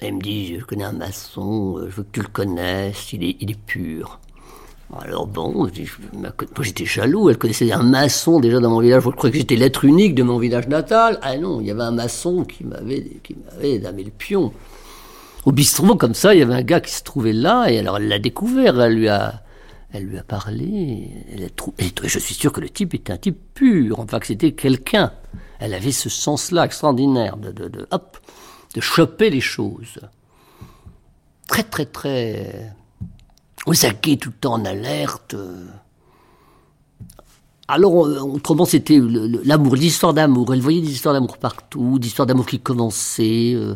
Elle 0.00 0.16
me 0.16 0.20
dit, 0.20 0.58
je 0.58 0.64
connais 0.64 0.84
un 0.84 0.92
maçon, 0.92 1.78
je 1.88 1.96
veux 1.96 2.02
que 2.02 2.10
tu 2.12 2.20
le 2.20 2.28
connaisses, 2.28 3.12
il 3.14 3.24
est, 3.24 3.36
il 3.40 3.50
est 3.50 3.58
pur. 3.58 4.20
Alors 5.00 5.26
bon, 5.26 5.52
moi 5.52 5.68
j'étais 6.60 6.84
jaloux, 6.84 7.28
elle 7.28 7.38
connaissait 7.38 7.72
un 7.72 7.82
maçon 7.82 8.38
déjà 8.38 8.60
dans 8.60 8.70
mon 8.70 8.80
village, 8.80 9.02
je 9.02 9.10
croyais 9.10 9.32
que 9.32 9.38
j'étais 9.38 9.56
l'être 9.56 9.84
unique 9.84 10.14
de 10.14 10.22
mon 10.22 10.38
village 10.38 10.68
natal. 10.68 11.18
Ah 11.22 11.36
non, 11.36 11.60
il 11.60 11.66
y 11.66 11.70
avait 11.70 11.82
un 11.82 11.90
maçon 11.90 12.44
qui 12.44 12.64
m'avait 12.64 13.78
damé 13.78 14.04
le 14.04 14.10
pion. 14.10 14.52
Au 15.44 15.52
bistrot, 15.52 15.96
comme 15.96 16.14
ça, 16.14 16.34
il 16.34 16.38
y 16.38 16.42
avait 16.42 16.54
un 16.54 16.62
gars 16.62 16.80
qui 16.80 16.92
se 16.92 17.02
trouvait 17.02 17.32
là, 17.32 17.66
et 17.68 17.78
alors 17.78 17.98
elle 17.98 18.08
l'a 18.08 18.18
découvert, 18.18 18.80
elle 18.80 18.94
lui 18.94 19.08
a, 19.08 19.42
elle 19.92 20.04
lui 20.04 20.16
a 20.16 20.22
parlé, 20.22 21.10
et 21.78 21.92
je 22.04 22.18
suis 22.18 22.34
sûr 22.34 22.52
que 22.52 22.60
le 22.60 22.70
type 22.70 22.94
était 22.94 23.12
un 23.12 23.18
type 23.18 23.38
pur, 23.52 24.00
enfin 24.00 24.20
que 24.20 24.26
c'était 24.26 24.52
quelqu'un. 24.52 25.12
Elle 25.58 25.74
avait 25.74 25.92
ce 25.92 26.08
sens-là 26.08 26.64
extraordinaire 26.64 27.36
de, 27.36 27.50
de, 27.52 27.68
de, 27.68 27.86
hop, 27.90 28.18
de 28.74 28.80
choper 28.80 29.30
les 29.30 29.40
choses. 29.40 29.98
Très, 31.46 31.62
très, 31.62 31.86
très 31.86 32.74
Osaka 33.66 34.16
tout 34.16 34.30
le 34.30 34.36
temps 34.36 34.54
en 34.54 34.64
alerte. 34.64 35.34
Alors, 37.66 37.94
autrement, 37.94 38.66
c'était 38.66 39.00
l'amour, 39.44 39.76
l'histoire 39.76 40.12
d'amour. 40.12 40.52
Elle 40.52 40.60
voyait 40.60 40.82
des 40.82 40.92
histoires 40.92 41.14
d'amour 41.14 41.38
partout, 41.38 41.98
des 41.98 42.08
histoires 42.08 42.26
d'amour 42.26 42.46
qui 42.46 42.60
commençaient. 42.60 43.54
Euh, 43.54 43.74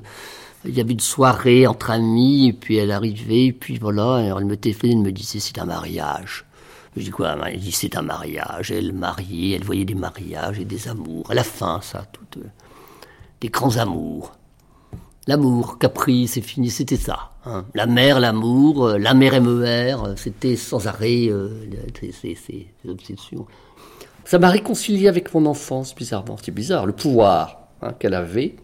il 0.65 0.77
y 0.77 0.81
avait 0.81 0.93
une 0.93 1.01
soirée 1.01 1.67
entre 1.67 1.91
amis, 1.91 2.49
et 2.49 2.53
puis 2.53 2.77
elle 2.77 2.91
arrivait, 2.91 3.47
et 3.47 3.53
puis 3.53 3.79
voilà, 3.79 4.21
elle 4.21 4.45
me 4.45 4.57
téléphonait, 4.57 4.93
elle 4.93 4.99
me 4.99 5.13
disait 5.13 5.41
c'est 5.41 5.59
un 5.59 5.65
mariage. 5.65 6.45
Je 6.97 7.03
dis 7.03 7.11
quoi 7.11 7.37
Elle 7.47 7.61
dit 7.61 7.73
c'est 7.73 7.97
un 7.97 8.03
mariage. 8.03 8.71
Elle 8.73 8.93
mariait, 8.93 9.57
elle 9.57 9.65
voyait 9.65 9.85
des 9.85 9.95
mariages 9.95 10.59
et 10.59 10.65
des 10.65 10.89
amours. 10.89 11.31
À 11.31 11.35
la 11.35 11.45
fin, 11.45 11.81
ça, 11.81 12.05
toutes, 12.13 12.43
euh, 12.43 12.49
des 13.41 13.49
grands 13.49 13.77
amours. 13.77 14.33
L'amour, 15.29 15.77
Capri, 15.79 16.27
c'est 16.27 16.41
fini, 16.41 16.71
c'était 16.71 16.97
ça. 16.97 17.33
Hein. 17.45 17.67
La 17.75 17.85
mer, 17.85 18.19
l'amour, 18.19 18.87
euh, 18.87 18.99
la 18.99 19.13
mer 19.13 19.43
MER, 19.43 20.03
euh, 20.03 20.15
c'était 20.17 20.57
sans 20.57 20.87
arrêt 20.87 21.27
euh, 21.29 21.51
ces, 22.01 22.67
obsessions. 22.89 23.47
Ça 24.25 24.39
m'a 24.39 24.49
réconcilié 24.49 25.07
avec 25.07 25.35
mon 25.35 25.45
enfance, 25.45 25.95
bizarrement. 25.95 26.39
C'est 26.43 26.51
bizarre, 26.51 26.87
le 26.87 26.95
pouvoir 26.95 27.69
hein, 27.83 27.93
qu'elle 27.99 28.15
avait. 28.15 28.57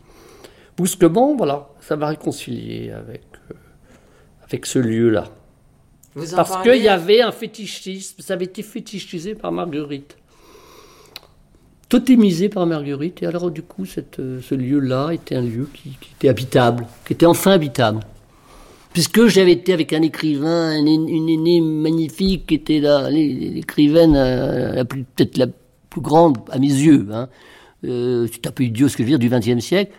Brusquement, 0.74 1.36
voilà, 1.36 1.68
ça 1.82 1.96
m'a 1.96 2.06
réconcilié 2.06 2.92
avec, 2.92 3.24
avec 4.42 4.64
ce 4.64 4.78
lieu-là. 4.78 5.24
Parce 6.34 6.62
qu'il 6.62 6.82
y 6.82 6.88
avait 6.88 7.20
un 7.20 7.32
fétichisme, 7.32 8.22
ça 8.22 8.32
avait 8.32 8.46
été 8.46 8.62
fétichisé 8.62 9.34
par 9.34 9.52
Marguerite 9.52 10.16
totémisé 11.89 12.49
par 12.49 12.66
Marguerite. 12.66 13.22
Et 13.22 13.26
alors, 13.26 13.51
du 13.51 13.62
coup, 13.62 13.85
euh, 14.18 14.41
ce 14.43 14.55
lieu-là 14.55 15.11
était 15.12 15.37
un 15.37 15.43
lieu 15.43 15.68
qui, 15.72 15.97
était 16.16 16.28
habitable, 16.28 16.87
qui 17.07 17.12
était 17.12 17.26
enfin 17.26 17.53
habitable. 17.53 18.01
Puisque 18.93 19.26
j'avais 19.26 19.53
été 19.53 19.72
avec 19.72 19.93
un 19.93 20.03
écrivain, 20.03 20.76
une, 20.78 21.28
aînée 21.28 21.61
magnifique, 21.61 22.47
qui 22.47 22.55
était 22.55 22.80
l'écrivaine 23.11 24.14
euh, 24.16 24.85
peut-être 24.85 25.37
la 25.37 25.47
plus 25.91 26.01
grande 26.01 26.39
à 26.51 26.59
mes 26.59 26.68
yeux. 26.68 27.09
Hein. 27.12 27.28
Euh, 27.85 28.26
c'est 28.32 28.47
un 28.47 28.53
peu 28.53 28.64
idiot 28.64 28.89
ce 28.89 28.97
que 28.97 29.03
je 29.03 29.11
veux 29.11 29.18
dire, 29.18 29.18
du 29.18 29.28
XXe 29.28 29.64
siècle. 29.64 29.93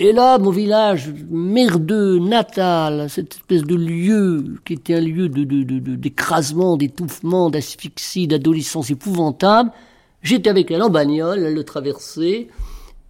Et 0.00 0.12
là, 0.12 0.38
mon 0.38 0.50
village 0.50 1.12
merdeux, 1.28 2.20
natal, 2.20 3.10
cette 3.10 3.34
espèce 3.34 3.62
de 3.64 3.74
lieu 3.74 4.54
qui 4.64 4.74
était 4.74 4.94
un 4.94 5.00
lieu 5.00 5.28
d'écrasement, 5.28 6.76
de, 6.76 6.84
de, 6.84 6.86
d'étouffement, 6.86 7.50
d'asphyxie, 7.50 8.28
d'adolescence 8.28 8.90
épouvantable, 8.90 9.72
J'étais 10.22 10.50
avec 10.50 10.70
elle 10.70 10.82
en 10.82 10.90
bagnole, 10.90 11.44
elle 11.44 11.54
le 11.54 11.64
traversait, 11.64 12.48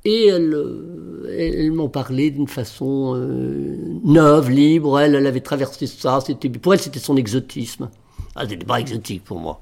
et 0.05 0.27
elle, 0.27 0.55
euh, 0.55 1.71
m'en 1.73 1.89
parlait 1.89 2.31
d'une 2.31 2.49
façon 2.49 3.15
euh, 3.17 3.77
neuve, 4.05 4.51
libre. 4.51 4.99
Elle, 5.01 5.15
elle 5.15 5.27
avait 5.27 5.41
traversé 5.41 5.87
ça. 5.87 6.21
C'était 6.25 6.49
pour 6.49 6.73
elle, 6.73 6.81
c'était 6.81 6.99
son 6.99 7.17
exotisme. 7.17 7.91
Ah, 8.37 8.47
c'était 8.49 8.65
pas 8.65 8.81
exotique 8.81 9.25
pour 9.25 9.41
moi. 9.41 9.61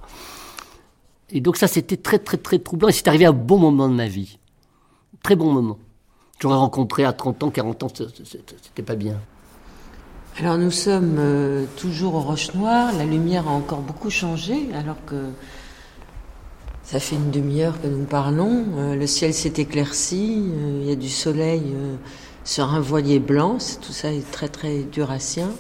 Et 1.31 1.41
donc 1.41 1.57
ça, 1.57 1.67
c'était 1.67 1.97
très 1.97 2.19
très 2.19 2.37
très 2.37 2.59
troublant. 2.59 2.89
Et 2.89 2.93
c'est 2.93 3.09
arrivé 3.09 3.25
à 3.25 3.31
un 3.31 3.33
bon 3.33 3.59
moment 3.59 3.89
de 3.89 3.95
ma 3.95 4.07
vie, 4.07 4.39
très 5.23 5.37
bon 5.37 5.53
moment. 5.53 5.79
J'aurais 6.39 6.57
rencontré 6.57 7.05
à 7.05 7.13
30 7.13 7.45
ans, 7.45 7.51
40 7.51 7.83
ans, 7.83 7.89
c'était 7.95 8.83
pas 8.83 8.95
bien. 8.95 9.19
Alors 10.39 10.59
nous 10.59 10.71
sommes 10.71 11.17
euh, 11.19 11.65
toujours 11.79 12.15
au 12.15 12.21
Roche 12.21 12.53
Noire. 12.55 12.93
La 12.99 13.07
lumière 13.07 13.49
a 13.49 13.53
encore 13.53 13.81
beaucoup 13.81 14.11
changé, 14.11 14.69
alors 14.75 15.03
que 15.07 15.31
ça 16.87 17.01
fait 17.01 17.17
une 17.17 17.33
demi-heure 17.33 17.81
que 17.83 17.89
nous 17.89 18.05
parlons. 18.05 18.65
Euh, 18.79 18.95
le 18.95 19.09
ciel 19.09 19.35
s'est 19.35 19.55
éclairci. 19.57 20.41
Euh, 20.41 20.83
il 20.83 20.89
y 20.89 20.93
a 20.93 20.95
du 20.95 21.09
soleil 21.09 21.63
euh, 21.75 21.97
sur 22.45 22.73
un 22.73 22.79
voilier 22.79 23.19
blanc. 23.19 23.59
Tout 23.83 23.93
ça 23.93 24.13
est 24.13 24.31
très 24.31 24.47
très 24.47 24.85
durassien. 24.85 25.51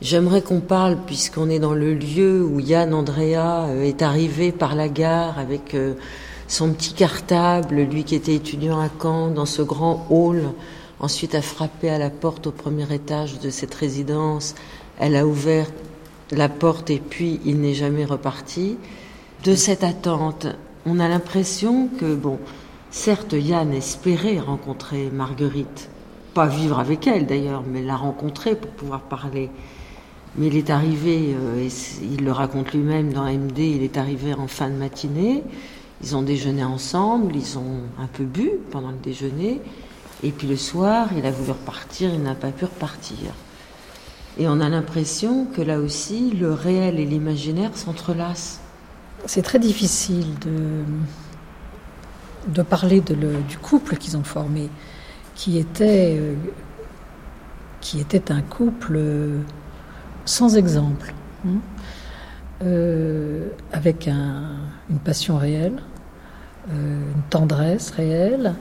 J'aimerais 0.00 0.40
qu'on 0.40 0.60
parle, 0.60 0.96
puisqu'on 1.04 1.50
est 1.50 1.58
dans 1.58 1.74
le 1.74 1.92
lieu 1.92 2.42
où 2.42 2.60
Yann 2.60 2.94
Andrea 2.94 3.68
est 3.84 4.00
arrivé 4.00 4.52
par 4.52 4.74
la 4.74 4.88
gare 4.88 5.38
avec 5.38 5.76
son 6.48 6.72
petit 6.72 6.92
cartable, 6.92 7.82
lui 7.82 8.02
qui 8.02 8.16
était 8.16 8.34
étudiant 8.34 8.80
à 8.80 8.88
Caen, 9.00 9.28
dans 9.28 9.46
ce 9.46 9.62
grand 9.62 10.06
hall. 10.10 10.42
Ensuite 10.98 11.36
a 11.36 11.42
frappé 11.42 11.88
à 11.88 11.98
la 11.98 12.10
porte 12.10 12.48
au 12.48 12.50
premier 12.50 12.92
étage 12.92 13.38
de 13.38 13.48
cette 13.48 13.74
résidence. 13.74 14.56
Elle 14.98 15.14
a 15.14 15.24
ouvert 15.24 15.70
la 16.32 16.48
porte 16.48 16.90
et 16.90 16.98
puis 16.98 17.38
il 17.44 17.60
n'est 17.60 17.74
jamais 17.74 18.04
reparti 18.04 18.78
de 19.42 19.54
cette 19.56 19.82
attente. 19.82 20.46
On 20.86 21.00
a 21.00 21.08
l'impression 21.08 21.88
que, 21.98 22.14
bon, 22.14 22.38
Certes, 22.90 23.32
Yann 23.32 23.72
espérait 23.72 24.38
rencontrer 24.38 25.10
Marguerite, 25.10 25.88
pas 26.34 26.46
vivre 26.46 26.78
avec 26.78 27.06
elle 27.06 27.26
d'ailleurs, 27.26 27.64
mais 27.66 27.82
la 27.82 27.96
rencontrer 27.96 28.54
pour 28.54 28.70
pouvoir 28.70 29.00
parler. 29.00 29.50
Mais 30.36 30.48
il 30.48 30.56
est 30.56 30.70
arrivé, 30.70 31.34
euh, 31.34 31.66
et 31.66 31.68
il 32.04 32.24
le 32.24 32.32
raconte 32.32 32.72
lui-même 32.72 33.12
dans 33.12 33.24
MD, 33.24 33.58
il 33.60 33.82
est 33.82 33.96
arrivé 33.96 34.34
en 34.34 34.46
fin 34.46 34.68
de 34.68 34.74
matinée, 34.74 35.42
ils 36.02 36.14
ont 36.14 36.22
déjeuné 36.22 36.64
ensemble, 36.64 37.34
ils 37.34 37.58
ont 37.58 37.80
un 37.98 38.06
peu 38.06 38.24
bu 38.24 38.50
pendant 38.70 38.90
le 38.90 38.98
déjeuner, 39.02 39.60
et 40.22 40.30
puis 40.30 40.46
le 40.46 40.56
soir, 40.56 41.08
il 41.16 41.26
a 41.26 41.30
voulu 41.30 41.50
repartir, 41.50 42.12
il 42.12 42.22
n'a 42.22 42.34
pas 42.34 42.50
pu 42.50 42.66
repartir. 42.66 43.16
Et 44.38 44.48
on 44.48 44.60
a 44.60 44.68
l'impression 44.68 45.46
que 45.46 45.62
là 45.62 45.80
aussi, 45.80 46.30
le 46.30 46.52
réel 46.52 47.00
et 47.00 47.06
l'imaginaire 47.06 47.76
s'entrelacent. 47.76 48.61
C'est 49.26 49.42
très 49.42 49.58
difficile 49.60 50.26
de, 52.46 52.62
parler 52.62 53.00
du 53.00 53.58
couple 53.58 53.96
qu'ils 53.96 54.16
ont 54.16 54.24
formé, 54.24 54.68
qui 55.34 55.58
était, 55.58 56.18
euh, 56.18 56.34
un 58.30 58.42
couple 58.42 59.00
sans 60.24 60.56
exemple, 60.56 61.14
hein, 61.46 61.60
euh, 62.62 63.48
avec 63.72 64.08
une 64.08 64.98
passion 65.04 65.36
réelle, 65.36 65.82
euh, 66.70 67.12
une 67.14 67.22
tendresse 67.30 67.90
réelle, 67.90 68.54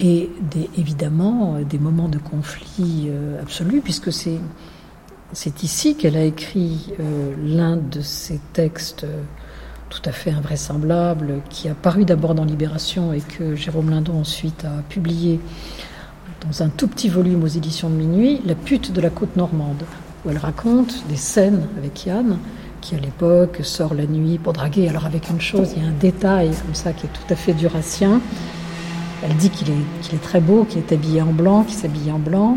et 0.00 0.30
évidemment 0.76 1.60
des 1.60 1.78
moments 1.78 2.08
de 2.08 2.18
conflit 2.18 3.08
absolu, 3.40 3.80
puisque 3.80 4.12
c'est 4.12 5.62
ici 5.62 5.96
qu'elle 5.96 6.16
a 6.16 6.24
écrit 6.24 6.92
l'un 7.44 7.76
de 7.76 8.00
ses 8.00 8.40
textes 8.52 9.06
tout 9.92 10.08
à 10.08 10.12
fait 10.12 10.30
invraisemblable, 10.30 11.42
qui 11.50 11.68
a 11.68 11.74
paru 11.74 12.06
d'abord 12.06 12.34
dans 12.34 12.46
Libération 12.46 13.12
et 13.12 13.20
que 13.20 13.54
Jérôme 13.54 13.90
Lindon 13.90 14.20
ensuite 14.20 14.64
a 14.64 14.82
publié 14.88 15.38
dans 16.46 16.62
un 16.62 16.70
tout 16.70 16.88
petit 16.88 17.10
volume 17.10 17.44
aux 17.44 17.48
éditions 17.48 17.90
de 17.90 17.96
minuit, 17.96 18.40
La 18.46 18.54
pute 18.54 18.90
de 18.90 19.00
la 19.02 19.10
côte 19.10 19.36
normande, 19.36 19.84
où 20.24 20.30
elle 20.30 20.38
raconte 20.38 21.06
des 21.10 21.16
scènes 21.16 21.66
avec 21.76 22.06
Yann, 22.06 22.38
qui 22.80 22.94
à 22.94 22.98
l'époque 22.98 23.60
sort 23.64 23.92
la 23.92 24.06
nuit 24.06 24.38
pour 24.38 24.54
draguer. 24.54 24.88
Alors 24.88 25.04
avec 25.04 25.28
une 25.28 25.42
chose, 25.42 25.74
il 25.76 25.82
y 25.82 25.84
a 25.84 25.88
un 25.88 25.92
détail 25.92 26.52
comme 26.64 26.74
ça 26.74 26.94
qui 26.94 27.04
est 27.04 27.10
tout 27.10 27.30
à 27.30 27.36
fait 27.36 27.52
durassien. 27.52 28.22
Elle 29.22 29.36
dit 29.36 29.50
qu'il 29.50 29.68
est, 29.68 30.14
est 30.14 30.22
très 30.22 30.40
beau, 30.40 30.64
qu'il 30.64 30.78
est 30.78 30.90
habillé 30.90 31.20
en 31.20 31.32
blanc, 31.32 31.64
qu'il 31.64 31.76
s'habille 31.76 32.10
en 32.10 32.18
blanc, 32.18 32.56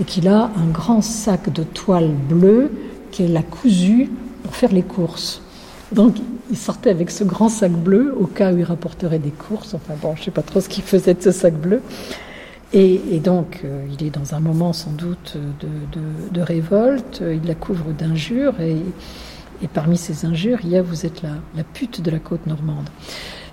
et 0.00 0.04
qu'il 0.04 0.28
a 0.28 0.52
un 0.56 0.70
grand 0.72 1.02
sac 1.02 1.52
de 1.52 1.64
toile 1.64 2.12
bleue 2.28 2.70
qu'elle 3.10 3.36
a 3.36 3.42
cousu 3.42 4.10
pour 4.44 4.54
faire 4.54 4.72
les 4.72 4.84
courses. 4.84 5.42
Donc 5.92 6.16
il 6.50 6.56
sortait 6.56 6.90
avec 6.90 7.10
ce 7.10 7.24
grand 7.24 7.48
sac 7.48 7.72
bleu 7.72 8.14
au 8.18 8.26
cas 8.26 8.52
où 8.52 8.58
il 8.58 8.64
rapporterait 8.64 9.18
des 9.18 9.30
courses. 9.30 9.74
Enfin 9.74 9.94
bon, 10.00 10.14
je 10.14 10.20
ne 10.20 10.24
sais 10.26 10.30
pas 10.30 10.42
trop 10.42 10.60
ce 10.60 10.68
qu'il 10.68 10.84
faisait 10.84 11.14
de 11.14 11.22
ce 11.22 11.30
sac 11.30 11.54
bleu. 11.54 11.80
Et, 12.74 13.18
donc, 13.24 13.62
euh, 13.64 13.86
il 13.98 14.06
est 14.06 14.10
dans 14.10 14.34
un 14.34 14.40
moment 14.40 14.74
sans 14.74 14.90
doute 14.90 15.38
de, 16.32 16.40
révolte, 16.42 17.22
il 17.22 17.48
la 17.48 17.54
couvre 17.54 17.92
d'injures, 17.92 18.60
et, 18.60 18.76
parmi 19.72 19.96
ces 19.96 20.26
injures, 20.26 20.58
il 20.62 20.68
y 20.68 20.76
a 20.76 20.82
Vous 20.82 21.06
êtes 21.06 21.22
la, 21.22 21.30
la 21.56 21.64
pute 21.64 22.02
de 22.02 22.10
la 22.10 22.18
côte 22.18 22.46
normande. 22.46 22.90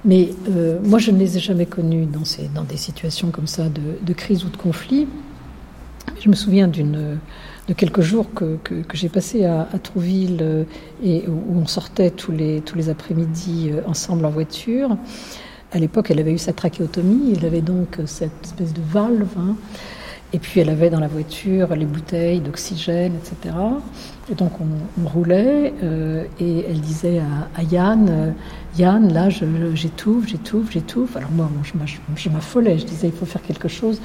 Mais 0.06 0.30
euh, 0.50 0.78
moi, 0.84 1.00
je 1.00 1.10
ne 1.10 1.18
les 1.18 1.38
ai 1.38 1.40
jamais 1.40 1.66
connus 1.66 2.06
dans, 2.06 2.64
des 2.64 2.78
situations 2.78 3.32
comme 3.32 3.48
ça 3.48 3.64
de, 3.70 4.14
crise 4.14 4.46
ou 4.46 4.50
de 4.50 4.58
conflit. 4.58 5.08
Je 6.22 6.30
me 6.30 6.36
souviens 6.36 6.68
d'une 6.68 7.18
de 7.68 7.74
quelques 7.74 8.02
jours 8.02 8.28
que, 8.34 8.58
que, 8.64 8.84
j'ai 8.94 9.10
passé 9.10 9.46
à, 9.46 9.68
Trouville 9.82 10.40
euh, 10.42 10.64
et 11.04 11.24
où 11.28 11.58
on 11.60 11.66
sortait 11.66 12.12
tous 12.12 12.32
les, 12.32 12.62
tous 12.62 12.78
les 12.78 12.90
après-midi 12.90 13.72
ensemble 13.88 14.26
en 14.26 14.30
voiture. 14.30 14.98
À 15.72 15.80
l'époque, 15.80 16.12
elle 16.12 16.20
avait 16.20 16.34
eu 16.34 16.38
sa 16.38 16.54
trachéotomie, 16.54 17.34
elle 17.36 17.46
avait 17.46 17.62
donc 17.62 18.00
cette 18.06 18.32
espèce 18.44 18.74
de 18.74 18.82
valve. 18.82 19.28
Hein. 19.38 19.56
et 20.32 20.40
puis 20.40 20.60
elle 20.60 20.70
avait 20.70 20.90
dans 20.90 21.00
la 21.00 21.08
voiture 21.08 21.76
les 21.76 21.86
bouteilles 21.86 22.40
d'oxygène, 22.40 23.14
etc. 23.16 23.56
Et 24.32 24.36
donc 24.36 24.52
on, 24.60 25.08
roulait 25.08 25.74
euh, 25.84 26.24
et 26.40 26.66
elle 26.68 26.82
disait 26.82 27.22
à, 27.56 27.64
Yann, 27.64 28.08
euh, 28.10 28.32
Yann, 28.78 29.14
là 29.14 29.30
j'étouffe, 29.30 30.28
j'étouffe, 30.28 30.72
j'étouffe. 30.72 31.16
Alors 31.16 31.32
moi, 31.32 31.50
je, 32.16 32.30
m'affolais, 32.30 32.78
je 32.78 32.86
disais 32.86 33.08
il 33.08 33.14
faut 33.14 33.26
faire 33.26 33.42
quelque 33.42 33.68
chose. 33.68 34.02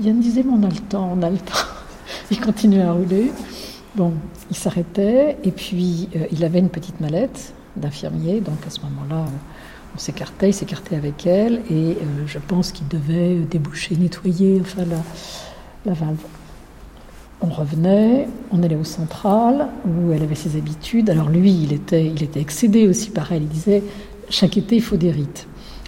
Yann 0.00 0.18
disait 0.20 0.42
mais 0.42 0.52
on 0.52 0.62
a 0.62 0.68
le 0.68 0.80
temps, 0.88 1.10
on 1.16 1.22
a 1.22 1.30
le 1.30 1.38
temps. 1.38 1.52
il 2.30 2.40
continuait 2.40 2.82
à 2.82 2.92
rouler. 2.92 3.32
Bon, 3.96 4.12
il 4.50 4.56
s'arrêtait 4.56 5.36
et 5.44 5.50
puis 5.50 6.08
euh, 6.16 6.26
il 6.32 6.44
avait 6.44 6.58
une 6.58 6.70
petite 6.70 7.00
mallette 7.00 7.54
d'infirmier, 7.76 8.40
donc 8.40 8.58
à 8.66 8.70
ce 8.70 8.80
moment-là 8.80 9.26
on 9.94 9.98
s'écartait, 9.98 10.50
il 10.50 10.54
s'écartait 10.54 10.96
avec 10.96 11.26
elle, 11.26 11.62
et 11.70 11.92
euh, 11.92 12.26
je 12.26 12.38
pense 12.38 12.72
qu'il 12.72 12.88
devait 12.88 13.36
déboucher, 13.36 13.96
nettoyer, 13.96 14.60
la, 15.86 15.92
valve. 15.92 16.18
On 17.40 17.46
revenait, 17.48 18.26
on 18.50 18.62
allait 18.62 18.76
au 18.76 18.84
central, 18.84 19.68
où 19.86 20.12
elle 20.12 20.22
avait 20.22 20.34
ses 20.34 20.56
habitudes. 20.56 21.10
Alors 21.10 21.28
lui, 21.28 21.52
il 21.52 21.72
était, 21.72 22.06
il 22.06 22.22
était 22.22 22.40
excédé 22.40 22.88
aussi 22.88 23.10
par 23.10 23.30
elle. 23.32 23.42
Il 23.42 23.48
disait, 23.48 23.82
chaque 24.30 24.56
été, 24.56 24.76
il 24.76 24.82
faut 24.82 24.96
des 24.96 25.10
rites. 25.12 25.46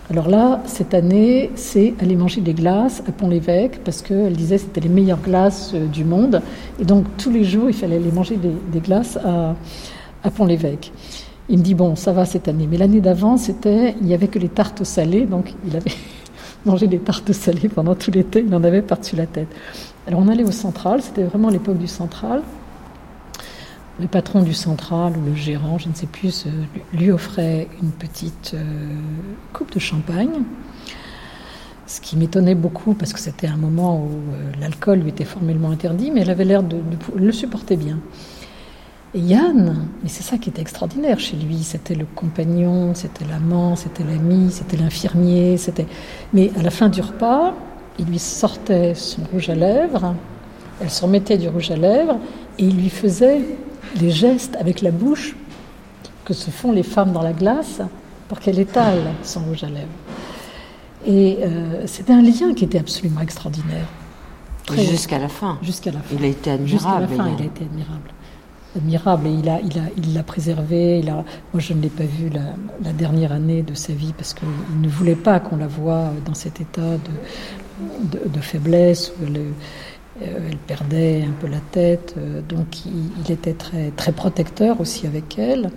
Alors 0.08 0.28
là, 0.28 0.60
cette 0.66 0.94
année, 0.94 1.50
c'est 1.56 1.94
aller 2.00 2.14
manger 2.14 2.40
des 2.40 2.54
glaces 2.54 3.02
à 3.08 3.12
Pont-l'Évêque, 3.12 3.80
parce 3.84 4.02
qu'elle 4.02 4.34
disait 4.34 4.56
que 4.56 4.62
c'était 4.62 4.80
les 4.80 4.88
meilleures 4.88 5.20
glaces 5.20 5.72
euh, 5.74 5.86
du 5.86 6.04
monde. 6.04 6.42
Et 6.78 6.84
donc, 6.84 7.06
tous 7.18 7.30
les 7.30 7.42
jours, 7.42 7.68
il 7.68 7.74
fallait 7.74 7.96
aller 7.96 8.12
manger 8.12 8.36
des, 8.36 8.80
glaces 8.80 9.16
à, 9.16 9.56
Pont-l'Évêque. 10.30 10.92
Il 11.48 11.58
me 11.58 11.62
dit 11.62 11.74
bon, 11.74 11.96
ça 11.96 12.12
va 12.12 12.24
cette 12.24 12.46
année. 12.46 12.68
Mais 12.70 12.76
l'année 12.76 13.00
d'avant, 13.00 13.36
c'était, 13.36 13.96
il 14.00 14.06
n'y 14.06 14.14
avait 14.14 14.28
que 14.28 14.38
les 14.38 14.48
tartes 14.48 14.84
salées, 14.84 15.26
donc 15.26 15.54
il 15.66 15.76
avait 15.76 15.92
mangé 16.64 16.86
des 16.86 16.98
tartes 16.98 17.32
salées 17.32 17.68
pendant 17.68 17.96
tout 17.96 18.12
l'été. 18.12 18.44
Il 18.46 18.54
en 18.54 18.62
avait 18.62 18.82
par-dessus 18.82 19.16
la 19.16 19.26
tête. 19.26 19.48
Alors 20.06 20.20
on 20.20 20.28
allait 20.28 20.44
au 20.44 20.52
central. 20.52 21.02
C'était 21.02 21.24
vraiment 21.24 21.48
l'époque 21.48 21.78
du 21.78 21.88
central. 21.88 22.42
Le 23.98 24.06
patron 24.08 24.42
du 24.42 24.52
central 24.52 25.14
ou 25.16 25.24
le 25.24 25.34
gérant, 25.34 25.78
je 25.78 25.88
ne 25.88 25.94
sais 25.94 26.06
plus, 26.06 26.46
lui 26.92 27.10
offrait 27.10 27.66
une 27.82 27.92
petite 27.92 28.52
euh, 28.54 28.62
coupe 29.54 29.72
de 29.72 29.78
champagne. 29.78 30.42
Ce 31.86 32.02
qui 32.02 32.16
m'étonnait 32.16 32.54
beaucoup 32.54 32.92
parce 32.92 33.14
que 33.14 33.20
c'était 33.20 33.46
un 33.46 33.56
moment 33.56 33.98
où 33.98 34.10
euh, 34.10 34.52
l'alcool 34.60 34.98
lui 34.98 35.08
était 35.08 35.24
formellement 35.24 35.70
interdit, 35.70 36.10
mais 36.10 36.20
elle 36.20 36.30
avait 36.30 36.44
l'air 36.44 36.62
de, 36.62 36.76
le 37.14 37.32
supporter 37.32 37.76
bien. 37.76 37.98
Et 39.14 39.20
Yann, 39.20 39.88
mais 40.02 40.10
c'est 40.10 40.24
ça 40.24 40.36
qui 40.36 40.50
était 40.50 40.60
extraordinaire 40.60 41.18
chez 41.18 41.36
lui, 41.36 41.62
c'était 41.62 41.94
le 41.94 42.04
compagnon, 42.04 42.94
c'était 42.94 43.24
l'amant, 43.24 43.76
c'était 43.76 44.04
l'ami, 44.04 44.50
c'était 44.50 44.76
l'infirmier, 44.76 45.56
c'était. 45.56 45.86
Mais 46.34 46.50
à 46.58 46.62
la 46.62 46.70
fin 46.70 46.90
du 46.90 47.00
repas, 47.00 47.54
il 47.98 48.04
lui 48.04 48.18
sortait 48.18 48.94
son 48.94 49.22
rouge 49.32 49.48
à 49.48 49.54
lèvres, 49.54 50.14
elle 50.82 50.90
se 50.90 51.02
remettait 51.02 51.38
du 51.38 51.48
rouge 51.48 51.70
à 51.70 51.76
lèvres, 51.76 52.18
et 52.58 52.64
il 52.64 52.76
lui 52.76 52.90
faisait 52.90 53.40
les 54.00 54.10
gestes 54.10 54.56
avec 54.56 54.82
la 54.82 54.90
bouche 54.90 55.36
que 56.24 56.34
se 56.34 56.50
font 56.50 56.72
les 56.72 56.82
femmes 56.82 57.12
dans 57.12 57.22
la 57.22 57.32
glace 57.32 57.80
pour 58.28 58.40
qu'elle 58.40 58.58
étale 58.58 59.12
son 59.22 59.40
rouge 59.40 59.64
à 59.64 59.68
lèvres. 59.68 59.86
Et 61.06 61.38
euh, 61.42 61.86
c'était 61.86 62.12
un 62.12 62.22
lien 62.22 62.52
qui 62.54 62.64
était 62.64 62.80
absolument 62.80 63.20
extraordinaire. 63.20 63.86
Jusqu'à 64.72 65.18
la 65.18 65.28
fin. 65.28 65.58
Jusqu'à 65.62 65.92
la 65.92 66.00
fin. 66.00 66.16
Il 66.18 66.24
a 66.24 66.28
été 66.28 66.50
admirable. 66.50 66.68
Jusqu'à 66.68 67.00
la 67.00 67.06
fin, 67.06 67.30
il 67.38 67.42
a 67.42 67.46
été 67.46 67.64
admirable 67.64 68.10
admirable 68.76 69.26
et 69.26 69.30
il 69.30 69.44
l'a 69.44 69.60
il 69.60 69.78
a, 69.78 69.82
il 69.96 70.14
l'a 70.14 70.22
préservé. 70.22 71.00
Il 71.00 71.08
a, 71.08 71.14
moi, 71.14 71.24
je 71.58 71.72
ne 71.72 71.82
l'ai 71.82 71.88
pas 71.88 72.04
vu 72.04 72.30
la, 72.30 72.92
dernière 72.92 73.32
année 73.32 73.62
de 73.62 73.74
sa 73.74 73.92
vie 73.92 74.12
parce 74.16 74.34
qu'il 74.34 74.48
ne 74.80 74.88
voulait 74.88 75.16
pas 75.16 75.40
qu'on 75.40 75.56
la 75.56 75.66
voie 75.66 76.10
dans 76.24 76.34
cet 76.34 76.60
état 76.60 76.96
de, 78.12 78.28
de, 78.28 78.40
faiblesse 78.40 79.12
où 79.20 79.26
elle, 79.26 79.52
elle, 80.20 80.56
perdait 80.56 81.24
un 81.26 81.32
peu 81.32 81.46
la 81.46 81.60
tête. 81.60 82.14
Euh, 82.18 82.40
donc, 82.42 82.84
il, 82.86 83.30
était 83.30 83.54
très, 83.54 83.90
très 83.90 84.12
protecteur 84.12 84.80
aussi 84.80 85.06
avec 85.06 85.38
elle. 85.38 85.70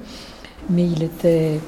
Mais 0.69 0.87
il 0.87 1.03
était. 1.03 1.59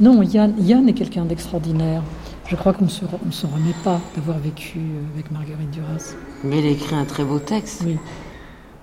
Non, 0.00 0.22
Yann, 0.22 0.54
Yann 0.58 0.88
est 0.88 0.92
quelqu'un 0.92 1.24
d'extraordinaire. 1.24 2.02
Je 2.48 2.54
crois 2.54 2.72
qu'on 2.72 2.84
ne 2.84 2.90
se, 2.90 3.04
remet 3.04 3.74
pas 3.82 4.00
d'avoir 4.14 4.38
vécu 4.38 4.78
avec 5.14 5.30
Marguerite 5.30 5.70
Duras. 5.70 6.14
Mais 6.44 6.60
il 6.60 6.66
a 6.66 6.70
écrit 6.70 6.94
un 6.94 7.04
très 7.04 7.24
beau 7.24 7.38
texte. 7.38 7.82
Oui. 7.84 7.96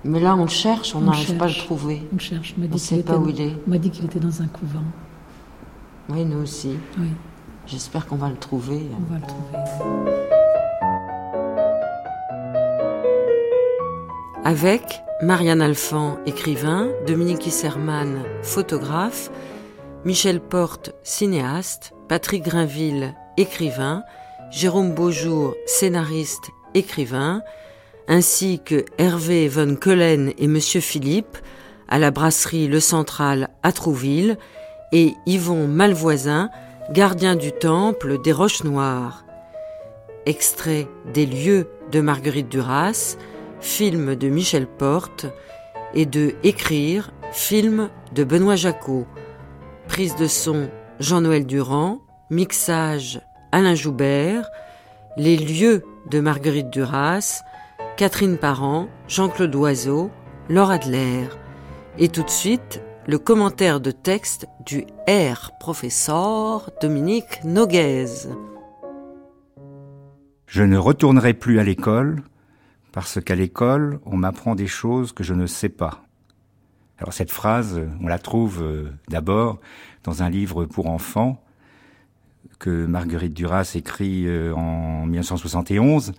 Mais 0.03 0.20
là, 0.20 0.36
on 0.36 0.43
le 0.43 0.49
cherche, 0.49 0.95
on 0.95 1.01
n'arrive 1.01 1.38
pas 1.38 1.45
à 1.45 1.47
le 1.47 1.53
trouver. 1.53 2.01
On 2.14 2.20
cherche. 2.20 2.55
On 2.57 2.74
ne 2.74 2.78
sait 2.78 3.03
pas 3.03 3.18
où 3.18 3.30
il 3.30 3.39
est. 3.39 3.55
On 3.68 3.72
m'a 3.72 3.78
dit 3.78 3.89
qu'il 3.89 4.05
était 4.05 4.20
dans 4.20 4.41
un 4.41 4.47
couvent. 4.47 4.84
Oui, 6.09 6.26
nous 6.26 6.41
aussi. 6.41 6.76
Oui. 6.99 7.07
J'espère 7.66 8.05
qu'on 8.05 8.18
va 8.18 8.30
le 8.30 8.36
trouver. 8.36 8.82
On 8.97 9.14
va 9.14 9.20
le 9.20 9.26
trouver. 9.26 10.43
Avec 14.46 15.02
Marianne 15.22 15.62
Alphand, 15.62 16.18
écrivain, 16.26 16.89
Dominique 17.08 17.48
Isserman, 17.48 18.24
photographe, 18.41 19.32
Michel 20.04 20.41
Porte, 20.41 20.94
cinéaste, 21.02 21.94
Patrick 22.10 22.44
Grinville, 22.44 23.14
écrivain, 23.38 24.04
Jérôme 24.52 24.94
Beaujour, 24.94 25.56
scénariste, 25.66 26.52
écrivain, 26.74 27.41
ainsi 28.10 28.60
que 28.60 28.84
Hervé 28.98 29.48
von 29.48 29.76
Köllen 29.76 30.34
et 30.38 30.48
Monsieur 30.48 30.82
Philippe 30.82 31.38
à 31.88 31.98
la 31.98 32.12
brasserie 32.12 32.68
Le 32.68 32.82
Central 32.82 33.48
à 33.64 33.72
Trouville 33.72 34.38
et 34.91 35.14
Yvon 35.26 35.70
Malvoisin, 35.70 36.50
gardien 36.91 37.38
du 37.38 37.54
temple 37.54 38.22
des 38.22 38.34
Roches 38.34 38.66
Noires. 38.66 39.24
extrait 40.26 40.89
des 41.14 41.26
lieux 41.26 41.68
de 41.91 42.02
Marguerite 42.02 42.50
Duras, 42.50 43.18
film 43.64 44.16
de 44.16 44.28
Michel 44.28 44.68
Porte, 44.68 45.26
et 45.95 46.05
de 46.05 46.34
Écrire, 46.43 47.11
film 47.32 47.89
de 48.14 48.24
Benoît 48.24 48.55
Jacot. 48.55 49.07
Prise 49.88 50.16
de 50.16 50.28
son 50.28 50.70
Jean-Noël 50.99 51.45
Durand, 51.45 51.99
mixage 52.30 53.22
Alain 53.51 53.76
Joubert, 53.76 54.49
les 55.18 55.38
lieux 55.38 55.84
de 56.09 56.20
Marguerite 56.20 56.70
Duras, 56.70 57.41
Catherine 57.95 58.38
Parent, 58.38 58.88
Jean-Claude 59.07 59.55
Oiseau, 59.55 60.11
Laure 60.49 60.72
Adler. 60.72 61.28
Et 61.97 62.09
tout 62.09 62.24
de 62.24 62.30
suite, 62.30 62.82
le 63.07 63.18
commentaire 63.18 63.80
de 63.80 63.91
texte 63.91 64.47
du 64.66 64.86
R 65.07 65.51
professeur 65.59 66.70
Dominique 66.82 67.43
Noguez. 67.43 68.28
Je 70.47 70.64
ne 70.64 70.78
retournerai 70.78 71.34
plus 71.34 71.59
à 71.59 71.64
l'école 71.64 72.24
parce 72.94 73.20
qu'à 73.20 73.36
l'école, 73.36 74.00
on 74.06 74.16
m'apprend 74.16 74.56
des 74.56 74.68
choses 74.68 75.12
que 75.12 75.24
je 75.24 75.34
ne 75.34 75.48
sais 75.48 75.68
pas. 75.68 76.06
Alors 77.00 77.12
cette 77.12 77.32
phrase, 77.32 77.82
on 78.00 78.08
la 78.08 78.20
trouve 78.20 78.62
euh, 78.62 78.91
d'abord 79.10 79.60
dans 80.04 80.22
un 80.22 80.30
livre 80.30 80.66
pour 80.66 80.88
enfants 80.88 81.44
que 82.60 82.86
Marguerite 82.86 83.34
Duras 83.34 83.74
écrit 83.76 84.28
euh, 84.28 84.54
en 84.54 85.08
1971, 85.08 86.14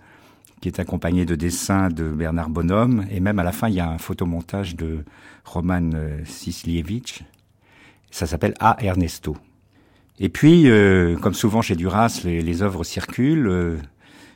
qui 0.59 0.67
est 0.67 0.79
accompagné 0.79 1.25
de 1.25 1.35
dessins 1.35 1.89
de 1.89 2.09
Bernard 2.09 2.49
Bonhomme, 2.49 3.05
et 3.09 3.21
même 3.21 3.39
à 3.39 3.43
la 3.43 3.53
fin, 3.53 3.69
il 3.69 3.75
y 3.75 3.79
a 3.79 3.89
un 3.89 3.97
photomontage 3.97 4.75
de 4.75 5.05
Roman 5.45 5.91
euh, 5.93 6.19
Sislievich. 6.25 7.23
Ça 8.11 8.27
s'appelle 8.27 8.53
A. 8.59 8.75
Ernesto. 8.79 9.37
Et 10.19 10.29
puis, 10.29 10.69
comme 11.21 11.33
souvent 11.33 11.61
chez 11.61 11.75
Duras, 11.75 12.21
les, 12.23 12.41
les 12.41 12.61
œuvres 12.61 12.85
circulent. 12.85 13.81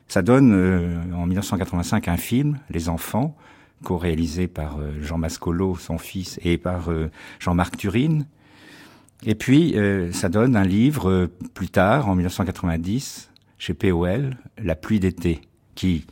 Ça 0.09 0.23
donne 0.23 0.53
euh, 0.53 1.01
en 1.13 1.27
1985 1.27 2.07
un 2.07 2.17
film, 2.17 2.57
Les 2.71 2.89
Enfants, 2.89 3.37
co-réalisé 3.83 4.47
par 4.47 4.79
euh, 4.79 4.91
Jean 5.01 5.19
Mascolo, 5.19 5.77
son 5.77 5.99
fils, 5.99 6.39
et 6.43 6.57
par 6.57 6.89
euh, 6.89 7.11
Jean-Marc 7.39 7.77
Turine. 7.77 8.25
Et 9.23 9.35
puis, 9.35 9.75
ça 10.13 10.29
donne 10.29 10.55
un 10.55 10.63
livre 10.63 11.29
plus 11.53 11.67
tard, 11.67 12.07
en 12.07 12.15
1990, 12.15 13.29
chez 13.57 13.73
POL, 13.73 14.37
La 14.63 14.75
pluie 14.75 15.01
d'été, 15.01 15.41
qui 15.75 16.05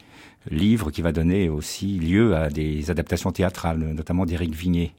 livre 0.52 0.92
qui 0.92 1.02
va 1.02 1.14
donner 1.14 1.48
aussi 1.48 2.00
lieu 2.00 2.36
à 2.36 2.50
des 2.50 2.92
adaptations 2.92 3.32
théâtrales, 3.32 3.80
notamment 3.80 4.26
d'Éric 4.26 4.54
Vigné. 4.54 4.94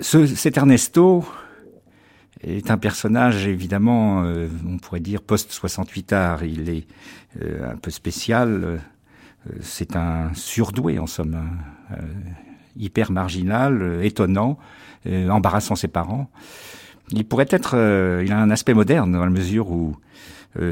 Ce, 0.00 0.24
cet 0.24 0.56
Ernesto, 0.56 1.22
est 2.42 2.70
un 2.70 2.78
personnage 2.78 3.46
évidemment, 3.46 4.22
euh, 4.24 4.48
on 4.66 4.78
pourrait 4.78 5.00
dire 5.00 5.22
post-68 5.22 6.14
art. 6.14 6.44
Il 6.44 6.68
est 6.68 6.86
euh, 7.42 7.70
un 7.70 7.76
peu 7.76 7.90
spécial. 7.90 8.60
Euh, 8.64 8.76
c'est 9.60 9.96
un 9.96 10.32
surdoué 10.34 10.98
en 10.98 11.06
somme, 11.06 11.34
hein. 11.34 11.96
hyper 12.76 13.10
marginal, 13.10 14.00
étonnant, 14.02 14.58
embarrassant 15.06 15.74
ses 15.74 15.88
parents. 15.88 16.28
Il 17.12 17.24
pourrait 17.24 17.46
être, 17.48 17.74
il 18.22 18.30
a 18.30 18.38
un 18.38 18.50
aspect 18.50 18.74
moderne 18.74 19.12
dans 19.12 19.24
la 19.24 19.30
mesure 19.30 19.70
où 19.70 19.96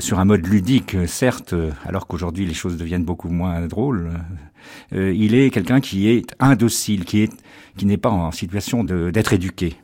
sur 0.00 0.18
un 0.18 0.26
mode 0.26 0.44
ludique, 0.46 0.94
certes, 1.06 1.54
alors 1.86 2.06
qu'aujourd'hui 2.06 2.44
les 2.44 2.52
choses 2.52 2.76
deviennent 2.76 3.04
beaucoup 3.04 3.30
moins 3.30 3.66
drôles, 3.66 4.10
il 4.92 5.34
est 5.34 5.48
quelqu'un 5.50 5.80
qui 5.80 6.08
est 6.10 6.26
indocile, 6.38 7.06
qui 7.06 7.22
est, 7.22 7.32
qui 7.78 7.86
n'est 7.86 7.96
pas 7.96 8.10
en 8.10 8.30
situation 8.30 8.84
d'être 8.84 9.32
éduqué. 9.32 9.76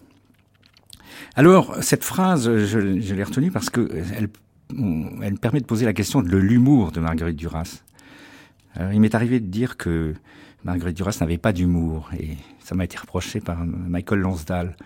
Alors, 1.35 1.77
cette 1.83 2.05
phrase, 2.05 2.65
je, 2.67 2.79
l'ai 2.79 3.23
retenue 3.25 3.51
parce 3.51 3.71
que 3.71 3.89
elle, 4.17 4.29
elle 5.23 5.39
permet 5.39 5.61
de 5.61 5.67
poser 5.67 5.85
la 5.85 5.93
question 5.93 6.23
de 6.23 6.37
l'humour 6.37 6.93
de 6.93 7.01
Marguerite 7.01 7.37
Duras. 7.37 7.83
il 8.93 9.01
m'est 9.01 9.15
arrivé 9.15 9.41
de 9.41 9.47
dire 9.47 9.77
que 9.77 10.15
Marguerite 10.65 10.97
Duras 10.97 11.19
n'avait 11.21 11.39
pas 11.39 11.53
d'humour, 11.53 12.11
et 12.19 12.37
ça 12.61 12.75
m'a 12.75 12.85
été 12.85 12.97
reproché 12.97 13.41
par 13.41 13.65
Michael 13.65 14.21
Lonsdale. 14.21 14.77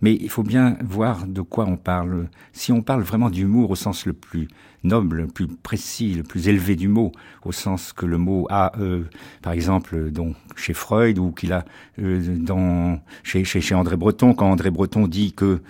Mais 0.00 0.14
il 0.14 0.28
faut 0.28 0.42
bien 0.42 0.76
voir 0.84 1.26
de 1.26 1.40
quoi 1.40 1.64
on 1.66 1.76
parle. 1.76 2.28
Si 2.52 2.72
on 2.72 2.82
parle 2.82 3.02
vraiment 3.02 3.30
d'humour 3.30 3.70
au 3.70 3.76
sens 3.76 4.06
le 4.06 4.12
plus 4.12 4.48
noble, 4.86 5.16
le 5.16 5.26
plus 5.26 5.46
précis, 5.46 6.14
le 6.14 6.22
plus 6.22 6.48
élevé 6.48 6.76
du 6.76 6.88
mot, 6.88 7.12
au 7.44 7.52
sens 7.52 7.92
que 7.92 8.06
le 8.06 8.18
mot 8.18 8.46
a, 8.50 8.72
euh, 8.80 9.04
par 9.42 9.52
exemple, 9.52 10.10
donc 10.10 10.36
chez 10.56 10.72
Freud 10.72 11.18
ou 11.18 11.32
qu'il 11.32 11.52
a 11.52 11.64
euh, 11.98 12.36
dans 12.36 13.00
chez, 13.22 13.44
André 13.74 13.96
Breton, 13.96 14.34
quand 14.34 14.50
André 14.50 14.70
Breton 14.70 15.06
dit 15.06 15.32
que 15.32 15.60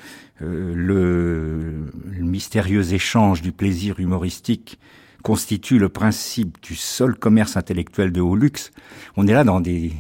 euh, 0.43 0.75
le, 0.75 1.91
mystérieux 2.21 2.93
échange 2.93 3.43
du 3.43 3.53
plaisir 3.53 3.99
humoristique 4.01 4.79
constitue 5.23 5.79
le 5.79 5.89
principe 5.89 6.59
du 6.63 6.77
seul 6.77 7.17
commerce 7.17 7.57
intellectuel 7.57 8.13
de 8.13 8.21
haut 8.21 8.37
luxe, 8.37 8.71
on 9.17 9.27
est 9.27 9.33
là 9.33 9.43
dans 9.43 9.61
des, 9.61 9.93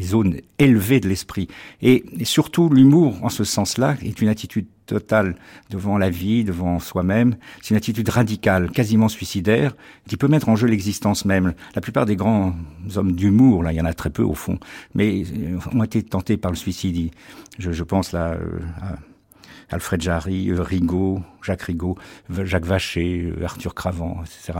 zones 0.00 0.36
élevées 0.58 1.00
de 1.00 1.08
l'esprit. 1.08 1.48
Et, 1.80 2.04
surtout, 2.24 2.68
l'humour, 2.68 3.18
en 3.22 3.30
ce 3.30 3.44
sens-là, 3.44 3.96
est 4.02 4.20
une 4.20 4.28
attitude 4.28 4.66
totale 4.86 5.36
devant 5.70 5.98
la 5.98 6.10
vie, 6.10 6.44
devant 6.44 6.78
soi-même. 6.78 7.36
C'est 7.60 7.70
une 7.70 7.76
attitude 7.76 8.08
radicale, 8.08 8.70
quasiment 8.70 9.08
suicidaire, 9.08 9.74
qui 10.08 10.16
peut 10.16 10.28
mettre 10.28 10.48
en 10.48 10.56
jeu 10.56 10.66
l'existence 10.66 11.24
même. 11.24 11.54
La 11.74 11.80
plupart 11.80 12.06
des 12.06 12.16
grands 12.16 12.54
hommes 12.96 13.12
d'humour, 13.12 13.62
là, 13.62 13.72
il 13.72 13.76
y 13.76 13.80
en 13.80 13.84
a 13.84 13.94
très 13.94 14.10
peu 14.10 14.22
au 14.22 14.34
fond, 14.34 14.58
mais 14.94 15.24
euh, 15.24 15.58
ont 15.72 15.82
été 15.82 16.02
tentés 16.02 16.36
par 16.36 16.50
le 16.50 16.56
suicide. 16.56 17.10
Je, 17.58 17.82
pense 17.82 18.12
là 18.12 18.32
euh, 18.32 18.60
à 18.80 19.74
Alfred 19.74 20.00
Jarry, 20.00 20.50
euh, 20.50 20.62
Rigaud, 20.62 21.22
Jacques 21.42 21.62
Rigaud, 21.62 21.96
Jacques 22.30 22.66
Vacher, 22.66 23.32
Arthur 23.44 23.74
Cravant, 23.74 24.22
etc. 24.24 24.58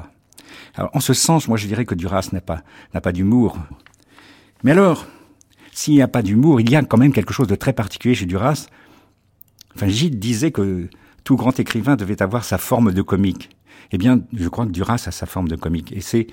Alors, 0.75 0.91
en 0.95 1.01
ce 1.01 1.15
sens, 1.15 1.49
moi, 1.49 1.57
je 1.57 1.67
dirais 1.67 1.85
que 1.85 1.95
Duras 1.95 2.29
n'a 2.33 2.41
pas, 2.41 2.63
n'a 2.95 3.01
pas 3.01 3.13
d'humour. 3.13 3.59
Mais 4.65 4.73
alors, 4.73 5.07
s'il 5.73 5.95
n'y 5.95 6.03
a 6.03 6.09
pas 6.09 6.23
d'humour, 6.23 6.61
il 6.61 6.71
y 6.71 6.77
a 6.77 6.83
quand 6.83 6.99
même 6.99 7.13
quelque 7.13 7.33
chose 7.33 7.49
de 7.49 7.55
très 7.55 7.73
particulier 7.73 8.15
chez 8.15 8.27
Duras. 8.27 8.69
Enfin, 9.75 9.89
Gide 9.89 10.19
disait 10.19 10.51
que 10.51 10.89
tout 11.25 11.37
grand 11.37 11.59
écrivain 11.59 11.97
devait 11.97 12.23
avoir 12.23 12.45
sa 12.45 12.59
forme 12.59 12.93
de 12.93 13.03
comique. 13.03 13.51
Eh 13.91 13.99
bien, 13.99 14.23
je 14.33 14.49
crois 14.49 14.67
que 14.67 14.71
Duras 14.71 15.05
a 15.07 15.11
sa 15.11 15.27
forme 15.27 15.49
de 15.49 15.57
comique. 15.57 15.93
Et 15.93 16.01
c'est, 16.01 16.27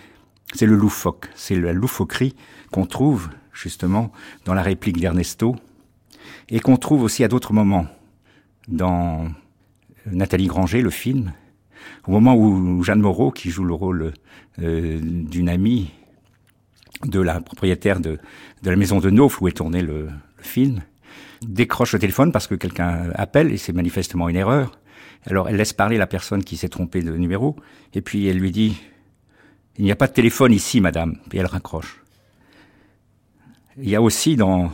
c'est 0.53 0.65
le 0.65 0.75
loufoque. 0.75 1.29
C'est 1.35 1.55
la 1.55 1.73
loufoquerie 1.73 2.35
qu'on 2.71 2.85
trouve, 2.85 3.29
justement, 3.53 4.11
dans 4.45 4.53
la 4.53 4.61
réplique 4.61 4.99
d'Ernesto. 4.99 5.55
Et 6.49 6.59
qu'on 6.59 6.77
trouve 6.77 7.03
aussi 7.03 7.23
à 7.23 7.27
d'autres 7.27 7.53
moments 7.53 7.87
dans 8.67 9.29
Nathalie 10.05 10.47
Granger, 10.47 10.81
le 10.81 10.89
film, 10.89 11.33
au 12.07 12.11
moment 12.11 12.35
où 12.35 12.83
Jeanne 12.83 13.01
Moreau, 13.01 13.31
qui 13.31 13.49
joue 13.49 13.63
le 13.63 13.73
rôle 13.73 14.13
euh, 14.59 14.99
d'une 15.01 15.49
amie 15.49 15.91
de 17.05 17.21
la 17.21 17.39
propriétaire 17.39 17.99
de, 17.99 18.19
la 18.63 18.75
maison 18.75 18.99
de 18.99 19.09
Naufle 19.09 19.43
où 19.43 19.47
est 19.47 19.53
tourné 19.53 19.81
le, 19.81 20.09
film, 20.41 20.81
décroche 21.41 21.93
le 21.93 21.99
téléphone 21.99 22.31
parce 22.31 22.47
que 22.47 22.55
quelqu'un 22.55 23.11
appelle 23.15 23.51
et 23.51 23.57
c'est 23.57 23.73
manifestement 23.73 24.29
une 24.29 24.35
erreur. 24.35 24.77
Alors 25.25 25.49
elle 25.49 25.57
laisse 25.57 25.73
parler 25.73 25.97
la 25.97 26.07
personne 26.07 26.43
qui 26.43 26.57
s'est 26.57 26.69
trompée 26.69 27.01
de 27.01 27.11
numéro 27.15 27.55
et 27.93 28.01
puis 28.01 28.27
elle 28.27 28.37
lui 28.37 28.51
dit 28.51 28.77
il 29.77 29.85
n'y 29.85 29.91
a 29.91 29.95
pas 29.95 30.07
de 30.07 30.13
téléphone 30.13 30.51
ici, 30.51 30.81
madame. 30.81 31.15
Et 31.31 31.37
elle 31.37 31.45
raccroche. 31.45 32.03
Il 33.77 33.89
y 33.89 33.95
a 33.95 34.01
aussi 34.01 34.35
dans 34.35 34.71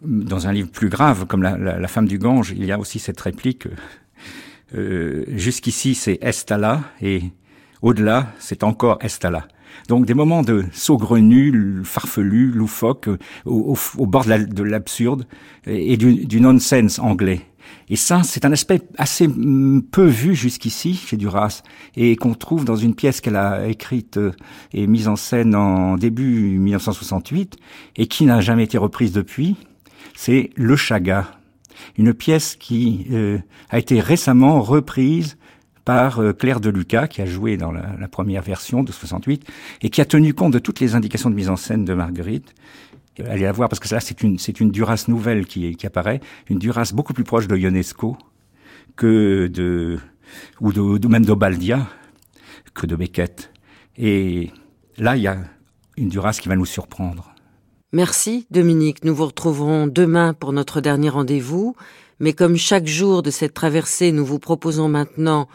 dans 0.00 0.46
un 0.46 0.52
livre 0.52 0.70
plus 0.70 0.88
grave, 0.88 1.26
comme 1.26 1.42
la, 1.42 1.88
femme 1.88 2.06
du 2.06 2.18
Gange, 2.18 2.54
il 2.56 2.64
y 2.64 2.70
a 2.70 2.78
aussi 2.78 3.00
cette 3.00 3.20
réplique. 3.20 3.66
Euh, 4.74 5.24
Jusqu'ici, 5.28 5.96
c'est 5.96 6.18
Estala, 6.22 6.82
et 7.00 7.22
au-delà, 7.82 8.32
c'est 8.38 8.62
encore 8.62 8.98
Estala. 9.00 9.48
Donc 9.88 10.06
des 10.06 10.14
moments 10.14 10.42
de 10.42 10.64
saugrenu, 10.72 11.82
farfelu, 11.84 12.50
loufoque, 12.50 13.08
au, 13.44 13.76
bord 14.06 14.24
de 14.24 14.62
l'absurde 14.62 15.26
et, 15.66 15.96
du, 15.96 16.26
du 16.26 16.40
nonsense 16.40 16.98
anglais. 16.98 17.40
Et 17.90 17.96
ça, 17.96 18.22
c'est 18.22 18.44
un 18.44 18.52
aspect 18.52 18.80
assez 18.96 19.28
peu 19.90 20.06
vu 20.06 20.34
jusqu'ici 20.34 20.94
chez 20.94 21.16
Duras 21.16 21.62
et 21.96 22.16
qu'on 22.16 22.34
trouve 22.34 22.64
dans 22.64 22.76
une 22.76 22.94
pièce 22.94 23.20
qu'elle 23.20 23.36
a 23.36 23.66
écrite 23.66 24.18
et 24.72 24.86
mise 24.86 25.08
en 25.08 25.16
scène 25.16 25.54
en 25.54 25.96
début 25.96 26.58
1968 26.58 27.56
et 27.96 28.06
qui 28.06 28.24
n'a 28.24 28.40
jamais 28.40 28.64
été 28.64 28.78
reprise 28.78 29.12
depuis 29.12 29.56
c'est 30.18 30.50
Le 30.56 30.74
Chaga, 30.74 31.30
une 31.96 32.12
pièce 32.12 32.56
qui 32.56 33.06
euh, 33.12 33.38
a 33.70 33.78
été 33.78 34.00
récemment 34.00 34.60
reprise 34.60 35.38
par 35.88 36.20
euh, 36.20 36.34
Claire 36.34 36.60
de 36.60 36.68
Lucas, 36.68 37.08
qui 37.08 37.22
a 37.22 37.24
joué 37.24 37.56
dans 37.56 37.72
la, 37.72 38.08
première 38.08 38.42
version 38.42 38.82
de 38.82 38.92
68, 38.92 39.48
et 39.80 39.88
qui 39.88 40.02
a 40.02 40.04
tenu 40.04 40.34
compte 40.34 40.52
de 40.52 40.58
toutes 40.58 40.80
les 40.80 40.94
indications 40.94 41.30
de 41.30 41.34
mise 41.34 41.48
en 41.48 41.56
scène 41.56 41.86
de 41.86 41.94
Marguerite. 41.94 42.54
Allez 43.26 43.44
la 43.44 43.52
voir, 43.52 43.70
parce 43.70 43.80
que 43.80 43.94
là, 43.94 43.98
c'est 43.98 44.22
une, 44.22 44.38
c'est 44.38 44.60
une 44.60 44.70
Duras 44.70 45.06
nouvelle 45.08 45.46
qui, 45.46 45.74
qui 45.76 45.86
apparaît, 45.86 46.20
une 46.50 46.58
Duras 46.58 46.92
beaucoup 46.94 47.14
plus 47.14 47.24
proche 47.24 47.48
de 47.48 47.56
Ionesco 47.56 48.18
que 48.96 49.46
de, 49.46 49.98
ou 50.60 50.74
de, 50.74 50.80
ou 50.80 51.08
même 51.08 51.24
d'Obaldia, 51.24 51.86
que 52.74 52.84
de 52.84 52.94
Beckett. 52.94 53.50
Et 53.96 54.50
là, 54.98 55.16
il 55.16 55.22
y 55.22 55.26
a 55.26 55.38
une 55.96 56.10
Duras 56.10 56.38
qui 56.38 56.50
va 56.50 56.56
nous 56.56 56.66
surprendre. 56.66 57.32
Merci 57.94 58.46
Dominique, 58.50 59.04
nous 59.04 59.14
vous 59.14 59.24
retrouverons 59.24 59.86
demain 59.86 60.34
pour 60.34 60.52
notre 60.52 60.82
dernier 60.82 61.08
rendez-vous, 61.08 61.76
mais 62.20 62.34
comme 62.34 62.58
chaque 62.58 62.86
jour 62.86 63.22
de 63.22 63.30
cette 63.30 63.54
traversée, 63.54 64.12
nous 64.12 64.26
vous 64.26 64.38
proposons 64.38 64.90
maintenant 64.90 65.48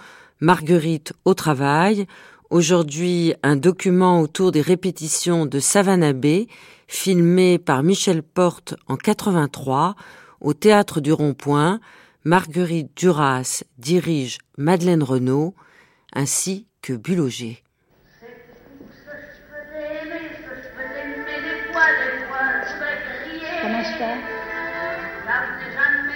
Marguerite 0.44 1.14
au 1.24 1.34
travail, 1.34 2.06
aujourd'hui 2.50 3.34
un 3.44 3.56
document 3.56 4.20
autour 4.20 4.52
des 4.52 4.60
répétitions 4.60 5.46
de 5.46 5.60
Savannah 5.60 6.12
Bay, 6.12 6.48
filmé 6.86 7.58
par 7.58 7.82
Michel 7.82 8.22
Porte 8.22 8.76
en 8.90 8.98
83 8.98 9.96
au 10.42 10.54
théâtre 10.54 11.00
du 11.00 11.14
Rond-Point. 11.14 11.80
Marguerite 12.26 12.92
Duras 12.94 13.64
dirige 13.78 14.40
Madeleine 14.58 15.02
Renaud 15.02 15.56
ainsi 16.12 16.68
que 16.82 16.92
Buloger. 16.92 17.64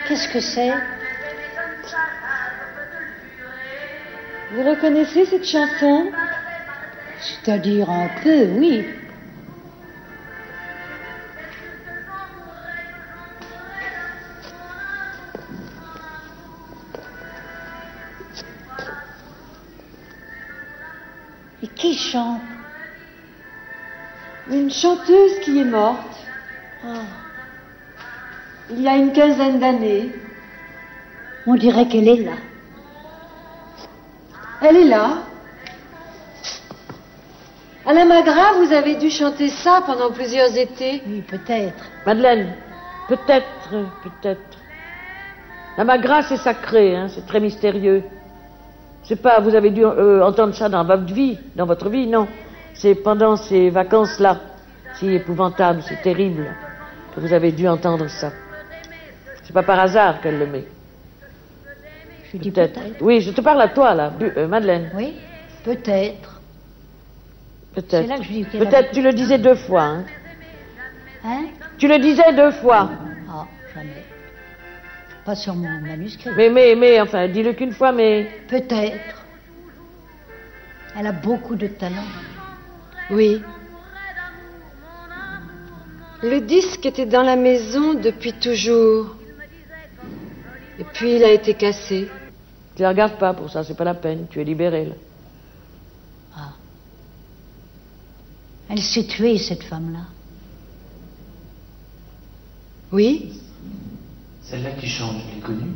Qu'est-ce 0.10 0.34
que 0.34 0.42
c'est? 0.42 0.97
Vous 4.50 4.64
reconnaissez 4.64 5.26
cette 5.26 5.46
chanson? 5.46 6.10
C'est-à-dire 7.20 7.90
un 7.90 8.08
peu, 8.24 8.46
oui. 8.58 8.86
Et 21.62 21.68
qui 21.68 21.94
chante? 21.94 22.42
Une 24.50 24.72
chanteuse 24.72 25.40
qui 25.44 25.60
est 25.60 25.66
morte. 25.66 25.98
Ah. 26.86 27.02
Il 28.70 28.82
y 28.82 28.88
a 28.88 28.96
une 28.96 29.12
quinzaine 29.12 29.60
d'années. 29.60 30.10
On 31.46 31.56
dirait 31.56 31.88
qu'elle 31.90 32.08
est 32.08 32.24
là. 32.24 32.38
Elle 34.62 34.78
est 34.78 34.86
là. 34.86 35.20
À 37.86 37.94
la 37.94 38.06
Magra, 38.06 38.54
vous 38.60 38.74
avez 38.74 38.96
dû 38.96 39.10
chanter 39.10 39.50
ça 39.50 39.82
pendant 39.86 40.12
plusieurs 40.12 40.56
étés. 40.58 41.02
Oui, 41.08 41.22
peut-être. 41.22 41.86
Madeleine, 42.06 42.54
peut-être, 43.08 43.70
peut-être. 44.04 44.58
La 45.78 45.84
Magra, 45.84 46.24
c'est 46.24 46.38
sacré, 46.38 46.96
hein, 46.96 47.08
c'est 47.08 47.26
très 47.26 47.40
mystérieux. 47.40 48.04
C'est 49.04 49.22
pas, 49.22 49.40
vous 49.40 49.56
avez 49.56 49.70
dû 49.70 49.86
euh, 49.86 50.26
entendre 50.26 50.54
ça 50.54 50.68
dans 50.68 50.84
votre 50.84 51.14
vie, 51.14 51.38
dans 51.56 51.66
votre 51.66 51.88
vie, 51.88 52.08
non. 52.08 52.28
C'est 52.74 52.96
pendant 52.96 53.38
ces 53.38 53.70
vacances-là, 53.70 54.38
si 54.96 55.14
épouvantable, 55.14 55.82
c'est 55.88 56.02
terrible, 56.02 56.54
que 57.16 57.22
vous 57.22 57.32
avez 57.32 57.52
dû 57.52 57.68
entendre 57.68 58.08
ça. 58.08 58.32
C'est 59.44 59.54
pas 59.54 59.64
par 59.64 59.80
hasard 59.80 60.20
qu'elle 60.20 60.40
le 60.40 60.48
met. 60.48 60.66
Je 62.38 62.44
dis 62.44 62.52
peut-être. 62.52 63.02
oui, 63.02 63.22
je 63.22 63.32
te 63.32 63.42
parle 63.42 63.62
à 63.62 63.70
toi, 63.70 63.94
là, 63.94 64.14
euh, 64.22 64.48
Madeleine. 64.48 64.92
Oui, 64.96 65.14
peut-être. 65.64 66.42
Peut-être. 67.74 68.04
C'est 68.04 68.08
là 68.08 68.18
que 68.18 68.24
je 68.24 68.32
dis 68.32 68.44
Peut-être, 68.44 68.92
tu 68.92 69.02
le 69.02 69.14
disais 69.14 69.38
deux 69.38 69.56
fois. 69.56 69.84
Hein. 69.84 70.06
Hein? 71.24 71.46
Tu 71.78 71.88
le 71.88 72.00
disais 72.00 72.34
deux 72.34 72.52
fois. 72.52 72.90
Ah, 73.30 73.46
jamais. 73.74 74.04
Pas 75.26 75.36
sur 75.36 75.56
mon 75.56 75.82
manuscrit. 75.82 76.30
Mais, 76.36 76.50
mais, 76.50 76.76
mais, 76.76 77.02
enfin, 77.02 77.28
dis-le 77.28 77.54
qu'une 77.54 77.72
fois, 77.72 77.92
mais. 77.92 78.28
Peut-être. 78.48 79.26
Elle 81.00 81.08
a 81.08 81.12
beaucoup 81.12 81.56
de 81.56 81.68
talent. 81.68 82.08
Oui. 83.12 83.42
Le 86.24 86.40
disque 86.42 86.86
était 86.86 87.06
dans 87.06 87.22
la 87.22 87.36
maison 87.36 87.94
depuis 87.94 88.34
toujours. 88.34 89.16
Et 90.80 90.84
puis 90.84 91.16
il 91.16 91.24
a 91.24 91.32
été 91.32 91.54
cassé. 91.54 92.08
Tu 92.78 92.84
la 92.84 92.90
regardes 92.90 93.18
pas 93.18 93.34
pour 93.34 93.50
ça, 93.50 93.64
c'est 93.64 93.74
pas 93.76 93.84
la 93.84 93.96
peine, 93.96 94.28
tu 94.30 94.40
es 94.40 94.44
libérée 94.44 94.86
là. 94.86 94.94
Ah. 96.38 96.52
Elle 98.70 98.84
s'est 98.84 99.06
tuée, 99.08 99.40
cette 99.40 99.64
femme-là. 99.64 100.02
Oui? 102.92 103.32
Celle-là 104.44 104.70
qui 104.80 104.86
chante, 104.88 105.16
je 105.28 105.36
l'ai 105.36 105.42
connue. 105.42 105.72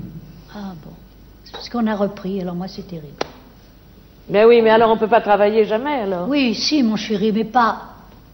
Ah 0.54 0.74
bon. 0.86 0.92
C'est 1.44 1.54
parce 1.54 1.70
qu'on 1.70 1.88
a 1.88 1.96
repris, 1.96 2.40
alors 2.40 2.54
moi 2.54 2.68
c'est 2.68 2.84
terrible. 2.88 3.16
Mais 4.30 4.46
oui, 4.46 4.62
mais 4.62 4.70
alors 4.70 4.92
on 4.92 4.98
peut 4.98 5.08
pas 5.08 5.22
travailler 5.22 5.66
jamais 5.66 6.02
alors. 6.02 6.30
Oui, 6.30 6.54
si, 6.54 6.84
mon 6.84 6.98
chéri, 6.98 7.32
mais 7.32 7.46
pas, 7.46 7.82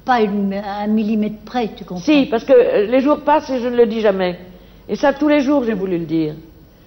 pas 0.03 0.19
une- 0.19 0.53
un 0.55 0.87
millimètre 0.87 1.39
près, 1.45 1.69
tu 1.73 1.85
comprends 1.85 2.03
Si, 2.03 2.25
parce 2.25 2.43
que 2.43 2.51
euh, 2.51 2.85
les 2.87 2.99
jours 2.99 3.21
passent 3.21 3.49
et 3.49 3.61
je 3.61 3.67
ne 3.69 3.77
le 3.77 3.87
dis 3.87 4.01
jamais. 4.01 4.37
Et 4.89 4.97
ça, 4.97 5.13
tous 5.13 5.29
les 5.29 5.39
jours, 5.39 5.63
j'ai 5.63 5.73
voulu 5.73 5.97
le 5.99 6.05
dire. 6.05 6.35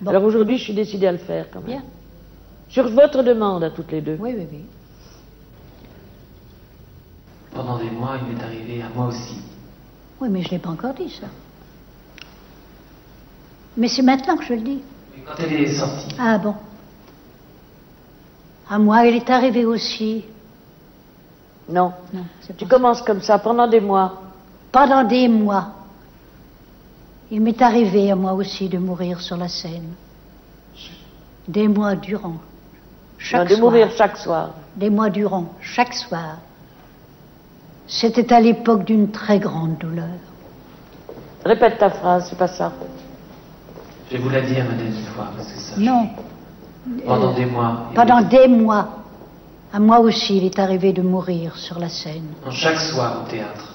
Alors 0.06 0.24
aujourd'hui, 0.24 0.56
je 0.58 0.64
suis 0.64 0.74
décidée 0.74 1.06
à 1.06 1.12
le 1.12 1.18
faire 1.18 1.46
quand 1.52 1.60
même. 1.60 1.68
Bien. 1.68 1.82
Sur 2.68 2.88
votre 2.88 3.22
demande 3.22 3.64
à 3.64 3.70
toutes 3.70 3.90
les 3.92 4.00
deux. 4.00 4.16
Oui, 4.20 4.34
oui, 4.36 4.46
oui. 4.50 4.64
Pendant 7.54 7.78
des 7.78 7.90
mois, 7.90 8.16
il 8.20 8.34
m'est 8.34 8.42
arrivé 8.42 8.82
à 8.82 8.88
moi 8.94 9.08
aussi. 9.08 9.36
Oui, 10.20 10.28
mais 10.30 10.42
je 10.42 10.46
ne 10.48 10.50
l'ai 10.52 10.58
pas 10.58 10.70
encore 10.70 10.94
dit, 10.94 11.10
ça. 11.10 11.26
Mais 13.76 13.88
c'est 13.88 14.02
maintenant 14.02 14.36
que 14.36 14.44
je 14.44 14.54
le 14.54 14.60
dis. 14.60 14.82
Mais 15.16 15.22
quand 15.26 15.34
elle 15.42 15.52
est 15.52 15.72
sortie, 15.74 16.14
Ah 16.18 16.38
bon. 16.38 16.54
À 18.68 18.78
moi, 18.78 19.04
il 19.06 19.16
est 19.16 19.28
arrivé 19.30 19.64
aussi. 19.64 20.24
Non. 21.68 21.92
Non, 22.12 22.24
Tu 22.56 22.66
commences 22.66 23.02
comme 23.02 23.20
ça 23.20 23.38
pendant 23.38 23.66
des 23.66 23.80
mois. 23.80 24.22
Pendant 24.72 25.02
des 25.04 25.28
mois, 25.28 25.72
il 27.30 27.40
m'est 27.40 27.60
arrivé 27.62 28.10
à 28.10 28.16
moi 28.16 28.32
aussi 28.32 28.68
de 28.68 28.78
mourir 28.78 29.20
sur 29.20 29.36
la 29.36 29.48
scène. 29.48 29.92
Des 31.48 31.68
mois 31.68 31.94
durant. 31.94 32.36
Chaque 33.18 33.40
Non, 33.42 33.44
de 33.44 33.54
soir. 33.56 33.60
mourir 33.60 33.90
chaque 33.96 34.16
soir. 34.16 34.50
Des 34.76 34.90
mois 34.90 35.10
durant, 35.10 35.46
chaque 35.60 35.94
soir. 35.94 36.38
C'était 37.86 38.32
à 38.32 38.40
l'époque 38.40 38.84
d'une 38.84 39.10
très 39.10 39.38
grande 39.38 39.76
douleur. 39.78 40.06
Répète 41.44 41.78
ta 41.78 41.90
phrase, 41.90 42.26
c'est 42.30 42.38
pas 42.38 42.46
ça. 42.48 42.72
je 44.10 44.16
vais 44.16 44.22
vous 44.22 44.28
la 44.30 44.40
dire, 44.42 44.64
madame, 44.64 44.86
une 44.86 45.04
fois, 45.14 45.28
parce 45.36 45.52
que 45.52 45.58
ça. 45.58 45.74
Non. 45.78 46.08
Pendant 47.06 47.32
Euh, 47.32 47.34
des 47.36 47.46
mois, 47.46 47.90
Pendant 47.94 48.20
des 48.22 48.48
mois. 48.48 48.88
À 49.72 49.78
moi 49.78 50.00
aussi, 50.00 50.38
il 50.38 50.44
est 50.44 50.58
arrivé 50.58 50.92
de 50.92 51.02
mourir 51.02 51.56
sur 51.56 51.78
la 51.78 51.88
scène. 51.88 52.26
en 52.46 52.50
chaque 52.50 52.78
soir 52.80 53.22
au 53.24 53.30
théâtre. 53.30 53.69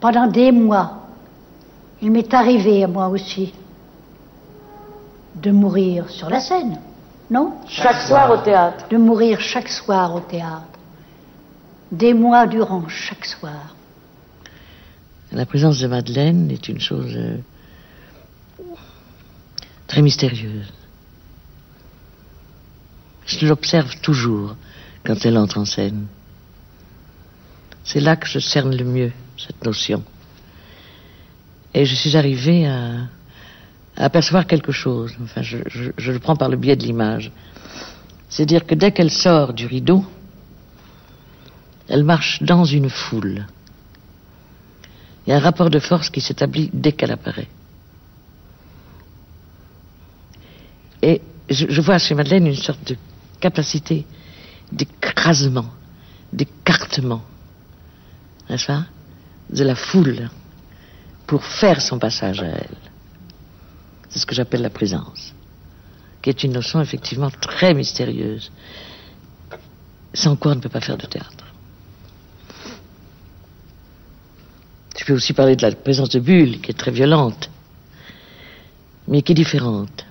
Pendant 0.00 0.26
des 0.26 0.52
mois, 0.52 1.06
il 2.02 2.10
m'est 2.10 2.32
arrivé 2.34 2.84
à 2.84 2.86
moi 2.86 3.08
aussi 3.08 3.54
de 5.36 5.50
mourir 5.50 6.10
sur 6.10 6.28
la 6.28 6.40
scène. 6.40 6.78
Non? 7.30 7.54
Chaque 7.66 8.02
soir 8.02 8.30
au 8.30 8.42
théâtre. 8.42 8.86
De 8.88 8.96
mourir 8.96 9.40
chaque 9.40 9.68
soir 9.68 10.14
au 10.14 10.20
théâtre. 10.20 10.78
Des 11.90 12.14
mois 12.14 12.46
durant 12.46 12.88
chaque 12.88 13.24
soir. 13.24 13.74
La 15.32 15.46
présence 15.46 15.80
de 15.80 15.86
Madeleine 15.86 16.50
est 16.50 16.68
une 16.68 16.80
chose 16.80 17.14
euh, 17.16 17.38
très 19.86 20.02
mystérieuse. 20.02 20.72
Je 23.26 23.46
l'observe 23.46 23.98
toujours 24.02 24.54
quand 25.04 25.24
elle 25.24 25.36
entre 25.36 25.58
en 25.58 25.64
scène. 25.64 26.06
C'est 27.82 28.00
là 28.00 28.16
que 28.16 28.26
je 28.26 28.38
cerne 28.38 28.74
le 28.74 28.84
mieux 28.84 29.12
cette 29.46 29.64
notion. 29.64 30.02
Et 31.74 31.84
je 31.84 31.94
suis 31.94 32.16
arrivé 32.16 32.66
à, 32.66 33.08
apercevoir 33.96 34.46
quelque 34.46 34.72
chose. 34.72 35.14
Enfin, 35.22 35.42
je 35.42 36.12
le 36.12 36.18
prends 36.18 36.36
par 36.36 36.48
le 36.48 36.56
biais 36.56 36.76
de 36.76 36.82
l'image. 36.82 37.32
C'est-à-dire 38.28 38.66
que 38.66 38.74
dès 38.74 38.92
qu'elle 38.92 39.10
sort 39.10 39.52
du 39.52 39.66
rideau, 39.66 40.04
elle 41.88 42.04
marche 42.04 42.42
dans 42.42 42.64
une 42.64 42.90
foule. 42.90 43.46
Il 45.26 45.30
y 45.30 45.32
a 45.32 45.36
un 45.36 45.40
rapport 45.40 45.70
de 45.70 45.78
force 45.78 46.10
qui 46.10 46.20
s'établit 46.20 46.70
dès 46.72 46.92
qu'elle 46.92 47.12
apparaît. 47.12 47.48
Et 51.02 51.20
je, 51.48 51.66
je 51.68 51.80
vois 51.80 51.98
chez 51.98 52.14
Madeleine 52.14 52.46
une 52.46 52.56
sorte 52.56 52.86
de 52.88 52.96
capacité 53.40 54.06
d'écrasement, 54.72 55.66
d'écartement, 56.32 57.22
n'est-ce 58.48 58.66
pas, 58.66 58.84
de 59.50 59.64
la 59.64 59.74
foule 59.74 60.28
pour 61.26 61.44
faire 61.44 61.80
son 61.80 61.98
passage 61.98 62.40
à 62.40 62.46
elle. 62.46 62.76
C'est 64.08 64.18
ce 64.18 64.26
que 64.26 64.34
j'appelle 64.34 64.62
la 64.62 64.70
présence, 64.70 65.34
qui 66.22 66.30
est 66.30 66.42
une 66.44 66.52
notion 66.52 66.80
effectivement 66.80 67.30
très 67.30 67.74
mystérieuse, 67.74 68.50
sans 70.14 70.36
quoi 70.36 70.52
on 70.52 70.54
ne 70.56 70.60
peut 70.60 70.68
pas 70.68 70.80
faire 70.80 70.96
de 70.96 71.06
théâtre. 71.06 71.44
Je 74.96 75.04
peux 75.04 75.12
aussi 75.12 75.34
parler 75.34 75.54
de 75.54 75.62
la 75.62 75.72
présence 75.72 76.08
de 76.08 76.20
Bulle, 76.20 76.60
qui 76.60 76.70
est 76.70 76.74
très 76.74 76.90
violente, 76.90 77.50
mais 79.06 79.22
qui 79.22 79.32
est 79.32 79.36
différente. 79.36 80.06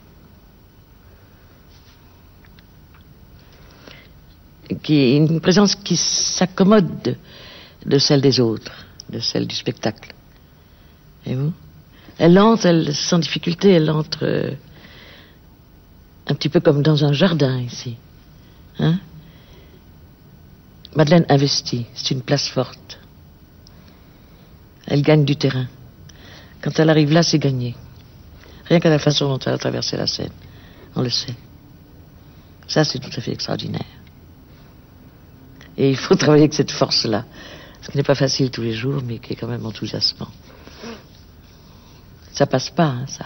Qui 4.83 4.95
est 4.95 5.17
une 5.17 5.41
présence 5.41 5.75
qui 5.75 5.97
s'accommode 5.97 7.01
de, 7.01 7.15
de 7.85 7.97
celle 7.97 8.21
des 8.21 8.39
autres, 8.39 8.84
de 9.09 9.19
celle 9.19 9.47
du 9.47 9.55
spectacle. 9.55 10.13
Et 11.25 11.35
vous? 11.35 11.53
Elle 12.17 12.37
entre, 12.39 12.65
elle, 12.65 12.95
sans 12.95 13.19
difficulté, 13.19 13.71
elle 13.71 13.89
entre 13.89 14.23
euh, 14.23 14.51
un 16.27 16.35
petit 16.35 16.49
peu 16.49 16.59
comme 16.59 16.81
dans 16.81 17.03
un 17.03 17.13
jardin 17.13 17.59
ici. 17.59 17.97
Hein? 18.79 18.99
Madeleine 20.95 21.25
investit, 21.29 21.85
c'est 21.93 22.11
une 22.11 22.21
place 22.21 22.47
forte. 22.47 22.99
Elle 24.87 25.01
gagne 25.01 25.25
du 25.25 25.35
terrain. 25.35 25.67
Quand 26.61 26.79
elle 26.79 26.89
arrive 26.89 27.11
là, 27.11 27.21
c'est 27.21 27.39
gagné. 27.39 27.75
Rien 28.65 28.79
qu'à 28.79 28.89
la 28.89 28.99
façon 28.99 29.27
dont 29.27 29.39
elle 29.39 29.53
a 29.53 29.57
traversé 29.57 29.97
la 29.97 30.07
scène. 30.07 30.31
On 30.95 31.01
le 31.01 31.09
sait. 31.09 31.35
Ça, 32.67 32.83
c'est 32.83 32.99
tout 32.99 33.11
à 33.15 33.21
fait 33.21 33.31
extraordinaire. 33.31 33.85
Et 35.77 35.89
il 35.89 35.97
faut 35.97 36.15
travailler 36.23 36.43
avec 36.43 36.53
cette 36.53 36.71
force-là. 36.71 37.25
Ce 37.85 37.91
qui 37.91 37.97
n'est 37.97 38.03
pas 38.03 38.15
facile 38.15 38.49
tous 38.49 38.63
les 38.63 38.73
jours, 38.73 39.03
mais 39.05 39.19
qui 39.19 39.33
est 39.33 39.35
quand 39.35 39.47
même 39.47 39.63
enthousiasmant. 39.63 40.29
Ça 42.31 42.47
passe 42.47 42.71
pas, 42.71 42.87
hein, 42.87 43.05
ça. 43.05 43.25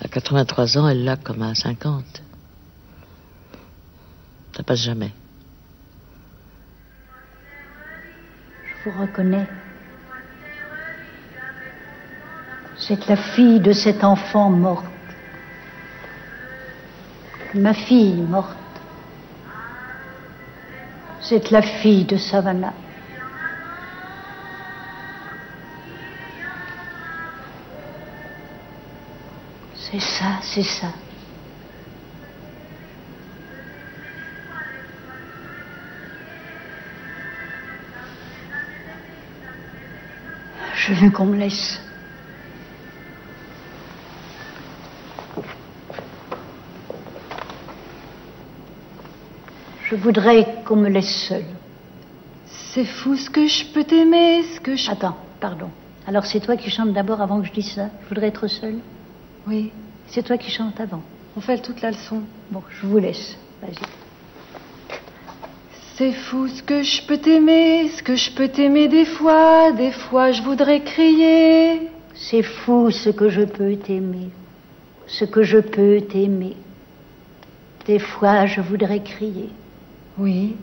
À 0.00 0.08
83 0.08 0.76
ans, 0.76 0.88
elle 0.88 1.04
l'a 1.04 1.16
comme 1.16 1.40
à 1.42 1.54
50. 1.54 2.20
Ça 4.56 4.62
passe 4.64 4.80
jamais. 4.80 5.12
Je 8.64 8.90
vous 8.90 9.00
reconnais. 9.00 9.46
C'est 12.76 13.06
la 13.06 13.16
fille 13.16 13.60
de 13.60 13.72
cet 13.72 14.02
enfant 14.02 14.50
morte. 14.50 14.84
Ma 17.54 17.72
fille 17.72 18.20
morte. 18.20 18.56
C'est 21.20 21.52
la 21.52 21.62
fille 21.62 22.04
de 22.04 22.16
Savannah. 22.16 22.74
C'est 29.92 30.00
ça, 30.00 30.38
c'est 30.40 30.62
ça. 30.62 30.86
Je 40.74 40.94
veux 40.94 41.10
qu'on 41.10 41.26
me 41.26 41.36
laisse. 41.36 41.78
Je 49.84 49.94
voudrais 49.96 50.62
qu'on 50.64 50.76
me 50.76 50.88
laisse 50.88 51.28
seule. 51.28 51.44
C'est 52.46 52.86
fou 52.86 53.14
ce 53.14 53.28
que 53.28 53.46
je 53.46 53.66
peux 53.74 53.84
t'aimer, 53.84 54.42
ce 54.42 54.58
que 54.58 54.74
je... 54.74 54.90
Attends, 54.90 55.18
pardon. 55.38 55.68
Alors 56.06 56.24
c'est 56.24 56.40
toi 56.40 56.56
qui 56.56 56.70
chantes 56.70 56.94
d'abord 56.94 57.20
avant 57.20 57.42
que 57.42 57.46
je 57.46 57.52
dise 57.52 57.74
ça 57.74 57.90
Je 58.04 58.08
voudrais 58.08 58.28
être 58.28 58.46
seule 58.46 58.78
Oui. 59.46 59.72
C'est 60.08 60.22
toi 60.22 60.36
qui 60.36 60.50
chantes 60.50 60.78
avant. 60.80 61.02
On 61.36 61.40
fait 61.40 61.58
toute 61.58 61.80
la 61.80 61.90
leçon. 61.90 62.22
Bon, 62.50 62.62
je 62.68 62.86
vous 62.86 62.98
laisse. 62.98 63.36
Vas-y. 63.62 63.76
C'est 65.96 66.12
fou 66.12 66.48
ce 66.48 66.62
que 66.62 66.82
je 66.82 67.02
peux 67.06 67.18
t'aimer, 67.18 67.88
ce 67.88 68.02
que 68.02 68.16
je 68.16 68.30
peux 68.30 68.48
t'aimer 68.48 68.88
des 68.88 69.04
fois, 69.04 69.72
des 69.72 69.92
fois 69.92 70.32
je 70.32 70.42
voudrais 70.42 70.80
crier. 70.80 71.88
C'est 72.14 72.42
fou 72.42 72.90
ce 72.90 73.10
que 73.10 73.28
je 73.28 73.42
peux 73.42 73.76
t'aimer, 73.76 74.30
ce 75.06 75.24
que 75.24 75.42
je 75.42 75.58
peux 75.58 76.00
t'aimer. 76.00 76.56
Des 77.86 77.98
fois 77.98 78.46
je 78.46 78.60
voudrais 78.60 79.00
crier. 79.00 79.50
Oui. 80.18 80.56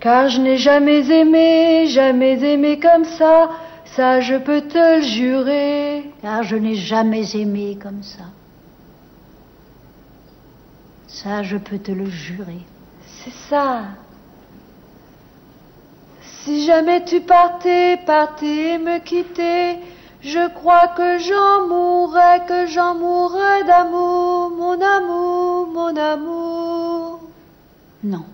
Car 0.00 0.28
je 0.28 0.40
n'ai 0.40 0.56
jamais 0.56 1.08
aimé, 1.10 1.86
jamais 1.86 2.42
aimé 2.42 2.78
comme 2.80 3.04
ça, 3.04 3.50
ça 3.96 4.20
je 4.20 4.36
peux 4.36 4.62
te 4.62 4.96
le 4.96 5.02
jurer. 5.02 6.10
Car 6.22 6.42
je 6.42 6.56
n'ai 6.56 6.74
jamais 6.74 7.36
aimé 7.36 7.78
comme 7.80 8.02
ça. 8.02 8.24
Ça 11.06 11.42
je 11.42 11.56
peux 11.56 11.78
te 11.78 11.92
le 11.92 12.06
jurer. 12.06 12.60
C'est 13.06 13.34
ça. 13.48 13.82
Si 16.22 16.66
jamais 16.66 17.04
tu 17.04 17.20
partais, 17.20 17.98
partais 18.04 18.74
et 18.74 18.78
me 18.78 18.98
quittais, 18.98 19.78
je 20.20 20.48
crois 20.48 20.88
que 20.88 21.18
j'en 21.18 21.68
mourrais, 21.68 22.44
que 22.46 22.66
j'en 22.66 22.94
mourrais 22.94 23.62
d'amour, 23.64 24.50
mon 24.50 24.80
amour, 24.80 25.66
mon 25.68 25.96
amour. 25.96 27.20
Non. 28.02 28.24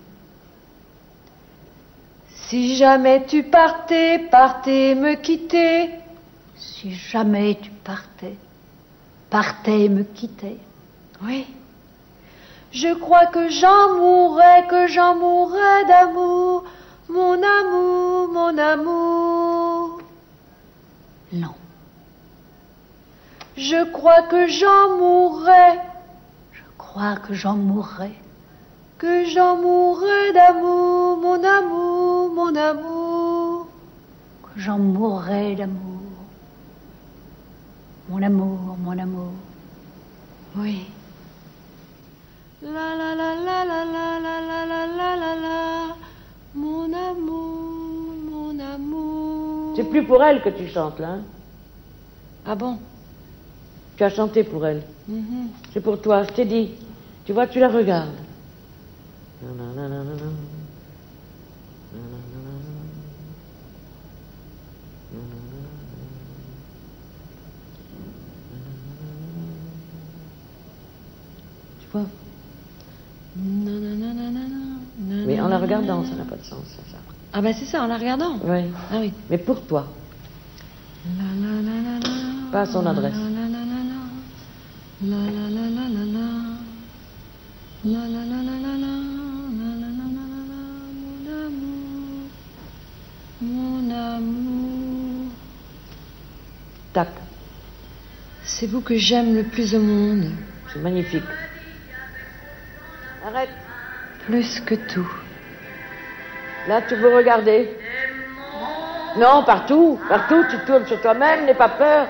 Si 2.49 2.77
jamais 2.77 3.27
tu 3.27 3.43
partais, 3.43 4.17
partais 4.17 4.89
et 4.89 4.95
me 4.95 5.13
quittais. 5.13 5.91
Si 6.55 6.95
jamais 6.95 7.59
tu 7.61 7.69
partais, 7.69 8.37
partais 9.29 9.81
et 9.81 9.89
me 9.89 10.01
quittais. 10.01 10.57
Oui. 11.21 11.45
Je 12.71 12.91
crois 12.95 13.27
que 13.27 13.49
j'en 13.49 13.93
mourrais, 13.99 14.65
que 14.67 14.87
j'en 14.87 15.15
mourrais 15.15 15.85
d'amour, 15.87 16.63
mon 17.07 17.33
amour, 17.33 18.29
mon 18.29 18.57
amour. 18.57 19.99
Non. 21.31 21.53
Je 23.57 23.91
crois 23.91 24.23
que 24.23 24.47
j'en 24.47 24.97
mourrais. 24.97 25.81
Je 26.51 26.63
crois 26.79 27.15
que 27.17 27.35
j'en 27.35 27.57
mourrais. 27.57 28.17
Que 28.97 29.25
j'en 29.25 29.55
mourrais 29.55 30.33
d'amour, 30.33 31.17
mon 31.17 31.43
amour, 31.43 31.78
amour. 32.59 33.67
Que 34.43 34.59
j'en 34.59 34.79
mourrais 34.79 35.55
d'amour. 35.55 35.99
Mon 38.09 38.21
amour, 38.21 38.77
mon 38.79 38.97
amour. 38.97 39.31
Oui. 40.57 40.85
La 42.61 42.95
la 42.95 43.15
la 43.15 43.35
la 43.35 43.65
la 43.65 43.85
la 43.85 44.19
la 44.19 44.39
la 44.41 44.65
la 44.65 44.87
la 44.87 45.15
la 45.15 45.35
la 45.35 45.95
Mon 46.55 46.91
amour, 46.91 48.15
mon 48.29 48.59
amour. 48.59 49.73
C'est 49.75 49.89
plus 49.89 50.03
pour 50.03 50.21
elle 50.23 50.41
que 50.41 50.49
tu 50.49 50.67
chantes 50.67 50.99
là. 50.99 51.11
Hein 51.13 51.21
ah 52.45 52.55
bon 52.55 52.77
Tu 53.95 54.03
as 54.03 54.09
chanté 54.09 54.43
pour 54.43 54.65
elle. 54.65 54.83
Mm-hmm. 55.09 55.47
C'est 55.71 55.81
pour 55.81 56.01
toi, 56.01 56.23
je 56.23 56.29
t'ai 56.33 56.45
dit. 56.45 56.71
Tu 57.25 57.33
vois, 57.33 57.47
tu 57.47 57.59
la 57.59 57.69
regardes. 57.69 58.09
Tu 71.79 71.87
vois 71.91 72.05
mais 75.25 75.39
en 75.39 75.47
la 75.47 75.57
regardant, 75.57 76.03
ça 76.03 76.15
n'a 76.15 76.23
pas 76.23 76.35
de 76.35 76.43
sens, 76.43 76.63
c'est 76.65 76.91
ça. 76.91 76.97
Ah 77.33 77.41
ben 77.41 77.53
c'est 77.57 77.65
ça, 77.65 77.83
en 77.83 77.87
la 77.87 77.97
regardant 77.97 78.37
Oui. 78.43 78.65
Ah 78.91 78.97
oui. 78.99 79.13
Mais 79.29 79.37
pour 79.37 79.61
toi. 79.65 79.87
Pas 82.51 82.61
à 82.61 82.65
son 82.65 82.85
adresse. 82.85 83.13
Mon 93.41 93.89
amour. 93.89 94.58
Tac. 96.93 97.09
C'est 98.43 98.65
vous 98.67 98.81
que 98.81 98.95
j'aime 98.95 99.35
le 99.35 99.43
plus 99.43 99.75
au 99.75 99.79
monde. 99.79 100.31
C'est 100.73 100.79
magnifique. 100.79 101.23
Arrête. 103.25 103.49
Plus 104.25 104.59
que 104.61 104.75
tout. 104.75 105.09
Là, 106.67 106.81
tu 106.81 106.95
veux 106.95 107.15
regarder 107.15 107.69
Non, 109.17 109.43
partout, 109.43 109.99
partout, 110.07 110.43
tu 110.49 110.57
tournes 110.65 110.85
sur 110.85 111.01
toi-même, 111.01 111.45
n'aie 111.45 111.53
pas 111.53 111.69
peur. 111.69 112.07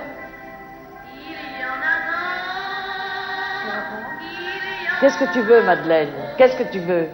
Qu'est-ce 5.00 5.18
que 5.18 5.32
tu 5.32 5.42
veux, 5.42 5.64
Madeleine? 5.64 6.10
Qu'est-ce 6.38 6.58
que 6.58 6.72
tu 6.72 6.80
veux? 6.80 7.08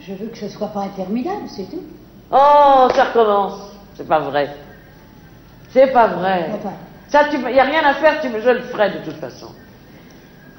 Je 0.00 0.14
veux 0.14 0.26
que 0.26 0.36
ce 0.36 0.48
soit 0.48 0.68
pas 0.68 0.82
interminable, 0.82 1.48
c'est 1.48 1.70
tout. 1.70 1.82
Oh, 2.30 2.88
ça 2.94 3.04
recommence. 3.04 3.72
C'est 3.94 4.06
pas 4.06 4.20
vrai. 4.20 4.50
C'est 5.76 5.92
pas 5.92 6.06
vrai. 6.06 6.52
Ça, 7.08 7.24
il 7.30 7.38
n'y 7.52 7.60
a 7.60 7.64
rien 7.64 7.84
à 7.84 7.92
faire, 7.94 8.18
tu, 8.22 8.28
je 8.28 8.50
le 8.50 8.62
ferai 8.62 8.92
de 8.92 8.98
toute 9.04 9.16
façon. 9.16 9.48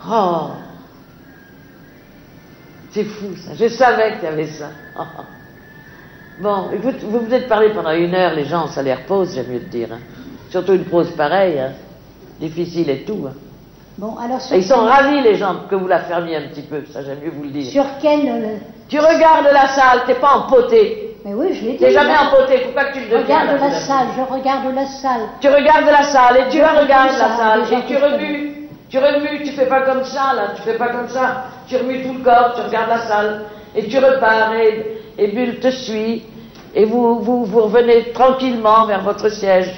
Oh. 0.08 0.50
C'est 2.92 3.04
fou 3.04 3.36
ça. 3.36 3.56
Je 3.56 3.68
savais 3.68 4.14
qu'il 4.14 4.24
y 4.26 4.28
avait 4.28 4.48
ça. 4.48 4.70
Bon, 6.40 6.70
écoute, 6.72 6.98
vous 7.02 7.22
vous 7.22 7.34
êtes 7.34 7.48
parlé 7.48 7.70
pendant 7.70 7.94
une 7.94 8.14
heure, 8.14 8.36
les 8.36 8.46
gens, 8.46 8.68
ça 8.68 8.84
les 8.84 8.94
repose, 8.94 9.34
j'aime 9.34 9.48
mieux 9.48 9.60
te 9.60 9.72
dire. 9.72 9.88
Hein. 9.92 9.98
Surtout 10.52 10.74
une 10.74 10.86
prose 10.86 11.10
pareille, 11.16 11.60
hein. 11.60 11.72
difficile 12.40 12.92
et 12.92 13.02
tout. 13.06 13.26
Hein. 13.28 13.34
Bon, 13.98 14.16
alors 14.18 14.40
et 14.52 14.58
ils 14.58 14.64
sont 14.64 14.86
ravis, 14.86 15.22
les 15.22 15.34
gens, 15.34 15.62
que 15.68 15.74
vous 15.74 15.88
la 15.88 16.02
fermiez 16.02 16.36
un 16.36 16.50
petit 16.50 16.62
peu, 16.62 16.84
ça 16.92 17.02
j'aime 17.04 17.22
mieux 17.24 17.32
vous 17.32 17.42
le 17.42 17.50
dire. 17.50 17.72
Sur 17.72 17.86
quel. 18.00 18.30
Euh, 18.30 18.58
tu 18.88 19.00
regardes 19.00 19.52
la 19.52 19.68
salle, 19.70 20.02
t'es 20.06 20.14
pas 20.14 20.36
empoté. 20.36 21.07
Mais 21.28 21.34
oui, 21.34 21.54
je 21.54 21.66
l'ai 21.66 21.72
dit. 21.74 21.78
T'es 21.80 21.92
jamais 21.92 22.18
empoté, 22.18 22.60
faut 22.60 22.72
pas 22.72 22.86
que 22.86 22.94
tu 22.94 23.00
le 23.02 23.08
deviennes. 23.08 23.24
Regarde 23.24 23.60
la 23.60 23.72
salle, 23.72 24.08
je 24.16 24.34
regarde 24.34 24.74
la 24.74 24.86
salle. 24.86 25.22
Tu 25.42 25.50
regardes 25.50 25.86
la 25.86 26.04
salle, 26.04 26.38
et 26.38 26.50
tu 26.50 26.64
regardes 26.64 27.18
la 27.20 27.38
salle, 27.38 27.64
et 27.70 27.86
tu 27.86 27.98
remues. 27.98 28.70
Tu 28.90 28.98
remues, 28.98 29.44
tu 29.44 29.52
fais 29.52 29.66
pas 29.66 29.82
comme 29.82 30.06
ça, 30.06 30.34
là, 30.34 30.54
tu 30.56 30.62
fais 30.62 30.78
pas 30.78 30.88
comme 30.88 31.10
ça. 31.10 31.44
Tu 31.68 31.76
remues 31.76 32.02
tout 32.04 32.14
le 32.14 32.24
corps, 32.24 32.54
tu 32.56 32.62
regardes 32.62 32.88
la 32.88 33.00
salle, 33.00 33.42
et 33.76 33.86
tu 33.90 33.98
repars, 33.98 34.54
et, 34.54 35.02
et 35.18 35.28
Bulle 35.28 35.60
te 35.60 35.70
suit, 35.70 36.24
et 36.74 36.86
vous, 36.86 37.20
vous, 37.20 37.44
vous 37.44 37.64
revenez 37.64 38.14
tranquillement 38.14 38.86
vers 38.86 39.02
votre 39.02 39.28
siège, 39.28 39.70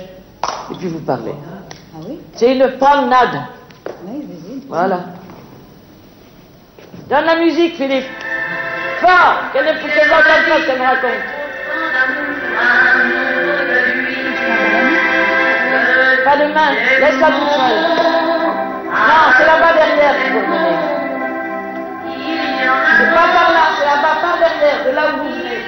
et 0.71 0.75
puis 0.75 0.87
vous 0.87 0.99
parlez. 0.99 1.33
Ah 1.33 2.01
oui 2.07 2.19
C'est 2.35 2.53
une 2.53 2.77
promenade. 2.77 3.41
Oui. 4.05 4.23
Voilà. 4.67 4.99
Donne 7.09 7.25
la 7.25 7.37
musique, 7.37 7.75
Philippe. 7.75 8.05
Fort 9.01 9.39
Quelle 9.51 9.65
est 9.65 9.73
de 9.73 9.79
qu'elle 9.79 10.77
me 10.77 10.83
raconte? 10.83 11.38
Pas 16.25 16.37
de 16.37 16.53
main, 16.53 16.71
laisse-la 16.99 17.27
toute 17.27 17.49
seule. 17.49 17.81
Non, 18.91 19.23
c'est 19.37 19.45
là-bas 19.45 19.73
derrière 19.73 20.15
qu'il 20.21 20.31
faut 20.33 20.39
venir. 20.41 20.77
C'est 22.97 23.13
pas 23.13 23.27
par 23.33 23.49
là, 23.51 23.63
c'est 23.77 23.85
là-bas 23.85 24.15
par 24.21 24.37
derrière, 24.37 24.79
de 24.85 24.91
là 24.95 25.01
où 25.07 25.17
vous 25.17 25.29
venez. 25.29 25.63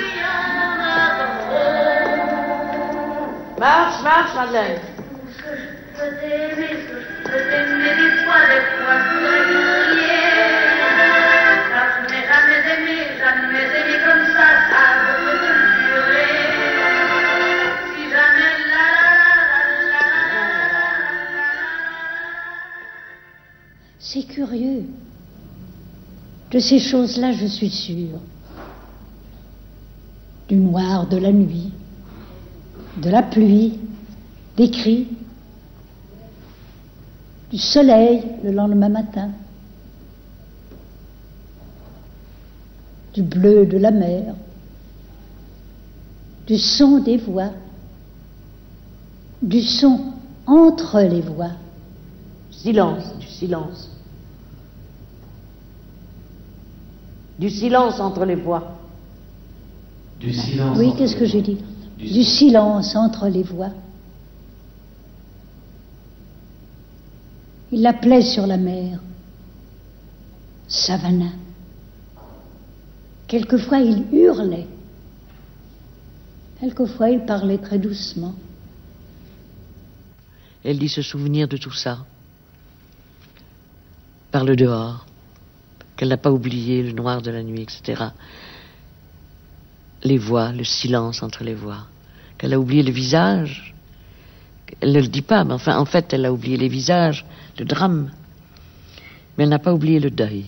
Marche, 3.57 4.01
marche, 4.03 4.33
Madeleine. 4.35 4.79
C'est 24.13 24.23
curieux. 24.23 24.83
De 26.51 26.59
ces 26.59 26.79
choses-là, 26.79 27.31
je 27.31 27.45
suis 27.45 27.69
sûre. 27.69 28.19
Du 30.49 30.57
noir 30.57 31.07
de 31.07 31.15
la 31.15 31.31
nuit, 31.31 31.71
de 33.01 33.09
la 33.09 33.23
pluie, 33.23 33.79
des 34.57 34.69
cris, 34.69 35.07
du 37.51 37.57
soleil 37.57 38.21
le 38.43 38.51
lendemain 38.51 38.89
matin, 38.89 39.29
du 43.13 43.21
bleu 43.21 43.65
de 43.65 43.77
la 43.77 43.91
mer, 43.91 44.35
du 46.47 46.57
son 46.57 46.99
des 46.99 47.15
voix, 47.15 47.51
du 49.41 49.61
son 49.61 50.01
entre 50.45 50.99
les 50.99 51.21
voix. 51.21 51.51
Silence, 52.51 53.17
du 53.17 53.27
silence. 53.27 53.90
Du 57.41 57.49
silence 57.49 57.99
entre 57.99 58.23
les 58.23 58.35
voix. 58.35 58.77
Du 60.19 60.31
silence. 60.31 60.77
Oui, 60.77 60.93
qu'est-ce 60.95 61.15
que 61.15 61.25
j'ai 61.25 61.41
dit 61.41 61.57
Du 61.97 62.23
silence 62.23 62.95
entre 62.95 63.27
les 63.27 63.41
voix. 63.41 63.71
Il 67.71 67.81
l'appelait 67.81 68.21
sur 68.21 68.45
la 68.45 68.57
mer. 68.57 68.99
Savannah. 70.67 71.33
Quelquefois 73.27 73.79
il 73.79 74.05
hurlait. 74.13 74.67
Quelquefois 76.59 77.09
il 77.09 77.25
parlait 77.25 77.57
très 77.57 77.79
doucement. 77.79 78.35
Elle 80.63 80.77
dit 80.77 80.89
se 80.89 81.01
souvenir 81.01 81.47
de 81.47 81.57
tout 81.57 81.73
ça. 81.73 82.05
Par 84.29 84.43
le 84.43 84.55
dehors. 84.55 85.07
Qu'elle 86.01 86.09
n'a 86.09 86.17
pas 86.17 86.31
oublié 86.31 86.81
le 86.81 86.93
noir 86.93 87.21
de 87.21 87.29
la 87.29 87.43
nuit, 87.43 87.61
etc. 87.61 88.05
Les 90.01 90.17
voix, 90.17 90.51
le 90.51 90.63
silence 90.63 91.21
entre 91.21 91.43
les 91.43 91.53
voix. 91.53 91.85
Qu'elle 92.39 92.55
a 92.55 92.59
oublié 92.59 92.81
le 92.81 92.91
visage. 92.91 93.75
Elle 94.79 94.93
ne 94.93 94.99
le 94.99 95.07
dit 95.07 95.21
pas, 95.21 95.43
mais 95.43 95.53
enfin, 95.53 95.77
en 95.77 95.85
fait, 95.85 96.11
elle 96.11 96.25
a 96.25 96.33
oublié 96.33 96.57
les 96.57 96.69
visages, 96.69 97.23
le 97.59 97.65
drame. 97.65 98.09
Mais 99.37 99.43
elle 99.43 99.51
n'a 99.51 99.59
pas 99.59 99.75
oublié 99.75 99.99
le 99.99 100.09
deuil. 100.09 100.47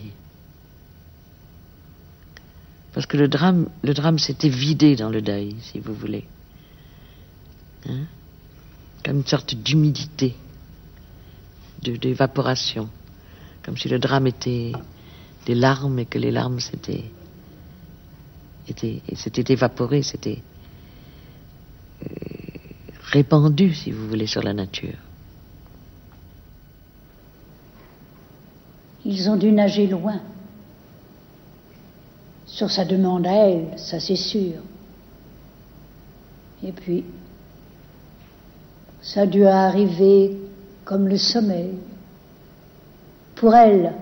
Parce 2.94 3.06
que 3.06 3.18
le 3.18 3.28
drame, 3.28 3.70
s'était 4.18 4.50
vidé 4.50 4.96
dans 4.96 5.12
le 5.12 5.22
deuil, 5.22 5.56
si 5.62 5.78
vous 5.78 5.94
voulez. 5.94 6.26
Hein? 7.88 8.06
Comme 9.06 9.18
une 9.18 9.28
sorte 9.28 9.54
d'humidité, 9.54 10.34
d'évaporation. 11.84 12.90
Comme 13.62 13.78
si 13.78 13.88
le 13.88 14.00
drame 14.00 14.26
était 14.26 14.72
des 15.46 15.56
larmes 15.56 16.00
et 16.00 16.06
que 16.06 16.18
les 16.18 16.32
larmes 16.32 16.60
s'étaient 16.60 17.06
étaient, 18.68 19.54
évaporées, 19.54 20.04
s'étaient 20.04 20.42
euh, 22.04 22.08
répandues, 23.02 23.74
si 23.74 23.92
vous 23.92 24.08
voulez, 24.08 24.28
sur 24.28 24.42
la 24.42 24.54
nature. 24.54 24.98
Ils 29.06 29.30
ont 29.30 29.36
dû 29.36 29.52
nager 29.52 29.88
loin. 29.88 30.22
Sur 32.46 32.70
sa 32.70 32.86
demande 32.86 33.28
à 33.28 33.50
elle, 33.50 33.78
ça 33.78 34.00
c'est 34.00 34.16
sûr. 34.16 34.62
Et 36.64 36.72
puis, 36.72 37.04
ça 39.02 39.22
a 39.22 39.26
dû 39.26 39.46
arriver 39.46 40.38
comme 40.86 41.08
le 41.08 41.18
sommeil. 41.18 41.74
Pour 43.36 43.54
elle, 43.54 43.94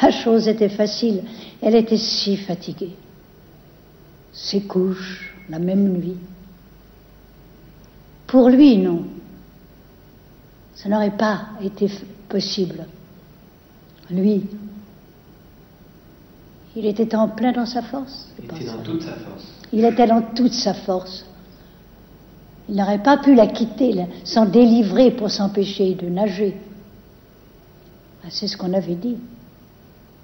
la 0.00 0.10
chose 0.10 0.48
était 0.48 0.68
facile. 0.68 1.22
Elle 1.60 1.74
était 1.74 1.96
si 1.98 2.36
fatiguée. 2.36 2.96
Ses 4.32 4.62
couches, 4.62 5.34
la 5.48 5.58
même 5.58 5.88
nuit. 5.92 6.16
Pour 8.26 8.48
lui, 8.48 8.78
non. 8.78 9.04
Ça 10.74 10.88
n'aurait 10.88 11.16
pas 11.16 11.48
été 11.62 11.90
possible. 12.28 12.86
Lui, 14.10 14.42
il 16.74 16.86
était 16.86 17.14
en 17.14 17.28
plein 17.28 17.52
dans 17.52 17.66
sa 17.66 17.82
force. 17.82 18.28
je 18.38 18.42
Il 18.42 18.48
pense. 18.48 18.60
était 18.60 18.66
dans 18.70 18.82
toute 18.82 19.02
sa 19.02 19.12
force. 19.12 19.44
Il 19.72 19.84
était 19.84 20.06
dans 20.06 20.22
toute 20.34 20.52
sa 20.52 20.74
force. 20.74 21.26
Il 22.68 22.76
n'aurait 22.76 23.02
pas 23.02 23.18
pu 23.18 23.34
la 23.34 23.46
quitter, 23.48 24.06
s'en 24.24 24.46
délivrer 24.46 25.10
pour 25.10 25.30
s'empêcher 25.30 25.94
de 25.94 26.06
nager. 26.08 26.56
Ah, 28.24 28.28
C'est 28.30 28.46
ce 28.46 28.56
qu'on 28.56 28.72
avait 28.72 28.94
dit, 28.94 29.16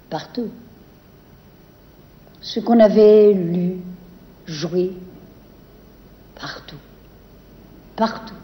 partout. 0.09 0.49
Ce 2.41 2.59
qu'on 2.59 2.79
avait 2.79 3.33
lu, 3.33 3.77
joué, 4.45 4.93
partout. 6.39 6.77
Partout. 7.95 8.35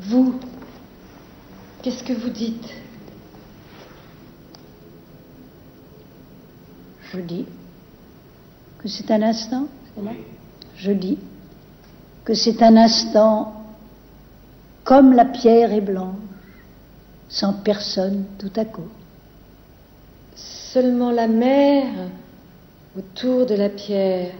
Vous, 0.00 0.34
qu'est-ce 1.82 2.02
que 2.02 2.12
vous 2.12 2.30
dites? 2.30 2.68
Je 7.12 7.20
dis 7.20 7.46
que 8.78 8.88
c'est 8.88 9.10
un 9.10 9.22
instant, 9.22 9.66
là 10.02 10.12
Je 10.76 10.92
dis 10.92 11.18
que 12.24 12.34
c'est 12.34 12.62
un 12.62 12.76
instant 12.76 13.64
comme 14.84 15.12
la 15.12 15.24
pierre 15.24 15.72
est 15.72 15.80
blanche, 15.80 16.27
sans 17.28 17.52
personne 17.52 18.24
tout 18.38 18.52
à 18.56 18.64
coup. 18.64 18.88
Seulement 20.34 21.10
la 21.10 21.28
mer 21.28 21.86
autour 22.96 23.46
de 23.46 23.54
la 23.54 23.68
pierre, 23.68 24.32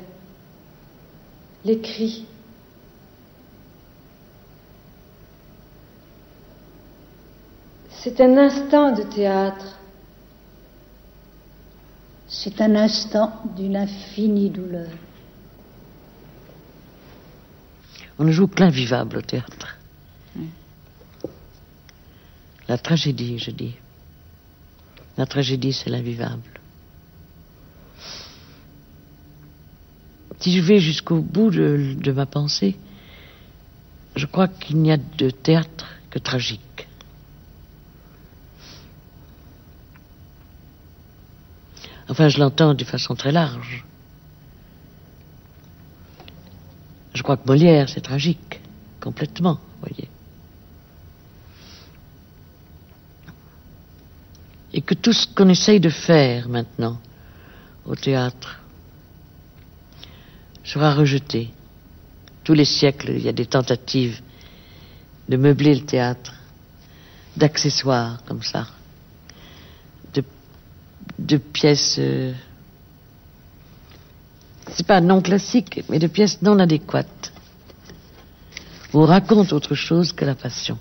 les 1.64 1.80
cris. 1.80 2.26
C'est 7.90 8.20
un 8.20 8.36
instant 8.36 8.92
de 8.92 9.02
théâtre. 9.02 9.78
C'est 12.28 12.60
un 12.60 12.76
instant 12.76 13.32
d'une 13.56 13.76
infinie 13.76 14.50
douleur. 14.50 14.90
On 18.18 18.24
ne 18.24 18.32
joue 18.32 18.48
que 18.48 18.60
l'invivable 18.60 19.18
au 19.18 19.22
théâtre. 19.22 19.77
La 22.68 22.76
tragédie, 22.76 23.38
je 23.38 23.50
dis. 23.50 23.74
La 25.16 25.26
tragédie, 25.26 25.72
c'est 25.72 25.88
l'invivable. 25.88 26.60
Si 30.38 30.56
je 30.56 30.62
vais 30.62 30.78
jusqu'au 30.78 31.20
bout 31.20 31.50
de, 31.50 32.12
ma 32.12 32.26
pensée, 32.26 32.76
je 34.14 34.26
crois 34.26 34.48
qu'il 34.48 34.76
n'y 34.76 34.92
a 34.92 34.96
de 34.96 35.30
théâtre 35.30 35.86
que 36.10 36.18
tragique. 36.18 36.86
Enfin, 42.08 42.28
je 42.28 42.38
l'entends 42.38 42.74
de 42.74 42.84
façon 42.84 43.14
très 43.14 43.32
large. 43.32 43.84
Je 47.14 47.22
crois 47.22 47.36
que 47.36 47.46
Molière, 47.46 47.88
c'est 47.88 48.00
tragique, 48.00 48.60
complètement, 49.00 49.58
voyez. 49.80 50.08
Et 54.78 54.80
que 54.80 54.94
tout 54.94 55.12
ce 55.12 55.26
qu'on 55.26 55.48
essaye 55.48 55.80
de 55.80 55.88
faire 55.88 56.48
maintenant 56.48 57.00
au 57.84 57.96
théâtre 57.96 58.60
sera 60.62 60.94
rejeté. 60.94 61.50
Tous 62.44 62.54
les 62.54 62.64
siècles, 62.64 63.10
il 63.10 63.22
y 63.22 63.28
a 63.28 63.32
des 63.32 63.46
tentatives 63.46 64.20
de 65.28 65.36
meubler 65.36 65.74
le 65.74 65.84
théâtre, 65.84 66.32
d'accessoires 67.36 68.22
comme 68.24 68.44
ça, 68.44 68.68
de, 71.18 71.38
pièces, 71.38 71.96
euh, 71.98 72.32
c'est 74.70 74.86
pas 74.86 75.00
non 75.00 75.20
classiques, 75.20 75.82
mais 75.88 75.98
de 75.98 76.06
pièces 76.06 76.40
non 76.40 76.56
adéquates. 76.60 77.32
On 78.94 79.04
raconte 79.04 79.52
autre 79.52 79.74
chose 79.74 80.12
que 80.12 80.24
la 80.24 80.36
passion. 80.36 80.78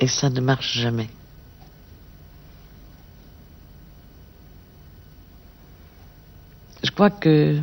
Et 0.00 0.06
ça 0.06 0.30
ne 0.30 0.40
marche 0.40 0.78
jamais. 0.78 1.10
Je 6.82 6.90
crois 6.90 7.10
que 7.10 7.58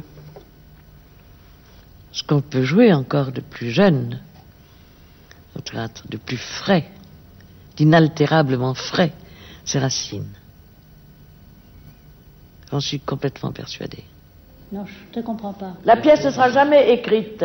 ce 2.11 2.23
qu'on 2.23 2.41
peut 2.41 2.63
jouer 2.63 2.93
encore 2.93 3.31
de 3.31 3.41
plus 3.41 3.69
jeune 3.71 4.19
au 5.55 5.59
théâtre, 5.61 6.03
de 6.09 6.17
plus 6.17 6.37
frais, 6.37 6.85
d'inaltérablement 7.75 8.73
frais, 8.73 9.11
c'est 9.65 9.79
Racine. 9.79 10.27
J'en 12.71 12.79
suis 12.79 12.99
complètement 12.99 13.51
persuadée. 13.51 14.03
Non, 14.71 14.85
je 14.85 15.19
te 15.19 15.25
comprends 15.25 15.53
pas. 15.53 15.73
La 15.85 15.95
pièce 15.97 16.23
ne 16.25 16.31
sera 16.31 16.49
jamais 16.51 16.91
écrite. 16.93 17.43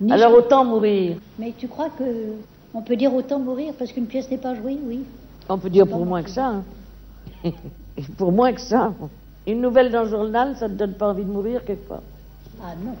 Ni 0.00 0.10
Alors 0.12 0.30
je- 0.30 0.36
autant 0.36 0.64
mourir. 0.64 1.18
Mais 1.38 1.52
tu 1.56 1.68
crois 1.68 1.90
que 1.90 2.32
on 2.72 2.82
peut 2.82 2.96
dire 2.96 3.12
autant 3.14 3.38
mourir 3.38 3.74
parce 3.78 3.92
qu'une 3.92 4.06
pièce 4.06 4.28
n'est 4.30 4.38
pas 4.38 4.54
jouée, 4.54 4.78
oui 4.82 5.04
On 5.48 5.58
peut 5.58 5.70
dire 5.70 5.86
pour 5.88 6.04
moins 6.06 6.22
que 6.22 6.30
ça. 6.30 6.46
hein. 7.44 7.52
pour 8.16 8.32
moins 8.32 8.52
que 8.52 8.60
ça. 8.60 8.92
Une 9.46 9.60
nouvelle 9.60 9.90
dans 9.90 10.02
le 10.04 10.08
journal, 10.08 10.56
ça 10.56 10.68
ne 10.68 10.74
te 10.74 10.78
donne 10.78 10.94
pas 10.94 11.08
envie 11.10 11.24
de 11.24 11.30
mourir 11.30 11.64
quelquefois. 11.64 12.00
Ah 12.62 12.72
non, 12.82 12.94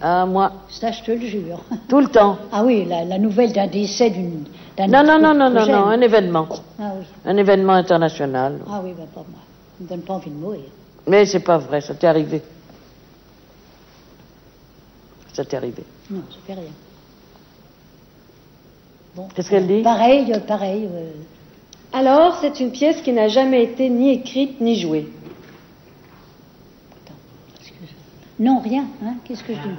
Ah, 0.00 0.24
moi, 0.26 0.52
ça 0.70 0.90
je 0.90 1.02
te 1.02 1.10
le 1.12 1.20
jure. 1.26 1.60
tout 1.88 2.00
le 2.00 2.08
temps. 2.08 2.38
Ah 2.50 2.64
oui, 2.64 2.84
la, 2.86 3.04
la 3.04 3.18
nouvelle 3.18 3.52
d'un 3.52 3.66
décès 3.66 4.10
d'une. 4.10 4.44
d'un 4.76 4.86
Non, 4.86 5.02
non, 5.04 5.18
non, 5.20 5.34
non, 5.34 5.50
non, 5.50 5.66
non, 5.66 5.84
un 5.86 6.00
événement. 6.00 6.48
Ah 6.80 6.92
oui, 6.98 7.04
Un 7.26 7.36
événement 7.36 7.74
international. 7.74 8.60
ah 8.70 8.80
oui, 8.82 8.92
bah, 8.96 9.04
pas 9.14 9.20
moi. 9.28 9.40
Ça 9.78 9.84
me 9.84 9.88
donne 9.88 10.00
pas 10.02 10.14
envie 10.14 10.30
de 10.30 10.36
mourir. 10.36 10.60
Mais 11.06 11.26
c'est 11.26 11.40
pas 11.40 11.58
vrai, 11.58 11.80
ça 11.82 11.94
t'est 11.94 12.06
arrivé. 12.06 12.40
Ça 15.34 15.44
t'est 15.44 15.56
arrivé. 15.56 15.84
Non, 16.10 16.22
ça 16.30 16.36
fait 16.46 16.54
rien. 16.54 16.70
Bon. 19.14 19.28
Qu'est-ce 19.34 19.50
qu'elle 19.50 19.66
dit? 19.66 19.82
Pareil, 19.82 20.32
pareil. 20.46 20.88
euh, 20.90 21.10
Alors, 21.92 22.38
c'est 22.40 22.60
une 22.60 22.70
pièce 22.70 23.02
qui 23.02 23.12
n'a 23.12 23.28
jamais 23.28 23.62
été 23.64 23.90
ni 23.90 24.10
écrite 24.10 24.60
ni 24.60 24.80
jouée. 24.80 25.08
Non, 28.38 28.60
rien. 28.60 28.86
Hein 29.04 29.16
Qu'est-ce 29.24 29.44
que 29.44 29.52
je 29.54 29.58
dis 29.58 29.76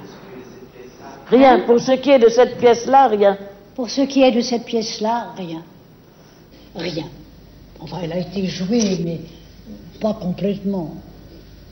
Rien. 1.28 1.60
Pour 1.60 1.80
ce 1.80 1.92
qui 1.92 2.10
est 2.10 2.18
de 2.18 2.28
cette 2.28 2.58
pièce-là, 2.58 3.08
rien. 3.08 3.36
Pour 3.74 3.90
ce 3.90 4.02
qui 4.02 4.22
est 4.22 4.30
de 4.30 4.40
cette 4.40 4.64
pièce-là, 4.64 5.32
rien. 5.36 5.62
Rien. 6.76 7.06
Enfin, 7.80 7.98
elle 8.02 8.12
a 8.12 8.18
été 8.18 8.46
jouée, 8.46 8.98
mais 9.04 9.20
pas 10.00 10.14
complètement. 10.14 10.94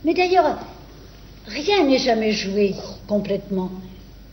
Mais 0.05 0.13
d'ailleurs, 0.13 0.59
rien 1.47 1.85
n'est 1.85 1.99
jamais 1.99 2.33
joué 2.33 2.75
complètement. 3.07 3.71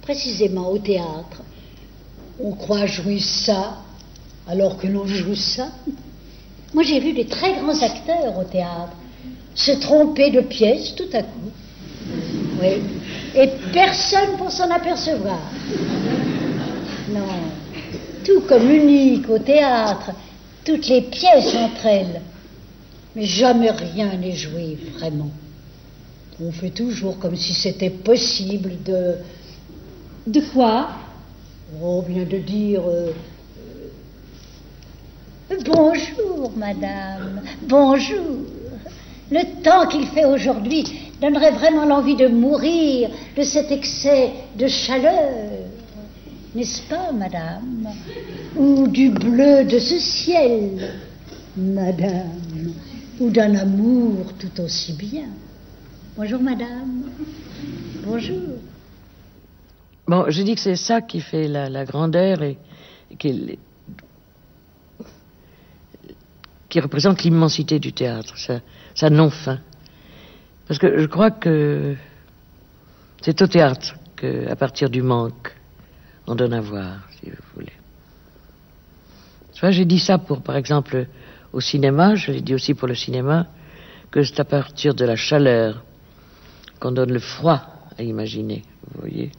Précisément 0.01 0.71
au 0.71 0.79
théâtre. 0.79 1.43
On 2.41 2.53
croit 2.53 2.87
jouer 2.87 3.19
ça, 3.19 3.77
alors 4.49 4.77
que 4.77 4.87
l'on 4.87 5.05
joue 5.05 5.35
ça. 5.35 5.69
Moi, 6.73 6.83
j'ai 6.83 6.99
vu 6.99 7.13
des 7.13 7.25
très 7.25 7.53
grands 7.53 7.81
acteurs 7.81 8.37
au 8.39 8.43
théâtre 8.43 8.93
se 9.55 9.71
tromper 9.73 10.31
de 10.31 10.41
pièce 10.41 10.95
tout 10.95 11.09
à 11.13 11.21
coup. 11.21 11.51
Oui. 12.61 12.81
Et 13.35 13.49
personne 13.71 14.37
pour 14.37 14.51
s'en 14.51 14.69
apercevoir. 14.71 15.39
Non. 17.11 17.27
Tout 18.25 18.41
communique 18.41 19.29
au 19.29 19.39
théâtre, 19.39 20.11
toutes 20.65 20.87
les 20.87 21.01
pièces 21.01 21.55
entre 21.55 21.85
elles. 21.85 22.21
Mais 23.15 23.25
jamais 23.25 23.71
rien 23.71 24.15
n'est 24.17 24.35
joué 24.35 24.77
vraiment. 24.97 25.29
On 26.41 26.51
fait 26.51 26.69
toujours 26.69 27.19
comme 27.19 27.35
si 27.35 27.53
c'était 27.53 27.89
possible 27.89 28.71
de. 28.85 29.15
De 30.27 30.41
quoi? 30.53 30.89
Oh, 31.81 32.03
bien 32.07 32.23
de 32.23 32.37
dire. 32.37 32.81
euh, 32.87 33.11
Bonjour, 35.49 36.51
madame. 36.55 37.41
Bonjour. 37.63 38.45
Le 39.31 39.63
temps 39.63 39.87
qu'il 39.87 40.05
fait 40.07 40.25
aujourd'hui 40.25 40.83
donnerait 41.19 41.51
vraiment 41.51 41.85
l'envie 41.85 42.15
de 42.15 42.27
mourir 42.27 43.09
de 43.35 43.41
cet 43.41 43.71
excès 43.71 44.29
de 44.57 44.67
chaleur. 44.67 45.31
N'est-ce 46.53 46.83
pas, 46.83 47.11
madame? 47.11 47.87
Ou 48.55 48.87
du 48.87 49.09
bleu 49.09 49.65
de 49.65 49.79
ce 49.79 49.97
ciel, 49.97 50.91
madame? 51.57 52.73
Ou 53.19 53.29
d'un 53.31 53.55
amour 53.55 54.33
tout 54.37 54.61
aussi 54.61 54.93
bien? 54.93 55.29
Bonjour, 56.15 56.41
madame. 56.41 57.03
Bonjour. 58.05 58.37
Bon, 60.07 60.25
je 60.29 60.41
dis 60.43 60.55
que 60.55 60.61
c'est 60.61 60.75
ça 60.75 61.01
qui 61.01 61.21
fait 61.21 61.47
la, 61.47 61.85
grandeur 61.85 62.43
et, 62.43 62.57
qui 66.69 66.79
représente 66.79 67.23
l'immensité 67.23 67.79
du 67.79 67.93
théâtre, 67.93 68.37
sa, 68.37 68.61
sa 68.93 69.09
non-fin. 69.09 69.59
Parce 70.67 70.79
que 70.79 70.99
je 70.99 71.05
crois 71.07 71.31
que 71.31 71.95
c'est 73.21 73.41
au 73.41 73.47
théâtre 73.47 73.95
que, 74.15 74.47
à 74.47 74.55
partir 74.55 74.89
du 74.89 75.01
manque, 75.01 75.55
on 76.27 76.35
donne 76.35 76.53
à 76.53 76.61
voir, 76.61 77.07
si 77.19 77.29
vous 77.29 77.35
voulez. 77.55 77.73
Vois, 79.59 79.71
j'ai 79.71 79.85
dit 79.85 79.99
ça 79.99 80.17
pour, 80.17 80.41
par 80.41 80.55
exemple, 80.55 81.07
au 81.51 81.59
cinéma, 81.59 82.15
je 82.15 82.31
l'ai 82.31 82.41
dit 82.41 82.53
aussi 82.53 82.73
pour 82.73 82.87
le 82.87 82.95
cinéma, 82.95 83.47
que 84.09 84.23
c'est 84.23 84.39
à 84.39 84.45
partir 84.45 84.93
de 84.93 85.03
la 85.03 85.17
chaleur 85.17 85.83
qu'on 86.79 86.93
donne 86.93 87.11
le 87.11 87.19
froid 87.19 87.61
à 87.97 88.03
imaginer, 88.03 88.63
vous 88.87 89.01
voyez 89.01 89.31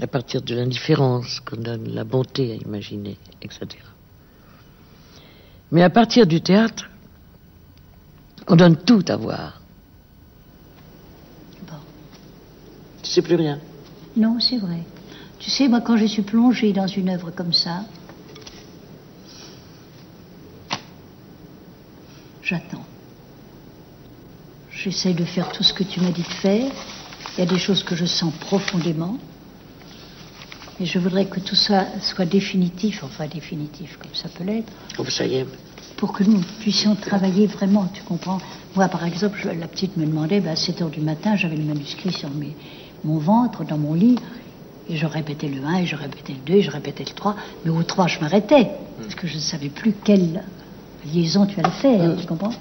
à 0.00 0.06
partir 0.06 0.42
de 0.42 0.54
l'indifférence 0.54 1.40
qu'on 1.40 1.56
donne 1.56 1.88
la 1.88 2.04
bonté 2.04 2.52
à 2.52 2.54
imaginer, 2.54 3.18
etc. 3.42 3.66
Mais 5.70 5.82
à 5.82 5.90
partir 5.90 6.26
du 6.26 6.40
théâtre, 6.40 6.88
on 8.46 8.56
donne 8.56 8.76
tout 8.76 9.04
à 9.08 9.16
voir. 9.16 9.60
Bon. 11.66 11.76
Tu 13.02 13.10
sais 13.10 13.22
plus 13.22 13.34
rien. 13.34 13.58
Non, 14.16 14.40
c'est 14.40 14.56
vrai. 14.56 14.82
Tu 15.38 15.50
sais, 15.50 15.68
moi, 15.68 15.80
quand 15.80 15.96
je 15.96 16.06
suis 16.06 16.22
plongée 16.22 16.72
dans 16.72 16.86
une 16.86 17.10
œuvre 17.10 17.30
comme 17.30 17.52
ça, 17.52 17.84
j'attends. 22.42 22.84
J'essaie 24.70 25.12
de 25.12 25.24
faire 25.24 25.52
tout 25.52 25.62
ce 25.62 25.74
que 25.74 25.84
tu 25.84 26.00
m'as 26.00 26.10
dit 26.10 26.22
de 26.22 26.26
faire. 26.26 26.72
Il 27.36 27.40
y 27.40 27.42
a 27.42 27.46
des 27.46 27.58
choses 27.58 27.82
que 27.84 27.94
je 27.94 28.06
sens 28.06 28.32
profondément. 28.40 29.18
Et 30.80 30.86
je 30.86 30.98
voudrais 30.98 31.26
que 31.26 31.40
tout 31.40 31.56
ça 31.56 31.86
soit 32.00 32.24
définitif, 32.26 33.02
enfin 33.02 33.26
définitif, 33.26 33.98
comme 34.00 34.14
ça 34.14 34.28
peut 34.28 34.44
l'être, 34.44 34.72
Oh, 34.98 35.04
ça 35.08 35.26
y 35.26 35.34
est. 35.36 35.46
pour 35.96 36.12
que 36.12 36.22
nous 36.22 36.40
puissions 36.60 36.94
travailler 36.94 37.46
vraiment, 37.48 37.88
tu 37.92 38.02
comprends. 38.04 38.38
Moi, 38.76 38.86
par 38.88 39.04
exemple, 39.04 39.38
je- 39.42 39.48
la 39.48 39.66
petite 39.66 39.96
me 39.96 40.06
demandait, 40.06 40.40
ben, 40.40 40.50
à 40.52 40.56
7 40.56 40.80
heures 40.80 40.90
du 40.90 41.00
matin, 41.00 41.34
j'avais 41.34 41.56
le 41.56 41.64
manuscrit 41.64 42.12
sur 42.12 42.30
mes- 42.30 42.56
mon 43.02 43.18
ventre, 43.18 43.64
dans 43.64 43.78
mon 43.78 43.94
lit, 43.94 44.16
et 44.88 44.96
je 44.96 45.06
répétais 45.06 45.48
le 45.48 45.64
1, 45.64 45.78
et 45.78 45.86
je 45.86 45.96
répétais 45.96 46.32
le 46.34 46.38
2, 46.40 46.54
et 46.54 46.62
je 46.62 46.70
répétais 46.70 47.04
le 47.04 47.12
3, 47.12 47.34
mais 47.64 47.70
au 47.72 47.82
3, 47.82 48.06
je 48.06 48.20
m'arrêtais, 48.20 48.70
parce 48.96 49.14
que 49.16 49.26
je 49.26 49.34
ne 49.34 49.40
savais 49.40 49.70
plus 49.70 49.92
quelle 50.04 50.44
liaison 51.04 51.44
tu 51.46 51.58
allais 51.58 51.70
faire, 51.70 52.16
tu 52.16 52.26
comprends. 52.26 52.54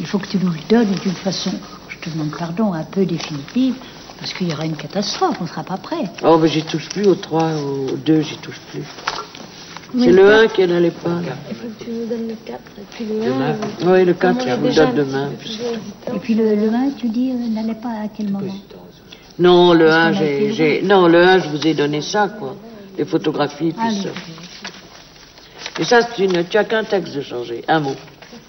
Il 0.00 0.06
faut 0.06 0.18
que 0.18 0.26
tu 0.28 0.38
nous 0.38 0.50
le 0.52 0.60
donnes 0.68 0.94
d'une 1.02 1.12
façon, 1.12 1.50
je 1.88 1.98
te 1.98 2.10
demande 2.10 2.30
pardon, 2.38 2.72
un 2.72 2.84
peu 2.84 3.04
définitive, 3.04 3.74
parce 4.22 4.34
qu'il 4.34 4.48
y 4.48 4.52
aura 4.52 4.64
une 4.64 4.76
catastrophe, 4.76 5.36
on 5.40 5.42
ne 5.42 5.48
sera 5.48 5.64
pas 5.64 5.76
prêt. 5.78 6.04
Oh, 6.22 6.38
mais 6.38 6.46
j'y 6.46 6.62
touche 6.62 6.88
plus, 6.90 7.08
au 7.08 7.16
3, 7.16 7.54
au 7.56 7.96
2, 7.96 8.20
j'y 8.22 8.36
touche 8.36 8.60
plus. 8.70 8.84
C'est 9.98 10.06
le 10.12 10.22
le 10.22 10.32
1 10.44 10.46
qui 10.46 10.64
n'allait 10.64 10.92
pas. 10.92 11.08
là. 11.10 11.34
Il 11.50 11.56
faut 11.56 11.66
que 11.66 11.84
tu 11.84 11.90
nous 11.90 12.06
donnes 12.06 12.28
le 12.28 12.36
4 12.46 12.60
et 12.78 12.82
puis 12.92 13.04
le 13.04 13.24
Demain. 13.24 13.56
1. 13.82 13.92
Oui, 13.92 14.04
le 14.04 14.14
4, 14.14 14.48
je 14.48 14.54
vous 14.54 14.66
le 14.68 14.74
donne 14.74 14.94
demain. 14.94 15.28
Et 16.14 16.18
puis 16.20 16.34
le, 16.34 16.54
le 16.54 16.68
1, 16.72 16.90
tu 16.92 17.08
dis, 17.08 17.32
euh, 17.32 17.48
n'allait 17.48 17.74
pas 17.74 17.88
à 17.88 18.08
quel 18.16 18.28
moment 18.30 18.54
Non, 19.40 19.72
le 19.74 19.86
Parce 19.86 19.96
1, 19.96 20.10
qu'on 20.12 20.16
a 20.16 20.18
j'ai, 20.20 20.44
été 20.44 20.52
j'ai- 20.54 20.82
Non, 20.82 21.08
le 21.08 21.20
1, 21.26 21.38
je 21.40 21.48
vous 21.48 21.66
ai 21.66 21.74
donné 21.74 22.00
ça, 22.00 22.28
quoi. 22.28 22.54
Les 22.96 23.04
photographies, 23.04 23.72
puis 23.72 23.88
Allez. 23.88 24.02
ça. 24.02 24.08
Et 25.80 25.84
ça, 25.84 25.98
c'est 26.02 26.24
une... 26.24 26.44
tu 26.48 26.56
as 26.58 26.64
qu'un 26.64 26.84
texte 26.84 27.14
de 27.16 27.22
changer, 27.22 27.64
un 27.66 27.80
mot. 27.80 27.96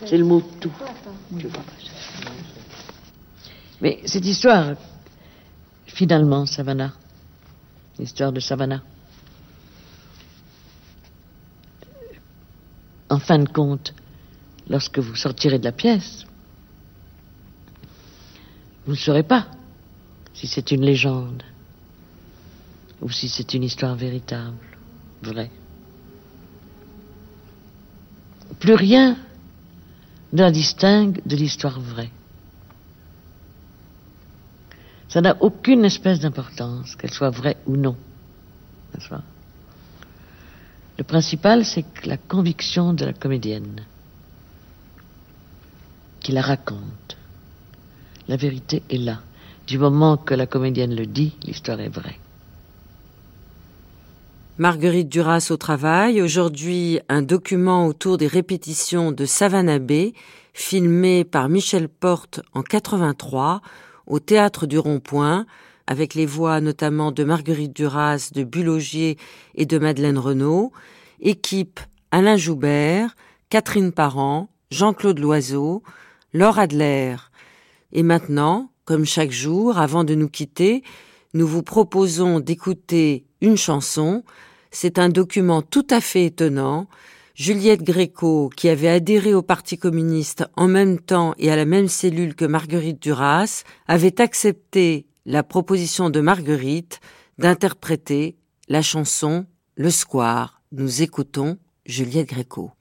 C'est 0.06 0.18
le 0.18 0.26
mot 0.26 0.42
tout. 0.62 0.72
Tu 1.40 1.48
vois. 1.48 1.64
Mais 3.82 4.00
cette 4.06 4.26
histoire, 4.26 4.68
finalement, 5.94 6.46
Savannah, 6.46 6.94
l'histoire 8.00 8.32
de 8.32 8.40
Savannah, 8.40 8.82
en 13.10 13.20
fin 13.20 13.40
de 13.40 13.50
compte, 13.50 13.94
lorsque 14.68 15.00
vous 15.00 15.16
sortirez 15.16 15.60
de 15.60 15.66
la 15.66 15.72
pièce, 15.72 16.26
vous 18.86 18.94
ne 18.94 18.98
saurez 18.98 19.24
pas 19.24 19.48
si 20.34 20.48
c'est 20.48 20.72
une 20.72 20.84
légende 20.84 21.44
ou 23.02 23.10
si 23.10 23.30
c'est 23.30 23.54
une 23.54 23.64
histoire 23.64 23.96
véritable, 23.96 24.58
vraie. 25.22 25.52
Plus 28.60 28.74
rien 28.74 29.18
ne 30.32 30.50
distingue 30.50 31.22
de 31.26 31.36
l'histoire 31.36 31.80
vraie. 31.80 32.10
Ça 35.14 35.22
n'a 35.22 35.38
aucune 35.42 35.86
espèce 35.86 36.22
d'importance, 36.22 36.96
qu'elle 36.96 37.14
soit 37.14 37.30
vraie 37.30 37.58
ou 37.68 37.78
non. 37.78 37.96
Le 40.98 41.04
principal, 41.04 41.66
c'est 41.66 41.86
la 42.08 42.18
conviction 42.18 42.96
de 42.96 43.06
la 43.06 43.14
comédienne 43.14 43.86
qui 46.20 46.32
la 46.32 46.42
raconte. 46.42 47.16
La 48.28 48.38
vérité 48.38 48.82
est 48.90 48.98
là. 48.98 49.20
Du 49.68 49.78
moment 49.78 50.18
que 50.18 50.34
la 50.34 50.48
comédienne 50.48 50.96
le 50.96 51.06
dit, 51.06 51.38
l'histoire 51.44 51.80
est 51.80 51.90
vraie. 51.90 52.18
Marguerite 54.58 55.10
Duras 55.10 55.50
au 55.52 55.58
travail. 55.58 56.24
Aujourd'hui, 56.24 57.02
un 57.08 57.22
document 57.22 57.86
autour 57.86 58.18
des 58.18 58.26
répétitions 58.26 59.12
de 59.12 59.26
Savannah 59.26 59.78
Bay, 59.78 60.14
filmé 60.54 61.24
par 61.24 61.50
Michel 61.50 61.88
Porte 61.88 62.42
en 62.56 62.64
83 62.64 63.62
au 64.08 64.20
théâtre 64.20 64.68
du 64.68 64.78
Rond-Point, 64.80 65.46
avec 65.88 66.14
les 66.14 66.26
voix 66.26 66.62
notamment 66.62 67.12
de 67.12 67.24
Marguerite 67.24 67.76
Duras, 67.76 68.32
de 68.34 68.44
Bulogier 68.44 69.18
et 69.56 69.66
de 69.66 69.78
Madeleine 69.78 70.18
Renaud. 70.18 70.72
Équipe 71.20 71.80
Alain 72.12 72.38
Joubert, 72.38 73.16
Catherine 73.50 73.92
Parent, 73.92 74.50
Jean-Claude 74.72 75.20
Loiseau, 75.20 75.84
Laure 76.34 76.60
Adler. 76.60 77.16
Et 77.92 78.04
maintenant, 78.04 78.72
comme 78.86 79.06
chaque 79.06 79.32
jour, 79.32 79.78
avant 79.78 80.04
de 80.04 80.16
nous 80.16 80.30
quitter, 80.30 80.84
nous 81.34 81.48
vous 81.48 81.64
proposons 81.64 82.40
d'écouter 82.40 83.26
une 83.42 83.58
chanson. 83.58 84.24
C'est 84.72 85.00
un 85.00 85.10
document 85.10 85.62
tout 85.62 85.88
à 85.90 86.02
fait 86.02 86.26
étonnant. 86.26 86.88
Juliette 87.36 87.82
Gréco, 87.82 88.52
qui 88.56 88.70
avait 88.70 88.90
adhéré 88.90 89.34
au 89.34 89.42
Parti 89.42 89.80
communiste 89.80 90.46
en 90.56 90.68
même 90.68 91.00
temps 91.00 91.34
et 91.40 91.52
à 91.52 91.56
la 91.56 91.66
même 91.66 91.88
cellule 91.88 92.36
que 92.36 92.46
Marguerite 92.46 93.02
Duras, 93.02 93.64
avait 93.88 94.22
accepté 94.22 95.08
la 95.26 95.42
proposition 95.42 96.12
de 96.12 96.20
Marguerite 96.20 97.00
d'interpréter 97.40 98.38
la 98.70 98.84
chanson 98.84 99.48
Le 99.76 99.90
Square. 99.90 100.62
Nous 100.72 101.02
écoutons 101.02 101.58
Juliette 101.88 102.30
Gréco. 102.30 102.72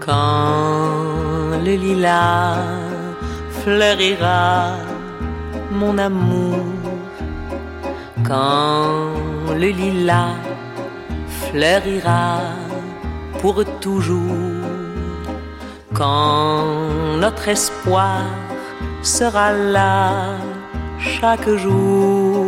Quand 0.00 1.60
le 1.62 1.74
lilas 1.74 2.64
fleurira, 3.62 4.78
mon 5.70 5.98
amour, 5.98 6.64
quand 8.24 9.25
le 9.54 9.68
lilas 9.68 10.36
fleurira 11.28 12.40
pour 13.40 13.64
toujours, 13.80 14.64
quand 15.94 16.64
notre 17.18 17.48
espoir 17.48 18.22
sera 19.02 19.52
là 19.52 20.36
chaque 20.98 21.48
jour, 21.48 22.46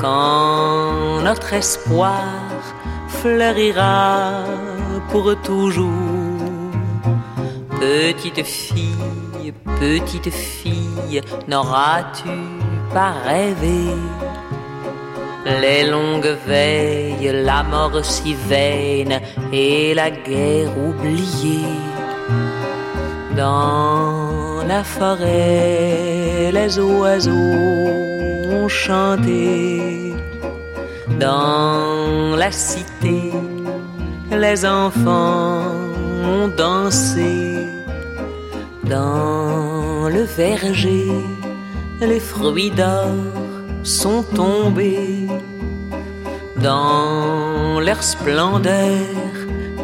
quand 0.00 1.20
notre 1.22 1.52
espoir 1.52 2.24
fleurira 3.08 4.44
pour 5.10 5.34
toujours. 5.42 5.90
Petite 7.78 8.42
fille, 8.44 9.52
petite 9.78 10.30
fille, 10.30 11.20
n'auras-tu 11.46 12.30
pas 12.92 13.12
rêvé? 13.24 13.94
Les 15.46 15.84
longues 15.84 16.36
veilles, 16.46 17.30
la 17.44 17.62
mort 17.62 18.04
si 18.04 18.34
vaine 18.34 19.20
et 19.52 19.94
la 19.94 20.10
guerre 20.10 20.76
oubliée. 20.76 21.78
Dans 23.36 24.64
la 24.66 24.82
forêt, 24.82 26.50
les 26.52 26.78
oiseaux 26.78 27.32
ont 28.50 28.68
chanté. 28.68 30.14
Dans 31.20 32.34
la 32.36 32.50
cité, 32.50 33.32
les 34.32 34.66
enfants 34.66 35.62
ont 36.24 36.48
dansé. 36.48 37.66
Dans 38.84 40.08
le 40.08 40.22
verger, 40.22 41.12
les 42.00 42.20
fruits 42.20 42.70
d'or 42.70 43.14
sont 43.82 44.22
tombés 44.34 45.15
dans 46.62 47.80
leur 47.80 48.02
splendeur, 48.02 49.04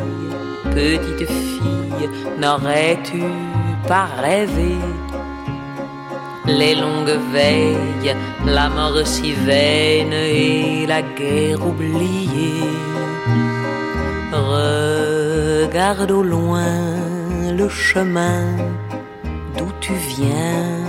petite 0.71 1.27
fille, 1.29 2.09
n'aurais-tu 2.39 3.23
pas 3.87 4.07
rêvé? 4.21 4.75
Les 6.45 6.75
longues 6.75 7.19
veilles, 7.33 8.15
la 8.45 8.69
mort 8.69 9.05
si 9.05 9.33
vaine 9.33 10.13
et 10.13 10.85
la 10.87 11.01
guerre 11.01 11.65
oubliée. 11.65 12.71
Regarde 14.31 16.11
au 16.11 16.23
loin 16.23 16.63
le 17.57 17.67
chemin 17.67 18.55
tu 19.87 19.93
viens. 19.93 20.83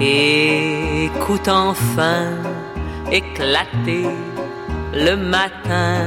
Écoute 0.00 1.48
enfin 1.48 2.28
éclater 3.10 4.06
le 4.92 5.16
matin. 5.16 6.04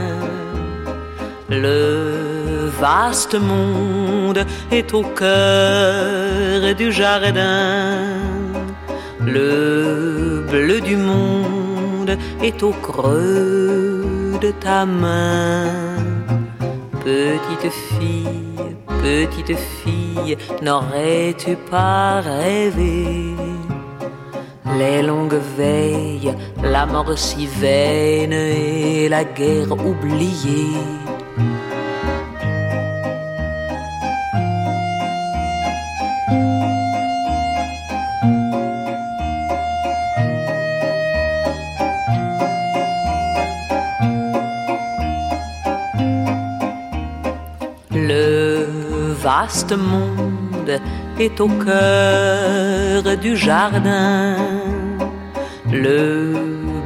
Le 1.50 2.70
vaste 2.80 3.36
monde 3.36 4.46
est 4.72 4.94
au 4.94 5.02
cœur 5.02 6.76
du 6.76 6.92
jardin. 6.92 7.98
Le 9.26 10.46
bleu 10.52 10.80
du 10.82 10.98
monde 10.98 12.16
est 12.44 12.62
au 12.62 12.74
creux 12.88 14.38
de 14.40 14.52
ta 14.52 14.86
main. 14.86 15.66
Petite 17.04 17.72
fille, 17.72 18.76
petite 19.02 19.58
fille, 19.58 20.38
n'aurais-tu 20.62 21.56
pas 21.70 22.22
rêvé? 22.22 23.36
Les 24.78 25.02
longues 25.02 25.42
veilles, 25.58 26.34
la 26.64 26.86
mort 26.86 27.18
si 27.18 27.48
vaine 27.48 28.34
et 28.34 29.10
la 29.10 29.24
guerre 29.24 29.72
oubliée 29.72 30.99
vaste 49.50 49.76
monde 49.76 50.80
est 51.20 51.42
au 51.42 51.48
cœur 51.48 53.18
du 53.18 53.36
jardin. 53.36 54.36
Le 55.72 56.36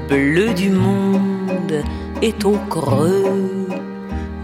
bleu 0.08 0.54
du 0.54 0.70
monde 0.70 1.84
est 2.22 2.46
au 2.46 2.58
creux 2.70 3.68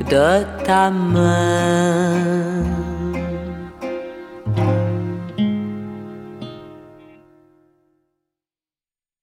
de 0.10 0.44
ta 0.66 0.92
main. 0.92 2.59